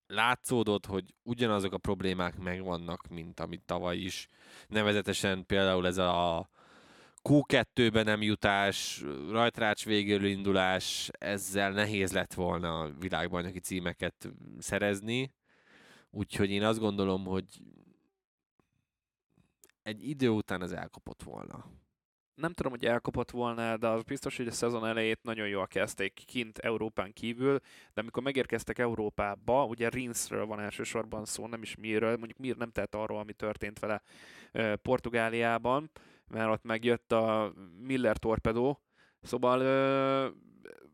látszódott, 0.06 0.86
hogy 0.86 1.04
ugyanazok 1.22 1.72
a 1.72 1.78
problémák 1.78 2.38
megvannak, 2.38 3.08
mint 3.08 3.40
amit 3.40 3.62
tavaly 3.66 3.96
is. 3.96 4.28
Nevezetesen 4.68 5.46
például 5.46 5.86
ez 5.86 5.98
a 5.98 6.48
Q2-ben 7.22 8.04
nem 8.04 8.22
jutás, 8.22 9.04
rajtrács 9.30 9.84
végül 9.84 10.24
indulás, 10.24 11.10
ezzel 11.18 11.70
nehéz 11.70 12.12
lett 12.12 12.34
volna 12.34 12.80
a 12.80 12.92
világbajnoki 12.98 13.60
címeket 13.60 14.28
szerezni. 14.58 15.32
Úgyhogy 16.10 16.50
én 16.50 16.62
azt 16.62 16.78
gondolom, 16.78 17.24
hogy 17.24 17.44
egy 19.82 20.08
idő 20.08 20.28
után 20.28 20.62
ez 20.62 20.72
elkapott 20.72 21.22
volna. 21.22 21.64
Nem 22.34 22.52
tudom, 22.52 22.72
hogy 22.72 22.84
elkapott 22.84 23.30
volna, 23.30 23.76
de 23.76 23.88
az 23.88 24.02
biztos, 24.02 24.36
hogy 24.36 24.46
a 24.46 24.52
szezon 24.52 24.86
elejét 24.86 25.22
nagyon 25.22 25.48
jól 25.48 25.66
kezdték 25.66 26.22
kint 26.26 26.58
Európán 26.58 27.12
kívül, 27.12 27.58
de 27.94 28.00
amikor 28.00 28.22
megérkeztek 28.22 28.78
Európába, 28.78 29.64
ugye 29.64 29.88
Rinsről 29.88 30.46
van 30.46 30.60
elsősorban 30.60 31.24
szó, 31.24 31.46
nem 31.46 31.62
is 31.62 31.76
miről, 31.76 32.16
mondjuk 32.16 32.38
Mir 32.38 32.56
nem 32.56 32.70
tett 32.70 32.94
arról, 32.94 33.18
ami 33.18 33.32
történt 33.32 33.78
vele 33.78 34.02
Portugáliában, 34.76 35.90
mert 36.28 36.50
ott 36.50 36.62
megjött 36.62 37.12
a 37.12 37.52
Miller 37.80 38.16
torpedó, 38.16 38.80
szóval 39.22 40.34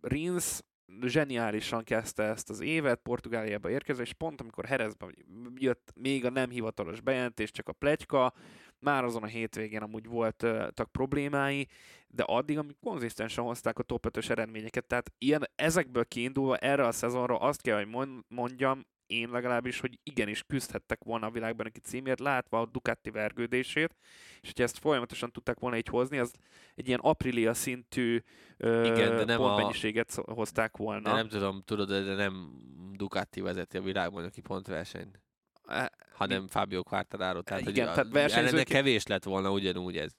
Rins 0.00 0.60
zseniálisan 1.00 1.84
kezdte 1.84 2.22
ezt 2.22 2.50
az 2.50 2.60
évet, 2.60 3.00
Portugáliába 3.02 3.70
érkezve, 3.70 4.02
és 4.02 4.12
pont 4.12 4.40
amikor 4.40 4.64
Herezben 4.64 5.14
jött 5.54 5.92
még 5.94 6.24
a 6.24 6.30
nem 6.30 6.50
hivatalos 6.50 7.00
bejelentés, 7.00 7.50
csak 7.50 7.68
a 7.68 7.72
plegyka, 7.72 8.32
már 8.78 9.04
azon 9.04 9.22
a 9.22 9.26
hétvégén 9.26 9.82
amúgy 9.82 10.06
voltak 10.06 10.92
problémái, 10.92 11.68
de 12.08 12.22
addig, 12.22 12.58
amíg 12.58 12.76
konzisztensen 12.80 13.44
hozták 13.44 13.78
a 13.78 13.82
top 13.82 14.06
5 14.06 14.30
eredményeket, 14.30 14.86
tehát 14.86 15.12
ilyen, 15.18 15.48
ezekből 15.54 16.04
kiindulva 16.04 16.56
erre 16.56 16.86
a 16.86 16.92
szezonra 16.92 17.38
azt 17.38 17.62
kell, 17.62 17.84
hogy 17.84 18.22
mondjam, 18.28 18.86
én 19.06 19.28
legalábbis, 19.30 19.80
hogy 19.80 19.98
igenis 20.02 20.42
küzdhettek 20.42 21.04
volna 21.04 21.26
a 21.26 21.30
világban 21.30 21.66
aki 21.66 21.80
címért, 21.80 22.20
látva 22.20 22.60
a 22.60 22.66
Ducati 22.66 23.10
vergődését, 23.10 23.94
és 24.40 24.48
hogyha 24.48 24.62
ezt 24.62 24.78
folyamatosan 24.78 25.32
tudták 25.32 25.58
volna 25.58 25.76
így 25.76 25.88
hozni, 25.88 26.18
az 26.18 26.32
egy 26.74 26.88
ilyen 26.88 27.00
aprilia 27.02 27.54
szintű 27.54 28.22
Igen, 28.58 29.16
de 29.16 29.24
nem 29.24 29.36
pontmennyiséget 29.36 30.22
a... 30.24 30.32
hozták 30.32 30.76
volna. 30.76 31.08
De 31.08 31.14
nem 31.14 31.28
tudom, 31.28 31.62
tudod, 31.64 31.88
de 31.88 32.14
nem 32.14 32.62
Ducati 32.92 33.40
vezeti 33.40 33.76
a 33.76 33.82
világban, 33.82 34.24
aki 34.24 34.40
pontversenyt. 34.40 35.20
E, 35.66 35.92
hanem 36.12 36.42
mi? 36.42 36.48
Fábio 36.48 36.82
Quartararo. 36.82 37.42
Tehát, 37.42 37.68
Igen, 37.68 37.86
hogy 37.86 37.94
tehát 37.94 38.12
versenyzők... 38.12 38.52
ellene 38.52 38.64
kevés 38.64 39.06
lett 39.06 39.24
volna 39.24 39.52
ugyanúgy 39.52 39.96
ez. 39.96 40.12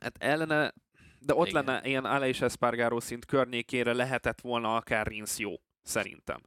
Hát 0.00 0.16
ellene, 0.18 0.72
de 1.18 1.34
ott 1.34 1.48
Igen. 1.48 1.64
lenne 1.64 1.88
ilyen 1.88 2.04
Aleix 2.04 2.40
Espargaro 2.40 3.00
szint 3.00 3.24
környékére 3.24 3.92
lehetett 3.92 4.40
volna 4.40 4.76
akár 4.76 5.06
Rins 5.06 5.38
jó, 5.38 5.54
szerintem. 5.82 6.40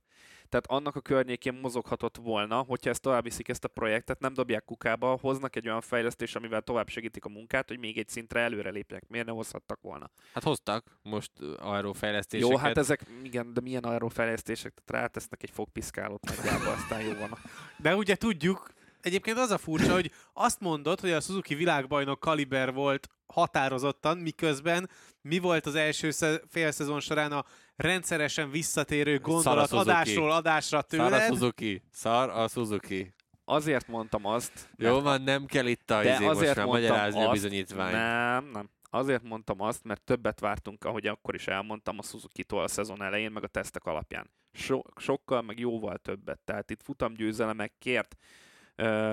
Tehát 0.51 0.67
annak 0.67 0.95
a 0.95 1.01
környékén 1.01 1.53
mozoghatott 1.53 2.17
volna, 2.17 2.61
hogyha 2.61 2.89
ezt 2.89 3.01
tovább 3.01 3.23
viszik 3.23 3.47
ezt 3.47 3.63
a 3.63 3.67
projektet, 3.67 4.19
nem 4.19 4.33
dobják 4.33 4.65
kukába, 4.65 5.17
hoznak 5.21 5.55
egy 5.55 5.67
olyan 5.67 5.81
fejlesztést, 5.81 6.35
amivel 6.35 6.61
tovább 6.61 6.89
segítik 6.89 7.25
a 7.25 7.29
munkát, 7.29 7.67
hogy 7.67 7.79
még 7.79 7.97
egy 7.97 8.07
szintre 8.07 8.39
előre 8.39 8.69
lépjenek. 8.69 9.07
Miért 9.07 9.25
ne 9.25 9.31
hozhattak 9.31 9.81
volna? 9.81 10.09
Hát 10.33 10.43
hoztak 10.43 10.99
most 11.01 11.31
aerófejlesztéseket. 11.57 12.51
Jó, 12.51 12.57
hát 12.57 12.77
ezek, 12.77 13.05
igen, 13.23 13.53
de 13.53 13.61
milyen 13.61 13.83
aerófejlesztések? 13.83 14.73
Tehát 14.85 15.03
rátesznek 15.03 15.43
egy 15.43 15.51
fogpiszkálót 15.51 16.25
nagyjából, 16.25 16.73
aztán 16.73 17.01
jó 17.01 17.13
van. 17.19 17.37
De 17.77 17.95
ugye 17.95 18.15
tudjuk, 18.15 18.71
Egyébként 19.01 19.37
az 19.37 19.51
a 19.51 19.57
furcsa, 19.57 19.93
hogy 19.93 20.11
azt 20.33 20.59
mondod, 20.59 20.99
hogy 20.99 21.11
a 21.11 21.19
Suzuki 21.19 21.55
világbajnok 21.55 22.19
kaliber 22.19 22.73
volt 22.73 23.09
határozottan, 23.25 24.17
miközben 24.17 24.89
mi 25.21 25.39
volt 25.39 25.65
az 25.65 25.75
első 25.75 26.11
félszezon 26.47 26.99
során 26.99 27.31
a 27.31 27.45
rendszeresen 27.75 28.49
visszatérő 28.51 29.19
gondolat 29.19 29.71
adásról 29.71 30.31
adásra 30.31 30.81
tőled? 30.81 31.11
Szar 31.11 31.21
a 31.21 31.25
Suzuki. 31.25 31.83
Szar 31.91 32.29
a 32.29 32.47
Suzuki. 32.47 33.13
Azért 33.45 33.87
mondtam 33.87 34.25
azt. 34.25 34.69
Jó 34.77 34.99
van, 35.01 35.21
nem 35.21 35.45
kell 35.45 35.65
itt 35.65 35.91
a 35.91 36.03
izé 36.03 36.25
azért 36.25 36.55
most 36.55 36.67
magyarázni 36.67 37.19
azt, 37.19 37.27
a 37.27 37.31
bizonyítványt. 37.31 37.91
Nem, 37.91 38.49
nem. 38.53 38.69
Azért 38.89 39.23
mondtam 39.23 39.61
azt, 39.61 39.83
mert 39.83 40.01
többet 40.01 40.39
vártunk, 40.39 40.83
ahogy 40.83 41.07
akkor 41.07 41.35
is 41.35 41.47
elmondtam 41.47 41.97
a 41.97 42.03
Suzuki-tól 42.03 42.63
a 42.63 42.67
szezon 42.67 43.03
elején, 43.03 43.31
meg 43.31 43.43
a 43.43 43.47
tesztek 43.47 43.85
alapján. 43.85 44.29
So- 44.53 44.87
sokkal, 44.97 45.41
meg 45.41 45.59
jóval 45.59 45.97
többet. 45.97 46.39
Tehát 46.39 46.69
itt 46.71 46.83
futamgyőzelemekért 46.83 48.15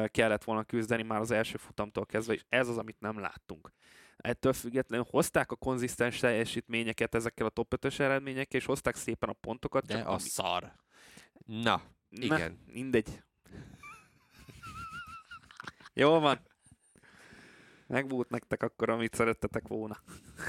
kellett 0.07 0.45
volna 0.45 0.62
küzdeni 0.62 1.03
már 1.03 1.21
az 1.21 1.31
első 1.31 1.57
futamtól 1.57 2.07
kezdve, 2.07 2.35
és 2.35 2.45
ez 2.49 2.69
az, 2.69 2.79
amit 2.79 3.01
nem 3.01 3.19
láttunk. 3.19 3.73
Ettől 4.16 4.53
függetlenül 4.53 5.07
hozták 5.11 5.53
a 5.53 5.57
konzisztens 5.57 6.19
teljesítményeket 6.19 7.14
ezekkel 7.14 7.47
a 7.47 7.51
top 7.51 7.75
5-ös 7.77 7.99
eredményekkel, 7.99 8.61
és 8.61 8.66
hozták 8.66 8.97
szépen 8.97 9.29
a 9.29 9.33
pontokat. 9.33 9.87
De 9.87 9.95
csak 9.95 10.07
a 10.07 10.11
ami... 10.11 10.21
szar. 10.21 10.73
Na, 11.47 11.83
igen. 12.11 12.51
Na, 12.66 12.73
mindegy. 12.73 13.23
Jó 15.93 16.19
van. 16.19 16.39
Megvolt 17.89 18.30
nektek 18.30 18.62
akkor, 18.62 18.91
amit 18.91 19.14
szerettetek 19.14 19.68
volna. 19.68 19.97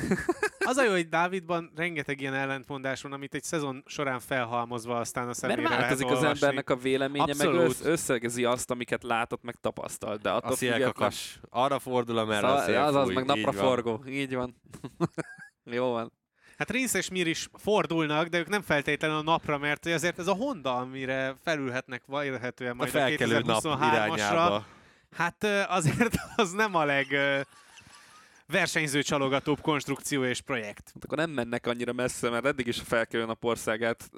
Az 0.70 0.78
a 0.78 0.84
jó, 0.84 0.92
hogy 0.92 1.10
Dávidban 1.10 1.72
rengeteg 1.76 2.22
ilyen 2.22 2.34
ellentmondás 2.34 3.02
van, 3.02 3.14
amit 3.14 3.34
egy 3.34 3.44
szezon 3.44 3.84
során 3.86 4.20
felhalmozva 4.20 4.98
aztán 4.98 5.28
a 5.28 5.34
szemére 5.34 5.62
Mert 5.62 5.80
változik 5.80 6.10
az 6.10 6.24
embernek 6.24 6.70
a 6.70 6.76
véleménye, 6.76 7.24
Abszolút. 7.24 7.58
meg 7.58 7.66
össz, 7.66 7.82
összegezi 7.84 8.46
azt, 8.46 8.72
amiket 8.72 9.04
látott, 9.04 9.44
meg 9.44 9.56
tapasztalt. 9.62 10.22
De 10.22 10.30
attól 10.30 10.52
a 10.52 10.56
független... 10.56 11.12
Arra 11.50 11.80
fordul, 11.80 12.18
amerre 12.18 12.48
a 12.48 12.62
szél 12.62 12.78
Az 12.78 12.96
az, 12.96 13.08
meg 13.10 13.26
napra 13.26 13.52
így 13.52 13.56
forgó. 13.56 13.98
Van. 13.98 14.08
Így 14.08 14.36
van. 14.36 14.56
jó 15.64 15.92
van. 15.92 16.12
Hát 16.58 16.70
Rinsz 16.72 16.94
és 16.94 17.10
Mir 17.10 17.28
is 17.28 17.50
fordulnak, 17.54 18.28
de 18.28 18.38
ők 18.38 18.48
nem 18.48 18.62
feltétlenül 18.62 19.18
a 19.18 19.22
napra, 19.22 19.58
mert 19.58 19.86
azért 19.86 20.20
ez 20.20 20.28
a 20.28 20.34
Honda, 20.34 20.78
amire 20.78 21.36
felülhetnek 21.44 22.04
vélhetően 22.06 22.76
majd 22.76 22.96
a, 22.96 23.04
a 23.04 23.08
2023-asra. 23.08 24.62
Hát 25.12 25.43
azért 25.68 26.16
az 26.36 26.51
nem 26.51 26.76
a 26.76 26.86
leg 26.86 27.07
versenyző 28.47 29.01
csalogatóbb 29.01 29.62
konstrukció 29.62 30.24
és 30.24 30.41
projekt. 30.41 30.91
Hát 30.93 31.03
akkor 31.03 31.18
nem 31.18 31.30
mennek 31.30 31.68
annyira 31.68 31.93
messze, 31.93 32.30
mert 32.30 32.45
eddig 32.45 32.68
is 32.68 32.80
a 32.80 32.84
felkelő 32.84 33.26
napországát 33.26 34.10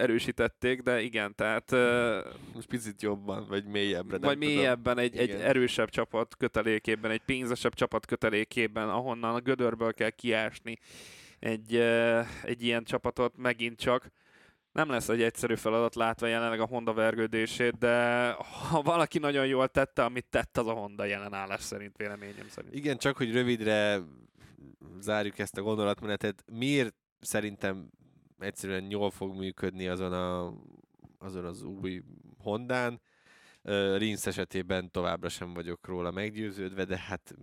erősítették, 0.00 0.80
de 0.82 1.00
igen, 1.00 1.34
tehát... 1.34 1.70
Most 2.54 2.66
picit 2.68 3.02
jobban, 3.02 3.46
vagy 3.48 3.64
mélyebbre. 3.64 4.18
Vagy 4.18 4.38
mélyebben, 4.38 4.98
egy, 4.98 5.16
egy 5.16 5.30
erősebb 5.30 5.88
csapat 5.88 6.36
kötelékében, 6.36 7.10
egy 7.10 7.22
pénzesebb 7.24 7.74
csapat 7.74 8.06
kötelékében, 8.06 8.88
ahonnan 8.88 9.34
a 9.34 9.40
gödörből 9.40 9.92
kell 9.92 10.10
kiásni 10.10 10.78
egy, 11.40 11.76
egy 12.42 12.62
ilyen 12.62 12.84
csapatot 12.84 13.36
megint 13.36 13.78
csak 13.78 14.10
nem 14.72 14.90
lesz 14.90 15.08
egy 15.08 15.22
egyszerű 15.22 15.54
feladat 15.54 15.94
látva 15.94 16.26
jelenleg 16.26 16.60
a 16.60 16.66
Honda 16.66 16.92
vergődését, 16.92 17.78
de 17.78 18.30
ha 18.30 18.82
valaki 18.82 19.18
nagyon 19.18 19.46
jól 19.46 19.68
tette, 19.68 20.04
amit 20.04 20.26
tett, 20.30 20.58
az 20.58 20.66
a 20.66 20.72
Honda 20.72 21.04
jelenállás 21.04 21.60
szerint, 21.60 21.96
véleményem 21.96 22.48
szerint. 22.48 22.74
Igen, 22.74 22.96
csak 22.96 23.16
hogy 23.16 23.32
rövidre 23.32 24.00
zárjuk 25.00 25.38
ezt 25.38 25.56
a 25.56 25.62
gondolatmenetet. 25.62 26.44
Miért 26.52 26.94
szerintem 27.20 27.90
egyszerűen 28.38 28.90
jól 28.90 29.10
fog 29.10 29.36
működni 29.36 29.88
azon, 29.88 30.12
a, 30.12 30.54
azon 31.18 31.44
az 31.44 31.62
új 31.62 32.02
Hondán, 32.38 33.00
Rinsz 33.96 34.26
esetében 34.26 34.90
továbbra 34.90 35.28
sem 35.28 35.54
vagyok 35.54 35.86
róla 35.86 36.10
meggyőződve, 36.10 36.84
de 36.84 36.98
hát 36.98 37.34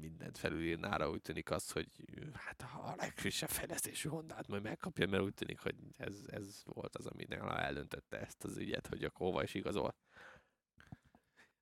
mindent 0.00 0.38
felülírnára 0.38 1.10
úgy 1.10 1.22
tűnik 1.22 1.50
az, 1.50 1.70
hogy 1.70 1.88
hát 2.34 2.62
a 2.62 2.94
legfrissebb 2.96 3.48
fejlesztésű 3.48 4.08
Hondát 4.08 4.48
majd 4.48 4.62
megkapja, 4.62 5.06
mert 5.06 5.22
úgy 5.22 5.34
tűnik, 5.34 5.60
hogy 5.60 5.74
ez, 5.96 6.14
ez 6.26 6.62
volt 6.64 6.96
az, 6.96 7.06
ami 7.06 7.26
eldöntötte 7.30 8.20
ezt 8.20 8.44
az 8.44 8.56
ügyet, 8.56 8.86
hogy 8.86 9.04
akkor 9.04 9.26
hova 9.26 9.42
is 9.42 9.54
igazol. 9.54 9.94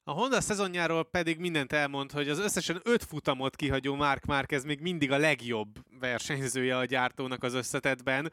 A 0.08 0.12
Honda 0.12 0.40
szezonjáról 0.40 1.04
pedig 1.04 1.38
mindent 1.38 1.72
elmond, 1.72 2.12
hogy 2.12 2.28
az 2.28 2.38
összesen 2.38 2.80
öt 2.84 3.04
futamot 3.04 3.56
kihagyó 3.56 3.94
Mark 3.94 4.24
Marquez 4.24 4.64
még 4.64 4.80
mindig 4.80 5.10
a 5.10 5.16
legjobb 5.18 5.98
versenyzője 6.00 6.76
a 6.76 6.84
gyártónak 6.84 7.42
az 7.42 7.54
összetetben. 7.54 8.32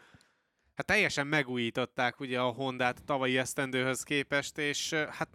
Hát 0.76 0.86
teljesen 0.86 1.28
megújították 1.28 2.20
ugye 2.20 2.40
a 2.40 2.52
Hondát 2.52 3.04
tavalyi 3.04 3.38
esztendőhöz 3.38 4.04
képest, 4.04 4.58
és 4.58 4.94
hát 4.94 5.30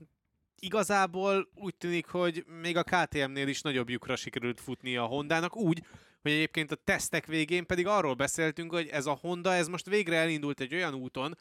igazából 0.60 1.48
úgy 1.54 1.74
tűnik, 1.74 2.06
hogy 2.06 2.44
még 2.60 2.76
a 2.76 2.82
KTM-nél 2.82 3.48
is 3.48 3.60
nagyobb 3.60 3.88
lyukra 3.88 4.16
sikerült 4.16 4.60
futni 4.60 4.96
a 4.96 5.04
Hondának, 5.04 5.56
úgy, 5.56 5.82
hogy 6.22 6.32
egyébként 6.32 6.70
a 6.70 6.76
tesztek 6.84 7.26
végén 7.26 7.66
pedig 7.66 7.86
arról 7.86 8.14
beszéltünk, 8.14 8.72
hogy 8.72 8.88
ez 8.88 9.06
a 9.06 9.18
Honda, 9.20 9.52
ez 9.52 9.68
most 9.68 9.86
végre 9.86 10.16
elindult 10.16 10.60
egy 10.60 10.74
olyan 10.74 10.94
úton, 10.94 11.36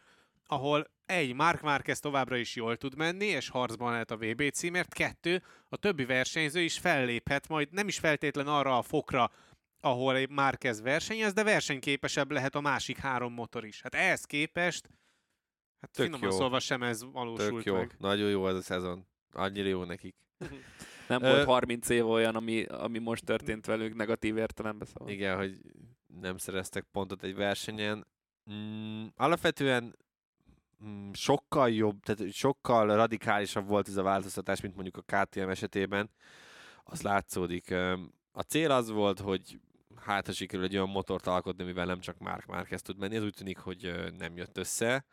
ahol 0.45 0.87
egy, 1.05 1.33
Mark 1.33 1.61
Marquez 1.61 1.99
továbbra 1.99 2.35
is 2.35 2.55
jól 2.55 2.77
tud 2.77 2.95
menni, 2.95 3.25
és 3.25 3.49
harcban 3.49 3.91
lehet 3.91 4.11
a 4.11 4.17
VB 4.17 4.51
címért, 4.51 4.93
kettő, 4.93 5.43
a 5.69 5.77
többi 5.77 6.05
versenyző 6.05 6.61
is 6.61 6.77
felléphet, 6.77 7.47
majd 7.47 7.67
nem 7.71 7.87
is 7.87 7.99
feltétlen 7.99 8.47
arra 8.47 8.77
a 8.77 8.81
fokra, 8.81 9.31
ahol 9.81 10.15
egy 10.15 10.29
Marquez 10.29 10.81
versenyez, 10.81 11.33
de 11.33 11.43
versenyképesebb 11.43 12.31
lehet 12.31 12.55
a 12.55 12.61
másik 12.61 12.97
három 12.97 13.33
motor 13.33 13.65
is. 13.65 13.81
Hát 13.81 13.95
ehhez 13.95 14.23
képest, 14.23 14.89
hát 15.81 15.91
Tök 15.91 16.05
finoman 16.05 16.29
jó. 16.29 16.35
szólva 16.37 16.59
sem 16.59 16.83
ez 16.83 17.03
valósult 17.11 17.49
Tök 17.55 17.63
jó, 17.63 17.75
meg. 17.75 17.95
nagyon 17.97 18.29
jó 18.29 18.47
ez 18.47 18.55
a 18.55 18.61
szezon. 18.61 19.07
Annyira 19.31 19.67
jó 19.67 19.83
nekik. 19.83 20.15
Nem 21.07 21.23
Ö- 21.23 21.31
volt 21.33 21.45
30 21.45 21.89
év 21.89 22.09
olyan, 22.09 22.35
ami, 22.35 22.63
ami 22.63 22.99
most 22.99 23.25
történt 23.25 23.65
velük 23.65 23.95
negatív 23.95 24.37
értelemben. 24.37 24.87
Szóval. 24.87 25.13
Igen, 25.13 25.37
hogy 25.37 25.61
nem 26.21 26.37
szereztek 26.37 26.85
pontot 26.91 27.23
egy 27.23 27.35
versenyen. 27.35 28.07
Mm, 28.51 29.05
alapvetően 29.15 29.95
mm, 30.85 31.11
sokkal 31.13 31.69
jobb, 31.69 31.99
tehát 32.03 32.33
sokkal 32.33 32.95
radikálisabb 32.95 33.67
volt 33.67 33.87
ez 33.87 33.97
a 33.97 34.03
változtatás, 34.03 34.61
mint 34.61 34.75
mondjuk 34.75 34.97
a 35.07 35.23
KTM 35.25 35.49
esetében. 35.49 36.09
Az 36.83 37.01
látszódik. 37.01 37.71
A 38.31 38.41
cél 38.41 38.71
az 38.71 38.89
volt, 38.89 39.19
hogy 39.19 39.59
hát 39.95 40.25
ha 40.25 40.31
sikerül 40.31 40.65
egy 40.65 40.75
olyan 40.75 40.89
motort 40.89 41.27
alkotni, 41.27 41.63
mivel 41.63 41.85
nem 41.85 41.99
csak 41.99 42.17
Mark 42.17 42.45
Marquez 42.45 42.81
tud 42.81 42.97
menni, 42.97 43.15
ez 43.15 43.23
úgy 43.23 43.33
tűnik, 43.33 43.57
hogy 43.57 44.11
nem 44.17 44.37
jött 44.37 44.57
össze. 44.57 45.05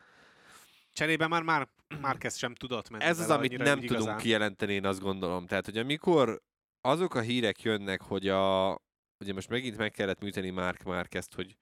Cserébe 0.96 1.26
már 1.26 1.42
Mark 1.42 1.70
Marquez 2.00 2.36
sem 2.36 2.54
tudott 2.54 2.90
menni. 2.90 3.04
Ez 3.04 3.18
az, 3.18 3.30
amit 3.30 3.56
nem 3.56 3.80
tudunk 3.80 3.90
igazán. 3.90 4.16
kijelenteni, 4.16 4.72
én 4.72 4.86
azt 4.86 5.00
gondolom. 5.00 5.46
Tehát, 5.46 5.64
hogy 5.64 5.78
amikor 5.78 6.42
azok 6.80 7.14
a 7.14 7.20
hírek 7.20 7.62
jönnek, 7.62 8.02
hogy 8.02 8.28
a, 8.28 8.74
ugye 9.18 9.32
most 9.32 9.48
megint 9.48 9.76
meg 9.76 9.90
kellett 9.90 10.20
műteni 10.20 10.50
Mark 10.50 10.82
Marquezt, 10.82 11.34
hogy 11.34 11.56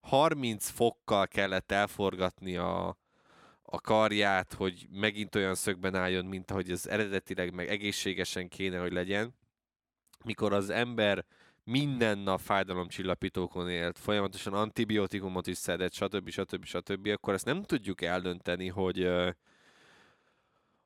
30 0.00 0.68
fokkal 0.68 1.26
kellett 1.26 1.72
elforgatni 1.72 2.56
a, 2.56 2.88
a 3.62 3.80
karját, 3.80 4.52
hogy 4.52 4.86
megint 4.90 5.34
olyan 5.34 5.54
szögben 5.54 5.94
álljon, 5.94 6.24
mint 6.24 6.50
ahogy 6.50 6.70
ez 6.70 6.86
eredetileg 6.86 7.54
meg 7.54 7.68
egészségesen 7.68 8.48
kéne, 8.48 8.78
hogy 8.78 8.92
legyen. 8.92 9.34
Mikor 10.24 10.52
az 10.52 10.70
ember 10.70 11.24
minden 11.66 12.18
nap 12.18 12.40
fájdalomcsillapítókon 12.40 13.70
élt, 13.70 13.98
folyamatosan 13.98 14.54
antibiotikumot 14.54 15.46
is 15.46 15.56
szedett, 15.56 15.92
stb. 15.92 16.28
stb. 16.28 16.64
stb., 16.64 17.06
akkor 17.06 17.34
ezt 17.34 17.44
nem 17.44 17.62
tudjuk 17.62 18.02
eldönteni, 18.02 18.68
hogy 18.68 19.08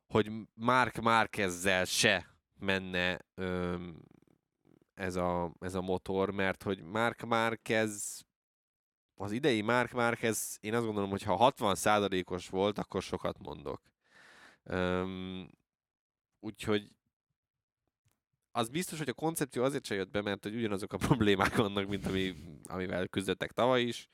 hogy 0.08 0.30
Mark 0.54 1.00
Márkezzel 1.00 1.84
se 1.84 2.26
menne 2.58 3.18
ez, 4.94 5.16
a, 5.16 5.52
ez 5.60 5.74
a 5.74 5.80
motor, 5.80 6.30
mert 6.30 6.62
hogy 6.62 6.82
Mark 6.82 7.22
Márquez 7.22 8.24
az 9.14 9.32
idei 9.32 9.60
Mark 9.60 9.92
Márquez, 9.92 10.58
én 10.60 10.74
azt 10.74 10.84
gondolom, 10.84 11.10
hogy 11.10 11.22
ha 11.22 11.52
60%-os 11.56 12.48
volt, 12.48 12.78
akkor 12.78 13.02
sokat 13.02 13.38
mondok. 13.38 13.80
Öm, 14.62 15.50
úgyhogy 16.40 16.90
az 18.52 18.68
biztos, 18.68 18.98
hogy 18.98 19.08
a 19.08 19.12
koncepció 19.12 19.62
azért 19.62 19.84
se 19.84 19.94
jött 19.94 20.10
be, 20.10 20.22
mert 20.22 20.42
hogy 20.42 20.54
ugyanazok 20.54 20.92
a 20.92 20.96
problémák 21.06 21.56
vannak, 21.56 21.88
mint 21.88 22.06
ami, 22.06 22.34
amivel 22.64 23.08
küzdöttek 23.08 23.52
tavaly 23.52 23.82
is, 23.82 24.08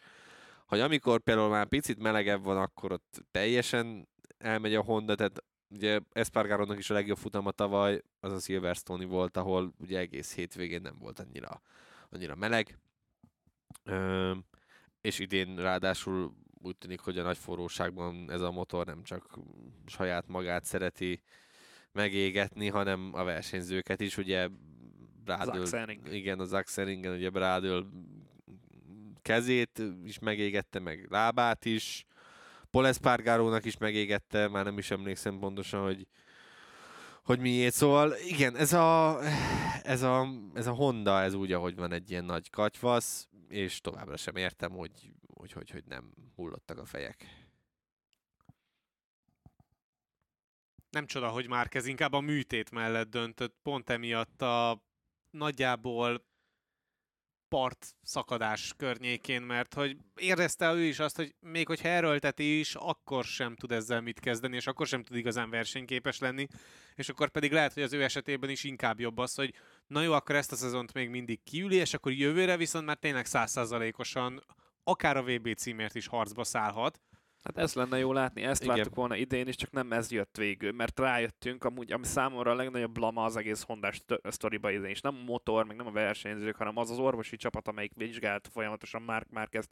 hogy 0.66 0.80
amikor 0.80 1.20
például 1.20 1.49
már 1.49 1.66
picit 1.66 1.99
melegebb 1.99 2.43
van, 2.43 2.57
akkor 2.57 2.93
ott 2.93 3.24
teljesen 3.30 4.09
elmegy 4.39 4.74
a 4.74 4.82
Honda, 4.82 5.14
tehát 5.14 5.45
ugye 5.68 6.01
Espargarónak 6.12 6.78
is 6.78 6.91
a 6.91 6.95
legjobb 6.95 7.16
futama 7.16 7.51
tavaly, 7.51 8.03
az 8.20 8.32
a 8.32 8.39
Silverstone 8.39 9.05
volt, 9.05 9.37
ahol 9.37 9.72
ugye 9.78 9.99
egész 9.99 10.34
hétvégén 10.34 10.80
nem 10.80 10.97
volt 10.99 11.18
annyira, 11.18 11.61
annyira 12.11 12.34
meleg. 12.34 12.78
Öm, 13.84 14.45
és 15.01 15.18
idén 15.18 15.57
ráadásul 15.57 16.34
úgy 16.62 16.76
tűnik, 16.76 17.01
hogy 17.01 17.18
a 17.18 17.22
nagy 17.22 17.39
forróságban 17.39 18.30
ez 18.30 18.41
a 18.41 18.51
motor 18.51 18.87
nem 18.87 19.03
csak 19.03 19.39
saját 19.87 20.28
magát 20.28 20.64
szereti 20.64 21.22
megégetni, 21.97 22.69
hanem 22.69 23.11
a 23.13 23.25
versenyzőket 23.25 24.01
is, 24.01 24.17
ugye 24.17 24.49
Brádől, 25.25 25.63
Axelring. 25.63 26.13
igen, 26.13 26.41
az 26.41 26.53
Axelringen, 26.53 27.13
ugye 27.13 27.31
Brádől 27.31 27.87
kezét 29.23 29.83
is 30.05 30.19
megégette, 30.19 30.79
meg 30.79 31.07
lábát 31.11 31.65
is, 31.65 32.07
Paul 32.71 32.87
Espargarónak 32.87 33.65
is 33.65 33.77
megégette, 33.77 34.49
már 34.49 34.65
nem 34.65 34.79
is 34.79 34.91
emlékszem 34.91 35.39
pontosan, 35.39 35.83
hogy 35.83 36.07
hogy 37.27 37.41
miért. 37.41 37.75
Szóval 37.75 38.15
igen, 38.27 38.57
ez 38.57 38.73
a, 38.73 39.19
ez 39.83 40.03
a, 40.03 40.29
ez 40.55 40.67
a 40.67 40.73
Honda, 40.73 41.21
ez 41.21 41.35
úgy, 41.35 41.53
ahogy 41.53 41.77
van 41.77 41.93
egy 41.93 42.11
ilyen 42.11 42.25
nagy 42.25 42.51
katyvasz, 42.51 43.29
és 43.49 43.81
továbbra 43.81 44.17
sem 44.17 44.37
értem, 44.37 44.71
hogy, 44.71 44.91
hogy, 45.35 45.53
hogy, 45.53 45.71
hogy 45.71 45.85
nem 45.89 46.13
hullottak 46.35 46.79
a 46.79 46.85
fejek. 46.85 47.46
Nem 50.91 51.07
csoda, 51.07 51.28
hogy 51.28 51.49
Márquez 51.49 51.87
inkább 51.87 52.12
a 52.12 52.20
műtét 52.20 52.70
mellett 52.70 53.11
döntött, 53.11 53.57
pont 53.62 53.91
emiatt 53.91 54.43
a 54.43 54.82
nagyjából 55.30 56.24
part 57.49 57.95
szakadás 58.03 58.74
környékén, 58.76 59.43
mert 59.43 59.74
hogy 59.74 59.97
érezte 60.14 60.72
ő 60.72 60.82
is 60.82 60.99
azt, 60.99 61.16
hogy 61.16 61.34
még 61.41 61.66
hogyha 61.66 61.89
erőlteti 61.89 62.59
is, 62.59 62.74
akkor 62.74 63.24
sem 63.24 63.57
tud 63.57 63.72
ezzel 63.72 64.01
mit 64.01 64.20
kezdeni, 64.20 64.57
és 64.57 64.66
akkor 64.66 64.87
sem 64.87 65.03
tud 65.03 65.16
igazán 65.16 65.51
versenyképes 65.51 66.18
lenni, 66.18 66.47
és 66.95 67.09
akkor 67.09 67.28
pedig 67.30 67.53
lehet, 67.53 67.72
hogy 67.72 67.82
az 67.82 67.93
ő 67.93 68.03
esetében 68.03 68.51
is 68.51 68.64
inkább 68.64 69.01
jobb 69.01 69.18
az, 69.18 69.34
hogy 69.34 69.55
na 69.87 70.03
jó, 70.03 70.12
akkor 70.12 70.34
ezt 70.34 70.53
a 70.53 70.57
szezont 70.57 70.93
még 70.93 71.09
mindig 71.09 71.43
kiüli, 71.43 71.76
és 71.76 71.95
akkor 71.95 72.12
jövőre 72.12 72.57
viszont 72.57 72.87
már 72.87 72.97
tényleg 72.97 73.26
százszázalékosan 73.26 74.45
akár 74.84 75.16
a 75.16 75.22
VB 75.22 75.55
címért 75.55 75.95
is 75.95 76.07
harcba 76.07 76.45
szállhat. 76.45 77.01
Hát 77.47 77.59
ezt 77.59 77.75
lenne 77.75 77.99
jó 77.99 78.13
látni, 78.13 78.43
ezt 78.43 78.63
Igen. 78.63 78.77
Láttuk 78.77 78.95
volna 78.95 79.17
idén 79.17 79.49
is, 79.49 79.57
csak 79.57 79.71
nem 79.71 79.93
ez 79.93 80.11
jött 80.11 80.37
végül, 80.37 80.73
mert 80.73 80.99
rájöttünk, 80.99 81.65
amúgy, 81.65 81.93
ami 81.93 82.05
számomra 82.05 82.51
a 82.51 82.55
legnagyobb 82.55 82.93
blama 82.93 83.25
az 83.25 83.37
egész 83.37 83.63
Hondás 83.63 84.03
sztoriba 84.23 84.71
idén 84.71 84.91
is. 84.91 85.01
Nem 85.01 85.14
a 85.14 85.25
motor, 85.25 85.64
meg 85.64 85.77
nem 85.77 85.87
a 85.87 85.91
versenyzők, 85.91 86.57
hanem 86.57 86.77
az 86.77 86.91
az 86.91 86.99
orvosi 86.99 87.37
csapat, 87.37 87.68
amelyik 87.68 87.93
vizsgált 87.95 88.49
folyamatosan 88.53 89.03
Mark 89.03 89.31
Márquez 89.31 89.68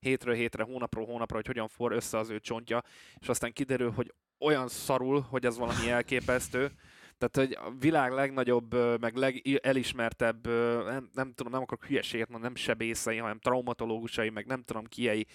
hétről 0.00 0.34
hétre, 0.34 0.62
hónapról 0.62 1.06
hónapra, 1.06 1.36
hogy 1.36 1.46
hogyan 1.46 1.68
for 1.68 1.92
össze 1.92 2.18
az 2.18 2.30
ő 2.30 2.40
csontja, 2.40 2.82
és 3.20 3.28
aztán 3.28 3.52
kiderül, 3.52 3.90
hogy 3.90 4.14
olyan 4.38 4.68
szarul, 4.68 5.20
hogy 5.20 5.46
ez 5.46 5.58
valami 5.58 5.90
elképesztő. 5.90 6.70
Tehát, 7.18 7.48
hogy 7.48 7.58
a 7.60 7.78
világ 7.78 8.12
legnagyobb, 8.12 9.00
meg 9.00 9.16
legelismertebb, 9.16 10.46
nem, 10.84 11.08
nem 11.12 11.32
tudom, 11.34 11.52
nem 11.52 11.62
akarok 11.62 11.84
hülyeséget 11.84 12.28
mondani, 12.28 12.52
nem 12.52 12.62
sebészei, 12.62 13.16
hanem 13.16 13.38
traumatológusai, 13.38 14.30
meg 14.30 14.46
nem 14.46 14.62
tudom 14.62 14.84
kiei 14.84 15.26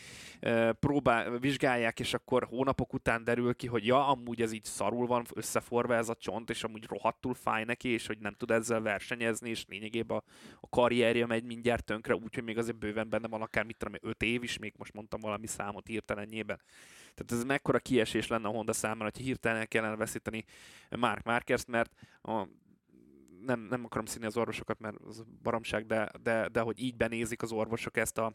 próbál, 0.80 1.38
vizsgálják, 1.39 1.99
és 1.99 2.14
akkor 2.14 2.43
hónapok 2.43 2.93
után 2.93 3.23
derül 3.23 3.55
ki, 3.55 3.68
hogy 3.68 3.85
ja, 3.85 4.07
amúgy 4.07 4.41
ez 4.41 4.51
így 4.51 4.64
szarul 4.64 5.07
van 5.07 5.26
összeforva 5.34 5.95
ez 5.95 6.10
a 6.10 6.15
csont, 6.15 6.49
és 6.49 6.64
amúgy 6.64 6.85
rohadtul 6.85 7.34
fáj 7.34 7.64
neki, 7.64 7.89
és 7.89 8.07
hogy 8.07 8.18
nem 8.19 8.34
tud 8.34 8.51
ezzel 8.51 8.81
versenyezni, 8.81 9.49
és 9.49 9.65
lényegében 9.68 10.18
a, 10.18 10.23
a 10.60 10.69
karrierje 10.69 11.26
megy 11.26 11.43
mindjárt 11.43 11.85
tönkre, 11.85 12.15
úgyhogy 12.15 12.43
még 12.43 12.57
azért 12.57 12.77
bőven 12.77 13.10
benne 13.10 13.27
van 13.27 13.41
akár, 13.41 13.65
mit 13.65 13.77
tudom, 13.77 13.93
én, 13.93 14.10
öt 14.10 14.22
év 14.22 14.43
is, 14.43 14.57
még 14.57 14.73
most 14.77 14.93
mondtam 14.93 15.19
valami 15.19 15.47
számot 15.47 15.88
hirtelenjében. 15.88 16.61
Tehát 17.15 17.31
ez 17.31 17.44
mekkora 17.44 17.80
kiesés 17.80 18.27
lenne 18.27 18.48
a 18.48 18.52
Honda 18.52 18.73
számára, 18.73 19.10
hogy 19.14 19.23
hirtelen 19.23 19.60
el 19.60 19.68
kellene 19.68 19.95
veszíteni 19.95 20.45
Mark 20.90 21.23
Marquez-t, 21.23 21.68
mert 21.68 21.94
a, 22.22 22.48
nem, 23.45 23.60
nem 23.60 23.85
akarom 23.85 24.06
színi 24.06 24.26
az 24.26 24.38
orvosokat, 24.38 24.80
mert 24.80 24.95
az 25.07 25.23
baromság, 25.44 25.85
de, 25.85 26.10
de, 26.22 26.48
de 26.48 26.61
hogy 26.61 26.80
így 26.80 26.95
benézik 26.95 27.41
az 27.41 27.52
orvosok 27.52 27.98
ezt 27.98 28.18
a, 28.18 28.34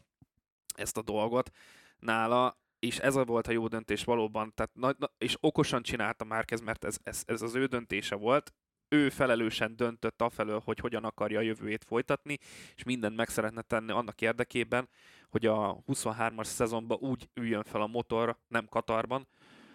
ezt 0.75 0.97
a 0.97 1.03
dolgot 1.03 1.51
nála, 1.99 2.59
és 2.79 2.99
ez 2.99 3.17
a 3.17 3.25
volt 3.25 3.47
a 3.47 3.53
jó 3.53 3.69
döntés 3.69 4.05
valóban, 4.05 4.53
tehát 4.55 4.75
na, 4.75 4.95
na, 4.99 5.11
és 5.19 5.37
okosan 5.41 5.83
csinálta 5.83 6.25
Márquez, 6.25 6.61
mert 6.61 6.85
ez, 6.85 6.99
ez, 7.03 7.23
ez 7.27 7.43
az 7.43 7.55
ő 7.55 7.67
döntése 7.67 8.15
volt, 8.15 8.53
ő 8.89 9.09
felelősen 9.09 9.77
döntött 9.77 10.23
afelől, 10.23 10.61
hogy 10.65 10.79
hogyan 10.79 11.05
akarja 11.05 11.39
a 11.39 11.43
jövőjét 11.43 11.85
folytatni, 11.85 12.39
és 12.77 12.83
mindent 12.83 13.17
meg 13.17 13.29
szeretne 13.29 13.63
tenni 13.63 13.91
annak 13.93 14.21
érdekében, 14.21 14.89
hogy 15.31 15.47
a 15.47 15.83
23-as 15.87 16.45
szezonban 16.45 16.99
úgy 17.01 17.29
üljön 17.35 17.63
fel 17.63 17.81
a 17.81 17.87
motor, 17.87 18.37
nem 18.49 18.69
Katarban, 18.69 19.27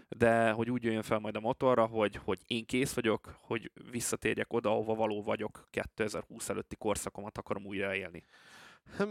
de 0.10 0.52
hogy 0.52 0.70
úgy 0.72 0.84
jöjjön 0.84 1.02
fel 1.02 1.20
majd 1.20 1.36
a 1.36 1.40
motorra, 1.40 1.86
hogy, 1.86 2.16
hogy 2.16 2.40
én 2.48 2.66
kész 2.66 2.94
vagyok, 2.94 3.36
hogy 3.42 3.72
visszatérjek 3.92 4.54
oda, 4.54 4.70
ahova 4.70 4.96
való 4.96 5.24
vagyok, 5.24 5.68
2020 5.70 6.50
előtti 6.50 6.76
korszakomat 6.76 7.38
akarom 7.38 7.66
újra 7.66 7.96
élni. 7.96 8.24
Hm, 8.98 9.06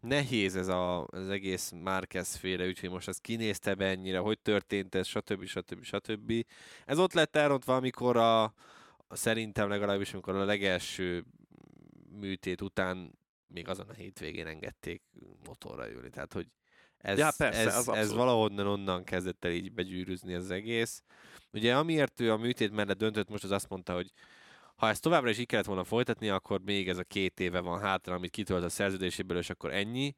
Nehéz 0.00 0.56
ez 0.56 0.68
a, 0.68 1.06
az 1.06 1.28
egész 1.28 1.72
Márquez 1.82 2.36
féle, 2.36 2.66
úgyhogy 2.66 2.90
most 2.90 3.08
ez 3.08 3.18
kinézte 3.18 3.74
be 3.74 3.86
ennyire, 3.86 4.18
hogy 4.18 4.38
történt 4.38 4.94
ez, 4.94 5.06
stb. 5.06 5.44
stb. 5.44 5.84
stb. 5.84 6.32
Ez 6.86 6.98
ott 6.98 7.12
lett 7.12 7.36
elrontva, 7.36 7.76
amikor 7.76 8.16
a 8.16 8.54
szerintem 9.08 9.68
legalábbis, 9.68 10.12
amikor 10.12 10.34
a 10.34 10.44
legelső 10.44 11.24
műtét 12.10 12.60
után 12.60 13.17
még 13.48 13.68
azon 13.68 13.88
a 13.88 13.92
hétvégén 13.92 14.46
engedték 14.46 15.02
motorra 15.46 15.90
ülni. 15.90 16.10
Tehát, 16.10 16.32
hogy 16.32 16.46
ez, 16.98 17.18
Ja, 17.18 17.30
persze, 17.36 17.60
ez, 17.60 17.76
az 17.76 17.88
ez 17.88 18.12
valahonnan 18.12 18.66
onnan 18.66 19.04
kezdett 19.04 19.44
el 19.44 19.50
így 19.50 19.72
begyűrűzni 19.72 20.34
az 20.34 20.50
egész. 20.50 21.02
Ugye 21.52 21.76
amiért 21.76 22.20
ő 22.20 22.32
a 22.32 22.36
műtét 22.36 22.72
mellett 22.72 22.98
döntött, 22.98 23.28
most 23.28 23.44
az 23.44 23.50
azt 23.50 23.68
mondta, 23.68 23.94
hogy 23.94 24.12
ha 24.76 24.88
ezt 24.88 25.02
továbbra 25.02 25.30
is 25.30 25.38
így 25.38 25.46
kellett 25.46 25.66
volna 25.66 25.84
folytatni, 25.84 26.28
akkor 26.28 26.60
még 26.60 26.88
ez 26.88 26.98
a 26.98 27.04
két 27.04 27.40
éve 27.40 27.60
van 27.60 27.80
hátra, 27.80 28.14
amit 28.14 28.30
kitölt 28.30 28.64
a 28.64 28.68
szerződéséből, 28.68 29.38
és 29.38 29.50
akkor 29.50 29.72
ennyi, 29.72 30.14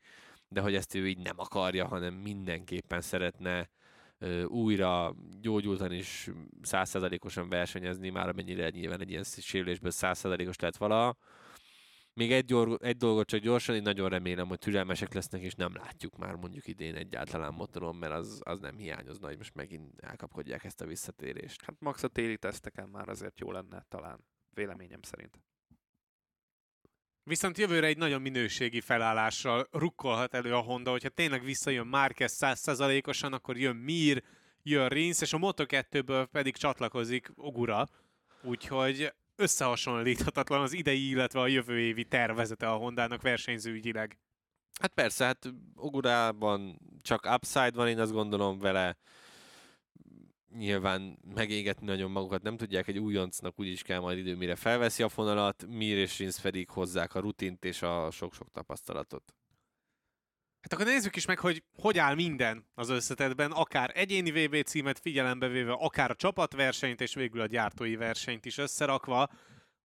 de 0.49 0.61
hogy 0.61 0.75
ezt 0.75 0.95
ő 0.95 1.09
így 1.09 1.19
nem 1.19 1.39
akarja, 1.39 1.87
hanem 1.87 2.15
mindenképpen 2.15 3.01
szeretne 3.01 3.71
ö, 4.19 4.45
újra 4.45 5.15
gyógyultan 5.41 5.93
is 5.93 6.31
százszerzalékosan 6.63 7.49
versenyezni, 7.49 8.11
már 8.11 8.29
amennyire 8.29 8.69
nyilván 8.71 9.01
egy 9.01 9.11
ilyen 9.11 9.25
sérülésből 9.25 9.91
százszerzalékos 9.91 10.59
lett 10.59 10.77
valaha. 10.77 11.17
Még 12.21 12.33
egy, 12.33 12.45
gyor, 12.45 12.79
egy 12.83 12.97
dolgot 12.97 13.27
csak 13.27 13.41
gyorsan, 13.41 13.75
én 13.75 13.83
nagyon 13.83 14.09
remélem, 14.09 14.49
hogy 14.49 14.59
türelmesek 14.59 15.15
lesznek, 15.15 15.43
és 15.43 15.55
nem 15.55 15.75
látjuk 15.75 16.17
már 16.17 16.35
mondjuk 16.35 16.67
idén 16.67 16.95
egyáltalán 16.95 17.55
motoron, 17.55 17.97
mert 17.97 18.13
az, 18.13 18.41
az 18.45 18.61
nem 18.61 18.77
hiányozna, 18.77 19.27
hogy 19.27 19.37
most 19.37 19.55
megint 19.55 20.01
elkapkodják 20.01 20.65
ezt 20.65 20.81
a 20.81 20.87
visszatérést. 20.87 21.63
Hát 21.65 21.77
max 21.79 22.03
a 22.03 22.09
téli 22.09 22.37
teszteken 22.37 22.89
már 22.89 23.09
azért 23.09 23.41
jó 23.41 23.53
lenne 23.53 23.85
talán, 23.89 24.25
véleményem 24.55 25.03
szerint. 25.03 25.41
Viszont 27.23 27.59
jövőre 27.59 27.87
egy 27.87 27.99
nagyon 27.99 28.21
minőségi 28.21 28.81
felállással 28.81 29.69
rukkolhat 29.71 30.35
elő 30.35 30.55
a 30.55 30.61
Honda, 30.61 30.91
hogyha 30.91 31.09
tényleg 31.09 31.45
visszajön 31.45 31.87
Márquez 31.87 32.37
100%-osan, 32.41 33.33
akkor 33.33 33.59
jön 33.59 33.77
Mir, 33.77 34.23
jön 34.63 34.89
Rins, 34.89 35.21
és 35.21 35.33
a 35.33 35.39
Moto2-ből 35.39 36.27
pedig 36.33 36.57
csatlakozik 36.57 37.33
Ogura. 37.35 37.87
Úgyhogy 38.43 39.13
összehasonlíthatatlan 39.41 40.61
az 40.61 40.73
idei, 40.73 41.09
illetve 41.09 41.41
a 41.41 41.47
jövő 41.47 41.79
évi 41.81 42.05
tervezete 42.05 42.71
a 42.71 42.77
Hondának 42.77 43.23
versenyzőügyileg. 43.23 44.19
Hát 44.81 44.93
persze, 44.95 45.25
hát 45.25 45.53
Ogurában 45.75 46.81
csak 47.03 47.29
upside 47.35 47.71
van, 47.75 47.89
én 47.89 47.99
azt 47.99 48.13
gondolom 48.13 48.59
vele 48.59 48.97
nyilván 50.57 51.19
megégetni 51.35 51.87
nagyon 51.87 52.11
magukat 52.11 52.43
nem 52.43 52.57
tudják, 52.57 52.89
egy 52.89 52.99
újoncnak 52.99 53.59
úgy 53.59 53.67
is 53.67 53.83
kell 53.83 54.01
majd 54.01 54.19
idő, 54.19 54.37
mire 54.37 54.55
felveszi 54.55 55.03
a 55.03 55.09
fonalat, 55.09 55.67
Mir 55.67 55.97
és 55.97 56.19
Rins 56.19 56.41
pedig 56.41 56.71
hozzák 56.71 57.15
a 57.15 57.21
rutint 57.21 57.65
és 57.65 57.83
a 57.83 58.11
sok-sok 58.11 58.51
tapasztalatot. 58.53 59.35
Hát 60.61 60.73
akkor 60.73 60.87
nézzük 60.87 61.17
is 61.17 61.27
meg, 61.27 61.39
hogy 61.39 61.63
hogy 61.77 61.99
áll 61.99 62.15
minden 62.15 62.67
az 62.75 62.89
összetetben, 62.89 63.51
akár 63.51 63.91
egyéni 63.95 64.31
VB 64.31 64.63
címet 64.63 64.99
figyelembe 64.99 65.49
véve, 65.49 65.73
akár 65.73 66.11
a 66.11 66.15
csapatversenyt 66.15 67.01
és 67.01 67.15
végül 67.15 67.41
a 67.41 67.47
gyártói 67.47 67.97
versenyt 67.97 68.47
is 68.47 68.59
összerakva. 68.59 69.29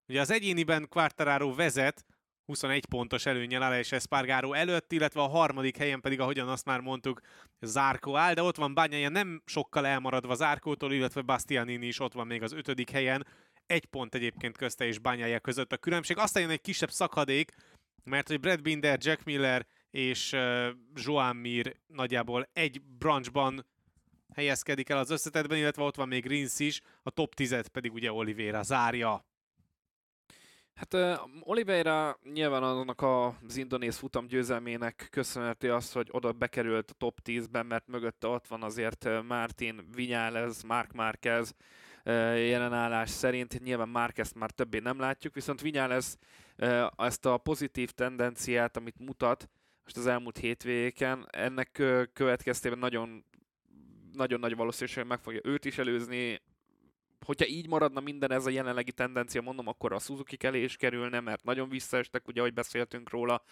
Ugye 0.08 0.22
az 0.22 0.32
egyéniben 0.32 0.88
Quartararo 0.90 1.56
vezet, 1.56 2.06
21 2.46 2.86
pontos 2.86 3.26
előnyel 3.26 3.78
és 3.78 3.92
Espargaro 3.92 4.54
előtt, 4.54 4.92
illetve 4.92 5.22
a 5.22 5.28
harmadik 5.28 5.78
helyen 5.78 6.02
pedig, 6.02 6.20
ahogyan 6.20 6.48
azt 6.48 6.66
már 6.66 6.80
mondtuk, 6.80 7.22
Zárkó 7.62 8.16
áll, 8.16 8.34
de 8.34 8.42
ott 8.42 8.56
van 8.56 8.74
Bányája 8.74 9.10
nem 9.10 9.42
sokkal 9.46 9.86
elmaradva 9.86 10.36
Zárkótól, 10.36 10.94
illetve 10.94 11.22
Bastianini 11.22 11.88
is 11.88 12.00
ott 12.00 12.14
van 12.14 12.28
még 12.28 12.44
az 12.44 12.54
ötödik 12.54 12.90
helyen. 12.90 13.28
Egy 13.66 13.86
pont 13.86 14.16
egyébként 14.16 14.58
közte 14.58 14.86
és 14.86 15.00
Bányája 15.00 15.40
között 15.40 15.72
a 15.72 15.78
különbség. 15.78 16.18
Aztán 16.18 16.42
jön 16.44 16.52
egy 16.52 16.62
kisebb 16.62 16.92
szakadék, 16.92 17.52
mert 18.04 18.28
hogy 18.28 18.40
Brad 18.40 18.62
Binder, 18.62 18.98
Jack 19.02 19.24
Miller 19.24 19.66
és 19.96 20.32
uh, 20.32 20.68
Joan 20.94 21.36
Mir 21.36 21.76
nagyjából 21.88 22.50
egy 22.54 22.82
branchban 22.82 23.66
helyezkedik 24.34 24.90
el 24.90 24.98
az 24.98 25.10
összetetben, 25.10 25.58
illetve 25.58 25.84
ott 25.84 25.96
van 25.96 26.08
még 26.08 26.26
Rins 26.26 26.60
is, 26.60 26.82
a 27.04 27.10
top 27.10 27.34
10 27.34 27.68
pedig 27.72 27.94
ugye 27.94 28.12
Oliveira 28.12 28.64
zárja. 28.64 29.26
Hát 30.74 30.94
uh, 30.94 31.20
Oliveira 31.40 32.20
nyilván 32.34 32.64
annak 32.64 33.02
az 33.02 33.58
indonéz 33.58 33.98
futam 33.98 34.28
győzelmének 34.28 35.08
köszönheti 35.12 35.68
azt, 35.68 35.94
hogy 35.94 36.08
oda 36.12 36.32
bekerült 36.32 36.92
a 36.92 36.94
top 36.98 37.20
10-ben, 37.24 37.66
mert 37.66 37.88
mögötte 37.88 38.28
ott 38.28 38.48
van 38.48 38.64
azért 38.64 39.08
Martin 39.28 39.88
Vinyales, 39.92 40.64
Mark 40.64 40.94
Marquez 40.94 41.56
uh, 42.06 42.14
jelenállás 42.48 43.10
szerint. 43.10 43.64
Nyilván 43.64 43.90
Marquez 43.90 44.32
már 44.34 44.52
többé 44.52 44.80
nem 44.80 45.00
látjuk, 45.00 45.34
viszont 45.34 45.62
Vinyales 45.62 46.06
uh, 46.58 46.88
ezt 46.98 47.26
a 47.26 47.38
pozitív 47.38 47.92
tendenciát, 47.92 48.78
amit 48.78 49.00
mutat 49.00 49.50
most 49.86 49.98
az 49.98 50.08
elmúlt 50.08 50.38
hétvégéken, 50.38 51.28
ennek 51.32 51.72
következtében 52.14 52.80
nagyon 52.80 53.26
nagyon 54.16 54.40
nagy 54.40 54.56
valószínűség 54.56 55.04
meg 55.04 55.20
fogja 55.20 55.40
őt 55.44 55.66
is 55.66 55.78
előzni, 55.78 56.42
hogyha 57.26 57.48
így 57.48 57.68
maradna 57.68 58.00
minden 58.00 58.32
ez 58.32 58.46
a 58.46 58.50
jelenlegi 58.50 58.92
tendencia, 58.92 59.42
mondom, 59.42 59.68
akkor 59.68 59.94
a 59.94 60.00
Suzuki 60.00 60.38
elé 60.40 60.64
is 60.64 60.76
kerülne, 60.76 61.20
mert 61.20 61.44
nagyon 61.44 61.70
visszaestek, 61.70 62.28
ugye, 62.28 62.40
ahogy 62.40 62.54
beszéltünk 62.54 63.10
róla. 63.10 63.44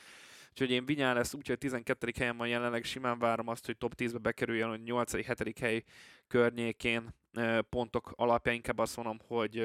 Úgyhogy 0.49 0.72
én 0.72 0.85
Vinyá 0.85 1.14
lesz 1.14 1.34
úgy, 1.34 1.47
hogy 1.47 1.57
12. 1.57 2.11
helyen 2.18 2.38
van 2.38 2.47
jelenleg, 2.47 2.84
simán 2.84 3.19
várom 3.19 3.47
azt, 3.47 3.65
hogy 3.65 3.77
top 3.77 3.93
10-be 3.97 4.18
bekerüljön, 4.18 4.69
hogy 4.69 4.81
8.-7. 4.85 5.53
hely 5.60 5.84
környékén 6.27 7.15
pontok 7.69 8.11
alapján 8.15 8.55
inkább 8.55 8.77
azt 8.77 8.95
mondom, 8.95 9.19
hogy 9.27 9.57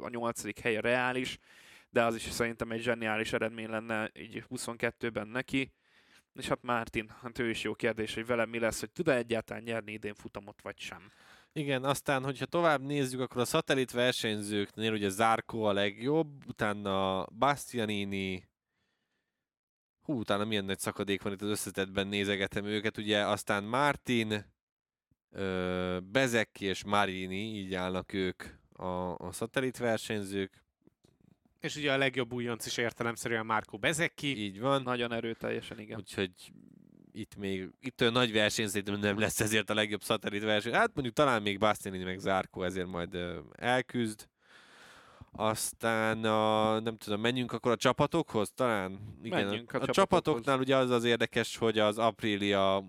a 0.00 0.08
8. 0.08 0.60
hely 0.60 0.76
a 0.76 0.80
reális, 0.80 1.38
de 1.90 2.04
az 2.04 2.14
is 2.14 2.22
szerintem 2.22 2.70
egy 2.70 2.82
zseniális 2.82 3.32
eredmény 3.32 3.68
lenne 3.68 4.10
így 4.14 4.44
22-ben 4.50 5.28
neki. 5.28 5.72
És 6.34 6.48
hát 6.48 6.62
Mártin, 6.62 7.12
hát 7.22 7.38
ő 7.38 7.50
is 7.50 7.62
jó 7.62 7.74
kérdés, 7.74 8.14
hogy 8.14 8.26
velem 8.26 8.48
mi 8.48 8.58
lesz, 8.58 8.80
hogy 8.80 8.90
tud-e 8.90 9.16
egyáltalán 9.16 9.62
nyerni 9.62 9.92
idén 9.92 10.14
futamot, 10.14 10.62
vagy 10.62 10.78
sem. 10.78 11.12
Igen, 11.52 11.84
aztán, 11.84 12.24
hogyha 12.24 12.46
tovább 12.46 12.82
nézzük, 12.82 13.20
akkor 13.20 13.40
a 13.40 13.44
szatellit 13.44 13.90
versenyzőknél 13.90 14.92
ugye 14.92 15.08
Zárkó 15.08 15.64
a 15.64 15.72
legjobb, 15.72 16.46
utána 16.46 17.26
Bastianini, 17.26 18.48
hú, 20.02 20.18
utána 20.18 20.44
milyen 20.44 20.64
nagy 20.64 20.78
szakadék 20.78 21.22
van 21.22 21.32
itt 21.32 21.42
az 21.42 21.48
összetetben, 21.48 22.06
nézegetem 22.06 22.64
őket, 22.64 22.96
ugye, 22.98 23.26
aztán 23.26 23.64
Martin, 23.64 24.44
Bezeki 26.02 26.64
és 26.64 26.84
Marini, 26.84 27.56
így 27.56 27.74
állnak 27.74 28.12
ők 28.12 28.42
a, 28.72 29.14
a 29.14 29.32
szatellit 29.32 29.76
versenyzők, 29.76 30.64
És 31.60 31.76
ugye 31.76 31.92
a 31.92 31.96
legjobb 31.96 32.32
újonc 32.32 32.66
is 32.66 32.76
értelemszerűen 32.76 33.46
Márko 33.46 33.78
Bezeki. 33.78 34.44
így 34.44 34.60
van. 34.60 34.82
Nagyon 34.82 35.12
erőteljesen, 35.12 35.78
igen. 35.78 35.98
Úgyhogy 35.98 36.32
itt 37.12 37.36
még, 37.36 37.70
itt 37.80 38.00
olyan 38.00 38.12
nagy 38.12 38.32
verseny 38.32 38.66
szerintem 38.66 39.00
nem 39.00 39.18
lesz 39.18 39.40
ezért 39.40 39.70
a 39.70 39.74
legjobb 39.74 40.02
szatellit 40.02 40.42
verseny. 40.42 40.72
Hát 40.72 40.90
mondjuk 40.94 41.14
talán 41.14 41.42
még 41.42 41.58
Bastianini 41.58 42.04
meg 42.04 42.18
Zárkó 42.18 42.62
ezért 42.62 42.86
majd 42.86 43.16
elküzd. 43.52 44.28
Aztán 45.32 46.24
a, 46.24 46.78
nem 46.80 46.96
tudom, 46.96 47.20
menjünk 47.20 47.52
akkor 47.52 47.72
a 47.72 47.76
csapatokhoz 47.76 48.52
talán? 48.54 49.16
Menjünk 49.22 49.72
a 49.72 49.78
a, 49.78 49.82
a 49.82 49.84
csapatokhoz. 49.84 49.94
csapatoknál 49.94 50.58
ugye 50.58 50.76
az 50.76 50.90
az 50.90 51.04
érdekes, 51.04 51.56
hogy 51.56 51.78
az 51.78 51.98
Aprilia 51.98 52.84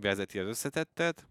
vezeti 0.00 0.38
az 0.38 0.46
összetettet, 0.46 1.26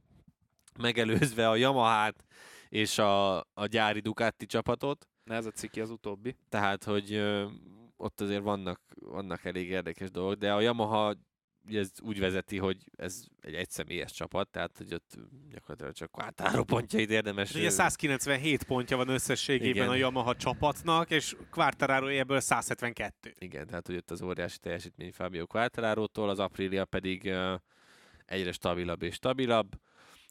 megelőzve 0.80 1.50
a 1.50 1.56
Yamahát 1.56 2.24
és 2.70 2.98
a, 2.98 3.38
a 3.38 3.66
gyári 3.66 4.00
Ducati 4.00 4.46
csapatot. 4.46 5.09
Ne 5.30 5.36
ez 5.36 5.46
a 5.46 5.52
ciki 5.52 5.82
az 5.82 5.90
utóbbi. 5.90 6.36
Tehát, 6.50 6.84
hogy 6.84 7.14
ö, 7.14 7.46
ott 7.98 8.22
azért 8.22 8.44
vannak, 8.44 8.82
vannak 9.00 9.46
elég 9.46 9.70
érdekes 9.70 10.12
dolgok, 10.12 10.40
de 10.40 10.54
a 10.54 10.60
Yamaha 10.60 11.16
ugye 11.66 11.80
ez 11.80 11.92
úgy 12.02 12.20
vezeti, 12.20 12.58
hogy 12.58 12.78
ez 12.96 13.24
egy 13.42 13.54
egyszemélyes 13.54 14.12
csapat, 14.12 14.50
tehát 14.50 14.78
hogy 14.78 14.94
ott 14.94 15.18
gyakorlatilag 15.50 15.94
csak 15.94 16.12
Quartaro 16.12 16.64
pontjait 16.64 17.10
érdemes. 17.10 17.54
Ugye 17.54 17.70
197 17.70 18.64
pontja 18.64 18.98
van 18.98 19.08
összességében 19.08 19.76
Igen. 19.76 19.90
a 19.90 19.96
Yamaha 19.96 20.36
csapatnak, 20.36 21.10
és 21.10 21.36
Quartararo 21.52 22.08
ebből 22.08 22.40
172. 22.40 23.34
Igen, 23.40 23.68
tehát 23.68 23.88
hogy 23.88 23.96
ott 23.96 24.12
az 24.12 24.22
óriási 24.22 24.58
teljesítmény 24.58 25.12
Fabio 25.12 25.46
Quartararo-tól, 25.46 26.30
az 26.30 26.40
Aprilia 26.40 26.86
pedig 26.86 27.26
ö, 27.26 27.56
egyre 28.26 28.52
stabilabb 28.52 29.02
és 29.02 29.14
stabilabb. 29.14 29.76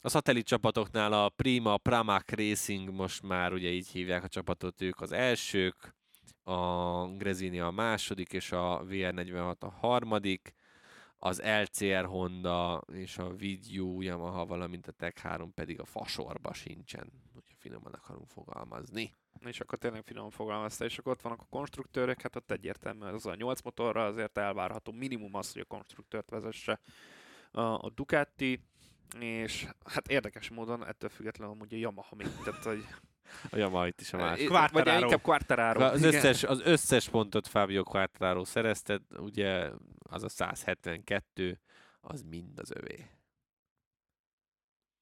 A 0.00 0.08
szatellit 0.08 0.46
csapatoknál 0.46 1.12
a 1.12 1.28
Prima, 1.28 1.76
Pramac 1.76 2.30
Racing, 2.32 2.90
most 2.90 3.22
már 3.22 3.52
ugye 3.52 3.68
így 3.68 3.88
hívják 3.88 4.24
a 4.24 4.28
csapatot, 4.28 4.80
ők 4.80 5.00
az 5.00 5.12
elsők, 5.12 5.94
a 6.42 7.06
Grezini 7.06 7.60
a 7.60 7.70
második, 7.70 8.32
és 8.32 8.52
a 8.52 8.84
VR46 8.84 9.58
a 9.58 9.70
harmadik, 9.70 10.54
az 11.16 11.42
LCR 11.42 12.04
Honda 12.04 12.84
és 12.92 13.18
a 13.18 13.30
Vidyu 13.30 14.00
Yamaha, 14.00 14.46
valamint 14.46 14.86
a 14.86 14.92
Tech 14.92 15.22
3 15.22 15.54
pedig 15.54 15.80
a 15.80 15.84
fasorba 15.84 16.52
sincsen, 16.52 17.12
hogyha 17.34 17.54
finoman 17.58 17.92
akarunk 17.92 18.28
fogalmazni. 18.28 19.14
És 19.46 19.60
akkor 19.60 19.78
tényleg 19.78 20.02
finom 20.04 20.30
fogalmazta, 20.30 20.84
és 20.84 20.98
akkor 20.98 21.12
ott 21.12 21.22
vannak 21.22 21.40
a 21.40 21.46
konstruktőrök, 21.50 22.20
hát 22.20 22.36
ott 22.36 22.50
egyértelműen 22.50 23.14
az 23.14 23.26
a 23.26 23.34
8 23.34 23.62
motorra 23.62 24.04
azért 24.04 24.38
elvárható 24.38 24.92
minimum 24.92 25.34
az, 25.34 25.52
hogy 25.52 25.62
a 25.62 25.74
konstruktőrt 25.74 26.30
vezesse 26.30 26.80
a, 27.50 27.60
a 27.60 27.90
Ducati. 27.94 28.60
És 29.20 29.66
hát 29.84 30.08
érdekes 30.08 30.50
módon 30.50 30.86
ettől 30.86 31.10
függetlenül 31.10 31.54
amúgy 31.54 31.74
a 31.74 31.76
Yamaha 31.76 32.14
még, 32.14 32.26
tehát 32.44 32.62
hogy... 32.62 32.84
A 33.50 33.56
Yamaha 33.56 33.86
itt 33.86 34.00
is 34.00 34.12
a 34.12 34.16
másik. 34.16 34.48
Vagy 34.48 34.70
Quartararo. 34.70 35.04
inkább 35.04 35.22
Quartararo. 35.22 35.80
Az 35.80 35.98
Igen. 35.98 36.14
összes, 36.14 36.44
az 36.44 36.60
összes 36.64 37.08
pontot 37.08 37.46
Fabio 37.46 37.82
Quartararo 37.82 38.44
szerezte, 38.44 39.00
ugye 39.16 39.70
az 39.98 40.22
a 40.22 40.28
172, 40.28 41.60
az 42.00 42.22
mind 42.22 42.58
az 42.58 42.70
övé. 42.74 43.10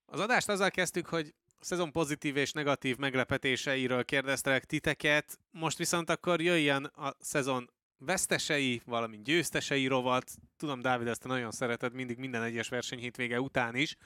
Az 0.04 0.20
adást 0.20 0.48
azzal 0.48 0.70
kezdtük, 0.70 1.06
hogy 1.06 1.34
a 1.58 1.64
szezon 1.64 1.92
pozitív 1.92 2.36
és 2.36 2.52
negatív 2.52 2.96
meglepetéseiről 2.96 4.04
kérdeztelek 4.04 4.64
titeket, 4.64 5.38
most 5.50 5.78
viszont 5.78 6.10
akkor 6.10 6.40
jöjjön 6.40 6.84
a 6.84 7.14
szezon 7.18 7.70
vesztesei, 7.98 8.82
valamint 8.85 9.24
győztesei 9.24 9.86
rovat. 9.86 10.31
Tudom, 10.56 10.81
Dávid, 10.81 11.06
ezt 11.06 11.24
nagyon 11.24 11.51
szereted 11.51 11.93
mindig 11.93 12.18
minden 12.18 12.43
egyes 12.43 12.68
verseny 12.68 12.98
hétvége 12.98 13.40
után 13.40 13.74
is. 13.74 13.97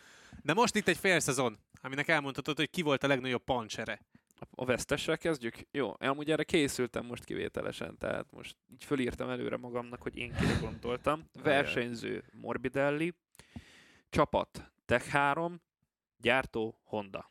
De 0.43 0.55
most 0.55 0.77
itt 0.77 0.89
egy 0.89 0.97
fél 0.97 1.21
szezon, 1.21 1.59
aminek 1.83 2.09
elmondhatod, 2.09 2.57
hogy 2.57 2.71
ki 2.71 2.83
volt 2.83 3.05
a 3.05 3.07
legnagyobb 3.07 3.45
pancsere. 3.45 4.01
A 4.51 4.65
vesztessel 4.65 5.19
kezdjük? 5.19 5.57
Jó, 5.71 5.93
én 6.01 6.09
amúgy 6.09 6.31
erre 6.31 6.43
készültem 6.43 7.07
most 7.07 7.25
kivételesen, 7.25 7.97
tehát 7.99 8.27
most 8.31 8.57
így 8.73 8.85
fölírtam 8.85 9.29
előre 9.29 9.57
magamnak, 9.57 10.03
hogy 10.03 10.17
én 10.17 10.35
kire 10.35 10.59
gondoltam. 10.61 11.25
Versenyző 11.43 12.25
Morbidelli, 12.33 13.15
csapat 14.11 14.71
Tech 14.85 15.09
3, 15.09 15.61
gyártó 16.17 16.81
Honda. 16.85 17.31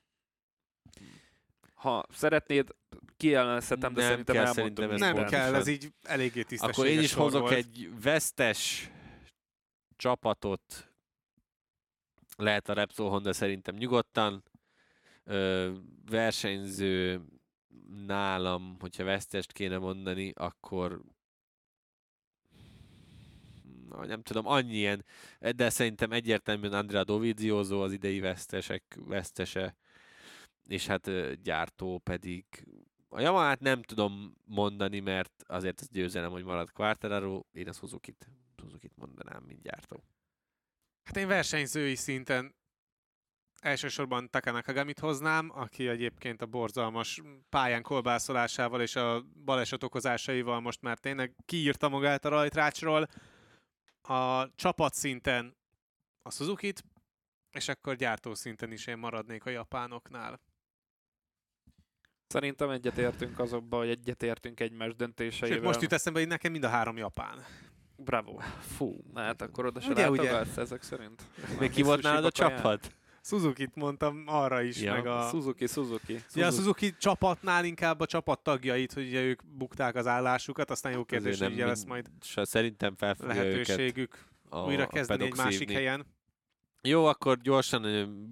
Ha 1.74 2.06
szeretnéd, 2.10 2.76
kijelenezhetem, 3.18 3.94
de 3.94 4.02
Nem 4.02 4.10
szerintem 4.10 4.36
kell, 4.36 4.54
szerintem 4.54 4.92
ez 4.92 5.00
Nem 5.00 5.26
kell, 5.26 5.56
ez 5.56 5.68
így 5.68 5.94
eléggé 6.02 6.44
tisztességes 6.44 6.78
Akkor 6.78 6.88
én 6.88 7.00
is 7.00 7.14
hozok 7.14 7.42
volt. 7.42 7.54
egy 7.54 7.90
vesztes 8.02 8.92
csapatot, 9.96 10.92
lehet 12.38 12.70
a 12.70 12.74
Repsol 12.74 13.10
Honda 13.10 13.34
szerintem 13.34 13.76
nyugodtan. 13.76 14.44
Ö, 15.24 15.72
versenyző 16.06 17.22
nálam, 18.06 18.78
hogyha 18.80 19.04
vesztest 19.04 19.52
kéne 19.52 19.78
mondani, 19.78 20.32
akkor 20.36 21.02
na, 23.90 24.06
nem 24.06 24.22
tudom, 24.22 24.48
annyi 24.48 24.76
ilyen, 24.76 25.06
de 25.56 25.70
szerintem 25.70 26.12
egyértelműen 26.12 26.74
Andrea 26.74 27.04
Dovizioso 27.04 27.84
az 27.84 27.92
idei 27.92 28.20
vesztesek 28.20 28.84
vesztese, 29.06 29.76
és 30.68 30.88
hát 30.88 31.12
gyártó 31.42 31.98
pedig 31.98 32.46
a 33.10 33.22
Yamahát 33.22 33.60
nem 33.60 33.84
tudom 33.84 34.34
mondani, 34.46 35.00
mert 35.00 35.44
azért 35.48 35.80
az 35.80 35.90
győzelem, 35.90 36.32
hogy 36.32 36.44
marad 36.44 36.72
Quartararo, 36.72 37.42
én 37.52 37.68
a 37.68 37.74
Suzuki-t, 37.74 38.30
Suzuki-t 38.58 38.96
mondanám, 38.96 39.44
mint. 39.44 39.70
Hát 41.04 41.18
én 41.18 41.28
versenyzői 41.28 41.96
szinten 41.96 42.56
elsősorban 43.62 44.30
Taka 44.30 44.52
Nakagamit 44.52 45.00
hoznám, 45.00 45.52
aki 45.54 45.88
egyébként 45.88 46.42
a 46.42 46.46
borzalmas 46.46 47.22
pályán 47.50 47.82
kolbászolásával 47.82 48.82
és 48.82 48.96
a 48.96 49.24
baleset 49.46 49.84
okozásaival 49.84 50.60
most 50.60 50.82
már 50.82 50.98
tényleg 50.98 51.36
kiírta 51.46 51.90
magát 51.90 52.26
a 52.26 52.30
rajtrácsról. 52.30 53.08
A 54.02 54.56
csapat 54.56 54.94
szinten 54.94 55.58
a 56.22 56.32
Suzuki-t, 56.32 56.84
és 57.52 57.68
akkor 57.68 57.96
gyártó 57.96 58.34
szinten 58.34 58.72
is 58.72 58.88
én 58.88 58.98
maradnék 58.98 59.46
a 59.46 59.50
japánoknál. 59.50 60.40
Szerintem 62.34 62.70
egyetértünk 62.70 63.40
azokba, 63.40 63.78
hogy 63.78 63.90
egyetértünk 63.90 64.60
egymás 64.60 64.96
döntéseivel. 64.96 65.58
Sőt, 65.58 65.66
most 65.66 65.82
jut 65.82 65.94
eszembe, 65.94 66.20
hogy 66.20 66.28
nekem 66.28 66.52
mind 66.52 66.64
a 66.64 66.68
három 66.68 66.98
japán. 66.98 67.44
Bravo. 67.96 68.38
Fú, 68.78 69.04
hát 69.16 69.42
akkor 69.42 69.66
oda 69.66 69.80
se 69.82 69.90
Ugye, 69.92 70.10
ugye? 70.10 70.24
látogatsz 70.24 70.58
ezek 70.58 70.82
szerint. 70.84 71.22
még 71.60 71.70
ki 71.70 71.82
volt 71.82 72.02
nálad 72.02 72.26
a 72.26 72.32
csapat? 72.32 72.92
Suzuki-t 73.24 73.76
mondtam 73.76 74.24
arra 74.26 74.62
is, 74.62 74.82
Ja, 74.82 74.94
meg 74.94 75.06
a... 75.08 75.28
Suzuki, 75.28 75.68
Suzuki. 75.68 76.24
Ugye 76.36 76.46
a 76.46 76.52
Suzuki 76.52 76.96
csapatnál 76.98 77.66
inkább 77.66 78.00
a 78.00 78.06
csapat 78.06 78.40
tagjait, 78.40 78.94
hogy 78.94 79.08
ugye 79.08 79.22
ők 79.22 79.42
bukták 79.46 79.96
az 79.96 80.08
állásukat, 80.08 80.72
aztán 80.72 80.92
jó 80.92 81.04
kérdés, 81.06 81.32
Azért 81.34 81.50
hogy 81.50 81.54
ugye 81.60 81.66
lesz 81.66 81.84
majd 81.84 82.10
Szerintem 82.22 82.96
lehetőségük 83.18 84.26
a, 84.50 84.60
újra 84.60 84.84
a 84.84 84.88
kezdeni 84.88 85.24
egy 85.26 85.36
másik 85.36 85.58
szívni. 85.58 85.74
helyen. 85.74 86.06
Jó, 86.82 87.06
akkor 87.06 87.38
gyorsan 87.38 87.86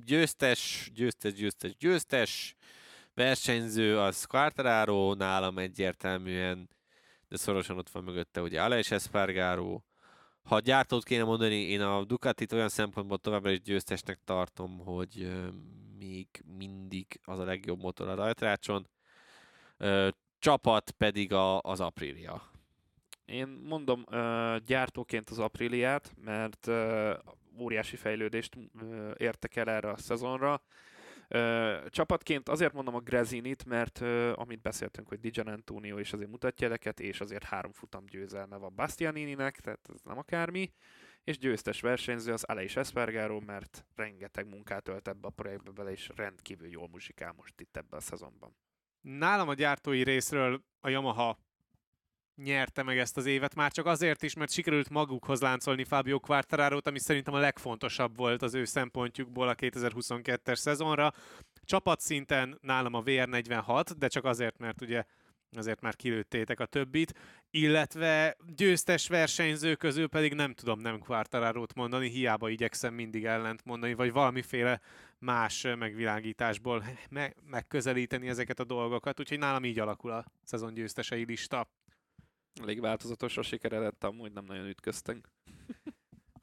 győztes, 0.05 0.91
győztes, 0.93 1.33
győztes, 1.33 1.75
győztes, 1.77 2.55
versenyző 3.17 3.99
az 3.99 4.25
Quartararo, 4.25 5.13
nálam 5.13 5.57
egyértelműen, 5.57 6.69
de 7.27 7.37
szorosan 7.37 7.77
ott 7.77 7.89
van 7.89 8.03
mögötte 8.03 8.41
ugye 8.41 8.61
Aleix 8.61 8.91
Espargaro. 8.91 9.81
Ha 10.43 10.59
gyártót 10.59 11.03
kéne 11.03 11.23
mondani, 11.23 11.55
én 11.55 11.81
a 11.81 12.03
Ducatit 12.03 12.51
olyan 12.51 12.69
szempontból 12.69 13.17
továbbra 13.17 13.51
is 13.51 13.61
győztesnek 13.61 14.19
tartom, 14.23 14.77
hogy 14.77 15.31
még 15.97 16.27
mindig 16.57 17.19
az 17.23 17.39
a 17.39 17.43
legjobb 17.43 17.81
motor 17.81 18.07
a 18.07 18.15
rajtrácson. 18.15 18.87
Csapat 20.39 20.91
pedig 20.91 21.33
a, 21.33 21.61
az 21.61 21.79
Aprilia. 21.79 22.51
Én 23.25 23.47
mondom 23.47 24.05
gyártóként 24.65 25.29
az 25.29 25.39
Apriliát, 25.39 26.13
mert 26.23 26.69
óriási 27.59 27.95
fejlődést 27.95 28.57
értek 29.17 29.55
el 29.55 29.69
erre 29.69 29.89
a 29.89 29.97
szezonra. 29.97 30.61
Csapatként 31.89 32.49
azért 32.49 32.73
mondom 32.73 32.95
a 32.95 32.99
Grezinit, 32.99 33.65
mert 33.65 34.01
amit 34.35 34.61
beszéltünk, 34.61 35.07
hogy 35.07 35.19
Dijan 35.19 35.47
Antonio 35.47 35.97
is 35.97 36.13
azért 36.13 36.29
mutatja 36.29 36.67
eleket, 36.67 36.99
és 36.99 37.21
azért 37.21 37.43
három 37.43 37.71
futam 37.71 38.05
győzelme 38.05 38.57
van 38.57 38.75
Bastianininek, 38.75 39.59
tehát 39.59 39.89
ez 39.93 40.01
nem 40.03 40.17
akármi. 40.17 40.71
És 41.23 41.37
győztes 41.37 41.81
versenyző 41.81 42.33
az 42.33 42.43
Aleix 42.43 42.75
Espargaro, 42.75 43.39
mert 43.39 43.85
rengeteg 43.95 44.47
munkát 44.47 44.87
ölt 44.87 45.07
ebbe 45.07 45.27
a 45.27 45.31
projektbe 45.31 45.71
bele, 45.71 45.91
és 45.91 46.09
rendkívül 46.15 46.67
jól 46.67 46.87
muzsikál 46.87 47.33
most 47.37 47.61
itt 47.61 47.77
ebben 47.77 47.99
a 47.99 48.01
szezonban. 48.01 48.55
Nálam 49.01 49.47
a 49.47 49.53
gyártói 49.53 50.03
részről 50.03 50.63
a 50.79 50.89
Yamaha 50.89 51.39
nyerte 52.43 52.83
meg 52.83 52.97
ezt 52.97 53.17
az 53.17 53.25
évet, 53.25 53.55
már 53.55 53.71
csak 53.71 53.85
azért 53.85 54.23
is, 54.23 54.33
mert 54.33 54.51
sikerült 54.51 54.89
magukhoz 54.89 55.41
láncolni 55.41 55.83
Fabio 55.83 56.19
Quartararo-t, 56.19 56.87
ami 56.87 56.99
szerintem 56.99 57.33
a 57.33 57.39
legfontosabb 57.39 58.17
volt 58.17 58.41
az 58.41 58.53
ő 58.53 58.65
szempontjukból 58.65 59.47
a 59.47 59.55
2022-es 59.55 60.55
szezonra. 60.55 61.13
Csapatszinten 61.63 62.57
nálam 62.61 62.93
a 62.93 63.03
VR46, 63.03 63.91
de 63.97 64.07
csak 64.07 64.25
azért, 64.25 64.57
mert 64.57 64.81
ugye 64.81 65.03
azért 65.51 65.81
már 65.81 65.95
kilőttétek 65.95 66.59
a 66.59 66.65
többit, 66.65 67.13
illetve 67.49 68.37
győztes 68.55 69.07
versenyző 69.07 69.75
közül 69.75 70.07
pedig 70.07 70.33
nem 70.33 70.53
tudom 70.53 70.79
nem 70.79 70.99
Quartararo-t 70.99 71.73
mondani, 71.73 72.09
hiába 72.09 72.49
igyekszem 72.49 72.93
mindig 72.93 73.25
ellent 73.25 73.65
mondani, 73.65 73.93
vagy 73.93 74.11
valamiféle 74.11 74.81
más 75.19 75.67
megvilágításból 75.79 76.83
me- 77.09 77.35
megközelíteni 77.49 78.27
ezeket 78.27 78.59
a 78.59 78.63
dolgokat, 78.63 79.19
úgyhogy 79.19 79.39
nálam 79.39 79.63
így 79.63 79.79
alakul 79.79 80.11
a 80.11 80.25
szezon 80.43 80.73
győztesei 80.73 81.25
lista. 81.25 81.67
Elég 82.61 82.81
változatos 82.81 83.37
a 83.37 83.43
amúgy 83.99 84.31
nem 84.31 84.45
nagyon 84.45 84.67
ütköztünk. 84.67 85.27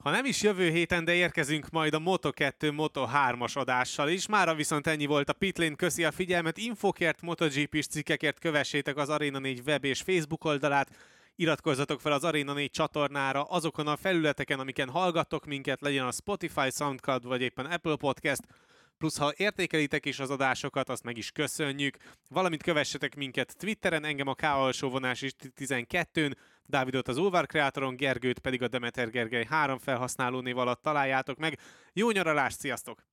Ha 0.04 0.10
nem 0.10 0.24
is 0.24 0.42
jövő 0.42 0.70
héten, 0.70 1.04
de 1.04 1.14
érkezünk 1.14 1.70
majd 1.70 1.94
a 1.94 1.98
Moto2, 1.98 2.52
Moto3-as 2.60 3.56
adással 3.56 4.08
is. 4.08 4.26
Mára 4.26 4.54
viszont 4.54 4.86
ennyi 4.86 5.06
volt 5.06 5.28
a 5.28 5.32
Pitlane, 5.32 5.74
köszi 5.74 6.04
a 6.04 6.10
figyelmet. 6.10 6.58
Infokért, 6.58 7.22
MotoGP-s 7.22 7.86
cikkekért 7.86 8.38
kövessétek 8.38 8.96
az 8.96 9.08
Arena 9.08 9.38
4 9.38 9.62
web 9.66 9.84
és 9.84 10.02
Facebook 10.02 10.44
oldalát. 10.44 10.96
Iratkozzatok 11.36 12.00
fel 12.00 12.12
az 12.12 12.24
Arena 12.24 12.52
4 12.52 12.70
csatornára 12.70 13.42
azokon 13.42 13.86
a 13.86 13.96
felületeken, 13.96 14.60
amiken 14.60 14.88
hallgattok 14.88 15.44
minket, 15.44 15.80
legyen 15.80 16.06
a 16.06 16.12
Spotify, 16.12 16.70
Soundcloud 16.70 17.26
vagy 17.26 17.40
éppen 17.40 17.66
Apple 17.66 17.96
Podcast. 17.96 18.42
Plusz 18.98 19.18
ha 19.18 19.32
értékelitek 19.36 20.06
is 20.06 20.18
az 20.18 20.30
adásokat, 20.30 20.88
azt 20.88 21.02
meg 21.02 21.16
is 21.16 21.30
köszönjük. 21.30 21.96
Valamint 22.28 22.62
kövessetek 22.62 23.14
minket 23.14 23.56
Twitteren, 23.58 24.04
engem 24.04 24.26
a 24.26 24.34
K 24.34 24.42
alsó 24.42 24.88
vonás 24.88 25.22
is 25.22 25.32
12-n, 25.56 26.34
Dávidot 26.66 27.08
az 27.08 27.16
Ulvar 27.16 27.46
Kreatoron, 27.46 27.96
Gergőt 27.96 28.38
pedig 28.38 28.62
a 28.62 28.68
Demeter 28.68 29.10
Gergely 29.10 29.44
három 29.44 29.78
felhasználó 29.78 30.40
név 30.40 30.58
alatt 30.58 30.82
találjátok 30.82 31.38
meg. 31.38 31.58
Jó 31.92 32.10
nyaralást, 32.10 32.58
sziasztok! 32.58 33.06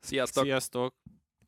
Sziasztok! 0.00 0.44
Sziasztok! 0.44 0.94